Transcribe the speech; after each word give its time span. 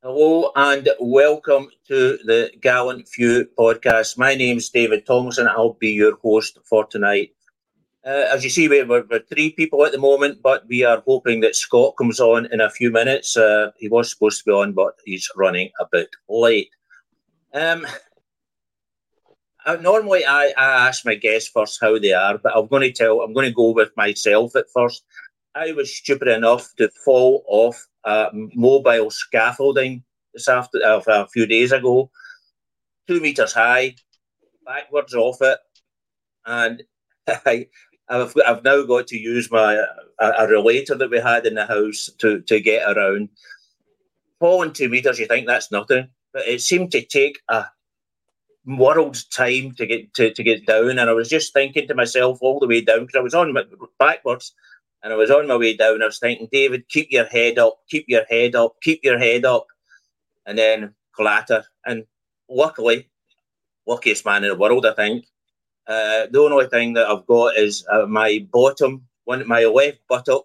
Hello 0.00 0.52
and 0.54 0.88
welcome 1.00 1.68
to 1.88 2.18
the 2.24 2.52
Gallant 2.60 3.08
Few 3.08 3.48
podcast. 3.58 4.16
My 4.16 4.36
name's 4.36 4.70
David 4.70 5.04
Thompson. 5.04 5.48
I'll 5.48 5.72
be 5.72 5.90
your 5.90 6.16
host 6.18 6.56
for 6.62 6.86
tonight. 6.86 7.30
Uh, 8.06 8.26
as 8.32 8.44
you 8.44 8.50
see, 8.50 8.68
we're, 8.68 8.86
we're, 8.86 9.18
three 9.28 9.50
people 9.50 9.84
at 9.84 9.90
the 9.90 9.98
moment, 9.98 10.40
but 10.40 10.64
we 10.68 10.84
are 10.84 11.02
hoping 11.04 11.40
that 11.40 11.56
Scott 11.56 11.96
comes 11.98 12.20
on 12.20 12.46
in 12.52 12.60
a 12.60 12.70
few 12.70 12.92
minutes. 12.92 13.36
Uh, 13.36 13.72
he 13.76 13.88
was 13.88 14.08
supposed 14.08 14.38
to 14.38 14.44
be 14.44 14.52
on, 14.52 14.72
but 14.72 14.94
he's 15.04 15.28
running 15.34 15.68
a 15.80 15.86
bit 15.90 16.10
late. 16.28 16.70
Um, 17.52 17.84
uh, 19.66 19.78
normally, 19.80 20.24
I, 20.24 20.52
I 20.56 20.86
ask 20.86 21.04
my 21.04 21.16
guests 21.16 21.50
first 21.52 21.80
how 21.80 21.98
they 21.98 22.12
are, 22.12 22.38
but 22.38 22.56
I'm 22.56 22.68
going 22.68 22.82
to 22.82 22.92
tell. 22.92 23.20
I'm 23.20 23.32
going 23.32 23.48
to 23.48 23.52
go 23.52 23.72
with 23.72 23.90
myself 23.96 24.54
at 24.54 24.70
first. 24.72 25.02
I 25.54 25.72
was 25.72 25.94
stupid 25.94 26.28
enough 26.28 26.74
to 26.76 26.90
fall 27.04 27.44
off 27.48 27.86
a 28.04 28.28
mobile 28.32 29.10
scaffolding 29.10 30.04
this 30.34 30.48
after 30.48 30.78
uh, 30.84 31.02
a 31.06 31.28
few 31.28 31.46
days 31.46 31.72
ago, 31.72 32.10
two 33.06 33.20
meters 33.20 33.52
high, 33.52 33.96
backwards 34.64 35.14
off 35.14 35.38
it, 35.40 35.58
and 36.46 36.82
I, 37.28 37.66
have 38.08 38.34
I've 38.46 38.64
now 38.64 38.82
got 38.84 39.06
to 39.08 39.18
use 39.18 39.50
my 39.50 39.84
a, 40.20 40.26
a 40.38 40.48
relator 40.48 40.94
that 40.94 41.10
we 41.10 41.18
had 41.18 41.46
in 41.46 41.54
the 41.54 41.66
house 41.66 42.10
to 42.18 42.40
to 42.42 42.60
get 42.60 42.88
around. 42.88 43.30
Falling 44.40 44.72
two 44.72 44.88
meters, 44.88 45.18
you 45.18 45.26
think 45.26 45.46
that's 45.46 45.72
nothing, 45.72 46.08
but 46.32 46.46
it 46.46 46.60
seemed 46.60 46.92
to 46.92 47.04
take 47.04 47.40
a 47.48 47.66
world's 48.64 49.24
time 49.24 49.74
to 49.76 49.86
get 49.86 50.14
to, 50.14 50.32
to 50.32 50.42
get 50.44 50.66
down. 50.66 50.90
And 50.90 51.10
I 51.10 51.12
was 51.12 51.28
just 51.28 51.52
thinking 51.52 51.88
to 51.88 51.94
myself 51.94 52.38
all 52.40 52.60
the 52.60 52.68
way 52.68 52.80
down 52.80 53.00
because 53.00 53.18
I 53.18 53.22
was 53.22 53.34
on 53.34 53.56
backwards 53.98 54.54
and 55.02 55.12
I 55.12 55.16
was 55.16 55.30
on 55.30 55.46
my 55.46 55.56
way 55.56 55.76
down. 55.76 56.02
I 56.02 56.06
was 56.06 56.18
thinking, 56.18 56.48
David, 56.50 56.88
keep 56.88 57.10
your 57.10 57.26
head 57.26 57.58
up, 57.58 57.78
keep 57.88 58.06
your 58.08 58.24
head 58.28 58.54
up, 58.54 58.76
keep 58.82 59.00
your 59.02 59.18
head 59.18 59.44
up. 59.44 59.66
And 60.46 60.58
then 60.58 60.94
clatter. 61.12 61.64
And 61.86 62.04
luckily, 62.48 63.08
luckiest 63.86 64.24
man 64.24 64.44
in 64.44 64.50
the 64.50 64.56
world, 64.56 64.86
I 64.86 64.94
think. 64.94 65.26
Uh, 65.86 66.26
the 66.30 66.40
only 66.40 66.66
thing 66.66 66.92
that 66.94 67.08
I've 67.08 67.26
got 67.26 67.56
is 67.56 67.86
uh, 67.90 68.06
my 68.06 68.46
bottom, 68.52 69.06
one, 69.24 69.46
my 69.46 69.64
left 69.64 70.00
buttock 70.08 70.44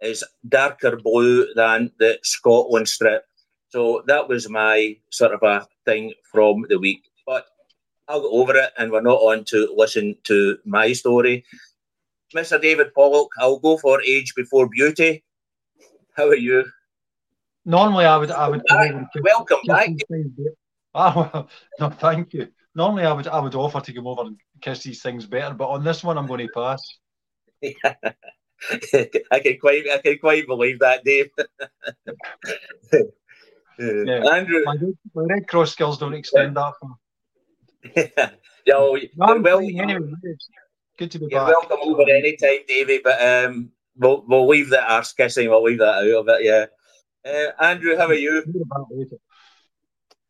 is 0.00 0.24
darker 0.48 0.96
blue 0.96 1.52
than 1.54 1.92
the 1.98 2.18
Scotland 2.22 2.88
strip. 2.88 3.24
So 3.68 4.02
that 4.06 4.28
was 4.28 4.48
my 4.48 4.96
sort 5.10 5.32
of 5.32 5.42
a 5.42 5.66
thing 5.84 6.12
from 6.32 6.66
the 6.68 6.78
week. 6.78 7.04
But 7.26 7.46
I'll 8.08 8.22
go 8.22 8.30
over 8.30 8.56
it 8.56 8.72
and 8.78 8.90
we're 8.90 9.00
not 9.00 9.20
on 9.20 9.44
to 9.46 9.72
listen 9.76 10.16
to 10.24 10.58
my 10.64 10.92
story. 10.92 11.44
Mr. 12.34 12.60
David 12.60 12.94
Pollock, 12.94 13.30
I'll 13.38 13.58
go 13.58 13.76
for 13.76 14.02
age 14.02 14.34
before 14.34 14.68
beauty. 14.68 15.24
How 16.16 16.28
are 16.28 16.36
you? 16.36 16.64
Normally, 17.64 18.04
I 18.04 18.16
would, 18.16 18.30
I 18.30 18.48
would. 18.48 18.62
Welcome 19.22 19.58
back. 19.66 19.90
Oh, 20.94 21.46
no, 21.80 21.90
thank 21.90 22.32
you. 22.32 22.48
Normally, 22.74 23.04
I 23.04 23.12
would, 23.12 23.26
I 23.26 23.40
would 23.40 23.54
offer 23.54 23.80
to 23.80 23.92
come 23.92 24.06
over 24.06 24.22
and 24.22 24.36
kiss 24.60 24.82
these 24.82 25.02
things 25.02 25.26
better, 25.26 25.54
but 25.54 25.68
on 25.68 25.84
this 25.84 26.04
one, 26.04 26.16
I'm 26.18 26.26
going 26.26 26.46
to 26.46 26.52
pass. 26.54 26.82
I 27.62 29.40
can 29.40 29.58
quite, 29.60 29.84
I 29.92 29.98
can 30.02 30.18
quite 30.18 30.46
believe 30.46 30.78
that, 30.80 31.04
Dave. 31.04 31.30
yeah. 32.92 33.00
Uh, 33.78 34.30
Andrew, 34.34 34.62
my, 34.64 34.76
my 35.14 35.22
Red 35.24 35.48
Cross 35.48 35.72
skills 35.72 35.98
don't 35.98 36.14
extend 36.14 36.56
that 36.56 36.72
far. 36.80 36.96
yeah, 38.66 38.74
well, 38.76 38.98
well, 39.16 39.58
anyway, 39.58 40.12
Good 41.00 41.12
to 41.12 41.18
be 41.18 41.28
You're 41.30 41.40
back. 41.40 41.56
welcome 41.56 41.78
over 41.80 42.02
anytime, 42.02 42.58
Davey. 42.68 43.00
But 43.02 43.22
um, 43.26 43.70
we'll 43.96 44.22
we'll 44.28 44.46
leave 44.46 44.68
that 44.68 44.86
arse 44.86 45.14
kissing. 45.14 45.48
We'll 45.48 45.62
leave 45.62 45.78
that 45.78 45.94
out 45.94 46.04
of 46.04 46.28
it. 46.28 46.44
Yeah. 46.44 46.66
Uh, 47.24 47.64
Andrew, 47.64 47.96
how 47.96 48.06
are 48.08 48.12
you? 48.12 48.44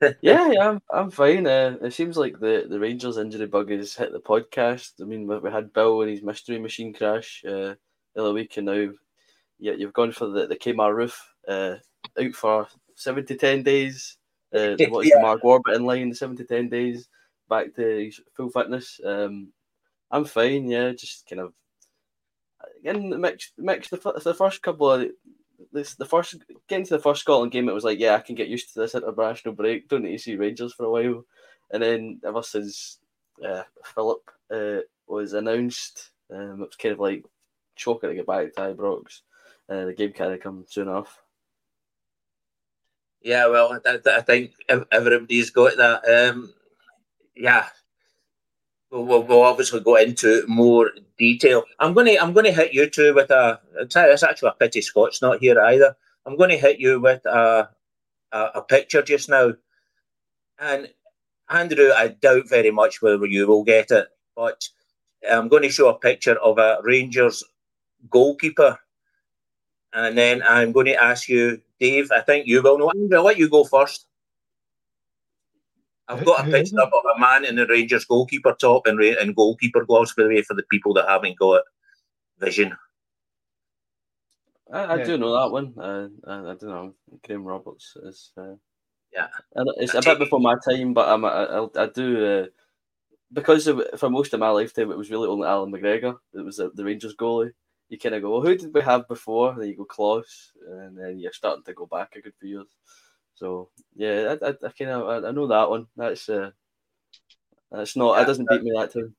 yeah, 0.22 0.52
yeah, 0.52 0.68
I'm, 0.68 0.80
I'm 0.88 1.10
fine. 1.10 1.48
Uh, 1.48 1.76
it 1.82 1.92
seems 1.92 2.16
like 2.16 2.38
the, 2.38 2.66
the 2.70 2.78
Rangers 2.78 3.18
injury 3.18 3.46
bug 3.46 3.70
has 3.70 3.96
hit 3.96 4.12
the 4.12 4.20
podcast. 4.20 5.02
I 5.02 5.06
mean, 5.06 5.26
we, 5.26 5.38
we 5.40 5.50
had 5.50 5.72
Bill 5.72 6.02
and 6.02 6.10
his 6.10 6.22
mystery 6.22 6.60
machine 6.60 6.94
crash 6.94 7.42
uh, 7.44 7.74
the 8.14 8.20
other 8.22 8.32
week, 8.32 8.56
and 8.56 8.66
now 8.66 8.90
yeah, 9.58 9.72
you've 9.72 9.92
gone 9.92 10.12
for 10.12 10.28
the, 10.28 10.46
the 10.46 10.56
Kmart 10.56 10.94
roof 10.94 11.20
uh, 11.48 11.74
out 12.16 12.34
for 12.34 12.68
seven 12.94 13.26
to 13.26 13.34
ten 13.34 13.64
days. 13.64 14.18
Uh, 14.54 14.76
what's 14.88 15.08
yeah. 15.08 15.16
the 15.16 15.22
Mark 15.22 15.42
Warbit 15.42 15.74
in 15.74 15.84
line? 15.84 16.14
Seven 16.14 16.36
to 16.36 16.44
ten 16.44 16.68
days 16.68 17.08
back 17.48 17.74
to 17.74 18.12
full 18.36 18.50
fitness. 18.50 19.00
Um, 19.04 19.52
I'm 20.10 20.24
fine. 20.24 20.68
Yeah, 20.68 20.92
just 20.92 21.28
kind 21.28 21.40
of 21.40 21.52
again 22.80 23.10
the 23.10 23.18
mix. 23.18 23.52
Mix 23.58 23.88
the, 23.88 24.20
the 24.24 24.34
first 24.34 24.62
couple 24.62 24.90
of 24.90 25.08
this 25.72 25.94
the 25.94 26.04
first 26.04 26.36
getting 26.68 26.86
to 26.86 26.96
the 26.96 27.02
first 27.02 27.22
Scotland 27.22 27.52
game. 27.52 27.68
It 27.68 27.74
was 27.74 27.84
like, 27.84 27.98
yeah, 27.98 28.14
I 28.14 28.20
can 28.20 28.34
get 28.34 28.48
used 28.48 28.72
to 28.72 28.80
this 28.80 28.94
international 28.94 29.54
break. 29.54 29.88
Don't 29.88 30.02
need 30.02 30.16
to 30.16 30.22
see 30.22 30.36
Rangers 30.36 30.72
for 30.72 30.86
a 30.86 30.90
while. 30.90 31.24
And 31.70 31.82
then 31.82 32.20
ever 32.24 32.42
since 32.42 32.98
uh, 33.46 33.62
Philip 33.94 34.30
uh, 34.50 34.80
was 35.06 35.32
announced, 35.32 36.10
um, 36.32 36.62
it 36.62 36.66
was 36.66 36.76
kind 36.76 36.92
of 36.92 37.00
like 37.00 37.24
choking 37.76 38.10
to 38.10 38.16
get 38.16 38.26
back 38.26 38.52
to 38.54 38.74
Ibrox. 38.74 39.20
Uh, 39.68 39.84
the 39.86 39.94
game 39.94 40.12
kind 40.12 40.32
of 40.32 40.40
come 40.40 40.64
soon 40.68 40.88
enough. 40.88 41.22
Yeah, 43.22 43.46
well, 43.48 43.78
I, 43.86 43.98
I 44.16 44.20
think 44.22 44.52
everybody's 44.90 45.50
got 45.50 45.76
that. 45.76 46.30
Um, 46.30 46.52
yeah, 47.36 47.66
we'll, 48.90 49.22
we'll 49.22 49.42
obviously 49.42 49.80
go 49.80 49.96
into 49.96 50.44
more 50.46 50.90
detail. 51.18 51.64
I'm 51.78 51.94
going 51.94 52.06
to 52.06 52.18
I'm 52.18 52.32
going 52.32 52.46
to 52.46 52.52
hit 52.52 52.74
you 52.74 52.88
two 52.88 53.14
with 53.14 53.30
a. 53.30 53.60
It's 53.76 53.96
actually 54.22 54.48
a 54.50 54.52
pity 54.52 54.80
Scott's 54.82 55.22
not 55.22 55.40
here 55.40 55.60
either. 55.60 55.96
I'm 56.26 56.36
going 56.36 56.50
to 56.50 56.58
hit 56.58 56.78
you 56.78 57.00
with 57.00 57.24
a, 57.26 57.70
a, 58.32 58.38
a 58.56 58.62
picture 58.62 59.02
just 59.02 59.28
now, 59.28 59.52
and 60.58 60.88
Andrew, 61.48 61.90
I 61.96 62.08
doubt 62.08 62.48
very 62.48 62.70
much 62.70 63.02
whether 63.02 63.26
you 63.26 63.46
will 63.46 63.64
get 63.64 63.90
it, 63.90 64.08
but 64.36 64.68
I'm 65.28 65.48
going 65.48 65.62
to 65.62 65.70
show 65.70 65.88
a 65.88 65.98
picture 65.98 66.36
of 66.36 66.58
a 66.58 66.78
Rangers 66.82 67.42
goalkeeper, 68.10 68.78
and 69.92 70.16
then 70.16 70.42
I'm 70.42 70.72
going 70.72 70.86
to 70.86 71.02
ask 71.02 71.28
you, 71.28 71.60
Dave. 71.78 72.12
I 72.12 72.20
think 72.20 72.46
you 72.46 72.62
will 72.62 72.78
know. 72.78 72.92
I'll 73.16 73.24
let 73.24 73.38
you 73.38 73.48
go 73.48 73.64
first. 73.64 74.06
I've 76.10 76.24
got 76.24 76.46
a 76.46 76.50
picture 76.50 76.80
of 76.80 76.92
a 77.16 77.18
man 77.18 77.44
in 77.44 77.56
the 77.56 77.66
Rangers 77.66 78.04
goalkeeper 78.04 78.56
top 78.60 78.86
and, 78.86 79.00
and 79.00 79.36
goalkeeper 79.36 79.84
gloves, 79.84 80.12
by 80.16 80.24
the 80.24 80.28
way, 80.30 80.42
for 80.42 80.54
the 80.54 80.64
people 80.70 80.92
that 80.94 81.08
haven't 81.08 81.38
got 81.38 81.62
vision. 82.38 82.76
I, 84.72 84.80
I 84.80 84.96
yeah. 84.96 85.04
do 85.04 85.18
know 85.18 85.32
that 85.40 85.52
one. 85.52 85.74
Uh, 85.78 86.08
I, 86.26 86.34
I 86.38 86.54
don't 86.54 86.62
know. 86.62 86.94
Graham 87.24 87.44
Roberts 87.44 87.96
is. 88.02 88.32
Uh, 88.36 88.54
yeah, 89.12 89.26
it's 89.78 89.94
a 89.94 90.02
bit 90.02 90.18
before 90.18 90.40
my 90.40 90.56
time, 90.68 90.94
but 90.94 91.08
I'm, 91.08 91.24
I, 91.24 91.44
I, 91.44 91.66
I 91.76 91.86
do. 91.86 92.26
Uh, 92.26 92.46
because 93.32 93.66
of, 93.68 93.82
for 93.96 94.10
most 94.10 94.34
of 94.34 94.40
my 94.40 94.50
lifetime, 94.50 94.90
it 94.90 94.98
was 94.98 95.10
really 95.10 95.28
only 95.28 95.46
Allan 95.46 95.72
McGregor 95.72 96.16
that 96.32 96.44
was 96.44 96.56
the, 96.56 96.70
the 96.74 96.84
Rangers 96.84 97.14
goalie. 97.14 97.52
You 97.88 97.98
kind 97.98 98.14
of 98.14 98.22
go, 98.22 98.30
well, 98.30 98.40
who 98.40 98.56
did 98.56 98.72
we 98.72 98.80
have 98.82 99.08
before? 99.08 99.52
And 99.52 99.60
then 99.60 99.68
you 99.68 99.76
go 99.76 99.84
Klos, 99.84 100.50
and 100.68 100.96
then 100.96 101.18
you're 101.18 101.32
starting 101.32 101.64
to 101.64 101.72
go 101.72 101.86
back 101.86 102.14
a 102.14 102.20
good 102.20 102.34
few 102.40 102.48
years. 102.50 102.76
So 103.40 103.70
yeah, 103.96 104.36
I, 104.36 104.48
I, 104.48 104.50
I 104.50 104.70
kind 104.78 104.90
of 104.90 105.08
I, 105.08 105.28
I, 105.28 105.30
know 105.30 105.46
that 105.46 105.70
one. 105.70 105.86
That's 105.96 106.28
uh, 106.28 106.50
that's 107.72 107.96
not. 107.96 108.16
Yeah, 108.16 108.22
it 108.22 108.26
doesn't 108.26 108.48
beat 108.50 108.62
me 108.62 108.72
that 108.76 108.92
time. 108.92 109.14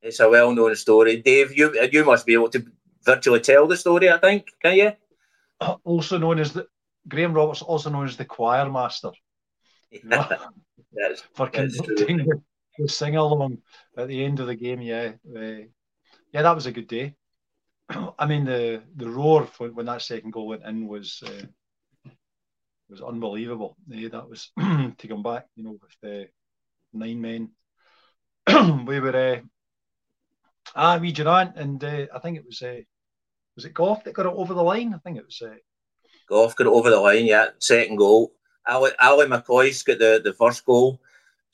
It's 0.00 0.20
a 0.20 0.30
well-known 0.30 0.74
story, 0.74 1.20
Dave. 1.20 1.54
You 1.54 1.66
you 1.92 2.02
must 2.06 2.24
be 2.24 2.32
able 2.32 2.48
to 2.48 2.64
virtually 3.04 3.40
tell 3.40 3.66
the 3.66 3.76
story. 3.76 4.08
I 4.10 4.16
think 4.16 4.46
can 4.62 4.74
you? 4.76 4.92
Also 5.84 6.16
known 6.16 6.38
as 6.38 6.54
the 6.54 6.66
Graham 7.06 7.34
Roberts, 7.34 7.60
also 7.60 7.90
known 7.90 8.06
as 8.06 8.16
the 8.16 8.24
choir 8.24 8.70
master. 8.70 9.10
Yeah, 9.90 10.28
that's, 10.92 11.20
for 11.34 11.50
conducting 11.50 12.16
the, 12.16 12.40
the 12.78 12.88
sing 12.88 13.16
along 13.16 13.58
at 13.98 14.08
the 14.08 14.24
end 14.24 14.40
of 14.40 14.46
the 14.46 14.54
game. 14.54 14.80
Yeah, 14.80 15.12
uh, 15.36 15.68
yeah, 16.32 16.42
that 16.42 16.54
was 16.54 16.64
a 16.64 16.72
good 16.72 16.88
day. 16.88 17.14
I 18.18 18.24
mean, 18.24 18.46
the 18.46 18.82
the 18.96 19.10
roar 19.10 19.44
for, 19.44 19.68
when 19.68 19.86
that 19.86 20.00
second 20.00 20.32
goal 20.32 20.48
went 20.48 20.64
in 20.64 20.88
was 20.88 21.22
uh, 21.26 21.44
was 22.88 23.02
unbelievable. 23.02 23.76
Yeah, 23.88 24.08
that 24.10 24.28
was 24.28 24.50
to 24.58 25.08
come 25.08 25.22
back, 25.22 25.46
you 25.56 25.64
know, 25.64 25.78
with 25.80 25.96
the 26.02 26.28
nine 26.92 27.20
men. 27.20 27.50
we 28.86 29.00
were 29.00 29.16
uh, 29.16 29.40
ah, 30.74 30.98
we 30.98 31.12
Durrant, 31.12 31.56
and 31.56 31.82
uh, 31.82 32.06
I 32.14 32.18
think 32.20 32.38
it 32.38 32.46
was 32.46 32.62
uh, 32.62 32.80
was 33.56 33.64
it 33.64 33.74
Gough 33.74 34.04
that 34.04 34.14
got 34.14 34.26
it 34.26 34.32
over 34.34 34.54
the 34.54 34.62
line? 34.62 34.94
I 34.94 34.98
think 34.98 35.18
it 35.18 35.26
was. 35.26 35.42
Uh, 35.42 35.56
Gough 36.28 36.56
got 36.56 36.66
it 36.66 36.72
over 36.72 36.90
the 36.90 37.00
line. 37.00 37.26
Yeah, 37.26 37.48
second 37.58 37.96
goal. 37.96 38.32
Ali, 38.68 38.90
Ali 39.00 39.26
McCoist 39.26 39.84
got 39.84 39.98
the, 39.98 40.20
the 40.22 40.32
first 40.32 40.64
goal. 40.64 41.00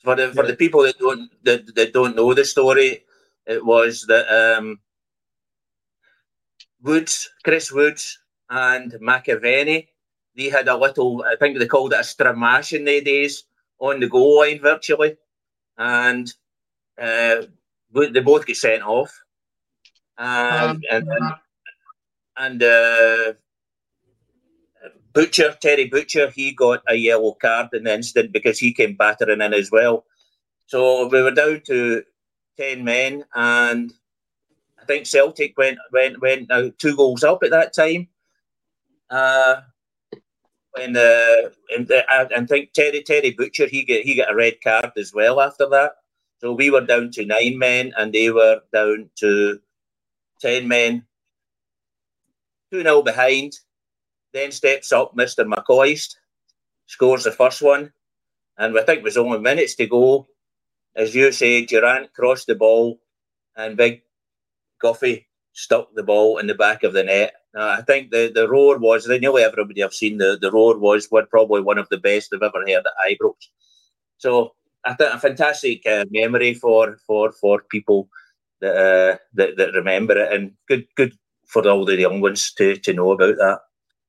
For 0.03 0.15
the 0.15 0.33
for 0.33 0.43
yeah. 0.43 0.51
the 0.51 0.57
people 0.57 0.83
that 0.83 0.99
don't 0.99 1.31
that, 1.43 1.75
that 1.75 1.93
don't 1.93 2.15
know 2.15 2.33
the 2.33 2.43
story, 2.43 3.05
it 3.45 3.63
was 3.65 4.05
that 4.07 4.27
um, 4.29 4.79
Woods, 6.81 7.29
Chris 7.43 7.71
Woods, 7.71 8.19
and 8.49 8.91
McAvennie, 8.93 9.87
they 10.35 10.49
had 10.49 10.67
a 10.67 10.77
little. 10.77 11.23
I 11.23 11.35
think 11.35 11.57
they 11.57 11.67
called 11.67 11.93
it 11.93 11.99
a 11.99 12.03
stramash 12.03 12.73
in 12.73 12.85
the 12.85 13.01
days 13.01 13.43
on 13.79 13.99
the 13.99 14.07
goal 14.07 14.39
line 14.39 14.59
virtually, 14.59 15.17
and 15.77 16.31
uh, 16.99 17.43
they 17.93 18.19
both 18.19 18.45
get 18.45 18.57
sent 18.57 18.83
off. 18.83 19.11
Um, 20.17 20.81
and 20.89 21.07
and, 21.07 21.33
and 22.37 22.63
uh, 22.63 23.33
Butcher, 25.13 25.55
Terry 25.61 25.85
Butcher, 25.85 26.29
he 26.29 26.51
got 26.51 26.81
a 26.87 26.95
yellow 26.95 27.33
card 27.33 27.69
in 27.73 27.83
the 27.83 27.93
incident 27.93 28.33
because 28.33 28.57
he 28.59 28.73
came 28.73 28.95
battering 28.95 29.41
in 29.41 29.53
as 29.53 29.71
well. 29.71 30.05
So 30.65 31.07
we 31.07 31.21
were 31.21 31.31
down 31.31 31.61
to 31.67 32.03
10 32.57 32.83
men, 32.83 33.25
and 33.35 33.93
I 34.81 34.85
think 34.85 35.05
Celtic 35.05 35.57
went 35.57 35.77
went 35.91 36.21
went 36.21 36.49
two 36.79 36.95
goals 36.95 37.23
up 37.23 37.43
at 37.43 37.51
that 37.51 37.73
time. 37.73 38.07
Uh, 39.09 39.61
and, 40.79 40.97
uh, 40.97 41.49
and 41.75 41.91
I, 42.09 42.27
I 42.35 42.45
think 42.45 42.73
Terry 42.73 43.03
Terry 43.03 43.31
Butcher 43.31 43.67
he 43.67 43.83
get 43.83 44.03
he 44.03 44.15
got 44.15 44.31
a 44.31 44.35
red 44.35 44.61
card 44.61 44.91
as 44.97 45.13
well 45.13 45.39
after 45.39 45.67
that. 45.69 45.93
So 46.39 46.53
we 46.53 46.69
were 46.69 46.81
down 46.81 47.11
to 47.11 47.25
nine 47.25 47.57
men, 47.57 47.93
and 47.97 48.11
they 48.11 48.29
were 48.29 48.61
down 48.73 49.09
to 49.17 49.59
ten 50.39 50.67
men. 50.67 51.05
2 52.71 52.81
0 52.81 53.03
behind. 53.03 53.59
Then 54.33 54.51
steps 54.51 54.91
up 54.91 55.15
Mr. 55.15 55.45
McCoist, 55.45 56.15
scores 56.87 57.23
the 57.23 57.31
first 57.31 57.61
one. 57.61 57.93
And 58.57 58.77
I 58.77 58.81
think 58.81 58.99
it 58.99 59.03
was 59.03 59.15
only 59.15 59.39
minutes 59.39 59.75
to 59.75 59.85
go. 59.85 60.27
As 60.95 61.13
you 61.13 61.31
say, 61.31 61.65
Durrant 61.65 62.11
crossed 62.13 62.47
the 62.47 62.55
ball 62.55 62.99
and 63.55 63.77
Big 63.77 64.01
Guffey 64.81 65.27
stuck 65.53 65.93
the 65.95 66.03
ball 66.03 66.37
in 66.37 66.47
the 66.47 66.55
back 66.55 66.83
of 66.83 66.93
the 66.93 67.03
net. 67.03 67.33
Now, 67.53 67.69
I 67.69 67.81
think 67.81 68.11
the, 68.11 68.31
the 68.33 68.49
roar 68.49 68.77
was, 68.77 69.09
I 69.09 69.17
nearly 69.17 69.43
everybody 69.43 69.83
I've 69.83 69.93
seen, 69.93 70.17
the, 70.17 70.37
the 70.39 70.51
roar 70.51 70.77
was 70.77 71.07
what 71.09 71.29
probably 71.29 71.61
one 71.61 71.77
of 71.77 71.87
the 71.89 71.97
best 71.97 72.33
I've 72.33 72.41
ever 72.41 72.63
heard 72.67 72.83
at 72.85 73.11
Ibrox. 73.11 73.35
So 74.17 74.55
I 74.83 74.93
think 74.95 75.13
a 75.13 75.19
fantastic 75.19 75.85
uh, 75.85 76.05
memory 76.09 76.53
for, 76.55 76.97
for, 77.05 77.31
for 77.31 77.61
people 77.69 78.09
that, 78.61 78.75
uh, 78.75 79.17
that, 79.35 79.57
that 79.57 79.73
remember 79.73 80.17
it 80.17 80.33
and 80.33 80.51
good 80.67 80.87
good 80.95 81.13
for 81.45 81.67
all 81.67 81.85
the 81.85 81.97
young 81.97 82.21
ones 82.21 82.51
to, 82.53 82.75
to 82.77 82.93
know 82.93 83.11
about 83.11 83.35
that. 83.37 83.59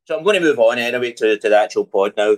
So 0.07 0.17
I'm 0.17 0.25
going 0.25 0.41
to 0.41 0.47
move 0.47 0.59
on 0.59 0.79
anyway 0.79 1.13
to, 1.13 1.39
to 1.39 1.49
the 1.49 1.59
actual 1.59 1.85
pod 1.85 2.15
now. 2.17 2.37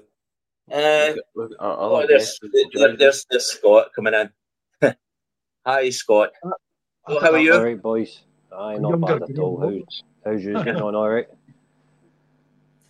Uh, 0.73 1.15
oh, 1.61 2.05
there's, 2.09 2.39
there's, 2.75 3.25
there's 3.31 3.45
Scott 3.45 3.91
coming 3.95 4.15
in. 4.15 4.95
Hi, 5.67 5.91
Scott. 5.91 6.31
Uh, 6.43 7.21
how 7.21 7.33
are 7.33 7.39
you? 7.39 7.55
All 7.55 7.63
right, 7.63 7.81
boys. 7.81 8.23
Aye, 8.57 8.79
not 8.79 9.01
bad 9.01 9.23
at 9.23 9.39
all. 9.39 9.61
How's, 9.61 10.03
how's 10.25 10.45
you 10.45 10.55
getting 10.55 10.83
on? 10.83 10.95
All 10.95 11.09
right. 11.09 11.29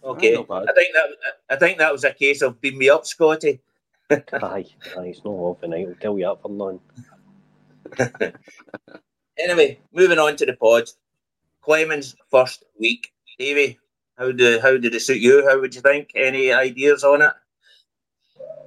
Okay, 0.04 0.36
I 0.36 0.72
think 0.72 0.94
that 0.94 1.08
I 1.50 1.56
think 1.56 1.78
that 1.78 1.92
was 1.92 2.04
a 2.04 2.12
case 2.12 2.40
of 2.40 2.60
beam 2.60 2.78
me 2.78 2.88
up, 2.88 3.06
Scotty. 3.06 3.60
aye, 4.10 4.20
aye, 4.96 5.06
it's 5.06 5.24
not 5.24 5.32
off 5.32 5.62
and 5.64 5.74
I'll 5.74 5.94
tell 6.00 6.16
you 6.16 6.28
up 6.28 6.42
for 6.42 6.48
none. 6.48 6.78
anyway, 9.36 9.80
moving 9.92 10.18
on 10.18 10.36
to 10.36 10.46
the 10.46 10.52
pod. 10.52 10.84
Clemens 11.60 12.14
first 12.30 12.64
week. 12.78 13.12
Davey, 13.36 13.78
how 14.16 14.30
did 14.30 14.62
how 14.62 14.76
did 14.76 14.94
it 14.94 15.00
suit 15.00 15.20
you? 15.20 15.44
How 15.46 15.60
would 15.60 15.74
you 15.74 15.80
think? 15.80 16.12
Any 16.14 16.52
ideas 16.52 17.02
on 17.02 17.22
it? 17.22 17.32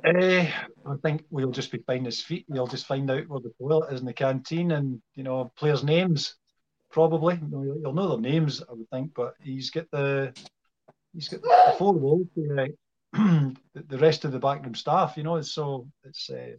Uh, 0.05 0.45
I 0.85 0.95
think 1.01 1.23
we'll 1.29 1.51
just 1.51 1.71
be 1.71 1.79
finding 1.79 2.05
his 2.05 2.21
feet. 2.21 2.45
We'll 2.47 2.67
just 2.67 2.85
find 2.85 3.09
out 3.09 3.27
where 3.27 3.39
the 3.39 3.53
toilet 3.59 3.93
is 3.93 4.01
in 4.01 4.05
the 4.05 4.13
canteen, 4.13 4.71
and 4.71 5.01
you 5.15 5.23
know 5.23 5.51
players' 5.55 5.83
names. 5.83 6.35
Probably 6.91 7.39
you'll 7.51 7.93
know 7.93 8.09
their 8.09 8.31
names, 8.31 8.61
I 8.61 8.73
would 8.73 8.89
think. 8.89 9.13
But 9.15 9.35
he's 9.41 9.69
got 9.69 9.89
the 9.91 10.33
he's 11.13 11.27
got 11.27 11.41
the 11.41 11.75
four 11.77 11.93
walls 11.93 12.27
uh, 12.37 12.65
the 13.13 13.97
rest 13.97 14.25
of 14.25 14.31
the 14.31 14.39
backroom 14.39 14.75
staff. 14.75 15.15
You 15.17 15.23
know, 15.23 15.41
so 15.41 15.87
it's 16.03 16.29
uh, 16.29 16.55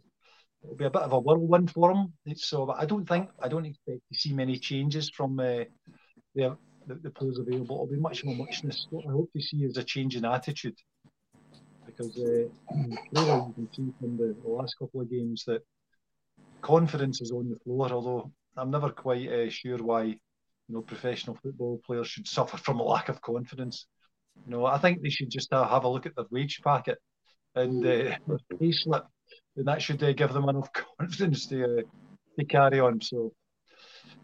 it'll 0.63 0.75
be 0.75 0.85
a 0.85 0.89
bit 0.89 1.01
of 1.01 1.13
a 1.13 1.19
whirlwind 1.19 1.71
for 1.71 1.91
him. 1.91 2.13
It's 2.25 2.47
so, 2.47 2.65
but 2.65 2.77
I 2.79 2.85
don't 2.85 3.07
think 3.07 3.29
I 3.41 3.47
don't 3.47 3.65
expect 3.65 4.01
to 4.11 4.19
see 4.19 4.33
many 4.33 4.57
changes 4.57 5.09
from 5.09 5.39
uh, 5.39 5.65
the, 6.35 6.57
the, 6.87 6.95
the 6.95 7.09
players 7.11 7.39
available. 7.39 7.75
It'll 7.75 7.95
be 7.95 8.01
much 8.01 8.23
more 8.23 8.35
muchness. 8.35 8.87
What 8.89 9.05
I 9.07 9.11
hope 9.11 9.31
to 9.33 9.41
see 9.41 9.57
is 9.57 9.77
a 9.77 9.83
change 9.83 10.15
in 10.15 10.25
attitude 10.25 10.77
because 11.85 12.17
uh, 12.17 12.47
clearly 13.13 13.45
you 13.47 13.53
can 13.55 13.69
see 13.73 13.93
from 13.99 14.17
the, 14.17 14.35
the, 14.43 14.49
last 14.49 14.75
couple 14.79 15.01
of 15.01 15.09
games 15.09 15.43
that 15.45 15.61
confidence 16.61 17.21
is 17.21 17.31
on 17.31 17.49
the 17.49 17.57
floor. 17.59 17.91
Although 17.91 18.31
I'm 18.57 18.71
never 18.71 18.89
quite 18.89 19.29
uh, 19.29 19.49
sure 19.49 19.77
why 19.77 20.03
you 20.03 20.17
know 20.69 20.81
professional 20.81 21.37
football 21.41 21.81
players 21.85 22.07
should 22.07 22.27
suffer 22.27 22.57
from 22.57 22.79
a 22.79 22.83
lack 22.83 23.09
of 23.09 23.21
confidence. 23.21 23.87
You 24.45 24.51
know, 24.51 24.65
I 24.65 24.77
think 24.77 25.01
they 25.01 25.09
should 25.09 25.29
just 25.29 25.51
uh, 25.53 25.67
have 25.67 25.83
a 25.83 25.89
look 25.89 26.05
at 26.05 26.15
their 26.15 26.25
wage 26.31 26.61
packet 26.63 26.97
and 27.55 27.85
uh, 27.85 28.15
their 28.27 28.37
pay 28.59 28.71
slip, 28.71 29.05
and 29.55 29.67
that 29.67 29.81
should 29.81 30.01
uh, 30.03 30.13
give 30.13 30.33
them 30.33 30.49
enough 30.49 30.69
confidence 30.97 31.47
to 31.47 31.63
uh, 31.63 31.81
to 32.39 32.45
carry 32.45 32.79
on. 32.79 33.01
So 33.01 33.33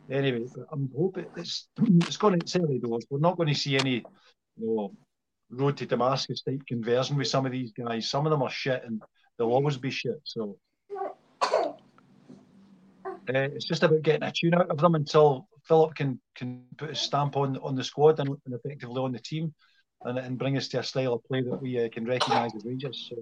anyway, 0.09 0.45
I'm 0.71 0.89
hoping 0.95 1.25
it's 1.35 1.67
it's 1.77 2.17
going 2.17 2.39
to 2.39 2.61
early 2.61 2.79
doors. 2.79 3.05
We're 3.09 3.19
not 3.19 3.37
going 3.37 3.49
to 3.49 3.59
see 3.59 3.77
any, 3.77 4.03
you 4.57 4.65
know, 4.75 4.93
road 5.49 5.77
to 5.77 5.85
Damascus 5.85 6.41
type 6.41 6.61
conversion 6.67 7.17
with 7.17 7.27
some 7.27 7.45
of 7.45 7.51
these 7.51 7.71
guys. 7.71 8.09
Some 8.09 8.25
of 8.25 8.31
them 8.31 8.43
are 8.43 8.49
shit, 8.49 8.83
and 8.85 9.01
they'll 9.37 9.51
always 9.51 9.77
be 9.77 9.91
shit. 9.91 10.19
So 10.23 10.57
it's 13.35 13.65
just 13.65 13.83
about 13.83 14.01
getting 14.01 14.23
a 14.23 14.31
tune 14.31 14.53
out 14.53 14.69
of 14.69 14.77
them 14.77 14.95
until 14.95 15.47
Philip 15.67 15.95
can 15.95 16.19
can 16.35 16.63
put 16.77 16.89
his 16.89 16.99
stamp 16.99 17.35
on 17.35 17.57
on 17.57 17.75
the 17.75 17.83
squad 17.83 18.19
and, 18.19 18.29
and 18.29 18.55
effectively 18.55 19.01
on 19.01 19.11
the 19.11 19.19
team, 19.19 19.53
and, 20.03 20.17
and 20.17 20.37
bring 20.37 20.57
us 20.57 20.67
to 20.69 20.79
a 20.79 20.83
style 20.83 21.13
of 21.13 21.23
play 21.25 21.41
that 21.41 21.61
we 21.61 21.83
uh, 21.83 21.89
can 21.89 22.05
recognise 22.05 22.55
as 22.55 22.63
Rangers. 22.65 23.09
So 23.09 23.15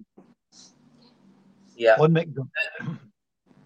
yeah, 1.76 1.96
on 2.00 2.16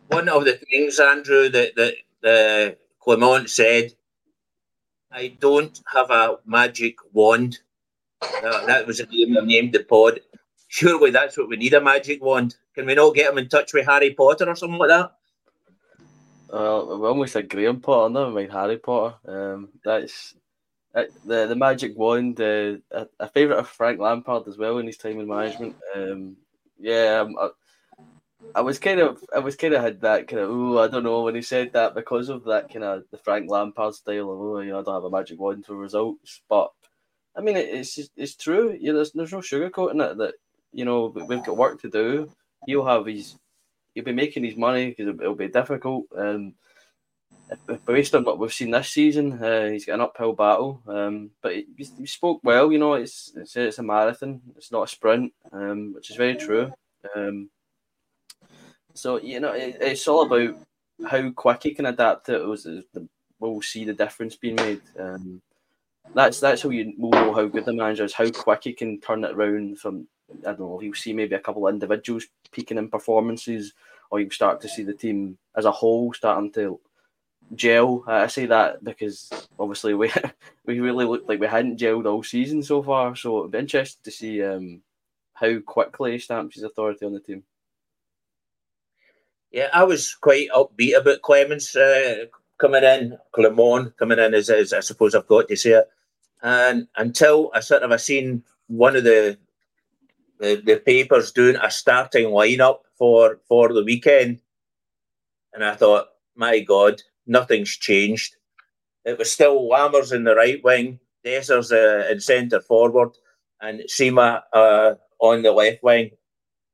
One 0.08 0.28
of 0.30 0.46
the 0.46 0.54
things, 0.54 1.00
Andrew, 1.00 1.50
that 1.50 1.76
that 1.76 1.96
the 2.22 2.78
Clement 3.00 3.50
said, 3.50 3.94
I 5.12 5.36
don't 5.40 5.80
have 5.94 6.10
a 6.10 6.38
magic 6.46 6.98
wand. 7.14 7.60
Uh, 8.22 8.66
that 8.66 8.86
was 8.86 8.98
the 8.98 9.08
name 9.10 9.38
I 9.38 9.46
named 9.46 9.74
the 9.74 9.84
pod. 9.84 10.20
Surely 10.68 11.12
that's 11.12 11.38
what 11.38 11.50
we 11.50 11.58
need 11.58 11.74
a 11.74 11.82
magic 11.82 12.24
wand. 12.24 12.56
Can 12.76 12.86
we 12.86 12.96
not 12.96 13.16
get 13.16 13.32
him 13.32 13.38
in 13.38 13.50
touch 13.50 13.74
with 13.74 13.88
Harry 13.88 14.14
Potter 14.14 14.48
or 14.48 14.56
something 14.56 14.78
like 14.78 14.90
that? 14.90 15.12
Well, 16.52 17.00
we 17.00 17.08
almost 17.08 17.34
said 17.34 17.50
Graham 17.50 17.80
Potter, 17.80 18.12
never 18.12 18.32
mind 18.32 18.52
Harry 18.52 18.78
Potter. 18.78 19.16
Um, 19.28 19.70
that's 19.84 20.34
uh, 20.96 21.04
the 21.26 21.46
the 21.46 21.56
magic 21.56 21.96
wand. 21.96 22.42
Uh, 22.42 22.78
a, 22.92 23.08
a 23.20 23.28
favourite 23.28 23.60
of 23.60 23.68
Frank 23.68 24.00
Lampard 24.00 24.48
as 24.48 24.58
well 24.58 24.80
in 24.80 24.88
his 24.88 24.98
time 24.98 25.20
in 25.20 25.28
management. 25.28 25.76
Um, 25.96 26.38
yeah, 26.80 27.26
uh, 27.40 27.50
I 28.56 28.62
was 28.62 28.80
kind 28.80 29.00
of, 29.00 29.24
I 29.36 29.40
was 29.40 29.56
kind 29.56 29.74
of 29.74 29.84
had 29.84 30.02
that 30.02 30.28
kind 30.28 30.42
of, 30.42 30.50
oh, 30.50 30.80
I 30.80 30.88
don't 30.88 31.04
know 31.04 31.24
when 31.24 31.36
he 31.36 31.42
said 31.42 31.74
that 31.74 31.94
because 31.94 32.30
of 32.30 32.46
that 32.46 32.72
kind 32.72 32.86
of 32.86 33.04
the 33.12 33.18
Frank 33.18 33.50
Lampard 33.50 33.94
style 33.94 34.32
of, 34.32 34.40
oh, 34.40 34.60
you 34.60 34.72
know, 34.72 34.80
I 34.80 34.84
don't 34.84 34.96
have 34.96 35.04
a 35.04 35.10
magic 35.10 35.40
wand 35.40 35.66
for 35.66 35.76
results. 35.76 36.42
But 36.50 36.72
I 37.36 37.42
mean, 37.42 37.58
it's 37.58 37.96
just, 37.96 38.12
it's 38.16 38.36
true. 38.36 38.76
You 38.80 38.88
know, 38.88 38.96
there's 38.96 39.12
there's 39.12 39.32
no 39.34 39.40
sugarcoating 39.40 40.04
it. 40.04 40.18
That 40.18 40.34
you 40.74 40.86
know 40.86 41.14
we've 41.28 41.44
got 41.44 41.58
work 41.58 41.82
to 41.82 41.90
do. 41.90 42.32
He'll 42.66 42.86
have 42.86 43.06
his, 43.06 43.36
he'll 44.00 44.06
be 44.06 44.14
making 44.14 44.44
his 44.44 44.56
money 44.56 44.90
because 44.90 45.08
it'll, 45.08 45.22
it'll, 45.22 45.36
be 45.36 45.50
difficult. 45.50 46.06
Um, 46.18 46.54
based 47.86 48.16
on 48.16 48.24
what 48.24 48.40
we've 48.40 48.54
seen 48.54 48.72
this 48.72 48.90
season, 48.90 49.44
uh, 49.44 49.70
he's 49.70 49.86
got 49.86 49.96
an 49.96 50.02
uphill 50.02 50.34
battle. 50.34 50.82
Um, 50.88 51.32
but 51.42 51.54
he, 51.54 51.66
he, 51.76 52.06
spoke 52.06 52.40
well. 52.44 52.72
You 52.72 52.80
know, 52.80 52.94
it's 52.94 53.34
it's, 53.36 53.56
it's 53.56 53.80
a 53.80 53.84
marathon. 53.84 54.42
It's 54.56 54.72
not 54.72 54.84
a 54.84 54.88
sprint, 54.88 55.34
um, 55.52 55.94
which 55.94 56.10
is 56.10 56.16
very 56.16 56.36
true. 56.36 56.72
Um, 57.16 57.50
so 58.94 59.20
you 59.20 59.40
know, 59.40 59.52
it, 59.52 59.78
it's 59.82 60.08
all 60.08 60.26
about 60.26 60.56
how 61.10 61.30
quick 61.32 61.64
he 61.64 61.74
can 61.74 61.88
adapt 61.88 62.28
to 62.28 62.36
it. 62.36 62.48
Was 62.48 62.64
the, 62.64 63.08
we'll 63.40 63.62
see 63.62 63.84
the 63.84 63.94
difference 63.94 64.36
being 64.36 64.56
made. 64.56 64.82
Um, 64.98 65.42
that's 66.14 66.40
that's 66.40 66.62
how 66.62 66.70
you 66.70 66.94
will 66.98 67.12
know 67.12 67.34
how 67.34 67.48
good 67.48 67.66
the 67.66 67.74
manager 67.74 68.06
is. 68.06 68.14
How 68.14 68.30
quick 68.30 68.64
he 68.64 68.74
can 68.74 69.00
turn 69.02 69.24
it 69.26 69.32
around. 69.32 69.80
From 69.80 70.08
I 70.46 70.52
don't 70.52 70.60
know, 70.60 70.82
you'll 70.82 70.94
see 70.94 71.14
maybe 71.14 71.36
a 71.36 71.40
couple 71.40 71.68
of 71.68 71.74
individuals 71.74 72.28
peaking 72.52 72.78
in 72.78 72.90
performances, 72.90 73.74
or 74.10 74.20
you 74.20 74.30
start 74.30 74.62
to 74.62 74.70
see 74.70 74.84
the 74.84 74.94
team 74.94 75.38
as 75.56 75.66
a 75.66 75.72
whole 75.72 76.14
starting 76.14 76.52
to 76.54 76.80
gel. 77.56 78.04
I 78.08 78.28
say 78.28 78.46
that 78.48 78.84
because 78.84 79.30
obviously 79.58 79.94
we 79.94 80.12
we 80.66 80.80
really 80.80 81.06
looked 81.06 81.30
like 81.30 81.40
we 81.40 81.48
hadn't 81.48 81.80
gelled 81.80 82.06
all 82.06 82.24
season 82.24 82.64
so 82.64 82.82
far. 82.84 83.16
So 83.16 83.40
it'd 83.40 83.52
be 83.52 83.60
interesting 83.60 84.02
to 84.04 84.12
see 84.12 84.44
um, 84.44 84.82
how 85.34 85.60
quickly 85.60 86.14
he 86.14 86.20
stamps 86.20 86.56
his 86.56 86.64
authority 86.64 87.06
on 87.06 87.14
the 87.14 87.20
team. 87.20 87.44
Yeah, 89.52 89.70
I 89.74 89.84
was 89.84 90.14
quite 90.14 90.50
upbeat 90.56 90.96
about 90.96 91.24
Clemens 91.24 91.76
uh, 91.76 92.26
coming 92.60 92.84
in, 92.84 93.18
Clement 93.32 93.98
coming 93.98 94.20
in, 94.20 94.36
as, 94.36 94.50
as 94.52 94.74
I 94.74 94.82
suppose 94.82 95.16
I've 95.16 95.28
got 95.28 95.48
to 95.48 95.56
say 95.56 95.72
it. 95.72 95.90
And 96.44 96.88
until 96.96 97.50
I 97.54 97.62
sort 97.62 97.82
of 97.82 97.92
I 97.92 97.98
seen 97.98 98.44
one 98.68 98.96
of 98.96 99.04
the, 99.04 99.38
the 100.40 100.62
the 100.64 100.78
papers 100.78 101.32
doing 101.32 101.56
a 101.56 101.72
starting 101.72 102.28
lineup 102.28 102.82
for 103.00 103.40
for 103.48 103.74
the 103.74 103.84
weekend, 103.84 104.42
and 105.54 105.64
I 105.64 105.74
thought, 105.74 106.10
my 106.36 106.60
God, 106.60 107.02
nothing's 107.26 107.76
changed. 107.76 108.36
It 109.06 109.18
was 109.18 109.32
still 109.32 109.68
Lammers 109.68 110.14
in 110.14 110.24
the 110.24 110.36
right 110.36 110.64
wing, 110.64 111.00
Dessers 111.26 111.72
uh, 111.72 112.12
in 112.12 112.20
centre 112.20 112.62
forward, 112.62 113.10
and 113.62 113.80
Sima 113.90 114.42
uh, 114.54 114.96
on 115.20 115.42
the 115.42 115.52
left 115.52 115.82
wing. 115.82 116.12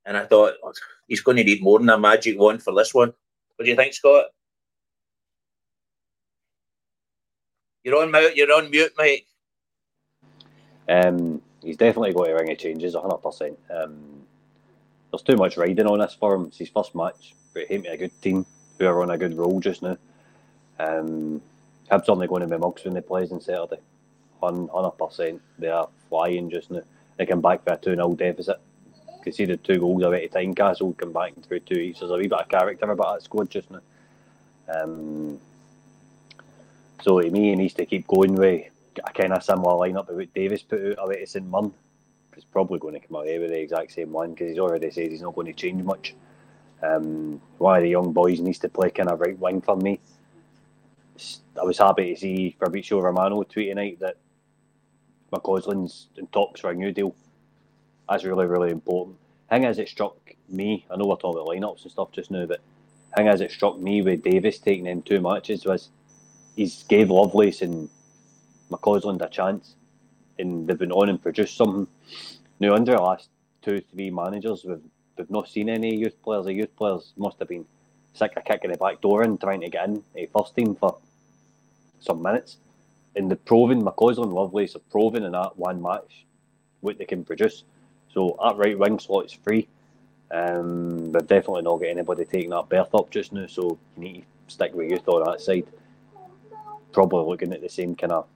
And 0.06 0.18
I 0.18 0.26
thought, 0.26 0.56
oh, 0.64 0.74
he's 1.08 1.22
going 1.22 1.38
to 1.38 1.44
need 1.44 1.64
more 1.64 1.80
than 1.80 1.90
a 1.90 1.98
magic 1.98 2.38
wand 2.38 2.62
for 2.62 2.74
this 2.74 2.94
one. 2.94 3.14
What 3.56 3.64
do 3.64 3.70
you 3.70 3.76
think, 3.76 3.94
Scott? 3.94 4.26
You're 7.84 8.02
on 8.02 8.12
mute. 8.12 8.36
You're 8.36 8.52
on 8.52 8.70
mute, 8.70 8.94
mate. 8.98 9.28
Um, 10.90 11.42
he's 11.64 11.78
definitely 11.78 12.14
got 12.14 12.26
to 12.26 12.34
ring 12.34 12.52
of 12.52 12.58
changes, 12.58 12.96
100. 12.96 13.58
Um, 13.70 14.15
There's 15.16 15.38
too 15.38 15.38
much 15.38 15.58
riding 15.58 15.88
on 15.88 16.00
this 16.00 16.14
for 16.14 16.36
him. 16.36 16.46
It's 16.46 16.58
his 16.58 16.70
first 16.70 16.96
match, 16.96 17.34
but 17.54 17.68
he 17.68 17.76
hit 17.76 17.94
a 17.94 17.98
good 17.98 18.22
team 18.22 18.46
who 18.78 18.86
are 18.86 19.02
on 19.02 19.12
a 19.12 19.18
good 19.18 19.38
roll 19.38 19.60
just 19.60 19.82
now. 19.82 19.98
Um, 20.80 21.42
Hibs 21.90 22.10
only 22.10 22.28
going 22.28 22.42
to 22.42 22.48
be 22.48 22.58
mugs 22.58 22.84
when 22.84 22.94
they 22.94 23.02
plays 23.02 23.32
on 23.32 23.42
Saturday. 23.42 23.82
100%. 24.42 25.40
They 25.60 25.70
are 25.70 25.90
flying 26.10 26.50
just 26.50 26.72
now. 26.72 26.82
They 27.18 27.26
come 27.26 27.42
back 27.42 27.64
for 27.64 27.74
a 27.74 27.78
2 27.78 27.96
0 27.96 28.16
deficit 28.16 28.60
conceded 29.26 29.64
two 29.64 29.80
goals 29.80 30.04
away 30.04 30.26
at 30.26 30.32
Tynecastle 30.32 30.96
come 30.98 31.12
back 31.12 31.34
through 31.42 31.60
two 31.62 31.74
each. 31.74 32.00
There's 32.00 32.12
a 32.12 32.16
wee 32.16 32.28
bit 32.28 32.40
of 32.40 32.48
character 32.48 32.90
about 32.92 33.16
that 33.16 33.24
squad 33.24 33.50
just 33.50 33.70
now. 33.72 33.82
Um, 34.74 35.40
so 37.02 37.20
to 37.20 37.30
me, 37.30 37.50
he 37.50 37.56
needs 37.56 37.74
to 37.74 37.86
keep 37.86 38.08
going 38.08 38.36
with 38.36 38.72
a 39.04 39.12
kind 39.14 39.34
of 39.34 39.44
similar 39.44 39.74
lineup 39.74 40.08
that 40.08 40.34
Davis 40.34 40.62
put 40.62 40.92
out 40.92 41.06
away 41.06 41.22
to 41.22 41.28
St 41.28 41.46
Mirren. 41.46 41.74
He's 42.36 42.46
probably 42.46 42.80
going 42.80 42.94
to 42.94 43.00
come 43.00 43.18
out 43.18 43.24
away 43.24 43.40
with 43.40 43.50
the 43.50 43.60
exact 43.60 43.94
same 43.94 44.12
one 44.12 44.32
because 44.32 44.50
he's 44.50 44.60
already 44.60 44.92
said 44.92 45.12
he's 45.12 45.22
not 45.22 45.36
going 45.36 45.48
to 45.48 45.54
change 45.54 45.84
much. 45.84 46.16
Um, 46.84 47.42
one 47.58 47.78
of 47.78 47.84
the 47.84 47.90
young 47.90 48.12
boys 48.12 48.40
needs 48.42 48.60
to 48.60 48.70
play 48.70 48.90
kind 48.92 49.10
of 49.10 49.20
right 49.20 49.40
wing 49.40 49.62
for 49.62 49.76
me. 49.78 50.00
I 51.60 51.64
was 51.64 51.78
happy 51.78 52.14
to 52.14 52.20
see 52.20 52.56
Fabrizio 52.60 53.00
Romano 53.00 53.42
tweet 53.44 53.70
tonight 53.70 54.00
that 54.02 54.18
McCausland's 55.32 56.10
in 56.18 56.28
talks 56.28 56.60
for 56.60 56.72
a 56.72 56.76
new 56.76 56.92
deal 56.92 57.16
that's 58.10 58.24
really, 58.24 58.46
really 58.46 58.72
important. 58.72 59.18
Thing 59.50 59.66
as 59.66 59.80
it 59.80 59.90
struck 59.90 60.16
me, 60.50 60.86
I 60.90 60.96
know 60.96 61.06
we're 61.06 61.16
talking 61.16 61.42
about 61.42 61.48
lineups 61.48 61.84
and 61.84 61.92
stuff 61.92 62.12
just 62.12 62.32
now, 62.32 62.46
but 62.46 62.62
thing 63.16 63.28
as 63.28 63.42
it 63.42 63.52
struck 63.52 63.80
me 63.80 64.02
with 64.02 64.24
Davis 64.24 64.60
taking 64.60 64.86
in 64.86 65.02
two 65.02 65.22
matches 65.22 65.66
was 65.66 65.90
he's 66.56 66.84
gave 66.84 67.10
Lovelace 67.10 67.62
and 67.62 67.90
McCausland 68.70 69.22
a 69.22 69.30
chance, 69.30 69.76
and 70.40 70.68
they've 70.68 70.78
been 70.78 70.92
on 70.92 71.10
and 71.10 71.22
produced 71.22 71.58
something. 71.58 71.88
Now, 72.60 72.76
under 72.76 72.94
the 72.94 73.02
last 73.02 73.30
two, 73.62 73.82
three 73.92 74.10
managers, 74.10 74.64
we've, 74.64 74.82
we've 75.18 75.30
not 75.30 75.50
seen 75.50 75.70
any 75.70 75.96
youth 75.96 76.22
players. 76.24 76.46
The 76.46 76.54
youth 76.54 76.76
players 76.76 77.14
must 77.18 77.40
have 77.40 77.48
been 77.48 77.66
sick 78.14 78.34
of 78.38 78.46
kicking 78.46 78.72
the 78.72 78.78
back 78.78 79.02
door 79.02 79.24
and 79.24 79.40
trying 79.40 79.62
to 79.62 79.70
get 79.70 79.88
in 79.88 80.04
a 80.16 80.26
first 80.28 80.56
team 80.56 80.76
for 80.76 80.98
some 82.00 82.22
minutes. 82.22 82.58
And 83.16 83.30
the 83.32 83.36
proven, 83.36 83.82
McCausland 83.82 84.34
Lovelace 84.34 84.74
have 84.74 84.90
proven 84.90 85.24
in 85.24 85.32
that 85.34 85.58
one 85.58 85.82
match 85.82 86.26
what 86.82 86.98
they 86.98 87.06
can 87.06 87.24
produce. 87.24 87.64
So 88.14 88.38
that 88.44 88.58
right 88.58 88.78
wing 88.78 89.00
slot 89.00 89.26
is 89.26 89.34
free. 89.34 89.68
Um, 90.32 91.12
we've 91.12 91.28
definitely 91.28 91.64
not 91.64 91.78
got 91.78 91.88
anybody 91.88 92.26
taking 92.26 92.50
that 92.50 92.70
berth 92.70 92.94
up 92.96 93.10
just 93.10 93.32
now, 93.32 93.48
so 93.48 93.78
you 93.96 94.04
need 94.04 94.26
to 94.48 94.54
stick 94.54 94.74
with 94.74 94.90
youth 94.90 95.08
on 95.08 95.24
that 95.26 95.42
side. 95.42 95.68
Probably 96.92 97.26
looking 97.26 97.54
at 97.54 97.62
the 97.62 97.70
same 97.70 97.96
kind 97.96 98.14
of 98.14 98.28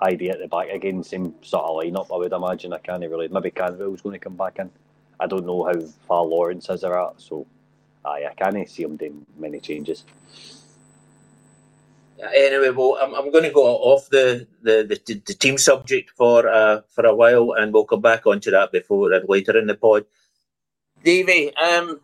idea 0.00 0.32
at 0.32 0.38
the 0.38 0.48
back 0.48 0.68
again, 0.68 1.02
same 1.02 1.34
sort 1.42 1.64
of 1.64 1.76
lineup. 1.76 2.14
I 2.14 2.18
would 2.18 2.32
imagine. 2.32 2.72
I 2.72 2.78
can't 2.78 3.02
really. 3.02 3.28
Maybe 3.28 3.50
Cantwell's 3.50 4.00
going 4.00 4.14
to 4.14 4.18
come 4.18 4.36
back 4.36 4.58
in. 4.58 4.70
I 5.20 5.26
don't 5.26 5.46
know 5.46 5.64
how 5.64 5.78
far 6.08 6.24
Lawrence 6.24 6.68
is 6.68 6.80
there 6.80 6.98
at, 6.98 7.20
so 7.20 7.46
aye, 8.04 8.26
I 8.28 8.34
can't 8.34 8.68
see 8.68 8.82
him 8.82 8.96
doing 8.96 9.24
many 9.38 9.60
changes 9.60 10.04
anyway, 12.22 12.70
well, 12.70 12.98
I'm, 13.00 13.14
I'm 13.14 13.30
going 13.32 13.44
to 13.44 13.50
go 13.50 13.64
off 13.64 14.08
the, 14.10 14.46
the, 14.62 15.00
the, 15.06 15.14
the 15.26 15.34
team 15.34 15.58
subject 15.58 16.10
for 16.10 16.48
uh, 16.48 16.82
for 16.88 17.04
a 17.04 17.14
while, 17.14 17.52
and 17.52 17.72
we'll 17.72 17.84
come 17.84 18.00
back 18.00 18.26
onto 18.26 18.50
that 18.50 18.72
before 18.72 19.12
uh, 19.12 19.20
later 19.28 19.58
in 19.58 19.66
the 19.66 19.74
pod. 19.74 20.04
Davey, 21.02 21.54
um, 21.56 22.00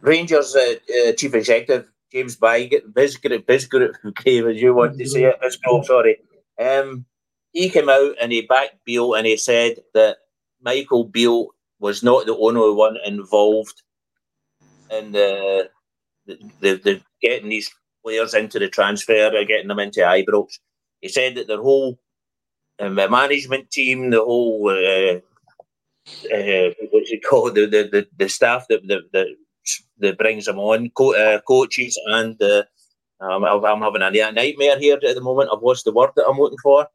Rangers 0.00 0.54
uh, 0.54 0.74
uh, 1.08 1.12
chief 1.12 1.34
executive 1.34 1.90
James 2.12 2.36
Bisgrove, 2.36 2.92
Bisgrove, 2.92 3.44
Bisgrove, 3.46 4.54
as 4.54 4.62
you 4.62 4.74
want 4.74 4.98
to 4.98 5.06
say 5.06 5.24
it, 5.24 5.40
Bisgrove, 5.40 5.84
sorry. 5.86 6.18
Um, 6.60 7.06
he 7.52 7.70
came 7.70 7.88
out 7.88 8.14
and 8.20 8.30
he 8.30 8.42
backed 8.42 8.84
Beale 8.84 9.14
and 9.14 9.26
he 9.26 9.36
said 9.36 9.76
that 9.94 10.18
Michael 10.60 11.04
Beale 11.04 11.48
was 11.78 12.02
not 12.02 12.26
the 12.26 12.36
only 12.36 12.74
one 12.74 12.96
involved 13.04 13.82
in 14.90 15.12
the 15.12 15.70
the, 16.26 16.38
the, 16.60 16.74
the 16.76 17.00
getting 17.22 17.48
these 17.48 17.70
players 18.04 18.34
into 18.34 18.58
the 18.58 18.68
transfer 18.68 19.34
or 19.34 19.44
getting 19.44 19.68
them 19.68 19.78
into 19.78 20.00
Ibrox. 20.00 20.58
He 21.00 21.08
said 21.08 21.34
that 21.36 21.46
the 21.46 21.56
whole 21.56 21.98
um, 22.78 22.94
management 22.94 23.70
team, 23.70 24.10
the 24.10 24.22
whole 24.22 24.68
uh, 24.68 25.20
uh, 26.34 26.70
what's 26.90 27.10
it 27.10 27.24
called, 27.24 27.54
the 27.54 27.66
the, 27.66 27.88
the, 27.90 28.06
the 28.16 28.28
staff 28.28 28.66
that, 28.68 28.86
that 28.88 29.34
that 29.98 30.18
brings 30.18 30.46
them 30.46 30.58
on, 30.58 30.90
co- 30.90 31.14
uh, 31.14 31.40
coaches, 31.42 31.98
and 32.06 32.40
um, 33.20 33.44
I'm 33.44 33.82
having 33.82 34.02
a 34.02 34.10
nightmare 34.10 34.78
here 34.78 34.96
at 34.96 35.14
the 35.14 35.20
moment. 35.20 35.50
I've 35.52 35.62
lost 35.62 35.84
the 35.84 35.92
word 35.92 36.10
that 36.16 36.26
I'm 36.28 36.38
looking 36.38 36.58
for, 36.62 36.86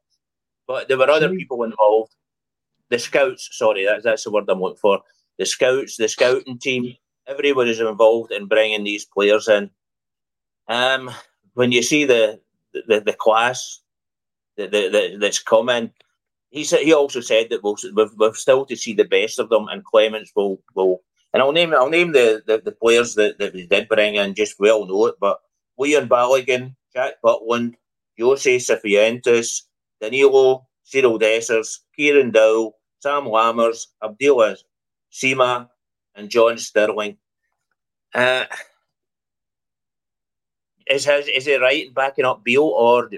but 0.67 0.87
there 0.87 0.97
were 0.97 1.09
other 1.09 1.29
people 1.29 1.63
involved. 1.63 2.15
The 2.89 2.99
scouts, 2.99 3.49
sorry, 3.51 3.85
that's 3.85 4.03
that's 4.03 4.23
the 4.23 4.31
word 4.31 4.45
I'm 4.49 4.61
looking 4.61 4.77
for. 4.77 5.01
The 5.37 5.45
scouts, 5.45 5.97
the 5.97 6.07
scouting 6.07 6.57
team, 6.57 6.95
everyone 7.27 7.67
is 7.67 7.79
involved 7.79 8.31
in 8.31 8.47
bringing 8.47 8.83
these 8.83 9.05
players 9.05 9.47
in. 9.47 9.69
Um, 10.67 11.11
when 11.53 11.71
you 11.71 11.83
see 11.83 12.05
the 12.05 12.39
the, 12.87 13.01
the 13.01 13.13
class 13.13 13.81
that, 14.57 14.71
that, 14.71 15.17
that's 15.19 15.39
coming, 15.39 15.91
he 16.49 16.63
said 16.63 16.81
he 16.81 16.93
also 16.93 17.19
said 17.19 17.49
that 17.49 17.63
we'll, 17.63 17.77
we've, 17.95 18.11
we've 18.17 18.35
still 18.35 18.65
to 18.65 18.75
see 18.75 18.93
the 18.93 19.03
best 19.03 19.39
of 19.39 19.49
them, 19.49 19.67
and 19.67 19.83
Clemens 19.83 20.31
will 20.35 20.61
will. 20.73 21.03
And 21.33 21.43
I'll 21.43 21.51
name 21.51 21.73
I'll 21.73 21.89
name 21.89 22.13
the, 22.13 22.41
the, 22.47 22.61
the 22.63 22.71
players 22.71 23.13
that, 23.15 23.37
that 23.39 23.53
we 23.53 23.67
did 23.67 23.89
bring 23.89 24.15
in. 24.15 24.33
Just 24.33 24.59
well 24.59 24.85
know 24.85 25.07
it, 25.07 25.15
but 25.19 25.39
Leon 25.77 26.07
Balogun, 26.07 26.75
Jack 26.93 27.15
Butland, 27.23 27.75
Jose 28.19 28.57
Cifuentes, 28.57 29.63
Danilo, 30.01 30.65
Cyril 30.83 31.19
Dessers, 31.19 31.79
Kieran 31.95 32.31
Dowell, 32.31 32.75
Sam 32.99 33.25
Lammers, 33.25 33.87
Abdallah 34.01 34.57
Sima, 35.11 35.69
and 36.15 36.29
Dujon 36.29 36.59
Sterling. 36.59 37.17
Uh, 38.13 38.45
is 40.87 41.05
his 41.05 41.27
is 41.27 41.45
he 41.45 41.55
right 41.57 41.87
in 41.87 41.93
backing 41.93 42.25
up 42.25 42.43
Beale 42.43 42.63
or 42.63 43.09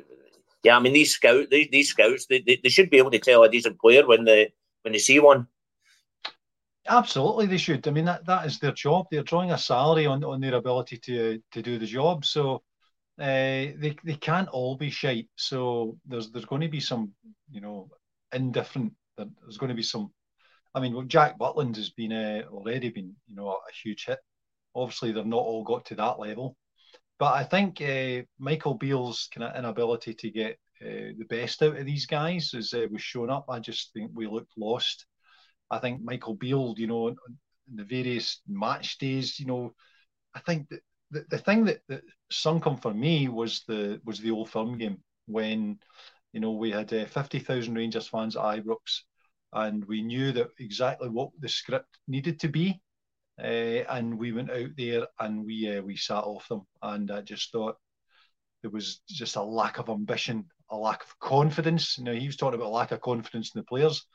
yeah? 0.64 0.78
I 0.78 0.80
mean 0.80 0.94
these 0.94 1.14
scout 1.14 1.50
these, 1.52 1.68
these 1.72 1.90
scouts 1.90 2.26
they, 2.26 2.42
they, 2.42 2.60
they 2.64 2.70
should 2.70 2.90
be 2.90 2.98
able 2.98 3.12
to 3.12 3.20
tell 3.20 3.44
a 3.44 3.50
decent 3.50 3.80
player 3.80 4.08
when 4.08 4.26
they 4.26 4.54
when 4.82 4.94
they 4.94 5.00
see 5.00 5.20
one. 5.20 5.48
Absolutely, 6.88 7.48
they 7.48 7.58
should. 7.58 7.88
I 7.88 7.91
mean, 7.91 8.06
that, 8.06 8.25
that 8.25 8.46
is 8.46 8.60
their 8.60 8.72
job. 8.72 9.08
They're 9.12 9.24
drawing 9.24 9.51
a 9.51 9.58
salary 9.58 10.06
on, 10.06 10.24
on 10.24 10.39
their 10.39 10.56
ability 10.56 10.98
to 10.98 11.41
to 11.51 11.62
do 11.62 11.77
the 11.77 11.86
job. 11.86 12.25
So 12.25 12.63
uh, 13.20 13.75
they 13.77 13.96
they 14.03 14.15
can't 14.15 14.48
all 14.50 14.77
be 14.77 14.89
shite. 14.89 15.27
So 15.36 15.98
there's 16.06 16.32
there's 16.32 16.46
going 16.46 16.62
to 16.62 16.70
be 16.70 16.79
some, 16.79 17.12
you 17.51 17.62
know, 17.62 17.89
indifferent. 18.34 18.94
There's 19.17 19.58
going 19.58 19.70
to 19.70 19.75
be 19.75 19.84
some. 19.84 20.12
I 20.74 20.79
mean, 20.79 21.08
Jack 21.10 21.38
Butland 21.38 21.75
has 21.77 21.89
been 21.89 22.13
uh, 22.13 22.44
already 22.51 22.89
been, 22.89 23.15
you 23.27 23.36
know, 23.36 23.50
a, 23.50 23.58
huge 23.84 24.06
hit. 24.06 24.20
Obviously, 24.75 25.12
they've 25.12 25.25
not 25.25 25.38
all 25.38 25.63
got 25.63 25.86
to 25.86 25.96
that 25.96 26.20
level, 26.20 26.56
but 27.17 27.34
I 27.34 27.44
think 27.44 27.82
uh, 27.82 28.24
Michael 28.38 28.75
Beale's 28.75 29.27
kind 29.34 29.44
of 29.44 29.58
inability 29.58 30.13
to 30.13 30.29
get 30.29 30.60
the 30.79 31.25
best 31.27 31.63
out 31.63 31.75
of 31.75 31.86
these 31.86 32.06
guys 32.06 32.53
as 32.56 32.74
uh, 32.74 32.86
was 32.91 33.01
shown 33.01 33.32
up. 33.32 33.46
I 33.50 33.60
just 33.60 33.91
think 33.94 34.12
we 34.13 34.27
looked 34.27 34.51
lost 34.58 35.08
I 35.70 35.80
think 35.80 36.02
Michael 36.02 36.36
Beale, 36.36 36.76
you 36.78 36.88
know, 36.88 37.10
in 37.10 37.76
the 37.76 37.84
various 37.84 38.42
match 38.48 38.98
days, 38.98 39.40
you 39.40 39.46
know, 39.46 39.74
I 40.34 40.40
think 40.40 40.70
that 40.70 40.82
the, 41.12 41.26
the 41.30 41.38
thing 41.38 41.66
that, 41.66 41.80
that 41.88 42.04
sunk 42.32 42.66
him 42.66 42.78
for 42.78 42.94
me 42.94 43.28
was 43.28 43.64
the 43.68 44.00
was 44.06 44.20
the 44.20 44.32
old 44.32 44.50
firm 44.50 44.78
game 44.78 44.98
when 45.26 45.80
you 46.34 46.40
know 46.40 46.52
we 46.52 46.72
had 46.72 46.94
uh, 46.94 47.06
50,000 47.06 47.74
Rangers 47.74 48.08
fans 48.08 48.36
at 48.36 48.44
Ibrox 48.44 49.02
and 49.54 49.86
we 49.86 50.02
knew 50.02 50.32
that 50.34 50.50
exactly 50.60 51.10
what 51.10 51.30
the 51.40 51.50
script 51.50 52.00
needed 52.08 52.40
to 52.42 52.50
be 52.50 52.82
uh, 53.42 53.84
and 53.90 54.18
we 54.18 54.32
went 54.32 54.52
out 54.52 54.70
there 54.78 55.08
and 55.20 55.46
we 55.46 55.78
uh, 55.78 55.82
we 55.82 55.96
sat 55.96 56.24
off 56.24 56.48
them. 56.48 56.64
And 56.82 57.12
I 57.12 57.22
just 57.22 57.52
thought 57.52 57.78
there 58.62 58.72
was 58.72 59.02
just 59.08 59.36
a 59.36 59.44
lack 59.44 59.78
of 59.78 59.90
ambition 59.90 60.46
a 60.70 60.76
lack 60.76 61.04
of 61.04 61.18
confidence. 61.20 61.98
You 61.98 62.04
know 62.04 62.14
he 62.14 62.28
was 62.28 62.36
talking 62.36 62.60
about 62.60 62.70
a 62.70 62.70
lack 62.70 62.92
of 62.92 63.02
confidence 63.02 63.54
in 63.54 63.60
the 63.60 63.66
players 63.66 64.06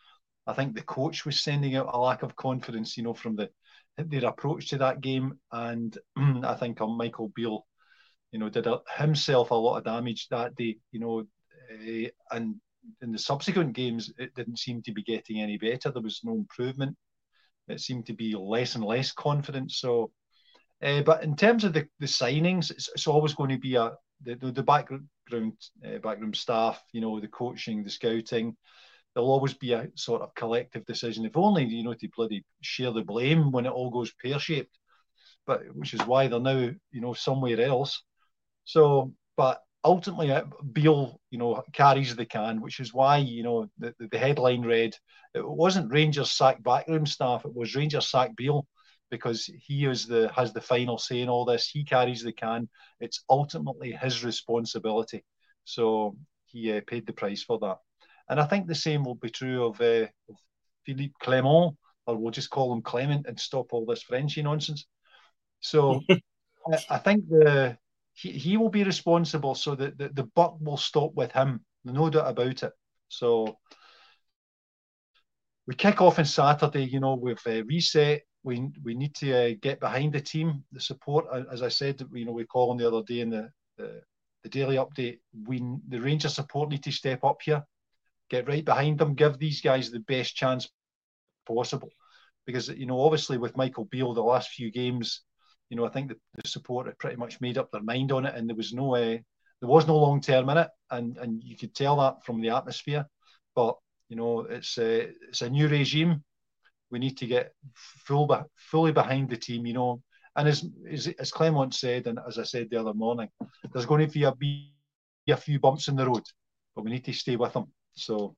I 0.46 0.52
think 0.54 0.74
the 0.74 0.82
coach 0.82 1.24
was 1.24 1.40
sending 1.40 1.76
out 1.76 1.90
a 1.92 1.98
lack 1.98 2.22
of 2.22 2.36
confidence, 2.36 2.96
you 2.96 3.02
know, 3.02 3.14
from 3.14 3.36
the 3.36 3.50
their 3.98 4.26
approach 4.26 4.70
to 4.70 4.78
that 4.78 5.00
game, 5.00 5.38
and 5.52 5.96
I 6.16 6.54
think 6.54 6.80
um, 6.80 6.96
Michael 6.96 7.28
Beale, 7.28 7.66
you 8.30 8.38
know, 8.38 8.48
did 8.48 8.66
a, 8.66 8.80
himself 8.96 9.50
a 9.50 9.54
lot 9.54 9.78
of 9.78 9.84
damage 9.84 10.28
that 10.28 10.54
day, 10.56 10.78
you 10.90 11.00
know, 11.00 11.20
uh, 11.70 12.08
and 12.30 12.56
in 13.00 13.12
the 13.12 13.18
subsequent 13.18 13.74
games 13.74 14.12
it 14.18 14.34
didn't 14.34 14.58
seem 14.58 14.82
to 14.82 14.92
be 14.92 15.02
getting 15.02 15.40
any 15.40 15.58
better. 15.58 15.90
There 15.90 16.02
was 16.02 16.20
no 16.24 16.32
improvement. 16.32 16.96
It 17.68 17.80
seemed 17.80 18.06
to 18.06 18.12
be 18.12 18.34
less 18.34 18.74
and 18.74 18.84
less 18.84 19.12
confident. 19.12 19.70
So, 19.70 20.10
uh, 20.82 21.02
but 21.02 21.22
in 21.22 21.36
terms 21.36 21.62
of 21.62 21.74
the, 21.74 21.86
the 22.00 22.06
signings, 22.06 22.70
it's, 22.70 22.88
it's 22.88 23.06
always 23.06 23.34
going 23.34 23.50
to 23.50 23.58
be 23.58 23.76
a 23.76 23.92
the, 24.24 24.36
the 24.36 24.62
background 24.62 25.08
uh, 25.84 26.32
staff, 26.32 26.82
you 26.92 27.00
know, 27.00 27.20
the 27.20 27.28
coaching, 27.28 27.82
the 27.82 27.90
scouting 27.90 28.56
there'll 29.14 29.30
always 29.30 29.54
be 29.54 29.72
a 29.72 29.88
sort 29.94 30.22
of 30.22 30.34
collective 30.34 30.84
decision, 30.86 31.24
if 31.24 31.36
only 31.36 31.64
you 31.64 31.84
know 31.84 31.94
to 31.94 32.08
bloody 32.16 32.44
share 32.60 32.92
the 32.92 33.02
blame 33.02 33.50
when 33.50 33.66
it 33.66 33.72
all 33.72 33.90
goes 33.90 34.12
pear 34.22 34.38
shaped. 34.38 34.78
But 35.46 35.62
which 35.74 35.94
is 35.94 36.00
why 36.06 36.28
they're 36.28 36.40
now 36.40 36.70
you 36.90 37.00
know 37.00 37.14
somewhere 37.14 37.60
else. 37.60 38.02
So, 38.64 39.12
but 39.36 39.60
ultimately, 39.84 40.32
Beale 40.72 41.20
you 41.30 41.38
know 41.38 41.62
carries 41.72 42.14
the 42.16 42.26
can, 42.26 42.60
which 42.60 42.80
is 42.80 42.94
why 42.94 43.18
you 43.18 43.42
know 43.42 43.68
the, 43.78 43.94
the 43.98 44.18
headline 44.18 44.62
read 44.62 44.94
it 45.34 45.48
wasn't 45.48 45.92
Rangers 45.92 46.30
sack 46.30 46.62
backroom 46.62 47.06
staff, 47.06 47.44
it 47.44 47.54
was 47.54 47.74
Rangers 47.74 48.08
sack 48.08 48.36
Beale 48.36 48.66
because 49.10 49.46
he 49.46 49.84
is 49.86 50.06
the 50.06 50.30
has 50.34 50.52
the 50.52 50.60
final 50.60 50.98
say 50.98 51.20
in 51.20 51.28
all 51.28 51.44
this. 51.44 51.68
He 51.68 51.84
carries 51.84 52.22
the 52.22 52.32
can. 52.32 52.68
It's 53.00 53.24
ultimately 53.28 53.92
his 53.92 54.24
responsibility. 54.24 55.24
So 55.64 56.16
he 56.46 56.72
uh, 56.72 56.80
paid 56.86 57.06
the 57.06 57.12
price 57.12 57.42
for 57.42 57.58
that. 57.60 57.78
And 58.28 58.40
I 58.40 58.46
think 58.46 58.66
the 58.66 58.74
same 58.74 59.04
will 59.04 59.14
be 59.14 59.30
true 59.30 59.64
of, 59.64 59.80
uh, 59.80 60.06
of 60.28 60.36
Philippe 60.84 61.14
Clement, 61.20 61.76
or 62.06 62.16
we'll 62.16 62.30
just 62.30 62.50
call 62.50 62.72
him 62.72 62.82
Clement 62.82 63.26
and 63.26 63.38
stop 63.38 63.72
all 63.72 63.86
this 63.86 64.02
Frenchy 64.02 64.42
nonsense. 64.42 64.86
So 65.60 66.00
I, 66.10 66.78
I, 66.90 66.98
think 66.98 67.28
the 67.28 67.76
he, 68.14 68.32
he 68.32 68.56
will 68.56 68.68
be 68.68 68.84
responsible 68.84 69.54
so 69.54 69.74
that 69.76 69.98
the, 69.98 70.08
the 70.08 70.24
buck 70.24 70.56
will 70.60 70.76
stop 70.76 71.14
with 71.14 71.32
him, 71.32 71.64
no 71.84 72.10
doubt 72.10 72.28
about 72.28 72.62
it. 72.62 72.72
So 73.08 73.58
we 75.66 75.74
kick 75.74 76.00
off 76.00 76.18
on 76.18 76.24
Saturday, 76.24 76.84
you 76.84 77.00
know, 77.00 77.14
with 77.14 77.40
uh, 77.46 77.64
reset. 77.64 78.22
We 78.42 78.70
we 78.82 78.94
need 78.94 79.14
to 79.16 79.52
uh, 79.52 79.54
get 79.60 79.78
behind 79.78 80.12
the 80.12 80.20
team, 80.20 80.64
the 80.72 80.80
support. 80.80 81.26
As 81.50 81.62
I 81.62 81.68
said, 81.68 82.02
you 82.12 82.24
know, 82.24 82.32
we 82.32 82.44
call 82.44 82.70
on 82.70 82.76
the 82.76 82.88
other 82.88 83.02
day 83.06 83.20
in 83.20 83.30
the, 83.30 83.50
the, 83.76 84.02
the 84.42 84.48
daily 84.48 84.76
update. 84.76 85.20
We 85.46 85.62
the 85.88 86.00
Rangers 86.00 86.34
support 86.34 86.70
need 86.70 86.82
to 86.82 86.90
step 86.90 87.22
up 87.22 87.40
here 87.42 87.62
get 88.32 88.48
right 88.48 88.64
behind 88.64 88.98
them, 88.98 89.14
give 89.14 89.38
these 89.38 89.60
guys 89.60 89.90
the 89.90 90.00
best 90.00 90.34
chance 90.34 90.68
possible. 91.46 91.90
Because, 92.46 92.68
you 92.68 92.86
know, 92.86 93.00
obviously 93.00 93.38
with 93.38 93.56
Michael 93.56 93.84
Beale, 93.84 94.14
the 94.14 94.22
last 94.22 94.48
few 94.50 94.72
games, 94.72 95.22
you 95.68 95.76
know, 95.76 95.86
I 95.86 95.90
think 95.90 96.08
the, 96.08 96.16
the 96.34 96.48
support 96.48 96.86
had 96.86 96.98
pretty 96.98 97.16
much 97.16 97.40
made 97.40 97.58
up 97.58 97.70
their 97.70 97.82
mind 97.82 98.10
on 98.10 98.26
it 98.26 98.34
and 98.34 98.48
there 98.48 98.56
was 98.56 98.72
no 98.72 98.96
uh, 98.96 99.18
there 99.60 99.72
was 99.74 99.86
no 99.86 99.96
long 99.96 100.20
term 100.20 100.48
in 100.50 100.58
it 100.58 100.68
and 100.90 101.16
and 101.18 101.42
you 101.44 101.56
could 101.56 101.74
tell 101.74 101.96
that 101.98 102.24
from 102.24 102.40
the 102.40 102.50
atmosphere. 102.50 103.06
But, 103.54 103.76
you 104.08 104.16
know, 104.16 104.40
it's 104.40 104.78
uh, 104.78 105.06
it's 105.28 105.42
a 105.42 105.50
new 105.50 105.68
regime. 105.68 106.24
We 106.90 106.98
need 106.98 107.16
to 107.18 107.26
get 107.26 107.54
full 108.06 108.28
fully 108.56 108.92
behind 108.92 109.30
the 109.30 109.36
team, 109.36 109.66
you 109.66 109.74
know. 109.74 110.02
And 110.34 110.48
as, 110.48 110.64
as, 110.90 111.08
as 111.18 111.30
Clement 111.30 111.74
said, 111.74 112.06
and 112.06 112.18
as 112.26 112.38
I 112.38 112.44
said 112.44 112.68
the 112.70 112.80
other 112.80 112.94
morning, 112.94 113.28
there's 113.70 113.86
going 113.86 114.06
to 114.06 114.12
be 114.12 114.24
a, 114.24 114.34
be 114.34 114.72
a 115.28 115.36
few 115.36 115.58
bumps 115.60 115.88
in 115.88 115.96
the 115.96 116.06
road, 116.06 116.24
but 116.74 116.84
we 116.84 116.90
need 116.90 117.04
to 117.04 117.12
stay 117.12 117.36
with 117.36 117.52
them. 117.52 117.66
So 117.94 118.34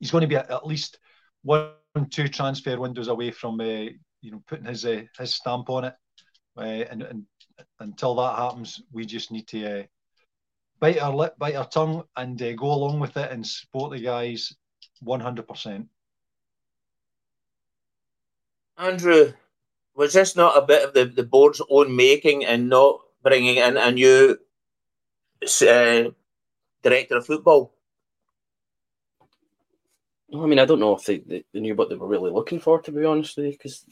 he's 0.00 0.10
going 0.10 0.22
to 0.22 0.28
be 0.28 0.36
at 0.36 0.66
least 0.66 0.98
one, 1.42 1.70
two 2.10 2.28
transfer 2.28 2.78
windows 2.78 3.08
away 3.08 3.30
from 3.30 3.60
uh, 3.60 3.64
you 4.20 4.30
know 4.30 4.42
putting 4.46 4.66
his 4.66 4.84
uh, 4.84 5.02
his 5.18 5.34
stamp 5.34 5.70
on 5.70 5.84
it. 5.84 5.94
Uh, 6.56 6.84
and, 6.90 7.02
and 7.02 7.22
until 7.80 8.14
that 8.14 8.36
happens, 8.36 8.82
we 8.92 9.04
just 9.04 9.30
need 9.30 9.46
to 9.48 9.80
uh, 9.80 9.82
bite 10.80 10.98
our 10.98 11.14
lip, 11.14 11.34
bite 11.38 11.54
our 11.54 11.68
tongue, 11.68 12.02
and 12.16 12.40
uh, 12.42 12.52
go 12.54 12.72
along 12.72 12.98
with 12.98 13.16
it 13.16 13.30
and 13.30 13.46
support 13.46 13.92
the 13.92 14.00
guys 14.00 14.54
one 15.00 15.20
hundred 15.20 15.46
percent. 15.46 15.86
Andrew, 18.78 19.32
was 19.94 20.12
this 20.12 20.36
not 20.36 20.56
a 20.56 20.66
bit 20.66 20.84
of 20.84 20.92
the, 20.92 21.04
the 21.06 21.22
board's 21.22 21.62
own 21.70 21.94
making 21.94 22.44
and 22.44 22.68
not 22.68 23.00
bringing 23.22 23.56
in 23.56 23.76
a 23.76 23.90
new 23.90 24.38
uh, 25.62 26.04
director 26.82 27.16
of 27.16 27.26
football? 27.26 27.75
I 30.34 30.46
mean, 30.46 30.58
I 30.58 30.64
don't 30.64 30.80
know 30.80 30.96
if 30.96 31.04
they, 31.04 31.18
they, 31.18 31.44
they, 31.52 31.60
knew 31.60 31.74
what 31.74 31.88
they 31.88 31.94
were 31.94 32.08
really 32.08 32.30
looking 32.30 32.58
for, 32.58 32.80
to 32.80 32.92
be 32.92 33.04
honest 33.04 33.36
with 33.36 33.46
you, 33.46 33.52
because 33.52 33.84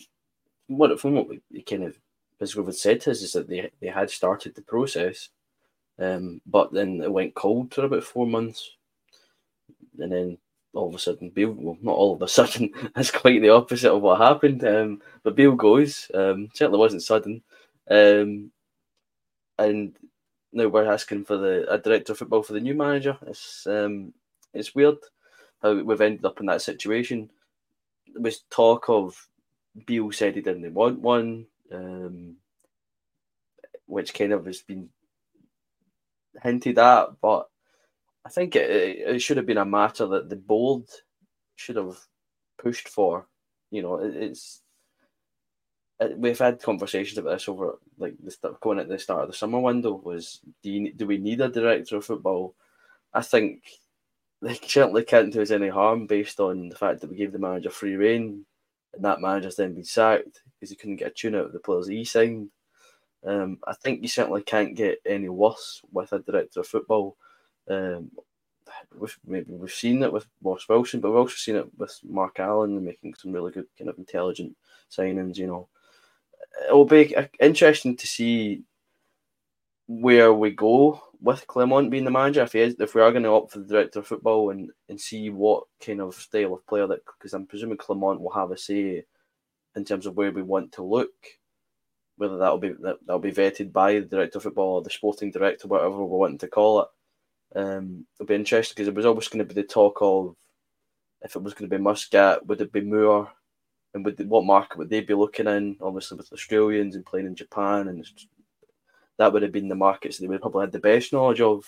what 0.66 0.98
from 0.98 1.14
what 1.14 1.28
we 1.28 1.62
kind 1.62 1.84
of 1.84 1.96
Bisgrove 2.40 2.66
had 2.66 2.74
said 2.74 3.00
to 3.02 3.12
us 3.12 3.22
is 3.22 3.32
that 3.32 3.48
they, 3.48 3.70
they 3.80 3.86
had 3.86 4.10
started 4.10 4.54
the 4.54 4.62
process, 4.62 5.28
um, 5.98 6.40
but 6.46 6.72
then 6.72 7.00
it 7.00 7.12
went 7.12 7.34
cold 7.34 7.72
for 7.72 7.84
about 7.84 8.02
four 8.02 8.26
months, 8.26 8.68
and 9.98 10.10
then 10.10 10.38
all 10.72 10.88
of 10.88 10.94
a 10.94 10.98
sudden, 10.98 11.30
Beale, 11.30 11.52
well, 11.52 11.78
not 11.82 11.94
all 11.94 12.14
of 12.14 12.22
a 12.22 12.28
sudden, 12.38 12.70
that's 12.94 13.12
quite 13.12 13.40
the 13.40 13.50
opposite 13.50 13.92
of 13.92 14.02
what 14.02 14.20
happened. 14.20 14.64
Um, 14.64 15.02
but 15.22 15.36
Bill 15.36 15.52
goes, 15.52 16.10
um, 16.14 16.48
certainly 16.52 16.80
wasn't 16.80 17.04
sudden, 17.04 17.42
um, 17.88 18.50
and 19.58 19.96
now 20.52 20.66
we're 20.66 20.92
asking 20.92 21.24
for 21.24 21.36
the 21.36 21.72
a 21.72 21.78
director 21.78 22.12
of 22.12 22.18
football 22.18 22.42
for 22.42 22.54
the 22.54 22.60
new 22.60 22.74
manager. 22.74 23.16
It's 23.26 23.66
um, 23.68 24.12
it's 24.52 24.74
weird 24.74 24.96
how 25.64 25.83
we've 25.83 26.00
ended 26.00 26.24
up 26.24 26.38
in 26.40 26.46
that 26.46 26.62
situation. 26.62 27.31
There 28.12 28.22
was 28.22 28.44
talk 28.50 28.88
of 28.88 29.16
Beale 29.87 30.12
said 30.12 30.37
he 30.37 30.42
didn't 30.42 30.72
want 30.74 31.00
one, 31.00 31.46
um, 31.72 32.37
which 33.87 34.14
kind 34.14 34.33
of 34.33 34.46
has 34.46 34.61
been 34.61 34.90
hinted 36.42 36.79
at, 36.79 37.09
but 37.20 37.48
I 38.24 38.29
think 38.29 38.55
it, 38.57 38.70
it 38.70 39.18
should 39.20 39.38
have 39.38 39.46
been 39.46 39.59
a 39.59 39.64
matter 39.64 40.07
that 40.07 40.29
the 40.29 40.37
board 40.37 40.85
should 41.57 41.77
have 41.77 41.96
pushed 42.59 42.88
for. 42.88 43.27
You 43.70 43.83
know, 43.83 43.96
it, 43.96 44.14
it's 44.14 44.61
it, 45.98 46.18
we've 46.18 46.38
had 46.38 46.62
conversations 46.62 47.18
about 47.18 47.33
this 47.33 47.48
over 47.48 47.79
like 47.98 48.14
the 48.22 48.57
going 48.61 48.79
at 48.79 48.88
the 48.88 48.98
start 48.98 49.22
of 49.22 49.29
the 49.29 49.35
summer 49.35 49.61
window. 49.61 50.00
Was 50.05 50.40
do 50.62 50.70
you, 50.70 50.92
do 50.92 51.07
we 51.07 51.18
need 51.18 51.40
a 51.40 51.48
director 51.48 51.96
of 51.96 52.05
football? 52.05 52.55
I 53.12 53.22
think 53.22 53.62
they 54.44 54.54
certainly 54.66 55.04
can't 55.04 55.33
do 55.33 55.40
us 55.40 55.50
any 55.50 55.68
harm 55.68 56.07
based 56.07 56.38
on 56.38 56.68
the 56.68 56.76
fact 56.76 57.00
that 57.00 57.09
we 57.09 57.16
gave 57.16 57.33
the 57.33 57.38
manager 57.38 57.70
free 57.70 57.96
reign 57.96 58.44
and 58.92 59.04
that 59.04 59.20
manager's 59.20 59.57
then 59.57 59.72
been 59.72 59.85
sacked 59.85 60.42
because 60.54 60.70
he 60.70 60.76
couldn't 60.76 60.96
get 60.96 61.09
a 61.09 61.11
tune 61.11 61.35
out 61.35 61.46
of 61.46 61.52
the 61.52 61.59
players 61.59 61.87
he 61.87 62.04
signed. 62.04 62.50
Um, 63.24 63.59
I 63.66 63.72
think 63.72 64.02
you 64.02 64.09
certainly 64.09 64.42
can't 64.42 64.76
get 64.76 64.98
any 65.07 65.30
worse 65.30 65.80
with 65.90 66.12
a 66.12 66.18
director 66.18 66.61
of 66.61 66.66
football. 66.66 67.16
Um, 67.68 68.11
we've, 68.98 69.18
maybe 69.26 69.54
we've 69.54 69.72
seen 69.72 70.02
it 70.02 70.12
with 70.12 70.26
Ross 70.42 70.68
Wilson, 70.68 71.00
but 71.00 71.11
we've 71.11 71.20
also 71.20 71.37
seen 71.37 71.57
it 71.57 71.78
with 71.78 71.98
Mark 72.04 72.38
Allen 72.38 72.85
making 72.85 73.14
some 73.14 73.33
really 73.33 73.50
good 73.50 73.66
kind 73.78 73.88
of 73.88 73.96
intelligent 73.96 74.54
signings. 74.90 75.38
You 75.38 75.46
know, 75.46 75.68
it 76.68 76.72
will 76.74 76.85
be 76.85 77.16
interesting 77.40 77.96
to 77.96 78.07
see 78.07 78.62
where 79.87 80.35
we 80.35 80.50
go 80.50 81.02
with 81.24 81.46
Clement 81.46 81.90
being 81.90 82.04
the 82.04 82.10
manager, 82.10 82.42
if 82.42 82.52
he 82.52 82.60
is, 82.60 82.76
if 82.78 82.94
we 82.94 83.00
are 83.00 83.10
going 83.10 83.22
to 83.22 83.30
opt 83.30 83.52
for 83.52 83.60
the 83.60 83.66
director 83.66 84.00
of 84.00 84.06
football 84.06 84.50
and, 84.50 84.70
and 84.90 85.00
see 85.00 85.30
what 85.30 85.64
kind 85.84 86.02
of 86.02 86.14
style 86.14 86.52
of 86.52 86.66
player 86.66 86.87
that, 86.87 87.00
because 87.06 87.32
I'm 87.32 87.46
presuming 87.46 87.78
Clement 87.78 88.20
will 88.20 88.32
have 88.32 88.50
a 88.50 88.58
say 88.58 89.04
in 89.74 89.84
terms 89.84 90.04
of 90.04 90.16
where 90.16 90.30
we 90.30 90.42
want 90.42 90.72
to 90.72 90.82
look. 90.82 91.14
Whether 92.16 92.37
that'll 92.37 92.58
be 92.58 92.74
that, 92.82 92.98
that'll 93.06 93.18
be 93.18 93.32
vetted 93.32 93.72
by 93.72 93.94
the 93.94 94.02
director 94.02 94.38
of 94.38 94.44
football 94.44 94.74
or 94.74 94.82
the 94.82 94.90
sporting 94.90 95.30
director, 95.32 95.66
whatever 95.66 96.04
we're 96.04 96.18
wanting 96.18 96.38
to 96.38 96.46
call 96.48 96.82
it. 96.82 96.88
Um, 97.56 98.06
it'll 98.14 98.28
be 98.28 98.34
interesting 98.34 98.74
because 98.74 98.88
it 98.88 98.94
was 98.94 99.06
always 99.06 99.26
going 99.28 99.44
to 99.44 99.52
be 99.52 99.60
the 99.60 99.66
talk 99.66 99.98
of 100.00 100.37
if 101.22 101.34
it 101.34 101.42
was 101.42 101.54
going 101.54 101.68
to 101.68 101.76
be 101.76 101.82
Muscat, 101.82 102.46
would 102.46 102.60
it 102.60 102.70
be 102.70 102.82
Moore, 102.82 103.32
and 103.94 104.04
would 104.04 104.28
what 104.28 104.44
market 104.44 104.76
would 104.78 104.90
they 104.90 105.00
be 105.00 105.14
looking 105.14 105.48
in? 105.48 105.76
Obviously, 105.80 106.18
with 106.18 106.32
Australians 106.32 106.94
and 106.94 107.06
playing 107.06 107.26
in 107.26 107.34
Japan, 107.34 107.88
and 107.88 108.06
that 109.18 109.33
would 109.33 109.42
have 109.42 109.53
been 109.53 109.68
the 109.68 109.74
markets 109.74 110.18
they 110.18 110.27
would 110.27 110.40
probably 110.40 110.62
had 110.62 110.72
the 110.72 110.79
best 110.79 111.12
knowledge 111.12 111.40
of. 111.40 111.64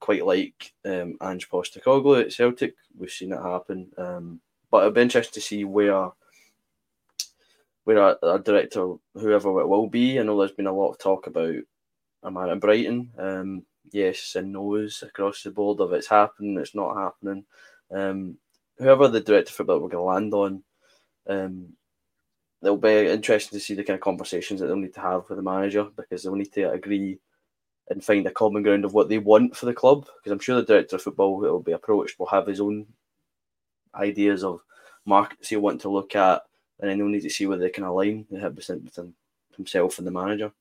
Quite 0.00 0.24
like 0.24 0.72
um, 0.84 1.16
Ange 1.20 1.48
Postecoglou 1.48 2.20
at 2.20 2.32
Celtic, 2.32 2.76
we've 2.96 3.10
seen 3.10 3.32
it 3.32 3.42
happen. 3.42 3.88
Um, 3.96 4.40
but 4.70 4.78
it'll 4.78 4.90
be 4.92 5.00
interesting 5.00 5.34
to 5.34 5.40
see 5.40 5.64
where 5.64 6.10
where 7.84 8.18
our, 8.22 8.38
director, 8.38 8.94
whoever 9.14 9.60
it 9.60 9.66
will 9.66 9.88
be. 9.88 10.20
I 10.20 10.22
know 10.22 10.38
there's 10.38 10.52
been 10.52 10.66
a 10.66 10.72
lot 10.72 10.90
of 10.90 10.98
talk 10.98 11.26
about 11.26 11.54
a 12.22 12.30
man 12.30 12.50
at 12.50 12.60
Brighton. 12.60 13.10
Um, 13.18 13.64
yes 13.92 14.36
and 14.36 14.52
no's 14.52 15.02
across 15.02 15.42
the 15.42 15.50
board 15.50 15.80
of 15.80 15.92
it's 15.92 16.08
happening, 16.08 16.58
it's 16.58 16.74
not 16.74 16.96
happening. 16.96 17.44
Um, 17.90 18.36
whoever 18.76 19.08
the 19.08 19.20
director 19.20 19.50
for 19.50 19.56
football 19.58 19.80
we're 19.80 19.88
going 19.88 19.90
to 19.90 20.02
land 20.02 20.34
on, 20.34 20.62
um, 21.28 21.68
it'll 22.62 22.76
be 22.76 23.06
interesting 23.08 23.58
to 23.58 23.64
see 23.64 23.74
the 23.74 23.84
kind 23.84 23.96
of 23.96 24.00
conversations 24.00 24.60
that 24.60 24.66
they'll 24.66 24.76
need 24.76 24.94
to 24.94 25.00
have 25.00 25.28
with 25.28 25.36
the 25.36 25.42
manager 25.42 25.86
because 25.96 26.22
they'll 26.22 26.34
need 26.34 26.52
to 26.52 26.70
agree 26.70 27.18
and 27.90 28.04
find 28.04 28.26
a 28.26 28.30
common 28.30 28.62
ground 28.62 28.84
of 28.84 28.92
what 28.92 29.08
they 29.08 29.18
want 29.18 29.56
for 29.56 29.66
the 29.66 29.74
club. 29.74 30.06
Because 30.16 30.32
I'm 30.32 30.38
sure 30.38 30.56
the 30.56 30.66
director 30.66 30.96
of 30.96 31.02
football 31.02 31.38
will 31.38 31.60
be 31.60 31.72
approached 31.72 32.18
will 32.18 32.26
have 32.26 32.46
his 32.46 32.60
own 32.60 32.86
ideas 33.94 34.44
of 34.44 34.62
markets 35.06 35.48
he'll 35.48 35.60
want 35.60 35.80
to 35.82 35.88
look 35.88 36.14
at, 36.14 36.42
and 36.80 36.90
then 36.90 36.98
they'll 36.98 37.08
need 37.08 37.22
to 37.22 37.30
see 37.30 37.46
whether 37.46 37.62
they 37.62 37.70
can 37.70 37.84
align 37.84 38.26
between 38.30 39.14
himself 39.56 39.98
and 39.98 40.06
the 40.06 40.10
manager. 40.10 40.52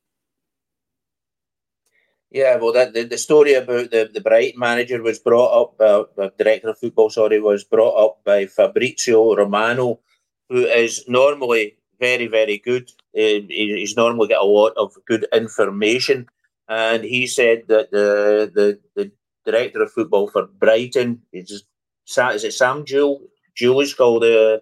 Yeah, 2.30 2.58
well, 2.58 2.74
that 2.74 2.94
the, 2.94 3.04
the 3.04 3.18
story 3.18 3.54
about 3.54 3.90
the, 3.92 4.10
the 4.14 4.20
Bright 4.20 4.58
manager 4.58 5.02
was 5.02 5.18
brought 5.18 5.62
up, 5.62 5.82
uh, 5.82 6.04
the 6.16 6.34
director 6.38 6.70
of 6.70 6.78
football, 6.78 7.10
sorry, 7.10 7.40
was 7.40 7.64
brought 7.64 7.96
up 8.06 8.24
by 8.26 8.46
Fabrizio 8.46 9.34
Romano, 9.36 10.02
who 10.50 10.66
is 10.66 11.06
normally 11.08 11.77
very, 12.00 12.28
very 12.28 12.58
good. 12.58 12.90
Uh, 13.16 13.46
he's 13.50 13.96
normally 13.96 14.28
got 14.28 14.44
a 14.44 14.46
lot 14.46 14.74
of 14.78 14.94
good 15.06 15.26
information. 15.34 16.28
And 16.70 17.04
he 17.04 17.28
said 17.28 17.64
that 17.68 17.92
the 17.92 18.52
the, 18.54 18.80
the 18.96 19.12
director 19.46 19.82
of 19.82 19.92
football 19.92 20.28
for 20.28 20.48
Brighton 20.48 21.22
is, 21.32 21.64
is 22.06 22.44
it 22.44 22.54
Sam 22.54 22.86
Jewell? 22.86 23.22
Jewell 23.56 23.82
is 23.82 23.94
called 23.94 24.24
uh, 24.24 24.60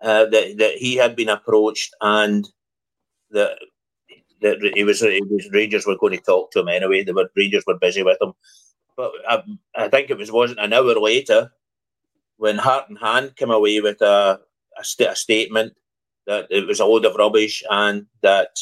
uh, 0.00 0.26
that 0.26 0.54
that 0.58 0.74
he 0.76 0.96
had 0.96 1.16
been 1.16 1.28
approached 1.28 1.94
and 2.00 2.48
that 3.30 3.58
that 4.40 4.58
it 4.62 4.84
was 4.84 5.02
it 5.02 5.28
was 5.30 5.48
Rangers 5.52 5.86
were 5.86 5.96
going 5.96 6.16
to 6.16 6.24
talk 6.24 6.50
to 6.52 6.60
him 6.60 6.68
anyway. 6.68 7.04
The 7.04 7.28
Rangers 7.36 7.64
were 7.66 7.78
busy 7.78 8.02
with 8.02 8.18
him, 8.20 8.32
but 8.96 9.12
I, 9.28 9.42
I 9.76 9.88
think 9.88 10.10
it 10.10 10.18
was 10.18 10.32
wasn't 10.32 10.60
an 10.60 10.72
hour 10.72 10.94
later 10.98 11.52
when 12.36 12.58
Heart 12.58 12.88
and 12.88 12.98
Hand 12.98 13.36
came 13.36 13.50
away 13.50 13.80
with 13.80 14.00
a, 14.00 14.40
a, 14.78 14.84
st- 14.84 15.10
a 15.10 15.16
statement 15.16 15.74
that 16.28 16.46
it 16.50 16.66
was 16.66 16.78
a 16.78 16.84
load 16.84 17.06
of 17.06 17.16
rubbish 17.16 17.62
and 17.70 18.06
that 18.22 18.58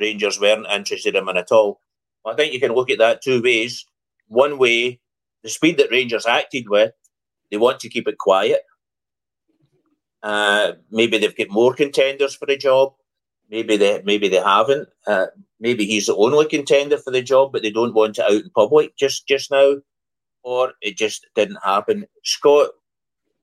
Rangers 0.00 0.40
weren't 0.40 0.66
interested 0.66 1.14
in 1.14 1.28
him 1.28 1.36
at 1.36 1.52
all. 1.52 1.80
I 2.26 2.34
think 2.34 2.54
you 2.54 2.58
can 2.58 2.72
look 2.72 2.90
at 2.90 2.98
that 2.98 3.22
two 3.22 3.42
ways. 3.42 3.84
One 4.28 4.58
way, 4.58 5.00
the 5.42 5.50
speed 5.50 5.76
that 5.78 5.90
Rangers 5.90 6.26
acted 6.26 6.68
with, 6.68 6.92
they 7.50 7.58
want 7.58 7.78
to 7.80 7.90
keep 7.90 8.08
it 8.08 8.18
quiet. 8.18 8.62
Uh, 10.22 10.72
maybe 10.90 11.18
they've 11.18 11.36
got 11.36 11.50
more 11.50 11.74
contenders 11.74 12.34
for 12.34 12.46
the 12.46 12.56
job. 12.56 12.94
Maybe 13.50 13.76
they 13.76 14.00
maybe 14.04 14.28
they 14.28 14.40
haven't. 14.40 14.88
Uh, 15.06 15.26
maybe 15.58 15.84
he's 15.84 16.06
the 16.06 16.16
only 16.16 16.46
contender 16.46 16.96
for 16.96 17.10
the 17.10 17.22
job, 17.22 17.52
but 17.52 17.62
they 17.62 17.70
don't 17.70 17.94
want 17.94 18.18
it 18.18 18.24
out 18.24 18.32
in 18.32 18.50
public 18.50 18.96
just 18.96 19.26
just 19.26 19.50
now, 19.50 19.76
or 20.42 20.72
it 20.80 20.96
just 20.96 21.26
didn't 21.34 21.58
happen. 21.64 22.06
Scott 22.22 22.70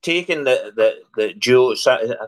taking 0.02 0.44
the 0.44 0.74
the 0.76 0.96
the 1.16 1.34
Joe. 1.34 1.76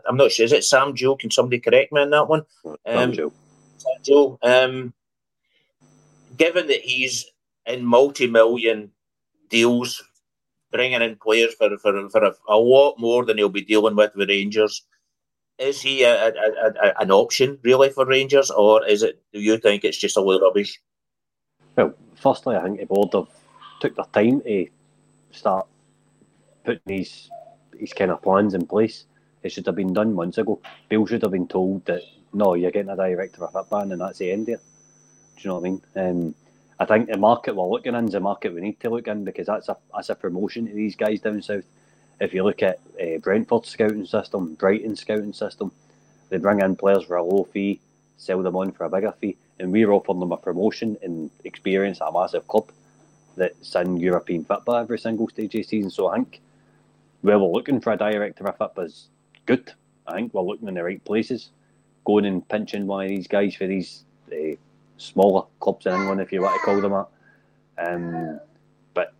I'm 0.08 0.16
not 0.16 0.32
sure. 0.32 0.44
Is 0.44 0.52
it 0.52 0.64
Sam 0.64 0.94
Joe? 0.94 1.16
Can 1.16 1.30
somebody 1.30 1.60
correct 1.60 1.92
me 1.92 2.02
on 2.02 2.10
that 2.10 2.28
one? 2.28 2.44
Um, 2.86 3.12
Joe. 3.12 3.32
Sam 3.78 3.92
Joe. 4.02 4.38
Um, 4.42 4.92
given 6.36 6.66
that 6.68 6.80
he's 6.80 7.26
in 7.66 7.84
multi-million 7.84 8.90
deals, 9.48 10.02
bringing 10.72 11.02
in 11.02 11.16
players 11.16 11.54
for 11.54 11.76
for, 11.78 12.08
for 12.10 12.24
a, 12.24 12.34
a 12.48 12.56
lot 12.56 12.98
more 12.98 13.24
than 13.24 13.38
he'll 13.38 13.48
be 13.48 13.62
dealing 13.62 13.96
with 13.96 14.14
with 14.14 14.28
Rangers 14.28 14.82
is 15.60 15.80
he 15.80 16.02
a, 16.04 16.28
a, 16.28 16.30
a, 16.30 17.00
an 17.00 17.10
option 17.10 17.58
really 17.62 17.90
for 17.90 18.06
Rangers, 18.06 18.50
or 18.50 18.84
is 18.86 19.02
it? 19.02 19.22
Do 19.32 19.40
you 19.40 19.58
think 19.58 19.84
it's 19.84 19.98
just 19.98 20.16
a 20.16 20.20
load 20.20 20.36
of 20.36 20.42
rubbish? 20.42 20.80
Well, 21.76 21.94
firstly, 22.16 22.56
I 22.56 22.62
think 22.62 22.80
the 22.80 22.86
board 22.86 23.10
have 23.12 23.28
took 23.80 23.94
their 23.94 24.06
time 24.06 24.40
to 24.40 24.66
start 25.30 25.66
putting 26.64 26.80
these 26.86 27.30
these 27.80 27.92
kind 27.92 28.10
of 28.10 28.22
plans 28.22 28.54
in 28.54 28.66
place. 28.66 29.04
It 29.42 29.52
should 29.52 29.66
have 29.66 29.76
been 29.76 29.92
done 29.92 30.14
months 30.14 30.38
ago. 30.38 30.60
Bill 30.88 31.06
should 31.06 31.22
have 31.22 31.32
been 31.32 31.48
told 31.48 31.84
that 31.86 32.02
no, 32.32 32.54
you're 32.54 32.70
getting 32.70 32.90
a 32.90 32.96
director 32.96 33.44
of 33.44 33.52
that 33.54 33.70
band, 33.70 33.92
and 33.92 34.00
that's 34.00 34.18
the 34.18 34.30
end 34.30 34.46
there. 34.46 34.58
Do 34.58 35.42
you 35.42 35.48
know 35.48 35.58
what 35.58 35.60
I 35.60 35.70
mean? 35.70 35.82
Um, 35.96 36.34
I 36.78 36.84
think 36.84 37.08
the 37.08 37.18
market 37.18 37.56
we're 37.56 37.66
looking 37.66 37.94
in 37.94 38.08
is 38.08 38.14
a 38.14 38.20
market 38.20 38.54
we 38.54 38.60
need 38.60 38.80
to 38.80 38.90
look 38.90 39.08
in 39.08 39.24
because 39.24 39.46
that's 39.46 39.68
a 39.68 39.76
that's 39.94 40.10
a 40.10 40.14
promotion 40.14 40.66
to 40.66 40.74
these 40.74 40.96
guys 40.96 41.20
down 41.20 41.42
south 41.42 41.64
if 42.20 42.34
you 42.34 42.44
look 42.44 42.62
at 42.62 42.78
uh, 43.00 43.18
Brentford's 43.18 43.70
scouting 43.70 44.06
system, 44.06 44.54
Brighton's 44.54 45.00
scouting 45.00 45.32
system, 45.32 45.72
they 46.28 46.36
bring 46.36 46.60
in 46.60 46.76
players 46.76 47.04
for 47.04 47.16
a 47.16 47.24
low 47.24 47.44
fee, 47.44 47.80
sell 48.18 48.42
them 48.42 48.56
on 48.56 48.72
for 48.72 48.84
a 48.84 48.90
bigger 48.90 49.12
fee, 49.12 49.36
and 49.58 49.72
we're 49.72 49.90
offering 49.90 50.20
them 50.20 50.32
a 50.32 50.36
promotion 50.36 50.98
and 51.02 51.30
experience 51.44 52.00
at 52.00 52.08
a 52.08 52.12
massive 52.12 52.46
club 52.46 52.70
that's 53.36 53.74
in 53.74 53.96
European 53.96 54.44
football 54.44 54.76
every 54.76 54.98
single 54.98 55.28
stage 55.28 55.54
of 55.54 55.64
season. 55.64 55.90
So 55.90 56.08
I 56.08 56.16
think 56.16 56.40
where 57.22 57.38
we're 57.38 57.48
looking 57.48 57.80
for 57.80 57.92
a 57.92 57.96
director 57.96 58.44
of 58.46 58.56
football 58.56 58.84
is 58.84 59.08
good. 59.46 59.72
I 60.06 60.14
think 60.14 60.34
we're 60.34 60.42
looking 60.42 60.68
in 60.68 60.74
the 60.74 60.84
right 60.84 61.04
places. 61.04 61.50
Going 62.04 62.26
and 62.26 62.48
pinching 62.48 62.86
one 62.86 63.04
of 63.04 63.10
these 63.10 63.28
guys 63.28 63.54
for 63.54 63.66
these 63.66 64.04
uh, 64.32 64.56
smaller 64.96 65.46
clubs 65.60 65.86
in 65.86 65.94
England, 65.94 66.20
if 66.20 66.32
you 66.32 66.42
want 66.42 66.54
to 66.54 66.64
call 66.64 66.80
them 66.80 66.92
that. 66.92 67.08
Um, 67.78 68.40
but 68.94 69.14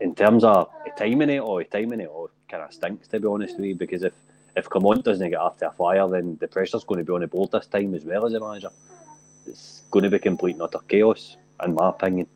in 0.00 0.14
terms 0.14 0.44
of 0.44 0.68
timing 0.96 1.30
it 1.30 1.38
or 1.38 1.62
timing 1.64 2.00
it 2.00 2.10
or 2.12 2.30
kind 2.48 2.62
of 2.62 2.72
stinks 2.72 3.08
to 3.08 3.20
be 3.20 3.26
honest 3.26 3.56
with 3.56 3.66
you 3.66 3.74
because 3.74 4.02
if 4.02 4.14
if 4.56 4.68
Clement 4.68 5.04
doesn't 5.04 5.30
get 5.30 5.38
after 5.38 5.66
a 5.66 5.70
fire 5.70 6.08
then 6.08 6.36
the 6.40 6.48
pressure's 6.48 6.84
going 6.84 6.98
to 6.98 7.04
be 7.04 7.12
on 7.12 7.20
the 7.20 7.26
board 7.26 7.50
this 7.52 7.66
time 7.66 7.94
as 7.94 8.04
well 8.04 8.26
as 8.26 8.32
a 8.32 8.40
manager. 8.40 8.70
It's 9.46 9.82
going 9.90 10.04
to 10.04 10.10
be 10.10 10.18
complete 10.18 10.54
and 10.54 10.62
utter 10.62 10.80
chaos 10.88 11.36
in 11.64 11.74
my 11.74 11.90
opinion. 11.90 12.26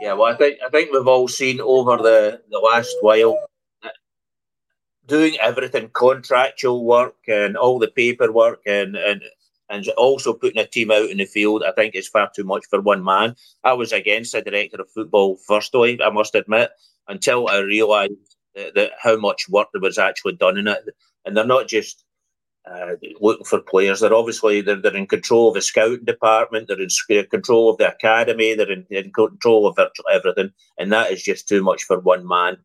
Yeah, 0.00 0.12
well, 0.12 0.32
I 0.32 0.36
think 0.36 0.58
I 0.64 0.68
think 0.70 0.92
we've 0.92 1.06
all 1.06 1.28
seen 1.28 1.60
over 1.60 1.96
the, 1.96 2.42
the 2.50 2.58
last 2.58 2.94
while 3.00 3.36
doing 5.06 5.36
everything 5.40 5.90
contractual 5.92 6.84
work 6.84 7.14
and 7.28 7.56
all 7.56 7.78
the 7.78 7.88
paperwork 7.88 8.60
and, 8.66 8.96
and 8.96 9.22
and 9.68 9.88
also 9.96 10.32
putting 10.32 10.60
a 10.60 10.66
team 10.66 10.90
out 10.92 11.10
in 11.10 11.18
the 11.18 11.24
field, 11.24 11.64
I 11.64 11.72
think 11.72 11.94
is 11.94 12.08
far 12.08 12.30
too 12.34 12.44
much 12.44 12.64
for 12.70 12.80
one 12.80 13.02
man. 13.02 13.34
I 13.64 13.72
was 13.72 13.92
against 13.92 14.32
the 14.32 14.42
director 14.42 14.80
of 14.80 14.90
football 14.90 15.38
firstly, 15.46 16.00
I 16.00 16.10
must 16.10 16.36
admit, 16.36 16.70
until 17.08 17.48
I 17.48 17.58
realised 17.58 18.12
that, 18.54 18.74
that, 18.76 18.92
how 19.00 19.16
much 19.16 19.48
work 19.48 19.68
there 19.72 19.80
was 19.80 19.98
actually 19.98 20.34
done 20.34 20.56
in 20.56 20.68
it. 20.68 20.84
And 21.24 21.36
they're 21.36 21.44
not 21.44 21.66
just 21.66 22.04
uh, 22.66 22.96
looking 23.20 23.44
for 23.44 23.60
players; 23.60 24.00
they're 24.00 24.14
obviously 24.14 24.60
they're, 24.60 24.80
they're 24.80 24.96
in 24.96 25.06
control 25.06 25.48
of 25.48 25.54
the 25.54 25.62
scouting 25.62 26.04
department, 26.04 26.68
they're 26.68 26.80
in 26.80 27.26
control 27.26 27.70
of 27.70 27.78
the 27.78 27.92
academy, 27.92 28.54
they're 28.54 28.70
in, 28.70 28.86
in 28.90 29.12
control 29.12 29.66
of 29.66 29.76
virtually 29.76 30.12
everything, 30.12 30.52
and 30.78 30.92
that 30.92 31.10
is 31.12 31.22
just 31.22 31.48
too 31.48 31.62
much 31.62 31.84
for 31.84 31.98
one 32.00 32.26
man. 32.26 32.58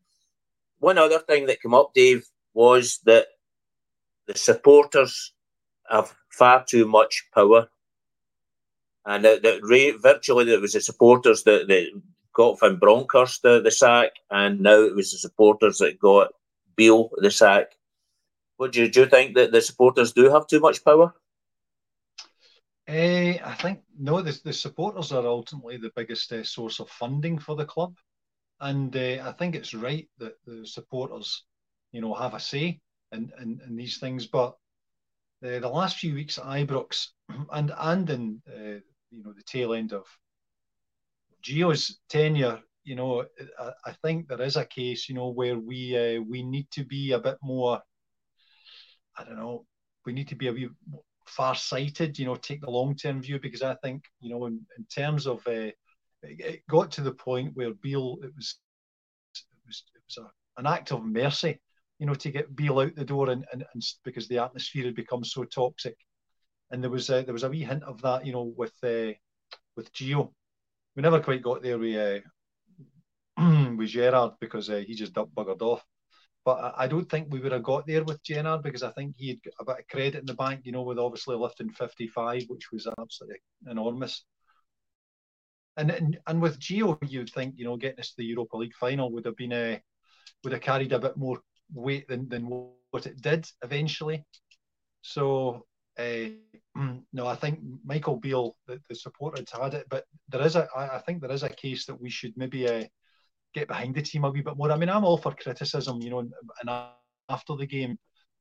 One 0.80 0.98
other 0.98 1.20
thing 1.20 1.46
that 1.46 1.62
came 1.62 1.74
up, 1.74 1.94
Dave, 1.94 2.26
was 2.54 2.98
that 3.04 3.26
the 4.26 4.36
supporters 4.36 5.32
have 5.90 6.14
far 6.30 6.64
too 6.64 6.86
much 6.86 7.24
power. 7.34 7.68
And 9.04 9.24
that, 9.24 9.42
that 9.42 9.98
virtually 10.00 10.52
it 10.52 10.60
was 10.60 10.72
the 10.72 10.80
supporters 10.80 11.42
that, 11.44 11.68
that 11.68 11.88
got 12.32 12.60
Van 12.60 12.76
Bronckhorst 12.76 13.42
the, 13.42 13.60
the 13.60 13.70
sack, 13.70 14.12
and 14.30 14.60
now 14.60 14.80
it 14.80 14.94
was 14.94 15.12
the 15.12 15.18
supporters 15.18 15.78
that 15.78 15.98
got 15.98 16.32
Beale 16.76 17.10
the 17.18 17.30
sack. 17.30 17.72
Do 18.68 18.82
you, 18.82 18.88
do 18.88 19.00
you 19.00 19.06
think 19.06 19.34
that 19.36 19.52
the 19.52 19.60
supporters 19.60 20.12
do 20.12 20.30
have 20.30 20.46
too 20.46 20.60
much 20.60 20.84
power? 20.84 21.14
Uh, 22.88 23.38
I 23.44 23.56
think 23.60 23.80
no. 23.98 24.20
The, 24.22 24.38
the 24.44 24.52
supporters 24.52 25.12
are 25.12 25.24
ultimately 25.24 25.76
the 25.76 25.92
biggest 25.94 26.32
uh, 26.32 26.42
source 26.42 26.80
of 26.80 26.90
funding 26.90 27.38
for 27.38 27.54
the 27.54 27.64
club, 27.64 27.96
and 28.60 28.94
uh, 28.96 29.22
I 29.24 29.32
think 29.38 29.54
it's 29.54 29.72
right 29.72 30.08
that 30.18 30.34
the 30.44 30.66
supporters, 30.66 31.44
you 31.92 32.00
know, 32.00 32.12
have 32.12 32.34
a 32.34 32.40
say 32.40 32.80
in, 33.12 33.30
in, 33.40 33.60
in 33.66 33.76
these 33.76 33.98
things. 33.98 34.26
But 34.26 34.56
the, 35.40 35.60
the 35.60 35.68
last 35.68 35.98
few 35.98 36.14
weeks 36.14 36.38
at 36.38 36.44
Ibrox 36.44 37.08
and 37.52 37.72
and 37.78 38.10
in 38.10 38.42
you 39.10 39.22
know 39.22 39.32
the 39.32 39.44
tail 39.44 39.74
end 39.74 39.92
of 39.92 40.04
Gio's 41.40 42.00
tenure, 42.08 42.60
you 42.82 42.96
know, 42.96 43.24
I, 43.60 43.70
I, 43.86 43.92
think 44.02 44.26
there 44.26 44.42
is 44.42 44.56
a 44.56 44.64
case, 44.64 45.08
you 45.08 45.14
know, 45.14 45.28
where 45.28 45.58
we 45.58 46.18
we 46.28 46.42
need 46.42 46.68
to 46.72 46.84
be 46.84 47.12
a 47.12 47.18
bit 47.18 47.38
more 47.42 47.80
I 49.18 49.24
don't 49.24 49.36
know, 49.36 49.66
we 50.06 50.12
need 50.12 50.28
to 50.28 50.34
be 50.36 50.48
a 50.48 50.52
wee 50.52 50.68
far 51.26 51.54
sighted, 51.54 52.18
you 52.18 52.26
know, 52.26 52.36
take 52.36 52.60
the 52.60 52.70
long 52.70 52.96
term 52.96 53.22
view 53.22 53.38
because 53.40 53.62
I 53.62 53.74
think, 53.76 54.04
you 54.20 54.30
know, 54.30 54.46
in, 54.46 54.60
in 54.76 54.84
terms 54.86 55.26
of 55.26 55.46
uh, 55.46 55.70
it 56.22 56.62
got 56.68 56.90
to 56.92 57.00
the 57.00 57.12
point 57.12 57.52
where 57.54 57.74
Beale, 57.74 58.18
it 58.22 58.32
was 58.36 58.58
it 59.34 59.60
was, 59.66 59.84
it 59.94 60.02
was 60.06 60.26
a, 60.26 60.60
an 60.60 60.66
act 60.66 60.92
of 60.92 61.04
mercy, 61.04 61.60
you 61.98 62.06
know, 62.06 62.14
to 62.14 62.30
get 62.30 62.54
Beale 62.54 62.80
out 62.80 62.94
the 62.94 63.04
door 63.04 63.30
and, 63.30 63.44
and, 63.52 63.64
and 63.72 63.82
because 64.04 64.28
the 64.28 64.38
atmosphere 64.38 64.86
had 64.86 64.94
become 64.94 65.24
so 65.24 65.44
toxic. 65.44 65.96
And 66.70 66.82
there 66.82 66.90
was 66.90 67.10
a, 67.10 67.22
there 67.22 67.34
was 67.34 67.42
a 67.42 67.50
wee 67.50 67.64
hint 67.64 67.82
of 67.82 68.00
that, 68.02 68.24
you 68.24 68.32
know, 68.32 68.52
with 68.56 68.72
uh, 68.82 69.12
with 69.76 69.92
Gio. 69.92 70.32
We 70.96 71.02
never 71.02 71.20
quite 71.20 71.42
got 71.42 71.62
there 71.62 71.78
with 71.78 72.24
uh, 73.38 73.72
with 73.76 73.88
Gerrard 73.88 74.32
because 74.40 74.70
uh, 74.70 74.82
he 74.86 74.94
just 74.94 75.12
buggered 75.12 75.62
off. 75.62 75.84
But 76.44 76.74
I 76.76 76.88
don't 76.88 77.08
think 77.08 77.28
we 77.30 77.40
would 77.40 77.52
have 77.52 77.62
got 77.62 77.86
there 77.86 78.02
with 78.02 78.22
Gerrard 78.24 78.62
because 78.62 78.82
I 78.82 78.90
think 78.92 79.14
he 79.16 79.28
had 79.28 79.38
a 79.60 79.64
bit 79.64 79.78
of 79.78 79.88
credit 79.88 80.20
in 80.20 80.26
the 80.26 80.34
bank, 80.34 80.62
you 80.64 80.72
know, 80.72 80.82
with 80.82 80.98
obviously 80.98 81.36
lifting 81.36 81.70
55, 81.70 82.44
which 82.48 82.72
was 82.72 82.88
absolutely 82.98 83.40
enormous. 83.70 84.24
And 85.76 85.90
and, 85.90 86.18
and 86.26 86.42
with 86.42 86.58
Gio, 86.58 86.98
you'd 87.08 87.30
think, 87.30 87.54
you 87.56 87.64
know, 87.64 87.76
getting 87.76 88.00
us 88.00 88.10
to 88.10 88.14
the 88.18 88.24
Europa 88.24 88.56
League 88.56 88.74
final 88.74 89.12
would 89.12 89.24
have 89.24 89.36
been 89.36 89.52
a 89.52 89.80
would 90.42 90.52
have 90.52 90.62
carried 90.62 90.92
a 90.92 90.98
bit 90.98 91.16
more 91.16 91.40
weight 91.72 92.08
than, 92.08 92.28
than 92.28 92.44
what 92.90 93.06
it 93.06 93.20
did 93.20 93.46
eventually. 93.62 94.24
So 95.02 95.64
uh, 95.98 96.28
no, 97.12 97.26
I 97.26 97.34
think 97.36 97.60
Michael 97.84 98.16
Beale, 98.16 98.56
the, 98.66 98.80
the 98.88 98.94
support 98.94 99.38
had 99.38 99.74
it, 99.74 99.86
but 99.88 100.04
there 100.28 100.42
is 100.42 100.56
a, 100.56 100.68
I 100.76 100.98
think 100.98 101.20
there 101.20 101.32
is 101.32 101.42
a 101.42 101.48
case 101.48 101.86
that 101.86 102.00
we 102.00 102.10
should 102.10 102.36
maybe 102.36 102.68
uh, 102.68 102.84
get 103.54 103.68
behind 103.68 103.94
the 103.94 104.02
team 104.02 104.24
a 104.24 104.30
wee 104.30 104.42
bit 104.42 104.56
more. 104.56 104.72
I 104.72 104.76
mean, 104.76 104.88
I'm 104.88 105.04
all 105.04 105.18
for 105.18 105.34
criticism, 105.34 106.00
you 106.02 106.10
know, 106.10 106.18
and, 106.20 106.70
after 107.28 107.56
the 107.56 107.66
game, 107.66 107.98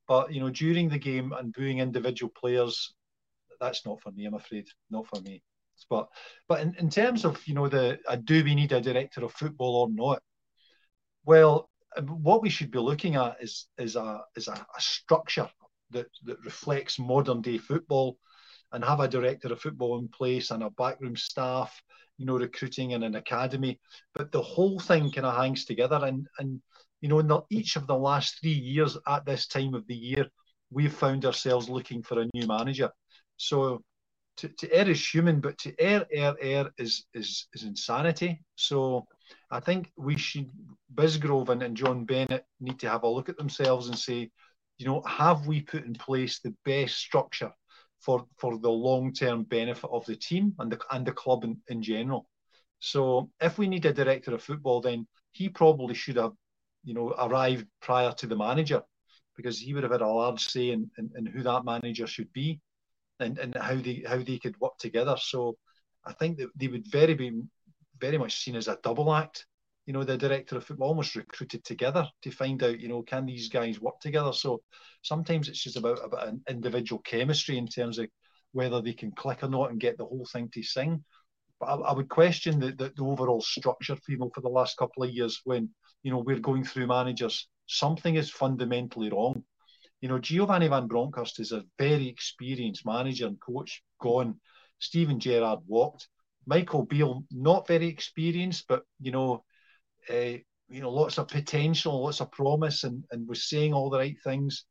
but 0.08 0.34
you 0.34 0.42
know, 0.42 0.50
during 0.50 0.90
the 0.90 0.98
game 0.98 1.32
and 1.34 1.54
booing 1.54 1.80
individual 1.80 2.32
players, 2.36 2.94
that's 3.60 3.86
not 3.86 4.02
for 4.02 4.12
me. 4.12 4.26
I'm 4.26 4.34
afraid, 4.34 4.68
not 4.90 5.08
for 5.08 5.22
me. 5.22 5.42
But 5.90 6.08
but 6.48 6.62
in, 6.62 6.76
in 6.76 6.90
terms 6.90 7.26
of 7.26 7.42
you 7.48 7.54
know 7.54 7.68
the 7.68 8.00
uh, 8.08 8.18
do 8.18 8.44
we 8.44 8.56
need 8.56 8.72
a 8.72 8.82
director 8.82 9.24
of 9.24 9.34
football 9.34 9.76
or 9.76 9.90
not? 9.90 10.22
Well, 11.26 11.70
um, 11.96 12.08
what 12.24 12.42
we 12.42 12.50
should 12.50 12.72
be 12.72 12.80
looking 12.80 13.16
at 13.16 13.38
is 13.42 13.68
is 13.78 13.96
a 13.96 14.22
is 14.36 14.48
a, 14.48 14.54
a 14.54 14.82
structure 14.82 15.50
that 15.92 16.08
that 16.26 16.44
reflects 16.44 17.00
modern 17.00 17.42
day 17.42 17.58
football, 17.58 18.18
and 18.74 18.84
have 18.84 19.00
a 19.00 19.08
director 19.08 19.52
of 19.52 19.62
football 19.62 20.00
in 20.00 20.08
place 20.08 20.52
and 20.52 20.64
a 20.64 20.70
backroom 20.72 21.16
staff 21.16 21.82
you 22.22 22.28
know, 22.28 22.38
recruiting 22.38 22.92
in 22.92 23.02
an 23.02 23.16
academy. 23.16 23.80
But 24.14 24.32
the 24.32 24.44
whole 24.44 24.80
thing 24.80 25.12
kind 25.12 25.26
of 25.26 25.36
hangs 25.36 25.66
together. 25.66 26.00
And 26.04 26.28
and 26.38 26.62
you 27.02 27.10
know, 27.10 27.18
in 27.18 27.28
the, 27.28 27.42
each 27.50 27.76
of 27.76 27.88
the 27.88 27.96
last 27.96 28.40
three 28.40 28.52
years 28.52 28.96
at 29.08 29.26
this 29.26 29.48
time 29.48 29.74
of 29.74 29.88
the 29.88 29.96
year, 29.96 30.28
we've 30.70 30.94
found 30.94 31.26
ourselves 31.26 31.68
looking 31.68 32.04
for 32.04 32.22
a 32.22 32.30
new 32.36 32.46
manager. 32.46 32.92
So 33.38 33.82
to, 34.38 34.50
to 34.50 34.72
err 34.72 34.88
is 34.88 35.04
human, 35.04 35.40
but 35.40 35.58
to 35.60 35.74
err, 35.80 36.06
err, 36.14 36.36
err 36.40 36.72
is 36.78 37.06
is 37.16 37.48
is 37.56 37.64
insanity. 37.64 38.44
So 38.56 39.08
I 39.50 39.60
think 39.60 39.92
we 39.98 40.16
should 40.16 40.52
Bisgrove 40.94 41.50
and, 41.50 41.64
and 41.64 41.76
John 41.76 42.06
Bennett 42.06 42.46
need 42.60 42.80
to 42.82 42.90
have 42.90 43.02
a 43.02 43.08
look 43.08 43.30
at 43.30 43.38
themselves 43.38 43.88
and 43.88 43.98
say, 43.98 44.30
you 44.78 44.86
know, 44.86 45.02
have 45.08 45.48
we 45.48 45.62
put 45.62 45.86
in 45.86 45.96
place 45.96 46.40
the 46.40 46.54
best 46.66 46.98
structure 46.98 47.52
for 48.02 48.26
for 48.38 48.58
the 48.58 48.70
long 48.70 49.14
term 49.14 49.44
benefit 49.44 49.90
of 49.92 50.06
the 50.06 50.16
team 50.16 50.54
and 50.60 50.72
the 50.72 50.80
and 50.92 51.06
the 51.06 51.12
club 51.12 51.44
in, 51.44 51.58
in 51.68 51.82
general. 51.82 52.28
So 52.80 53.30
if 53.40 53.58
we 53.58 53.68
need 53.68 53.86
a 53.86 53.94
director 53.94 54.34
of 54.34 54.44
football, 54.44 54.82
then 54.82 55.08
he 55.32 55.50
probably 55.50 55.94
should 55.94 56.18
have, 56.18 56.34
you 56.84 56.96
know, 56.96 57.14
arrived 57.18 57.68
prior 57.80 58.12
to 58.14 58.28
the 58.28 58.36
manager, 58.36 58.82
because 59.36 59.60
he 59.60 59.74
would 59.74 59.84
have 59.84 59.92
had 59.92 60.02
a 60.02 60.08
large 60.08 60.44
say 60.44 60.72
in, 60.72 60.90
in, 60.98 61.12
in 61.16 61.26
who 61.28 61.44
that 61.44 61.64
manager 61.64 62.08
should 62.08 62.34
be, 62.34 62.60
and, 63.20 63.38
and 63.38 63.56
how 63.56 63.76
they 63.76 64.04
how 64.08 64.18
they 64.18 64.40
could 64.40 64.60
work 64.60 64.78
together. 64.80 65.16
So 65.18 65.58
I 66.04 66.14
think 66.14 66.38
that 66.40 66.50
they 66.56 66.68
would 66.68 66.88
very 66.88 67.14
be 67.14 67.44
very 68.00 68.18
much 68.18 68.44
seen 68.44 68.56
as 68.56 68.68
a 68.68 68.80
double 68.82 69.14
act 69.14 69.46
you 69.86 69.94
know, 69.94 70.04
the 70.04 70.18
director 70.18 70.58
of 70.58 70.64
football 70.64 70.90
almost 70.90 71.16
recruited 71.16 71.64
together 71.64 72.08
to 72.22 72.32
find 72.32 72.62
out, 72.64 72.80
you 72.80 72.88
know, 72.88 73.02
can 73.02 73.26
these 73.26 73.50
guys 73.50 73.80
work 73.80 74.00
together? 74.00 74.32
So 74.34 74.62
sometimes 75.02 75.50
it's 75.50 75.64
just 75.64 75.78
about 75.78 76.04
about 76.04 76.28
an 76.28 76.42
individual 76.50 77.02
chemistry 77.02 77.58
in 77.58 77.68
terms 77.68 77.98
of 77.98 78.08
whether 78.52 78.82
they 78.82 78.94
can 78.94 79.12
click 79.12 79.44
or 79.44 79.50
not 79.50 79.72
and 79.72 79.80
get 79.80 79.98
the 79.98 80.06
whole 80.06 80.28
thing 80.32 80.50
to 80.54 80.64
sing. 80.64 81.04
But 81.60 81.68
I, 81.68 81.76
I 81.76 81.94
would 81.94 82.10
question 82.10 82.60
the, 82.60 82.68
the, 82.74 82.92
the 82.96 83.04
overall 83.04 83.42
structure, 83.42 83.98
you 84.08 84.18
know, 84.18 84.32
for 84.34 84.42
the 84.42 84.50
last 84.50 84.78
couple 84.78 85.04
of 85.04 85.12
years 85.12 85.42
when, 85.46 85.70
you 86.04 86.12
know, 86.12 86.20
we're 86.20 86.40
going 86.40 86.64
through 86.64 86.88
managers. 86.88 87.48
Something 87.68 88.16
is 88.16 88.30
fundamentally 88.30 89.10
wrong. 89.10 89.44
You 90.02 90.10
know, 90.10 90.20
Giovanni 90.20 90.68
Van 90.68 90.88
Bronckhorst 90.88 91.40
is 91.40 91.52
a 91.52 91.64
very 91.78 92.08
experienced 92.08 92.86
manager 92.86 93.28
and 93.28 93.40
coach, 93.40 93.84
gone. 94.02 94.40
Steven 94.80 95.20
Gerrard 95.20 95.60
walked. 95.68 96.08
Michael 96.48 96.86
Beale, 96.86 97.24
not 97.32 97.68
very 97.68 97.88
experienced, 97.88 98.66
but 98.68 98.84
you 99.00 99.12
know, 99.12 99.44
uh, 100.10 100.38
you 100.70 100.82
know, 100.82 100.90
lots 100.90 101.18
of 101.18 101.28
potential, 101.28 102.04
lots 102.04 102.22
of 102.22 102.32
promise, 102.32 102.84
and, 102.84 103.04
and 103.12 103.28
was 103.28 103.50
saying 103.50 103.74
all 103.74 103.90
the 103.90 103.98
right 103.98 104.18
things, 104.24 104.66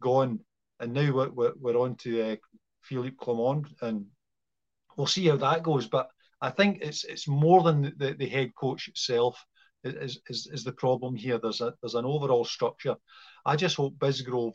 gone. 0.00 0.40
And 0.80 0.92
now 0.92 1.12
we're, 1.12 1.30
we're, 1.30 1.52
we're 1.60 1.78
on 1.78 1.96
to 1.96 2.32
uh, 2.32 2.36
Philippe 2.82 3.16
Clement, 3.20 3.66
and 3.82 4.06
we'll 4.96 5.06
see 5.06 5.26
how 5.28 5.36
that 5.36 5.62
goes. 5.62 5.86
But 5.86 6.08
I 6.40 6.50
think 6.50 6.78
it's 6.82 7.04
it's 7.04 7.28
more 7.28 7.62
than 7.62 7.94
the, 7.96 8.14
the 8.18 8.28
head 8.28 8.52
coach 8.54 8.88
itself 8.88 9.44
is, 9.84 10.20
is, 10.28 10.48
is 10.52 10.64
the 10.64 10.72
problem 10.72 11.14
here. 11.14 11.38
There's 11.38 11.60
a 11.60 11.74
there's 11.80 11.94
an 11.94 12.04
overall 12.04 12.44
structure. 12.44 12.96
I 13.44 13.56
just 13.56 13.76
hope 13.76 13.98
Bisgrove 13.98 14.54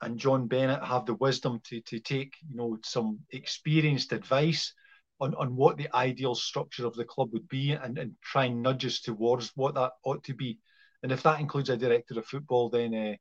and 0.00 0.18
John 0.18 0.46
Bennett 0.46 0.84
have 0.84 1.06
the 1.06 1.14
wisdom 1.14 1.60
to 1.64 1.80
to 1.82 1.98
take 1.98 2.34
you 2.48 2.56
know 2.56 2.78
some 2.84 3.20
experienced 3.32 4.12
advice 4.12 4.72
on, 5.20 5.34
on 5.34 5.54
what 5.56 5.76
the 5.76 5.88
ideal 5.94 6.34
structure 6.34 6.86
of 6.86 6.94
the 6.94 7.04
club 7.04 7.30
would 7.32 7.48
be 7.48 7.72
and, 7.72 7.98
and 7.98 8.12
try 8.22 8.46
and 8.46 8.62
nudge 8.62 8.84
us 8.84 9.00
towards 9.00 9.52
what 9.54 9.74
that 9.74 9.92
ought 10.04 10.24
to 10.24 10.34
be. 10.34 10.58
And 11.02 11.12
if 11.12 11.22
that 11.22 11.40
includes 11.40 11.70
a 11.70 11.76
director 11.76 12.18
of 12.18 12.26
football, 12.26 12.68
then 12.68 12.94
uh, 12.94 13.14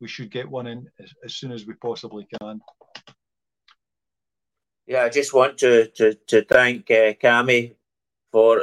we 0.00 0.08
should 0.08 0.30
get 0.30 0.48
one 0.48 0.66
in 0.66 0.88
as, 0.98 1.12
as, 1.24 1.34
soon 1.34 1.52
as 1.52 1.66
we 1.66 1.74
possibly 1.74 2.26
can. 2.40 2.60
Yeah, 4.86 5.04
I 5.04 5.08
just 5.08 5.34
want 5.34 5.58
to 5.58 5.88
to, 5.96 6.14
to 6.28 6.44
thank 6.44 6.90
uh, 6.90 7.12
Cami 7.22 7.74
for 8.32 8.62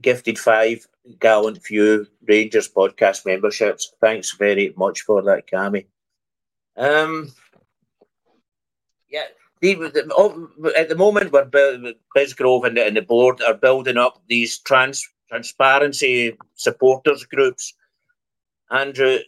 gifted 0.00 0.38
five 0.38 0.86
gallant 1.20 1.62
few 1.62 2.06
Rangers 2.26 2.68
podcast 2.68 3.26
memberships. 3.26 3.94
Thanks 4.00 4.32
very 4.32 4.74
much 4.76 5.02
for 5.02 5.22
that, 5.22 5.46
Cami. 5.46 5.86
Um, 6.76 7.30
yeah, 9.08 9.26
Oh, 9.64 10.48
at 10.76 10.88
the 10.88 10.96
moment, 10.96 11.30
where 11.30 11.44
Bisgrove 11.44 12.66
and 12.66 12.76
the, 12.76 12.84
and 12.84 12.96
the 12.96 13.02
board 13.02 13.40
are 13.42 13.54
building 13.54 13.96
up 13.96 14.20
these 14.28 14.58
trans 14.58 15.08
transparency 15.28 16.36
supporters 16.56 17.24
groups. 17.24 17.72
Andrew, 18.70 19.18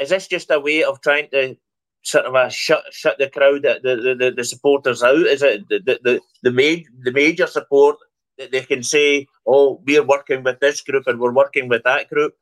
is 0.00 0.08
this 0.08 0.26
just 0.26 0.50
a 0.50 0.58
way 0.58 0.82
of 0.82 1.00
trying 1.02 1.28
to 1.30 1.56
sort 2.02 2.24
of 2.24 2.34
a 2.34 2.48
shut 2.48 2.82
shut 2.92 3.18
the 3.18 3.28
crowd, 3.28 3.62
the 3.62 4.16
the, 4.18 4.32
the, 4.34 4.44
supporters 4.44 5.02
out? 5.02 5.16
Is 5.16 5.42
it 5.42 5.68
the 5.68 5.80
the 5.80 6.00
the, 6.02 6.20
the, 6.42 6.50
major, 6.50 6.88
the 7.02 7.12
major 7.12 7.46
support 7.46 7.96
that 8.38 8.50
they 8.52 8.62
can 8.62 8.82
say, 8.82 9.26
"Oh, 9.46 9.82
we're 9.84 10.02
working 10.04 10.44
with 10.44 10.60
this 10.60 10.80
group 10.80 11.06
and 11.06 11.20
we're 11.20 11.32
working 11.32 11.68
with 11.68 11.82
that 11.84 12.08
group," 12.08 12.34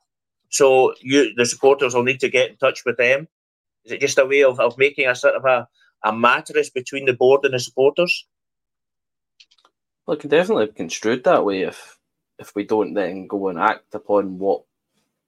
so 0.51 0.95
you 1.01 1.35
the 1.35 1.47
supporters 1.47 1.95
will 1.95 2.05
need 2.05 2.21
to 2.21 2.29
get 2.29 2.51
in 2.51 2.57
touch 2.57 2.85
with 2.87 2.99
them? 2.99 3.27
Is 3.85 3.93
it 3.93 4.01
just 4.01 4.19
a 4.19 4.27
way 4.27 4.45
of, 4.45 4.61
of 4.61 4.79
making 4.79 5.09
a 5.09 5.15
sort 5.15 5.35
of 5.35 5.45
a 5.45 5.69
a 6.03 6.13
matter 6.13 6.57
is 6.59 6.71
between 6.71 7.07
the 7.07 7.13
board 7.13 7.45
and 7.45 7.55
the 7.55 7.61
supporters? 7.61 8.27
Well, 10.07 10.17
it 10.17 10.21
can 10.21 10.31
definitely 10.31 10.67
be 10.67 10.73
construed 10.73 11.25
that 11.25 11.45
way 11.45 11.63
if 11.63 11.99
if 12.39 12.55
we 12.55 12.65
don't 12.65 12.95
then 12.95 13.27
go 13.27 13.49
and 13.49 13.59
act 13.59 13.95
upon 13.95 14.39
what 14.39 14.63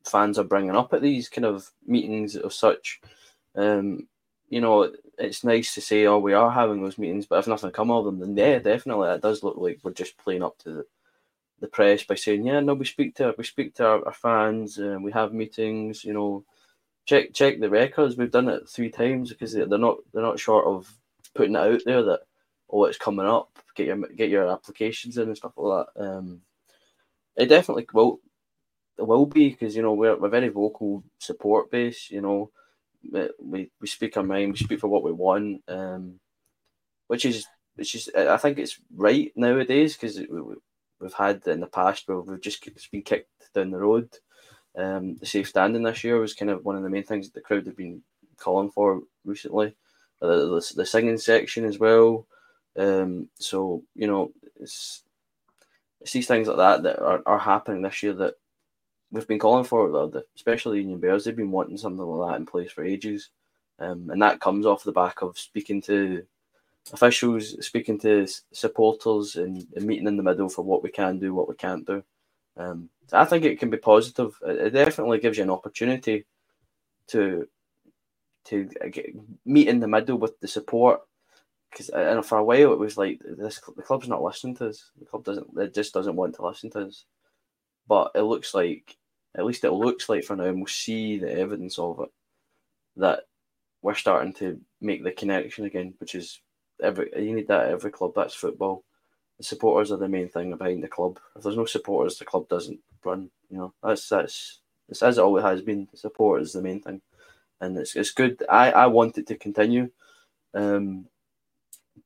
fans 0.04 0.38
are 0.38 0.44
bringing 0.44 0.76
up 0.76 0.92
at 0.92 1.02
these 1.02 1.28
kind 1.28 1.44
of 1.44 1.70
meetings 1.86 2.36
of 2.36 2.52
such. 2.52 3.00
Um, 3.54 4.06
you 4.48 4.60
know, 4.60 4.92
it's 5.18 5.44
nice 5.44 5.74
to 5.74 5.80
say, 5.80 6.06
oh, 6.06 6.18
we 6.18 6.32
are 6.32 6.50
having 6.50 6.82
those 6.82 6.98
meetings, 6.98 7.26
but 7.26 7.38
if 7.38 7.46
nothing 7.46 7.70
come 7.70 7.90
of 7.90 8.04
them, 8.04 8.18
then 8.18 8.36
yeah, 8.36 8.58
definitely, 8.58 9.08
it 9.10 9.20
does 9.20 9.42
look 9.42 9.56
like 9.56 9.80
we're 9.82 9.92
just 9.92 10.16
playing 10.16 10.42
up 10.42 10.56
to 10.58 10.70
the, 10.70 10.86
the 11.60 11.66
press 11.66 12.04
by 12.04 12.14
saying, 12.14 12.46
yeah, 12.46 12.60
no, 12.60 12.74
we 12.74 12.84
speak 12.84 13.14
to 13.16 13.34
we 13.36 13.44
speak 13.44 13.74
to 13.74 13.86
our, 13.86 14.06
our 14.06 14.12
fans, 14.12 14.78
and 14.78 15.02
we 15.02 15.12
have 15.12 15.32
meetings, 15.32 16.04
you 16.04 16.12
know, 16.12 16.44
check 17.08 17.32
check 17.32 17.58
the 17.58 17.70
records. 17.70 18.16
We've 18.16 18.30
done 18.30 18.48
it 18.48 18.68
three 18.68 18.90
times 18.90 19.30
because 19.30 19.54
they're 19.54 19.66
not 19.66 19.96
they're 20.12 20.22
not 20.22 20.38
short 20.38 20.66
of 20.66 20.92
putting 21.34 21.54
it 21.54 21.58
out 21.58 21.80
there 21.84 22.02
that 22.02 22.20
oh 22.70 22.84
it's 22.84 22.98
coming 22.98 23.26
up. 23.26 23.50
Get 23.74 23.86
your 23.86 23.96
get 24.08 24.28
your 24.28 24.48
applications 24.48 25.16
in 25.16 25.28
and 25.28 25.36
stuff 25.36 25.52
like 25.56 25.86
that. 25.94 26.04
Um, 26.04 26.42
it 27.34 27.46
definitely 27.46 27.86
will 27.94 28.20
it 28.98 29.06
will 29.06 29.26
be 29.26 29.48
because 29.48 29.74
you 29.74 29.82
know 29.82 29.94
we're 29.94 30.16
we're 30.18 30.28
very 30.28 30.48
vocal 30.48 31.02
support 31.18 31.70
base. 31.70 32.10
You 32.10 32.20
know, 32.20 32.50
we 33.42 33.70
we 33.80 33.86
speak 33.86 34.16
our 34.16 34.22
mind. 34.22 34.52
We 34.52 34.58
speak 34.58 34.80
for 34.80 34.88
what 34.88 35.02
we 35.02 35.12
want. 35.12 35.62
Um, 35.66 36.20
which 37.06 37.24
is 37.24 37.46
which 37.76 37.94
is 37.94 38.10
I 38.14 38.36
think 38.36 38.58
it's 38.58 38.78
right 38.94 39.32
nowadays 39.34 39.96
because 39.96 40.18
we, 40.18 40.56
we've 41.00 41.14
had 41.14 41.46
in 41.46 41.60
the 41.60 41.66
past 41.66 42.06
where 42.06 42.20
we've 42.20 42.40
just 42.40 42.62
been 42.92 43.02
kicked 43.02 43.54
down 43.54 43.70
the 43.70 43.78
road 43.78 44.10
um, 44.78 45.16
the 45.16 45.26
safe 45.26 45.48
standing 45.48 45.82
this 45.82 46.04
year 46.04 46.18
was 46.18 46.34
kind 46.34 46.50
of 46.50 46.64
one 46.64 46.76
of 46.76 46.82
the 46.82 46.88
main 46.88 47.02
things 47.02 47.26
that 47.26 47.34
the 47.34 47.40
crowd 47.40 47.66
have 47.66 47.76
been 47.76 48.00
calling 48.36 48.70
for 48.70 49.02
recently. 49.24 49.74
Uh, 50.22 50.28
the, 50.28 50.72
the 50.76 50.86
singing 50.86 51.18
section 51.18 51.64
as 51.64 51.78
well. 51.78 52.26
Um, 52.76 53.28
so 53.38 53.82
you 53.94 54.06
know, 54.06 54.32
it's 54.60 55.02
it's 56.00 56.12
these 56.12 56.28
things 56.28 56.46
like 56.46 56.56
that 56.58 56.82
that 56.84 57.02
are, 57.02 57.22
are 57.26 57.38
happening 57.38 57.82
this 57.82 58.02
year 58.02 58.12
that 58.14 58.34
we've 59.10 59.26
been 59.26 59.40
calling 59.40 59.64
for. 59.64 60.10
Especially 60.36 60.78
Union 60.78 61.00
Bears, 61.00 61.24
they've 61.24 61.36
been 61.36 61.50
wanting 61.50 61.76
something 61.76 62.04
like 62.04 62.30
that 62.30 62.36
in 62.38 62.46
place 62.46 62.70
for 62.70 62.84
ages, 62.84 63.30
um, 63.80 64.10
and 64.10 64.22
that 64.22 64.40
comes 64.40 64.64
off 64.64 64.84
the 64.84 64.92
back 64.92 65.22
of 65.22 65.36
speaking 65.36 65.82
to 65.82 66.24
officials, 66.92 67.64
speaking 67.66 67.98
to 68.00 68.26
supporters, 68.52 69.36
and, 69.36 69.66
and 69.74 69.84
meeting 69.84 70.06
in 70.06 70.16
the 70.16 70.22
middle 70.22 70.48
for 70.48 70.62
what 70.62 70.84
we 70.84 70.90
can 70.90 71.18
do, 71.18 71.34
what 71.34 71.48
we 71.48 71.54
can't 71.56 71.86
do. 71.86 72.02
Um, 72.58 72.90
I 73.12 73.24
think 73.26 73.44
it 73.44 73.60
can 73.60 73.70
be 73.70 73.78
positive. 73.78 74.38
It 74.46 74.72
definitely 74.72 75.20
gives 75.20 75.38
you 75.38 75.44
an 75.44 75.50
opportunity 75.50 76.26
to 77.08 77.48
to 78.46 78.64
get, 78.90 79.06
meet 79.46 79.68
in 79.68 79.80
the 79.80 79.88
middle 79.88 80.18
with 80.18 80.38
the 80.40 80.48
support. 80.48 81.00
Because 81.70 81.90
and 81.90 82.24
for 82.24 82.38
a 82.38 82.44
while 82.44 82.72
it 82.72 82.78
was 82.78 82.98
like 82.98 83.20
this 83.24 83.60
the 83.76 83.82
club's 83.82 84.08
not 84.08 84.22
listening 84.22 84.56
to 84.56 84.68
us. 84.68 84.90
The 84.98 85.06
club 85.06 85.24
doesn't. 85.24 85.48
It 85.58 85.74
just 85.74 85.94
doesn't 85.94 86.16
want 86.16 86.34
to 86.36 86.46
listen 86.46 86.70
to 86.72 86.80
us. 86.86 87.04
But 87.88 88.12
it 88.14 88.22
looks 88.22 88.54
like, 88.54 88.96
at 89.36 89.44
least 89.46 89.64
it 89.64 89.72
looks 89.72 90.08
like 90.08 90.24
for 90.24 90.36
now, 90.36 90.44
and 90.44 90.58
we'll 90.58 90.66
see 90.66 91.18
the 91.18 91.32
evidence 91.32 91.78
of 91.78 92.00
it 92.00 92.10
that 92.96 93.20
we're 93.82 93.94
starting 93.94 94.32
to 94.34 94.60
make 94.80 95.04
the 95.04 95.12
connection 95.12 95.64
again, 95.66 95.94
which 95.98 96.14
is 96.14 96.40
every 96.82 97.10
you 97.16 97.34
need 97.34 97.48
that 97.48 97.66
at 97.66 97.72
every 97.72 97.90
club. 97.92 98.12
That's 98.16 98.34
football. 98.34 98.84
The 99.38 99.44
supporters 99.44 99.92
are 99.92 99.98
the 99.98 100.08
main 100.08 100.28
thing 100.28 100.56
behind 100.56 100.82
the 100.82 100.88
club. 100.88 101.20
If 101.36 101.44
there's 101.44 101.56
no 101.56 101.64
supporters, 101.66 102.18
the 102.18 102.24
club 102.24 102.48
doesn't 102.48 102.80
run. 103.04 103.30
You 103.50 103.58
know, 103.58 103.74
that's 103.82 104.08
that's 104.08 104.60
it's 104.88 105.02
as 105.02 105.18
it 105.18 105.22
always 105.22 105.44
has 105.44 105.62
been. 105.62 105.88
Support 105.94 106.42
is 106.42 106.52
the 106.52 106.62
main 106.62 106.80
thing, 106.80 107.00
and 107.60 107.76
it's 107.78 107.96
it's 107.96 108.10
good. 108.12 108.42
I 108.48 108.72
I 108.72 108.86
want 108.86 109.18
it 109.18 109.26
to 109.28 109.36
continue, 109.36 109.90
um, 110.54 111.06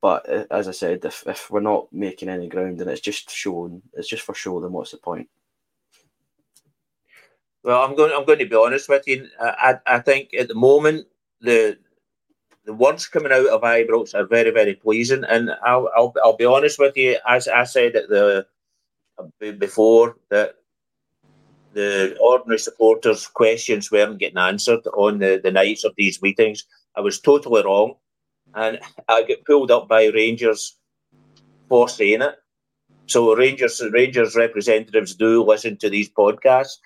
but 0.00 0.28
uh, 0.28 0.46
as 0.50 0.68
I 0.68 0.72
said, 0.72 1.04
if 1.04 1.24
if 1.26 1.50
we're 1.50 1.60
not 1.60 1.92
making 1.92 2.28
any 2.28 2.48
ground 2.48 2.80
and 2.80 2.90
it's 2.90 3.00
just 3.00 3.30
shown, 3.30 3.82
it's 3.94 4.08
just 4.08 4.24
for 4.24 4.34
show, 4.34 4.60
then 4.60 4.72
what's 4.72 4.92
the 4.92 4.98
point? 4.98 5.28
Well, 7.64 7.82
I'm 7.82 7.96
going. 7.96 8.12
I'm 8.12 8.26
going 8.26 8.40
to 8.40 8.46
be 8.46 8.56
honest 8.56 8.88
with 8.88 9.06
you. 9.08 9.28
I 9.40 9.76
I 9.86 9.98
think 10.00 10.34
at 10.34 10.48
the 10.48 10.54
moment 10.54 11.06
the 11.40 11.78
the 12.64 12.72
words 12.72 13.06
coming 13.06 13.32
out 13.32 13.46
of 13.46 13.62
Ibrox 13.62 14.14
are 14.14 14.26
very, 14.26 14.50
very 14.50 14.74
pleasing. 14.74 15.24
And 15.24 15.50
I'll, 15.64 15.90
I'll, 15.96 16.14
I'll 16.24 16.36
be 16.36 16.44
honest 16.44 16.78
with 16.78 16.96
you, 16.96 17.18
as 17.28 17.48
I 17.48 17.64
said 17.64 17.96
at 17.96 18.08
the 18.08 18.46
before 19.58 20.16
that 20.30 20.56
the 21.74 22.16
ordinary 22.20 22.58
supporters' 22.58 23.26
questions 23.26 23.90
weren't 23.90 24.18
getting 24.18 24.38
answered 24.38 24.86
on 24.94 25.18
the, 25.18 25.40
the 25.42 25.50
nights 25.50 25.84
of 25.84 25.94
these 25.96 26.20
meetings. 26.22 26.64
I 26.96 27.00
was 27.00 27.20
totally 27.20 27.62
wrong, 27.64 27.94
and 28.54 28.78
I 29.08 29.22
get 29.22 29.44
pulled 29.46 29.70
up 29.70 29.88
by 29.88 30.06
Rangers 30.06 30.76
for 31.68 31.88
saying 31.88 32.22
it. 32.22 32.34
So 33.06 33.34
Rangers 33.34 33.82
Rangers 33.92 34.36
representatives 34.36 35.14
do 35.14 35.42
listen 35.42 35.76
to 35.78 35.90
these 35.90 36.10
podcasts, 36.10 36.78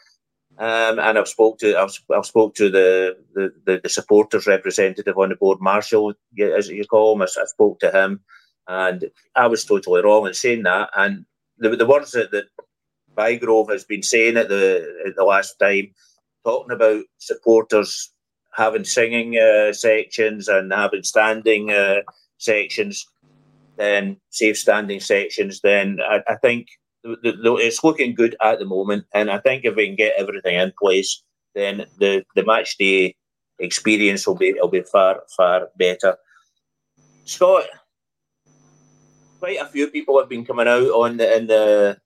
um, 0.59 0.99
and 0.99 1.19
I've 1.19 1.29
spoke 1.29 1.59
to 1.59 1.79
I've, 1.79 1.99
I've 2.15 2.27
spoke 2.27 2.55
to 2.55 2.71
the, 2.71 3.17
the, 3.35 3.81
the, 3.83 3.89
supporters 3.89 4.47
representative 4.47 5.19
on 5.19 5.29
the 5.29 5.37
board, 5.37 5.61
Marshall, 5.61 6.15
as 6.41 6.69
you 6.69 6.85
call 6.87 7.15
him. 7.15 7.23
I, 7.23 7.25
I, 7.25 7.45
spoke 7.45 7.79
to 7.81 7.91
him, 7.91 8.21
and 8.67 9.05
I 9.35 9.47
was 9.49 9.65
totally 9.65 10.03
wrong 10.03 10.27
in 10.27 10.33
saying 10.35 10.63
that. 10.63 10.91
And 10.97 11.27
the, 11.59 11.77
the 11.77 11.87
words 11.87 12.13
that, 12.13 12.31
that 12.31 12.47
Bisgrove 13.15 13.71
has 13.71 13.85
been 13.85 14.03
saying 14.03 14.39
at 14.39 14.49
the 14.49 15.03
at 15.07 15.17
the 15.17 15.25
last 15.25 15.59
time, 15.59 15.93
talking 16.45 16.73
about 16.73 17.05
supporters 17.19 18.13
having 18.55 18.85
singing 18.85 19.39
uh, 19.39 19.73
sections 19.75 20.49
and 20.49 20.73
having 20.73 21.03
standing 21.03 21.71
uh, 21.71 22.01
sections, 22.39 23.07
then 23.77 24.17
safe 24.31 24.57
standing 24.57 25.01
sections, 25.01 25.61
then 25.61 25.99
I, 26.03 26.23
I 26.27 26.37
think 26.37 26.69
the, 27.23 27.33
the, 27.33 27.55
it's 27.57 27.85
looking 27.85 28.15
good 28.15 28.37
at 28.43 28.59
the 28.59 28.65
moment, 28.65 29.05
and 29.15 29.31
I 29.31 29.39
think 29.39 29.65
if 29.65 29.75
we 29.77 29.87
can 29.87 29.97
get 29.97 30.15
everything 30.17 30.57
in 30.57 30.73
place, 30.79 31.23
then 31.55 31.87
the, 31.99 32.25
the 32.35 32.45
match 32.45 32.77
day 32.77 33.17
experience 33.59 34.27
will 34.27 34.35
be 34.35 34.55
will 34.61 34.69
be 34.69 34.83
far 34.83 35.23
far 35.37 35.69
better. 35.79 36.17
Scott, 37.25 37.65
quite 39.39 39.61
a 39.61 39.67
few 39.67 39.89
people 39.89 40.19
have 40.19 40.29
been 40.29 40.45
coming 40.45 40.69
out 40.69 40.89
on 40.89 41.17
the 41.17 41.37
in 41.37 41.47
the, 41.47 41.99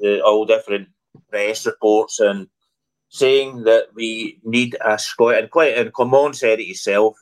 the 0.00 0.22
all 0.22 0.44
different 0.44 0.88
press 1.30 1.66
reports 1.66 2.20
and 2.20 2.48
saying 3.10 3.64
that 3.64 3.86
we 3.94 4.38
need 4.44 4.76
a 4.84 4.98
Scot 4.98 5.34
and 5.34 5.50
quite 5.50 5.76
and 5.76 5.92
Clement 5.92 6.36
said 6.36 6.60
it 6.60 6.66
himself. 6.66 7.16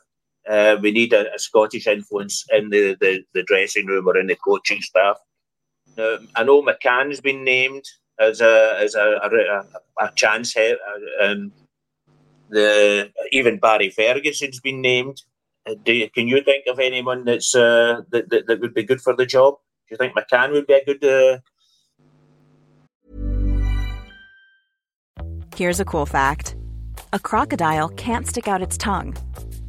Uh, 0.49 0.77
we 0.81 0.93
need 0.93 1.12
a, 1.12 1.33
a, 1.35 1.39
Scottish 1.41 1.89
influence 1.89 2.45
in 2.53 2.71
the, 2.71 2.97
the, 3.01 3.21
the 3.35 3.43
dressing 3.43 3.85
room 3.87 4.07
or 4.07 4.17
in 4.17 4.29
the 4.29 4.37
coaching 4.37 4.81
staff. 4.81 5.17
Um, 5.98 6.28
I 6.35 6.44
know 6.44 6.62
McCann's 6.62 7.20
been 7.20 7.44
named 7.44 7.85
as 8.18 8.40
a 8.40 8.78
as 8.80 8.94
a, 8.94 9.18
a, 9.22 10.04
a 10.04 10.12
chance 10.14 10.54
hit. 10.54 10.78
Um, 11.22 11.52
the 12.50 13.11
even 13.32 13.59
Barry 13.59 13.90
Ferguson's 13.90 14.61
been 14.61 14.80
named. 14.80 15.22
Uh, 15.68 15.74
you, 15.85 16.09
can 16.11 16.28
you 16.28 16.42
think 16.42 16.66
of 16.66 16.78
anyone 16.78 17.24
that's 17.24 17.54
uh, 17.54 18.02
that, 18.11 18.30
that, 18.30 18.46
that 18.46 18.61
would 18.61 18.74
be 18.74 18.85
good 18.85 19.00
for 19.00 19.14
the 19.14 19.26
job? 19.26 19.54
Do 19.88 19.94
you 19.94 19.96
think 19.96 20.14
McCann 20.14 20.52
would 20.52 20.66
be 20.66 20.74
a 20.74 20.85
good? 20.85 21.04
Uh... 21.04 21.38
Here's 25.56 25.80
a 25.80 25.85
cool 25.85 26.06
fact: 26.06 26.56
a 27.12 27.18
crocodile 27.18 27.88
can't 27.90 28.26
stick 28.26 28.48
out 28.48 28.62
its 28.62 28.76
tongue. 28.76 29.16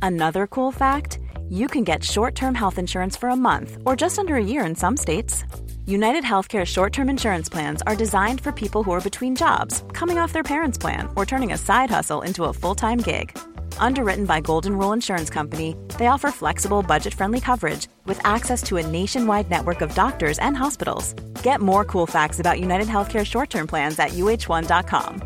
Another 0.02 0.46
cool 0.46 0.72
fact: 0.72 1.20
you 1.50 1.68
can 1.68 1.84
get 1.84 2.04
short-term 2.04 2.54
health 2.54 2.78
insurance 2.78 3.16
for 3.16 3.30
a 3.30 3.36
month 3.36 3.78
or 3.86 3.96
just 3.96 4.20
under 4.20 4.36
a 4.36 4.44
year 4.44 4.66
in 4.66 4.76
some 4.76 4.98
states. 4.98 5.46
United 5.88 6.26
Healthcare 6.26 6.66
short 6.66 6.92
term 6.92 7.08
insurance 7.10 7.48
plans 7.48 7.82
are 7.84 7.96
designed 7.96 8.42
for 8.42 8.52
people 8.52 8.84
who 8.84 8.92
are 8.92 9.00
between 9.00 9.38
jobs, 9.38 9.86
coming 9.94 10.18
off 10.18 10.34
their 10.34 10.44
parents' 10.44 10.78
plan, 10.78 11.08
or 11.16 11.26
turning 11.26 11.54
a 11.54 11.58
side 11.58 11.90
hustle 11.90 12.24
into 12.24 12.44
a 12.44 12.52
full 12.52 12.76
time 12.76 12.98
gig. 12.98 13.32
Underwritten 13.80 14.26
by 14.26 14.42
Golden 14.42 14.78
Rule 14.78 14.92
Insurance 14.92 15.30
Company, 15.30 15.78
they 15.98 16.08
offer 16.08 16.30
flexible, 16.30 16.84
budget 16.84 17.14
friendly 17.14 17.40
coverage 17.40 17.88
with 18.04 18.20
access 18.26 18.62
to 18.64 18.76
a 18.76 18.86
nationwide 18.86 19.50
network 19.50 19.80
of 19.80 19.96
doctors 19.96 20.38
and 20.40 20.58
hospitals. 20.58 21.14
Get 21.42 21.62
more 21.62 21.86
cool 21.86 22.06
facts 22.06 22.42
about 22.42 22.60
United 22.60 22.88
Healthcare 22.88 23.26
short 23.26 23.50
term 23.50 23.66
plans 23.66 23.98
at 23.98 24.10
uh1.com. 24.10 25.22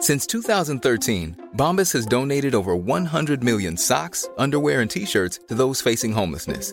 Since 0.00 0.26
2013, 0.26 1.50
Bombas 1.54 1.92
has 1.92 2.06
donated 2.06 2.54
over 2.54 2.74
100 2.74 3.44
million 3.44 3.76
socks, 3.76 4.26
underwear, 4.38 4.80
and 4.80 4.90
t 4.90 5.04
shirts 5.04 5.38
to 5.48 5.54
those 5.54 5.82
facing 5.82 6.12
homelessness 6.12 6.72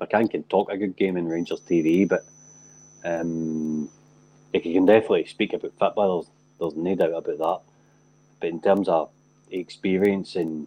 McCann 0.00 0.30
can 0.30 0.42
talk 0.44 0.70
a 0.70 0.76
good 0.76 0.96
game 0.96 1.16
in 1.16 1.28
Rangers 1.28 1.60
TV, 1.60 2.08
but 2.08 2.24
um, 3.04 3.88
he 4.52 4.72
can 4.72 4.86
definitely 4.86 5.26
speak 5.26 5.52
about 5.52 5.72
football. 5.78 6.22
There's, 6.22 6.74
there's 6.74 6.82
no 6.82 6.94
doubt 6.94 7.28
about 7.28 7.38
that. 7.38 7.60
But 8.40 8.48
in 8.48 8.60
terms 8.60 8.88
of 8.88 9.10
experience 9.50 10.36
and 10.36 10.66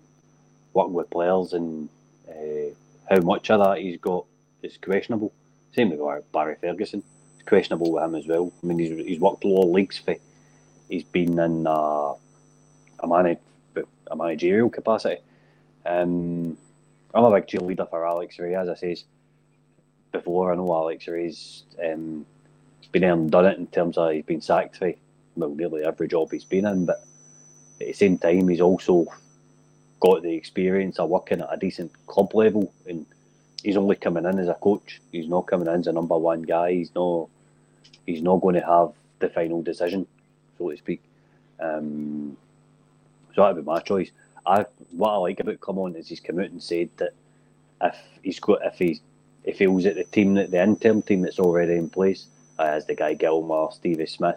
working 0.73 0.93
with 0.93 1.09
players 1.09 1.53
and 1.53 1.89
uh, 2.29 2.73
how 3.09 3.19
much 3.21 3.49
of 3.49 3.59
that 3.59 3.79
he's 3.79 3.99
got 3.99 4.25
is 4.61 4.77
questionable. 4.77 5.33
Same 5.73 5.89
with 5.89 6.31
Barry 6.31 6.55
Ferguson. 6.61 7.03
It's 7.35 7.47
questionable 7.47 7.91
with 7.91 8.03
him 8.03 8.15
as 8.15 8.27
well. 8.27 8.51
I 8.63 8.65
mean, 8.65 8.79
he's, 8.79 9.05
he's 9.05 9.19
worked 9.19 9.43
lower 9.43 9.65
leagues 9.65 9.97
for. 9.97 10.15
He's 10.89 11.03
been 11.03 11.37
in 11.37 11.67
uh, 11.67 12.13
a, 12.99 13.07
manage, 13.07 13.39
a 14.09 14.15
managerial 14.15 14.69
capacity. 14.69 15.21
Um, 15.85 16.57
I'm 17.13 17.23
a 17.23 17.31
big 17.31 17.47
cheerleader 17.47 17.89
for 17.89 18.07
Alex 18.07 18.39
Rae, 18.39 18.55
as 18.55 18.69
I 18.69 18.75
says 18.75 19.03
before. 20.17 20.51
I 20.51 20.55
know 20.55 20.73
Alex 20.73 21.07
Rae's 21.07 21.63
um, 21.83 22.25
been 22.91 23.01
there 23.01 23.13
and 23.13 23.31
done 23.31 23.45
it 23.45 23.57
in 23.57 23.67
terms 23.67 23.97
of 23.97 24.11
he's 24.11 24.25
been 24.25 24.41
sacked 24.41 24.77
for 24.77 24.93
well, 25.35 25.49
nearly 25.49 25.83
every 25.83 26.07
job 26.07 26.31
he's 26.31 26.45
been 26.45 26.65
in, 26.65 26.85
but 26.85 27.05
at 27.79 27.87
the 27.87 27.93
same 27.93 28.17
time, 28.17 28.47
he's 28.47 28.61
also 28.61 29.05
got 29.99 30.23
the 30.23 30.33
experience 30.33 30.99
of 30.99 31.09
working 31.09 31.41
at 31.41 31.53
a 31.53 31.57
decent 31.57 31.91
club 32.07 32.33
level, 32.33 32.73
and 32.87 33.05
he's 33.63 33.77
only 33.77 33.95
coming 33.95 34.25
in 34.25 34.39
as 34.39 34.47
a 34.47 34.55
coach. 34.55 34.99
He's 35.11 35.27
not 35.27 35.47
coming 35.47 35.67
in 35.67 35.79
as 35.81 35.87
a 35.87 35.93
number 35.93 36.17
one 36.17 36.41
guy. 36.41 36.73
He's 36.73 36.93
not. 36.95 37.29
He's 38.05 38.21
not 38.21 38.41
going 38.41 38.55
to 38.55 38.65
have 38.65 38.93
the 39.19 39.29
final 39.29 39.61
decision, 39.61 40.07
so 40.57 40.69
to 40.69 40.77
speak. 40.77 41.01
Um, 41.59 42.37
so 43.35 43.41
that'd 43.41 43.57
be 43.57 43.63
my 43.63 43.79
choice. 43.79 44.11
I 44.45 44.65
what 44.91 45.11
I 45.11 45.17
like 45.17 45.39
about 45.39 45.59
Clement 45.59 45.97
is 45.97 46.07
he's 46.07 46.19
come 46.19 46.39
out 46.39 46.49
and 46.49 46.63
said 46.63 46.89
that 46.97 47.11
if 47.81 47.97
he's 48.23 48.39
got 48.39 48.65
if 48.65 48.79
he 48.79 48.91
if 48.91 48.99
he 49.55 49.67
was 49.67 49.85
at 49.85 49.95
the 49.95 50.03
team 50.03 50.33
that 50.33 50.51
the 50.51 50.61
interim 50.61 51.01
team 51.01 51.21
that's 51.21 51.39
already 51.39 51.75
in 51.75 51.89
place, 51.89 52.27
uh, 52.59 52.63
as 52.63 52.85
the 52.85 52.95
guy 52.95 53.13
Gilmour, 53.13 53.71
Stevie 53.71 54.05
Smith, 54.05 54.35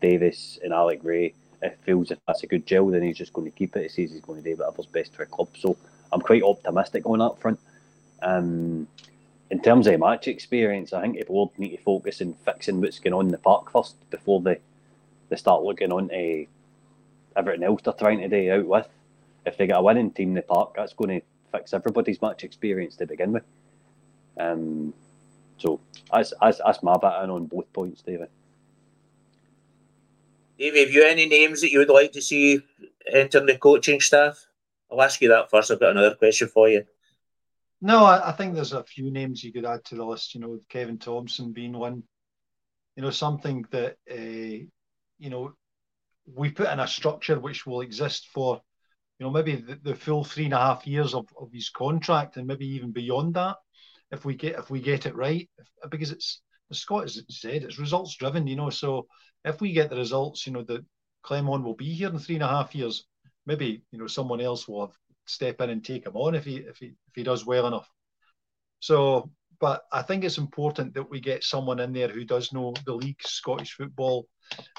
Davis, 0.00 0.58
and 0.62 0.72
Alex 0.72 1.04
Rae, 1.04 1.34
if 1.62 1.74
feels 1.80 2.10
if 2.10 2.18
that's 2.26 2.42
a 2.44 2.46
good 2.46 2.64
gel, 2.64 2.86
then 2.86 3.02
he's 3.02 3.18
just 3.18 3.32
going 3.32 3.50
to 3.50 3.56
keep 3.56 3.76
it. 3.76 3.82
He 3.82 3.88
says 3.88 4.12
he's 4.12 4.20
going 4.20 4.42
to 4.42 4.48
do 4.48 4.56
whatever's 4.56 4.86
best 4.86 5.14
for 5.14 5.24
the 5.24 5.30
club. 5.30 5.48
So 5.58 5.76
I'm 6.12 6.20
quite 6.20 6.42
optimistic 6.42 7.04
on 7.06 7.18
that 7.18 7.40
front. 7.40 7.58
Um, 8.22 8.86
in 9.50 9.60
terms 9.60 9.86
of 9.88 9.98
match 9.98 10.28
experience, 10.28 10.92
I 10.92 11.02
think 11.02 11.18
the 11.18 11.24
board 11.24 11.50
need 11.58 11.76
to 11.76 11.82
focus 11.82 12.22
on 12.22 12.34
fixing 12.44 12.80
what's 12.80 13.00
going 13.00 13.14
on 13.14 13.26
in 13.26 13.32
the 13.32 13.38
park 13.38 13.70
first 13.72 13.96
before 14.10 14.40
they, 14.40 14.58
they 15.28 15.36
start 15.36 15.64
looking 15.64 15.92
on 15.92 16.08
to 16.08 16.46
everything 17.36 17.64
else 17.64 17.82
they're 17.82 17.92
trying 17.94 18.20
to 18.20 18.28
do 18.28 18.52
out 18.52 18.66
with. 18.66 18.88
If 19.44 19.56
they 19.56 19.66
get 19.66 19.78
a 19.78 19.82
winning 19.82 20.12
team 20.12 20.30
in 20.30 20.34
the 20.34 20.42
park, 20.42 20.74
that's 20.76 20.92
going 20.92 21.20
to 21.20 21.26
fix 21.50 21.74
everybody's 21.74 22.22
match 22.22 22.44
experience 22.44 22.96
to 22.96 23.06
begin 23.06 23.32
with. 23.32 23.42
Um, 24.38 24.94
so 25.56 25.80
that's, 26.12 26.32
that's, 26.40 26.60
that's 26.64 26.82
my 26.82 26.96
bet 26.96 27.12
on 27.12 27.46
both 27.46 27.72
points, 27.72 28.02
David. 28.02 28.28
Davey, 30.58 30.80
have 30.80 30.90
you 30.90 31.06
any 31.06 31.26
names 31.26 31.60
that 31.60 31.70
you 31.70 31.78
would 31.78 31.88
like 31.88 32.12
to 32.12 32.22
see 32.22 32.60
entering 33.10 33.46
the 33.46 33.56
coaching 33.56 34.00
staff? 34.00 34.46
I'll 34.90 35.02
ask 35.02 35.20
you 35.20 35.28
that 35.28 35.50
first. 35.50 35.70
I've 35.70 35.80
got 35.80 35.92
another 35.92 36.14
question 36.14 36.48
for 36.48 36.68
you. 36.68 36.84
No, 37.80 38.04
I, 38.04 38.28
I, 38.28 38.32
think 38.32 38.54
there's 38.54 38.74
a 38.74 38.84
few 38.84 39.10
names 39.10 39.42
you 39.42 39.52
could 39.52 39.64
add 39.64 39.84
to 39.86 39.94
the 39.94 40.04
list. 40.04 40.34
You 40.34 40.42
know, 40.42 40.58
Kevin 40.68 40.98
Thomson 40.98 41.52
being 41.52 41.72
one. 41.72 42.02
You 42.96 43.02
know, 43.02 43.10
something 43.10 43.64
that 43.70 43.96
uh, 44.10 44.14
you 45.18 45.30
know 45.30 45.54
we 46.26 46.50
put 46.50 46.68
in 46.68 46.80
a 46.80 46.86
structure 46.86 47.38
which 47.38 47.66
will 47.66 47.80
exist 47.80 48.28
for 48.32 48.60
you 49.18 49.24
know 49.24 49.30
maybe 49.30 49.56
the, 49.56 49.78
the 49.82 49.94
full 49.94 50.24
three 50.24 50.44
and 50.44 50.54
a 50.54 50.58
half 50.58 50.86
years 50.86 51.14
of, 51.14 51.26
of 51.40 51.50
his 51.52 51.70
contract 51.70 52.36
and 52.36 52.46
maybe 52.46 52.66
even 52.66 52.90
beyond 52.90 53.34
that 53.34 53.56
if 54.10 54.24
we 54.24 54.34
get 54.34 54.58
if 54.58 54.70
we 54.70 54.80
get 54.80 55.06
it 55.06 55.14
right 55.14 55.48
because 55.90 56.10
it's 56.10 56.42
as 56.70 56.78
Scott 56.78 57.02
has 57.02 57.22
said 57.28 57.62
it's 57.62 57.78
results 57.78 58.16
driven. 58.16 58.46
You 58.46 58.56
know, 58.56 58.70
so 58.70 59.06
if 59.44 59.60
we 59.60 59.72
get 59.72 59.90
the 59.90 59.96
results, 59.96 60.46
you 60.46 60.52
know 60.52 60.62
that 60.64 60.84
Clement 61.22 61.64
will 61.64 61.74
be 61.74 61.92
here 61.92 62.08
in 62.08 62.18
three 62.18 62.36
and 62.36 62.44
a 62.44 62.48
half 62.48 62.74
years 62.74 63.06
maybe 63.46 63.82
you 63.90 63.98
know 63.98 64.06
someone 64.06 64.40
else 64.40 64.68
will 64.68 64.86
have 64.86 64.96
step 65.26 65.60
in 65.60 65.70
and 65.70 65.84
take 65.84 66.06
him 66.06 66.16
on 66.16 66.34
if 66.34 66.44
he 66.44 66.56
if 66.56 66.78
he 66.78 66.86
if 66.86 67.14
he 67.14 67.22
does 67.22 67.46
well 67.46 67.66
enough. 67.66 67.88
So, 68.80 69.30
but 69.60 69.82
I 69.92 70.02
think 70.02 70.24
it's 70.24 70.38
important 70.38 70.94
that 70.94 71.10
we 71.10 71.20
get 71.20 71.44
someone 71.44 71.80
in 71.80 71.92
there 71.92 72.08
who 72.08 72.24
does 72.24 72.52
know 72.52 72.74
the 72.86 72.94
league, 72.94 73.22
Scottish 73.22 73.72
football, 73.72 74.26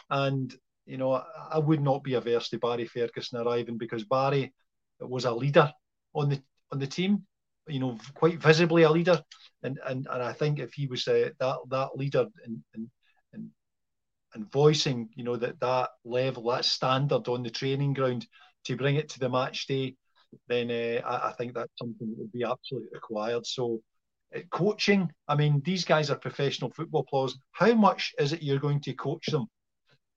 and 0.10 0.54
you 0.86 0.98
know 0.98 1.12
I, 1.14 1.24
I 1.54 1.60
would 1.60 1.82
not 1.82 2.04
be 2.04 2.16
averse 2.16 2.50
to 2.50 2.60
Barry 2.60 2.86
Ferguson 2.86 3.40
arriving 3.40 3.78
because 3.78 4.04
Barry 4.04 4.54
was 5.00 5.26
a 5.26 5.32
leader 5.32 5.72
on 6.14 6.30
the 6.30 6.42
on 6.72 6.80
the 6.80 6.88
team, 6.88 7.26
you 7.68 7.80
know, 7.80 7.98
quite 8.14 8.42
visibly 8.42 8.84
a 8.84 8.90
leader, 8.90 9.22
and 9.64 9.80
and, 9.86 10.08
and 10.10 10.24
I 10.24 10.34
think 10.34 10.60
if 10.60 10.74
he 10.74 10.88
was 10.88 11.08
uh, 11.08 11.30
that 11.40 11.58
that 11.70 11.96
leader 11.96 12.28
and 12.46 12.64
and 12.74 12.90
and 14.34 14.52
voicing, 14.52 15.10
you 15.16 15.24
know, 15.24 15.36
that 15.36 15.60
that 15.60 15.90
level, 16.04 16.44
that 16.50 16.66
standard 16.66 17.28
on 17.28 17.44
the 17.44 17.50
training 17.50 17.94
ground, 17.94 18.26
to 18.66 18.78
bring 18.78 18.96
it 18.96 19.10
to 19.10 19.20
the 19.20 19.30
match 19.30 19.68
day, 19.68 19.96
then 20.48 20.72
uh, 20.72 21.02
I, 21.06 21.30
I, 21.30 21.34
think 21.34 21.54
that's 21.54 21.72
something 21.78 22.10
that 22.10 22.18
would 22.18 22.32
be 22.32 22.44
absolutely 22.44 22.90
required. 22.94 23.46
So, 23.46 23.82
uh, 24.36 24.40
coaching, 24.52 25.12
I 25.28 25.36
mean, 25.36 25.62
these 25.66 25.84
guys 25.84 26.10
are 26.10 26.18
professional 26.18 26.72
football 26.72 27.04
players. 27.04 27.38
How 27.52 27.74
much 27.74 28.14
is 28.20 28.34
it 28.34 28.44
you're 28.44 28.60
going 28.60 28.82
to 28.82 28.94
coach 28.94 29.26
them? 29.28 29.48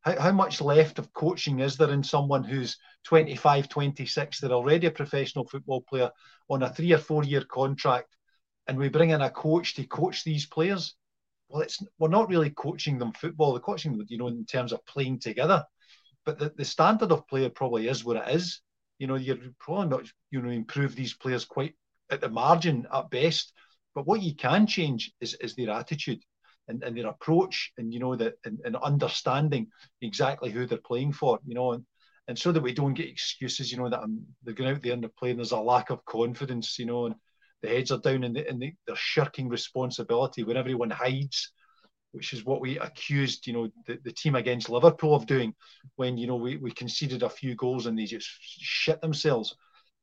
How, 0.05 0.20
how 0.20 0.32
much 0.32 0.61
left 0.61 0.98
of 0.98 1.12
coaching 1.12 1.61
is 1.61 1.76
there 1.76 1.90
in 1.90 2.02
someone 2.02 2.44
who's 2.44 2.76
25, 3.05 3.68
26? 3.68 4.40
They're 4.40 4.50
already 4.50 4.86
a 4.86 4.90
professional 4.90 5.46
football 5.46 5.82
player 5.82 6.11
on 6.48 6.62
a 6.62 6.72
three 6.72 6.92
or 6.92 6.98
four 6.98 7.24
year 7.24 7.42
contract, 7.42 8.14
and 8.66 8.78
we 8.78 8.88
bring 8.88 9.11
in 9.11 9.22
a 9.22 9.30
coach 9.30 9.74
to 9.74 9.86
coach 9.86 10.24
these 10.24 10.46
players. 10.46 10.94
Well, 11.48 11.62
it's 11.62 11.82
we're 11.98 12.09
not 12.09 12.28
really 12.28 12.50
coaching 12.50 12.98
them 12.98 13.12
football. 13.12 13.52
We're 13.52 13.61
coaching 13.61 13.96
them, 13.96 14.07
you 14.09 14.18
know, 14.18 14.28
in 14.28 14.44
terms 14.46 14.72
of 14.72 14.84
playing 14.86 15.20
together 15.20 15.64
but 16.24 16.38
the, 16.38 16.52
the 16.57 16.64
standard 16.64 17.12
of 17.12 17.28
player 17.28 17.50
probably 17.50 17.88
is 17.88 18.05
what 18.05 18.16
it 18.16 18.34
is. 18.34 18.61
You 18.98 19.07
know, 19.07 19.16
you're 19.16 19.38
probably 19.59 19.88
not, 19.88 20.07
you 20.30 20.40
know, 20.40 20.50
improve 20.50 20.94
these 20.94 21.14
players 21.14 21.44
quite 21.44 21.74
at 22.11 22.20
the 22.20 22.28
margin 22.28 22.86
at 22.92 23.11
best. 23.11 23.52
But 23.94 24.07
what 24.07 24.22
you 24.22 24.34
can 24.34 24.66
change 24.66 25.12
is, 25.20 25.34
is 25.34 25.55
their 25.55 25.70
attitude 25.70 26.20
and, 26.68 26.82
their 26.96 27.08
approach 27.08 27.72
and, 27.78 27.92
you 27.92 28.00
know, 28.00 28.16
that 28.16 28.34
and, 28.44 28.60
and 28.64 28.76
understanding 28.76 29.68
exactly 30.00 30.50
who 30.50 30.66
they're 30.66 30.78
playing 30.78 31.12
for, 31.12 31.38
you 31.46 31.54
know, 31.54 31.72
and, 31.72 31.84
and 32.28 32.38
so 32.38 32.52
that 32.52 32.62
we 32.62 32.72
don't 32.72 32.94
get 32.94 33.08
excuses, 33.08 33.70
you 33.70 33.78
know, 33.78 33.90
that 33.90 34.00
I'm, 34.00 34.24
they're 34.42 34.54
going 34.54 34.70
out 34.74 34.82
there 34.82 34.92
and 34.92 35.02
they're 35.02 35.10
playing, 35.18 35.36
there's 35.36 35.52
a 35.52 35.58
lack 35.58 35.90
of 35.90 36.04
confidence, 36.04 36.78
you 36.78 36.86
know, 36.86 37.06
and 37.06 37.14
the 37.62 37.68
heads 37.68 37.90
are 37.90 37.98
down 37.98 38.24
and, 38.24 38.34
the, 38.34 38.48
and 38.48 38.60
the, 38.60 38.72
they're 38.86 38.96
shirking 38.96 39.48
responsibility 39.48 40.42
when 40.42 40.56
everyone 40.56 40.90
hides 40.90 41.52
which 42.14 42.32
is 42.32 42.44
what 42.44 42.60
we 42.60 42.78
accused, 42.78 43.44
you 43.46 43.52
know, 43.52 43.68
the, 43.88 43.98
the 44.04 44.12
team 44.12 44.36
against 44.36 44.70
Liverpool 44.70 45.16
of 45.16 45.26
doing 45.26 45.52
when, 45.96 46.16
you 46.16 46.28
know, 46.28 46.36
we, 46.36 46.56
we 46.58 46.70
conceded 46.70 47.24
a 47.24 47.28
few 47.28 47.56
goals 47.56 47.86
and 47.86 47.98
they 47.98 48.04
just 48.04 48.28
shit 48.40 49.00
themselves. 49.00 49.56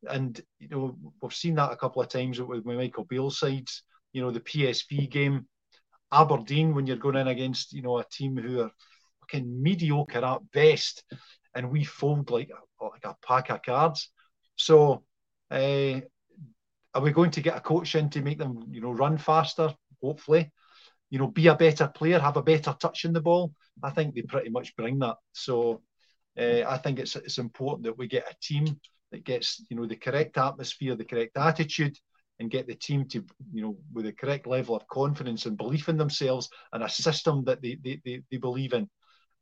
And, 0.09 0.39
you 0.59 0.67
know, 0.67 0.97
we've 1.21 1.33
seen 1.33 1.55
that 1.55 1.71
a 1.71 1.77
couple 1.77 2.01
of 2.01 2.09
times 2.09 2.37
with, 2.37 2.65
with 2.65 2.77
Michael 2.77 3.05
Beale's 3.05 3.39
sides, 3.39 3.83
you 4.11 4.21
know, 4.21 4.29
the 4.29 4.41
PSV 4.41 5.09
game, 5.09 5.47
Aberdeen, 6.11 6.73
when 6.73 6.87
you're 6.87 6.97
going 6.97 7.17
in 7.17 7.27
against, 7.27 7.73
you 7.73 7.81
know, 7.81 7.99
a 7.99 8.05
team 8.05 8.37
who 8.37 8.61
are 8.61 8.71
fucking 9.21 9.61
mediocre 9.61 10.23
at 10.23 10.51
best, 10.51 11.03
and 11.55 11.69
we 11.69 11.83
fold 11.83 12.29
like 12.29 12.49
a, 12.49 12.85
like 12.85 13.05
a 13.05 13.15
pack 13.25 13.49
of 13.49 13.61
cards. 13.61 14.09
So, 14.55 15.03
uh, 15.49 16.01
are 16.93 17.01
we 17.01 17.11
going 17.11 17.31
to 17.31 17.41
get 17.41 17.57
a 17.57 17.61
coach 17.61 17.95
in 17.95 18.09
to 18.11 18.21
make 18.21 18.37
them, 18.37 18.65
you 18.71 18.81
know, 18.81 18.91
run 18.91 19.17
faster? 19.17 19.73
Hopefully 20.01 20.51
you 21.11 21.19
know, 21.19 21.27
be 21.27 21.47
a 21.47 21.55
better 21.55 21.87
player, 21.89 22.19
have 22.19 22.37
a 22.37 22.41
better 22.41 22.75
touch 22.79 23.05
in 23.05 23.13
the 23.13 23.21
ball. 23.21 23.53
I 23.83 23.91
think 23.91 24.15
they 24.15 24.21
pretty 24.21 24.49
much 24.49 24.75
bring 24.75 24.99
that. 24.99 25.17
So 25.33 25.83
uh, 26.39 26.63
I 26.67 26.77
think 26.77 26.99
it's 26.99 27.15
it's 27.17 27.37
important 27.37 27.83
that 27.83 27.97
we 27.97 28.07
get 28.07 28.31
a 28.31 28.35
team 28.41 28.79
that 29.11 29.25
gets 29.25 29.63
you 29.69 29.75
know 29.75 29.85
the 29.85 29.97
correct 29.97 30.37
atmosphere, 30.37 30.95
the 30.95 31.05
correct 31.05 31.37
attitude, 31.37 31.97
and 32.41 32.49
get 32.49 32.65
the 32.65 32.75
team 32.75 33.05
to 33.05 33.23
you 33.53 33.61
know 33.61 33.77
with 33.93 34.05
the 34.05 34.11
correct 34.11 34.47
level 34.47 34.75
of 34.75 34.87
confidence 34.87 35.45
and 35.45 35.57
belief 35.57 35.87
in 35.89 35.95
themselves 35.95 36.49
and 36.73 36.83
a 36.83 36.89
system 36.89 37.43
that 37.45 37.61
they 37.61 37.77
they, 37.83 38.01
they, 38.03 38.21
they 38.31 38.37
believe 38.37 38.73
in 38.73 38.89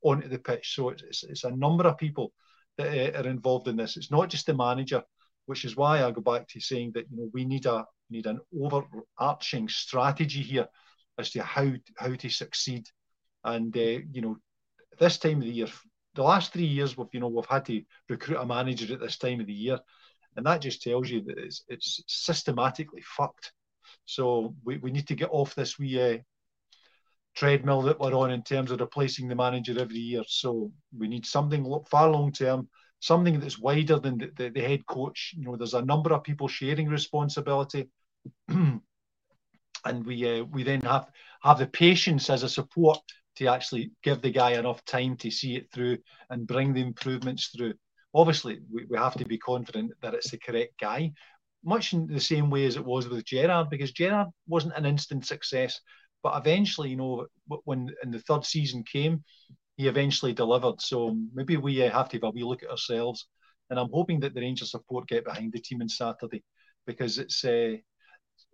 onto 0.04 0.28
the 0.28 0.38
pitch. 0.38 0.76
So 0.76 0.90
it's, 0.90 1.24
it's 1.24 1.46
a 1.46 1.52
number 1.52 1.88
of 1.88 1.98
people 1.98 2.34
that 2.78 3.16
uh, 3.16 3.20
are 3.20 3.28
involved 3.28 3.68
in 3.68 3.78
this. 3.78 3.98
It's 3.98 4.12
not 4.12 4.30
just 4.30 4.46
the 4.46 4.54
manager, 4.54 5.02
which 5.46 5.66
is 5.66 5.76
why 5.76 6.04
I 6.04 6.12
go 6.12 6.22
back 6.22 6.48
to 6.50 6.60
saying 6.60 6.92
that 6.96 7.06
you 7.10 7.18
know 7.18 7.30
we 7.34 7.46
need 7.46 7.66
a 7.66 7.86
need 8.10 8.26
an 8.26 8.42
overarching 8.54 9.70
strategy 9.70 10.42
here 10.42 10.68
as 11.18 11.32
to 11.32 11.42
how 11.42 11.72
how 11.98 12.14
to 12.14 12.30
succeed. 12.30 12.86
And 13.46 13.76
uh, 13.76 14.00
you 14.12 14.22
know, 14.22 14.38
this 15.00 15.18
time 15.18 15.38
of 15.38 15.44
the 15.44 15.52
year, 15.52 15.68
the 16.16 16.24
last 16.24 16.52
three 16.52 16.66
years, 16.66 16.98
we've 16.98 17.08
you 17.14 17.22
know 17.22 17.30
we've 17.30 17.46
had 17.46 17.66
to 17.66 17.82
recruit 18.10 18.38
a 18.38 18.46
manager 18.46 18.94
at 18.94 19.00
this 19.00 19.18
time 19.18 19.40
of 19.40 19.48
the 19.48 19.54
year, 19.54 19.80
and 20.36 20.46
that 20.46 20.62
just 20.62 20.82
tells 20.82 21.10
you 21.10 21.22
that 21.24 21.38
it's, 21.38 21.64
it's 21.68 22.04
systematically 22.08 23.02
fucked. 23.02 23.52
So 24.06 24.56
we, 24.64 24.78
we 24.78 24.92
need 24.92 25.08
to 25.08 25.16
get 25.16 25.30
off 25.32 25.56
this 25.56 25.78
wee 25.78 26.02
uh, 26.02 26.18
treadmill 27.36 27.82
that 27.84 28.00
we're 28.00 28.14
on 28.14 28.32
in 28.32 28.44
terms 28.44 28.72
of 28.72 28.80
replacing 28.80 29.28
the 29.28 29.36
manager 29.36 29.80
every 29.80 29.98
year. 29.98 30.24
So 30.28 30.72
we 30.98 31.08
need 31.08 31.26
something 31.26 31.66
far 31.90 32.10
long 32.10 32.32
term, 32.32 32.70
something 33.00 33.40
that's 33.40 33.60
wider 33.60 34.00
than 34.00 34.18
the, 34.18 34.32
the, 34.36 34.50
the 34.50 34.62
head 34.62 34.86
coach. 34.86 35.34
You 35.38 35.46
know, 35.46 35.56
there's 35.56 35.74
a 35.74 35.82
number 35.82 36.14
of 36.14 36.24
people 36.24 36.48
sharing 36.48 36.88
responsibility. 36.88 37.90
and 39.86 40.06
we 40.06 40.40
uh, 40.40 40.44
we 40.46 40.64
then 40.64 40.82
have 40.82 41.08
have 41.42 41.60
the 41.60 41.68
patience 41.68 42.30
as 42.30 42.44
a 42.44 42.50
support 42.50 43.00
to 43.38 43.48
actually 43.48 43.92
give 44.04 44.22
the 44.22 44.32
guy 44.32 44.52
enough 44.52 44.84
time 44.86 45.16
to 45.18 45.32
see 45.32 45.56
it 45.56 45.72
through 45.72 45.98
and 46.30 46.48
bring 46.48 46.74
the 46.74 46.82
improvements 46.82 47.48
through. 47.48 47.74
Obviously, 48.14 48.60
we, 48.72 48.86
we 48.90 48.98
have 48.98 49.16
to 49.16 49.26
be 49.26 49.38
confident 49.38 49.92
that 50.02 50.14
it's 50.14 50.32
the 50.32 50.38
correct 50.38 50.80
guy, 50.80 51.12
much 51.64 51.94
in 51.94 52.08
the 52.08 52.20
same 52.20 52.50
way 52.50 52.66
as 52.66 52.76
it 52.76 52.86
was 52.86 53.08
with 53.08 53.26
Gerrard, 53.26 53.70
because 53.70 53.92
Gerrard 53.92 54.28
wasn't 54.48 54.76
an 54.76 54.86
instant 54.86 55.26
success, 55.26 55.80
but 56.24 56.38
eventually, 56.38 56.90
you 56.90 56.98
know, 56.98 57.28
when 57.66 57.90
in 58.04 58.12
the 58.12 58.20
third 58.20 58.46
season 58.46 58.84
came, 58.84 59.24
he 59.78 59.88
eventually 59.88 60.34
delivered. 60.34 60.82
So 60.82 61.16
maybe 61.34 61.58
we 61.58 61.86
uh, 61.86 61.92
have 61.92 62.10
to 62.10 62.18
have 62.18 62.24
a 62.24 62.30
wee 62.32 62.44
look 62.44 62.64
at 62.64 62.70
ourselves, 62.70 63.28
and 63.70 63.80
I'm 63.80 63.92
hoping 63.94 64.20
that 64.22 64.34
the 64.34 64.42
Rangers 64.42 64.72
support 64.72 65.08
get 65.08 65.26
behind 65.26 65.54
the 65.54 65.60
team 65.60 65.82
on 65.82 65.90
Saturday 65.90 66.44
because 66.86 67.20
it's 67.20 67.46
uh, 67.46 67.76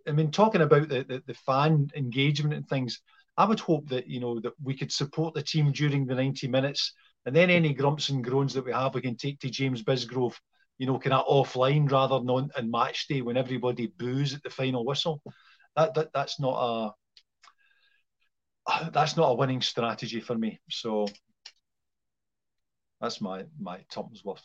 I 0.06 0.12
mean, 0.12 0.30
talking 0.30 0.62
about 0.62 0.88
the, 0.88 1.04
the, 1.04 1.22
the, 1.26 1.34
fan 1.34 1.88
engagement 1.96 2.54
and 2.54 2.68
things, 2.68 3.00
I 3.36 3.44
would 3.44 3.60
hope 3.60 3.88
that 3.88 4.06
you 4.08 4.20
know 4.20 4.40
that 4.40 4.52
we 4.62 4.76
could 4.76 4.92
support 4.92 5.34
the 5.34 5.42
team 5.42 5.72
during 5.72 6.06
the 6.06 6.14
90 6.14 6.48
minutes, 6.48 6.92
and 7.26 7.34
then 7.34 7.50
any 7.50 7.74
grumps 7.74 8.08
and 8.08 8.22
groans 8.22 8.54
that 8.54 8.64
we 8.64 8.72
have, 8.72 8.94
we 8.94 9.00
can 9.00 9.16
take 9.16 9.40
to 9.40 9.50
James 9.50 9.82
Bisgrove, 9.82 10.36
you 10.78 10.86
know, 10.86 10.98
kind 10.98 11.12
of 11.12 11.26
offline 11.26 11.90
rather 11.90 12.20
than 12.20 12.30
on, 12.30 12.50
match 12.70 13.08
day 13.08 13.20
when 13.20 13.36
everybody 13.36 13.88
boos 13.88 14.32
at 14.32 14.44
the 14.44 14.50
final 14.50 14.84
whistle. 14.84 15.20
That, 15.74 15.92
that 15.94 16.12
that's 16.14 16.38
not 16.38 16.94
a 18.68 18.90
that's 18.92 19.16
not 19.16 19.30
a 19.30 19.34
winning 19.34 19.60
strategy 19.60 20.20
for 20.20 20.36
me. 20.36 20.60
So 20.70 21.08
that's 23.00 23.20
my 23.20 23.44
my 23.60 23.80
worth. 24.24 24.42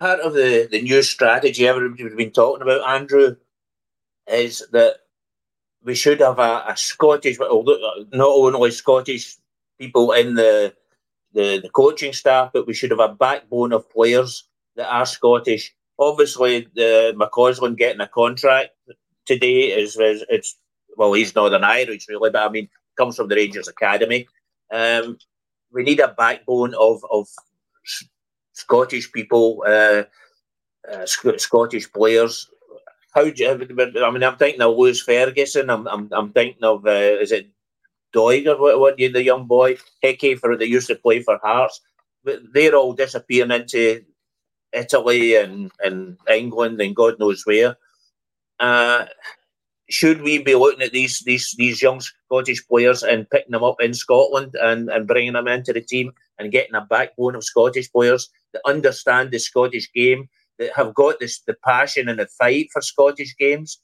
part 0.00 0.20
of 0.20 0.34
the, 0.34 0.68
the 0.70 0.82
new 0.82 1.02
strategy 1.02 1.66
everybody's 1.66 2.14
been 2.14 2.32
talking 2.32 2.62
about, 2.62 2.88
Andrew, 2.88 3.36
is 4.26 4.66
that 4.72 4.96
we 5.82 5.94
should 5.94 6.20
have 6.20 6.38
a, 6.38 6.64
a 6.68 6.76
Scottish, 6.76 7.38
not 7.38 8.10
only 8.12 8.70
Scottish 8.72 9.36
people 9.78 10.12
in 10.12 10.34
the, 10.34 10.74
the 11.32 11.60
the 11.60 11.70
coaching 11.70 12.12
staff, 12.12 12.50
but 12.52 12.66
we 12.66 12.74
should 12.74 12.90
have 12.90 13.00
a 13.00 13.14
backbone 13.14 13.72
of 13.72 13.90
players 13.90 14.44
that 14.76 14.88
are 14.88 15.06
Scottish. 15.06 15.74
Obviously, 15.98 16.68
the 16.74 17.12
McCausland 17.16 17.76
getting 17.76 18.00
a 18.00 18.08
contract 18.08 18.70
today 19.26 19.64
is, 19.64 19.96
is 19.96 20.24
it's 20.28 20.56
well, 20.96 21.12
he's 21.12 21.34
Northern 21.34 21.64
Irish 21.64 22.08
really, 22.08 22.30
but 22.30 22.42
I 22.42 22.48
mean, 22.48 22.68
comes 22.96 23.16
from 23.16 23.28
the 23.28 23.36
Rangers 23.36 23.68
Academy. 23.68 24.26
Um, 24.72 25.18
we 25.72 25.82
need 25.82 26.00
a 26.00 26.08
backbone 26.08 26.74
of 26.74 27.04
of 27.10 27.28
Scottish 28.52 29.12
people, 29.12 29.62
uh, 29.66 30.02
uh, 30.90 31.06
Scottish 31.06 31.92
players. 31.92 32.50
How 33.14 33.24
do 33.30 33.32
you, 33.42 33.50
I 33.50 34.10
mean, 34.10 34.22
I'm 34.22 34.36
thinking 34.36 34.60
of 34.62 34.76
Lewis 34.76 35.02
Ferguson. 35.02 35.70
I'm 35.70 35.86
I'm, 35.86 36.08
I'm 36.12 36.32
thinking 36.32 36.64
of 36.64 36.86
uh, 36.86 36.90
is 36.90 37.32
it 37.32 37.48
Doig 38.14 38.46
or 38.46 38.60
what, 38.60 38.80
what 38.80 38.96
the 38.96 39.22
young 39.22 39.46
boy 39.46 39.76
Hickey 40.00 40.34
for 40.34 40.56
they 40.56 40.64
used 40.64 40.88
to 40.88 40.94
play 40.96 41.22
for 41.22 41.38
Hearts, 41.42 41.80
but 42.24 42.40
they're 42.52 42.74
all 42.74 42.92
disappearing 42.92 43.50
into 43.50 44.04
Italy 44.72 45.36
and, 45.36 45.70
and 45.82 46.16
England 46.30 46.80
and 46.80 46.96
God 46.96 47.18
knows 47.18 47.44
where. 47.44 47.76
Uh, 48.60 49.06
should 49.90 50.20
we 50.22 50.42
be 50.42 50.54
looking 50.54 50.82
at 50.82 50.92
these 50.92 51.20
these 51.20 51.54
these 51.56 51.80
young 51.80 52.00
Scottish 52.00 52.66
players 52.66 53.02
and 53.02 53.28
picking 53.30 53.52
them 53.52 53.64
up 53.64 53.80
in 53.80 53.94
Scotland 53.94 54.54
and, 54.60 54.90
and 54.90 55.06
bringing 55.06 55.32
them 55.32 55.48
into 55.48 55.72
the 55.72 55.80
team 55.80 56.12
and 56.38 56.52
getting 56.52 56.74
a 56.74 56.82
backbone 56.82 57.34
of 57.34 57.44
Scottish 57.44 57.90
players 57.90 58.28
that 58.52 58.62
understand 58.66 59.30
the 59.30 59.38
Scottish 59.38 59.90
game, 59.92 60.28
that 60.58 60.72
have 60.74 60.94
got 60.94 61.18
this 61.20 61.40
the 61.40 61.56
passion 61.64 62.08
and 62.08 62.18
the 62.18 62.26
fight 62.26 62.68
for 62.72 62.82
Scottish 62.82 63.34
games? 63.38 63.80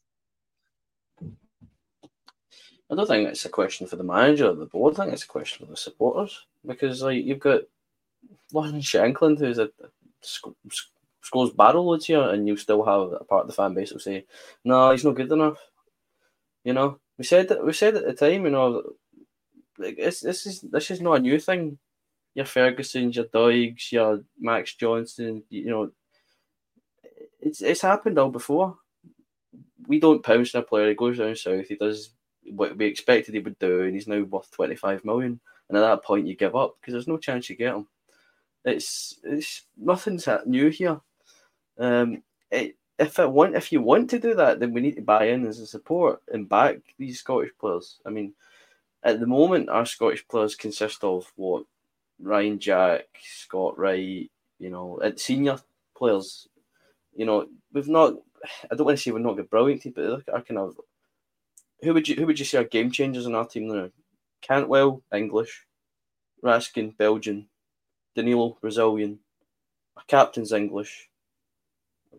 I 2.95 2.97
don't 2.97 3.09
think 3.09 3.29
it's 3.29 3.45
a 3.45 3.49
question 3.49 3.89
for 3.89 3.97
the 3.97 4.05
manager 4.05 4.49
or 4.51 4.55
the 4.55 4.67
board. 4.67 4.95
I 4.95 5.03
think 5.03 5.15
it's 5.15 5.25
a 5.25 5.29
question 5.29 5.67
for 5.67 5.71
the 5.73 5.77
supporters 5.77 6.47
because 6.65 7.03
like 7.03 7.25
you've 7.25 7.41
got 7.41 7.63
Lachlan 8.53 8.81
Shankland, 8.81 9.41
who's 9.41 9.59
a 9.59 9.69
sc- 10.21 10.47
scores 11.21 11.51
barrel 11.51 11.87
loads 11.87 12.07
here, 12.07 12.23
and 12.23 12.47
you 12.47 12.57
still 12.57 12.85
have 12.85 13.21
a 13.21 13.25
part 13.25 13.43
of 13.43 13.47
the 13.49 13.53
fan 13.53 13.75
base 13.75 13.91
who 13.91 13.99
say, 13.99 14.27
"No, 14.65 14.93
he's 14.93 15.05
not 15.05 15.17
good 15.17 15.33
enough." 15.33 15.59
You 16.63 16.73
know, 16.73 17.01
we 17.19 17.25
said 17.25 17.49
that 17.49 17.65
we 17.65 17.73
said 17.73 17.97
at 17.97 18.05
the 18.05 18.13
time, 18.15 18.45
you 18.45 18.53
know, 18.53 18.95
like 19.77 19.97
this 19.97 20.23
is 20.23 20.61
this 20.61 20.93
is 20.93 21.01
not 21.01 21.19
a 21.19 21.21
new 21.21 21.41
thing. 21.41 21.79
Your 22.37 22.47
Fergusons, 22.47 23.17
your 23.17 23.25
Doigs, 23.25 23.91
your 23.91 24.23
Max 24.39 24.77
Johnston, 24.77 25.43
you 25.51 25.67
know, 25.67 25.91
it's 27.41 27.61
it's 27.61 27.83
happened 27.83 28.21
all 28.21 28.31
before. 28.31 28.79
We 29.89 29.99
don't 29.99 30.23
pounce 30.23 30.55
on 30.55 30.61
a 30.63 30.65
player. 30.65 30.91
He 30.91 30.95
goes 30.95 31.19
down 31.19 31.35
south. 31.35 31.67
He 31.67 31.75
does 31.75 32.11
what 32.51 32.77
we 32.77 32.87
expected 32.87 33.35
he 33.35 33.41
would 33.41 33.59
do, 33.59 33.83
and 33.83 33.95
he's 33.95 34.09
now 34.09 34.23
worth 34.23 34.51
twenty 34.51 34.77
five 34.77 35.05
million. 35.05 35.41
And 35.69 35.79
at 35.79 35.81
that 35.81 36.05
point, 36.05 36.27
you 36.27 36.37
give 36.37 36.55
up 36.55 36.77
because 36.81 36.93
there's 36.93 37.09
no 37.09 37.19
chance 37.19 37.49
you 37.49 37.57
get 37.57 37.75
him. 37.75 37.87
It's 38.65 39.19
it's 39.23 39.63
nothing's 39.77 40.25
that 40.25 40.47
new 40.47 40.69
here. 40.69 41.01
Um, 41.79 42.23
it, 42.51 42.77
if 42.99 43.19
it 43.19 43.31
want 43.31 43.57
if 43.57 43.73
you 43.73 43.81
want 43.81 44.11
to 44.11 44.19
do 44.19 44.35
that, 44.35 44.61
then 44.61 44.73
we 44.73 44.81
need 44.81 44.97
to 44.97 45.03
buy 45.03 45.29
in 45.29 45.47
as 45.47 45.59
a 45.59 45.67
support 45.67 46.23
and 46.33 46.49
back 46.49 46.79
these 46.99 47.21
Scottish 47.21 47.51
players. 47.59 47.99
I 48.07 48.11
mean, 48.11 48.35
at 49.03 49.21
the 49.21 49.27
moment, 49.27 49.69
our 49.69 49.87
Scottish 49.87 50.27
players 50.29 50.55
consist 50.55 51.03
of 51.05 51.31
what 51.37 51.65
Ryan 52.21 52.59
Jack, 52.59 53.07
Scott 53.23 53.79
Wright, 53.79 54.31
you 54.59 54.71
know, 54.71 55.01
senior 55.17 55.59
players. 55.97 56.49
You 57.15 57.27
know, 57.27 57.47
we've 57.73 57.89
not. 57.89 58.15
I 58.71 58.75
don't 58.75 58.87
want 58.87 58.99
to 58.99 59.03
say 59.03 59.11
we're 59.11 59.19
not 59.21 59.37
got 59.37 59.51
brilliant 59.51 59.83
team, 59.83 59.93
but 59.95 60.05
look, 60.05 60.25
I 60.33 60.41
kind 60.41 60.59
of. 60.59 60.79
Who 61.83 61.95
would 61.95 62.09
you 62.09 62.17
who 62.17 62.27
would 62.27 62.39
you 62.39 62.45
say 62.45 62.59
are 62.59 62.65
game 62.65 62.91
changers 62.91 63.27
in 63.27 63.35
our 63.35 63.47
team 63.47 63.69
now? 63.69 63.91
Cantwell, 64.41 65.03
English, 65.13 65.67
Raskin, 66.43 66.97
Belgian, 66.97 67.49
Danilo, 68.15 68.59
Brazilian, 68.61 69.19
our 69.97 70.05
captain's 70.07 70.53
English, 70.53 71.09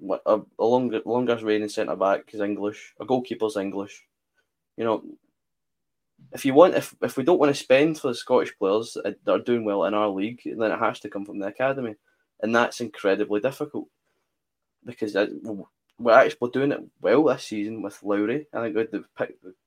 a, 0.10 0.14
uh, 0.26 0.42
a 0.60 0.66
longer, 0.66 1.02
longest 1.06 1.44
reigning 1.44 1.70
centre 1.70 1.96
back 1.96 2.34
is 2.34 2.42
English, 2.42 2.94
a 3.00 3.06
goalkeeper's 3.06 3.58
English. 3.58 4.04
You 4.78 4.84
know, 4.84 5.04
if 6.32 6.46
you 6.46 6.54
want, 6.54 6.76
if 6.76 6.96
if 7.02 7.18
we 7.18 7.24
don't 7.24 7.40
want 7.40 7.56
to 7.56 7.62
spend 7.62 8.00
for 8.00 8.10
the 8.10 8.16
Scottish 8.16 8.58
players 8.58 8.98
that 9.04 9.18
are 9.28 9.40
doing 9.40 9.64
well 9.64 9.86
in 9.86 9.94
our 9.94 10.10
league, 10.10 10.42
then 10.46 10.72
it 10.72 10.80
has 10.80 11.00
to 11.02 11.10
come 11.10 11.26
from 11.26 11.40
the 11.40 11.48
academy, 11.48 11.96
and 12.42 12.56
that's 12.56 12.82
incredibly 12.82 13.40
difficult 13.40 13.88
because 14.84 15.16
uh, 15.16 15.28
we're 15.98 16.14
actually 16.14 16.50
doing 16.52 16.72
it 16.72 16.84
well 17.02 17.24
this 17.24 17.44
season 17.44 17.82
with 17.82 18.02
Lowry. 18.04 18.48
I 18.54 18.62
think 18.62 18.76
we 18.76 18.86
did, 18.86 19.06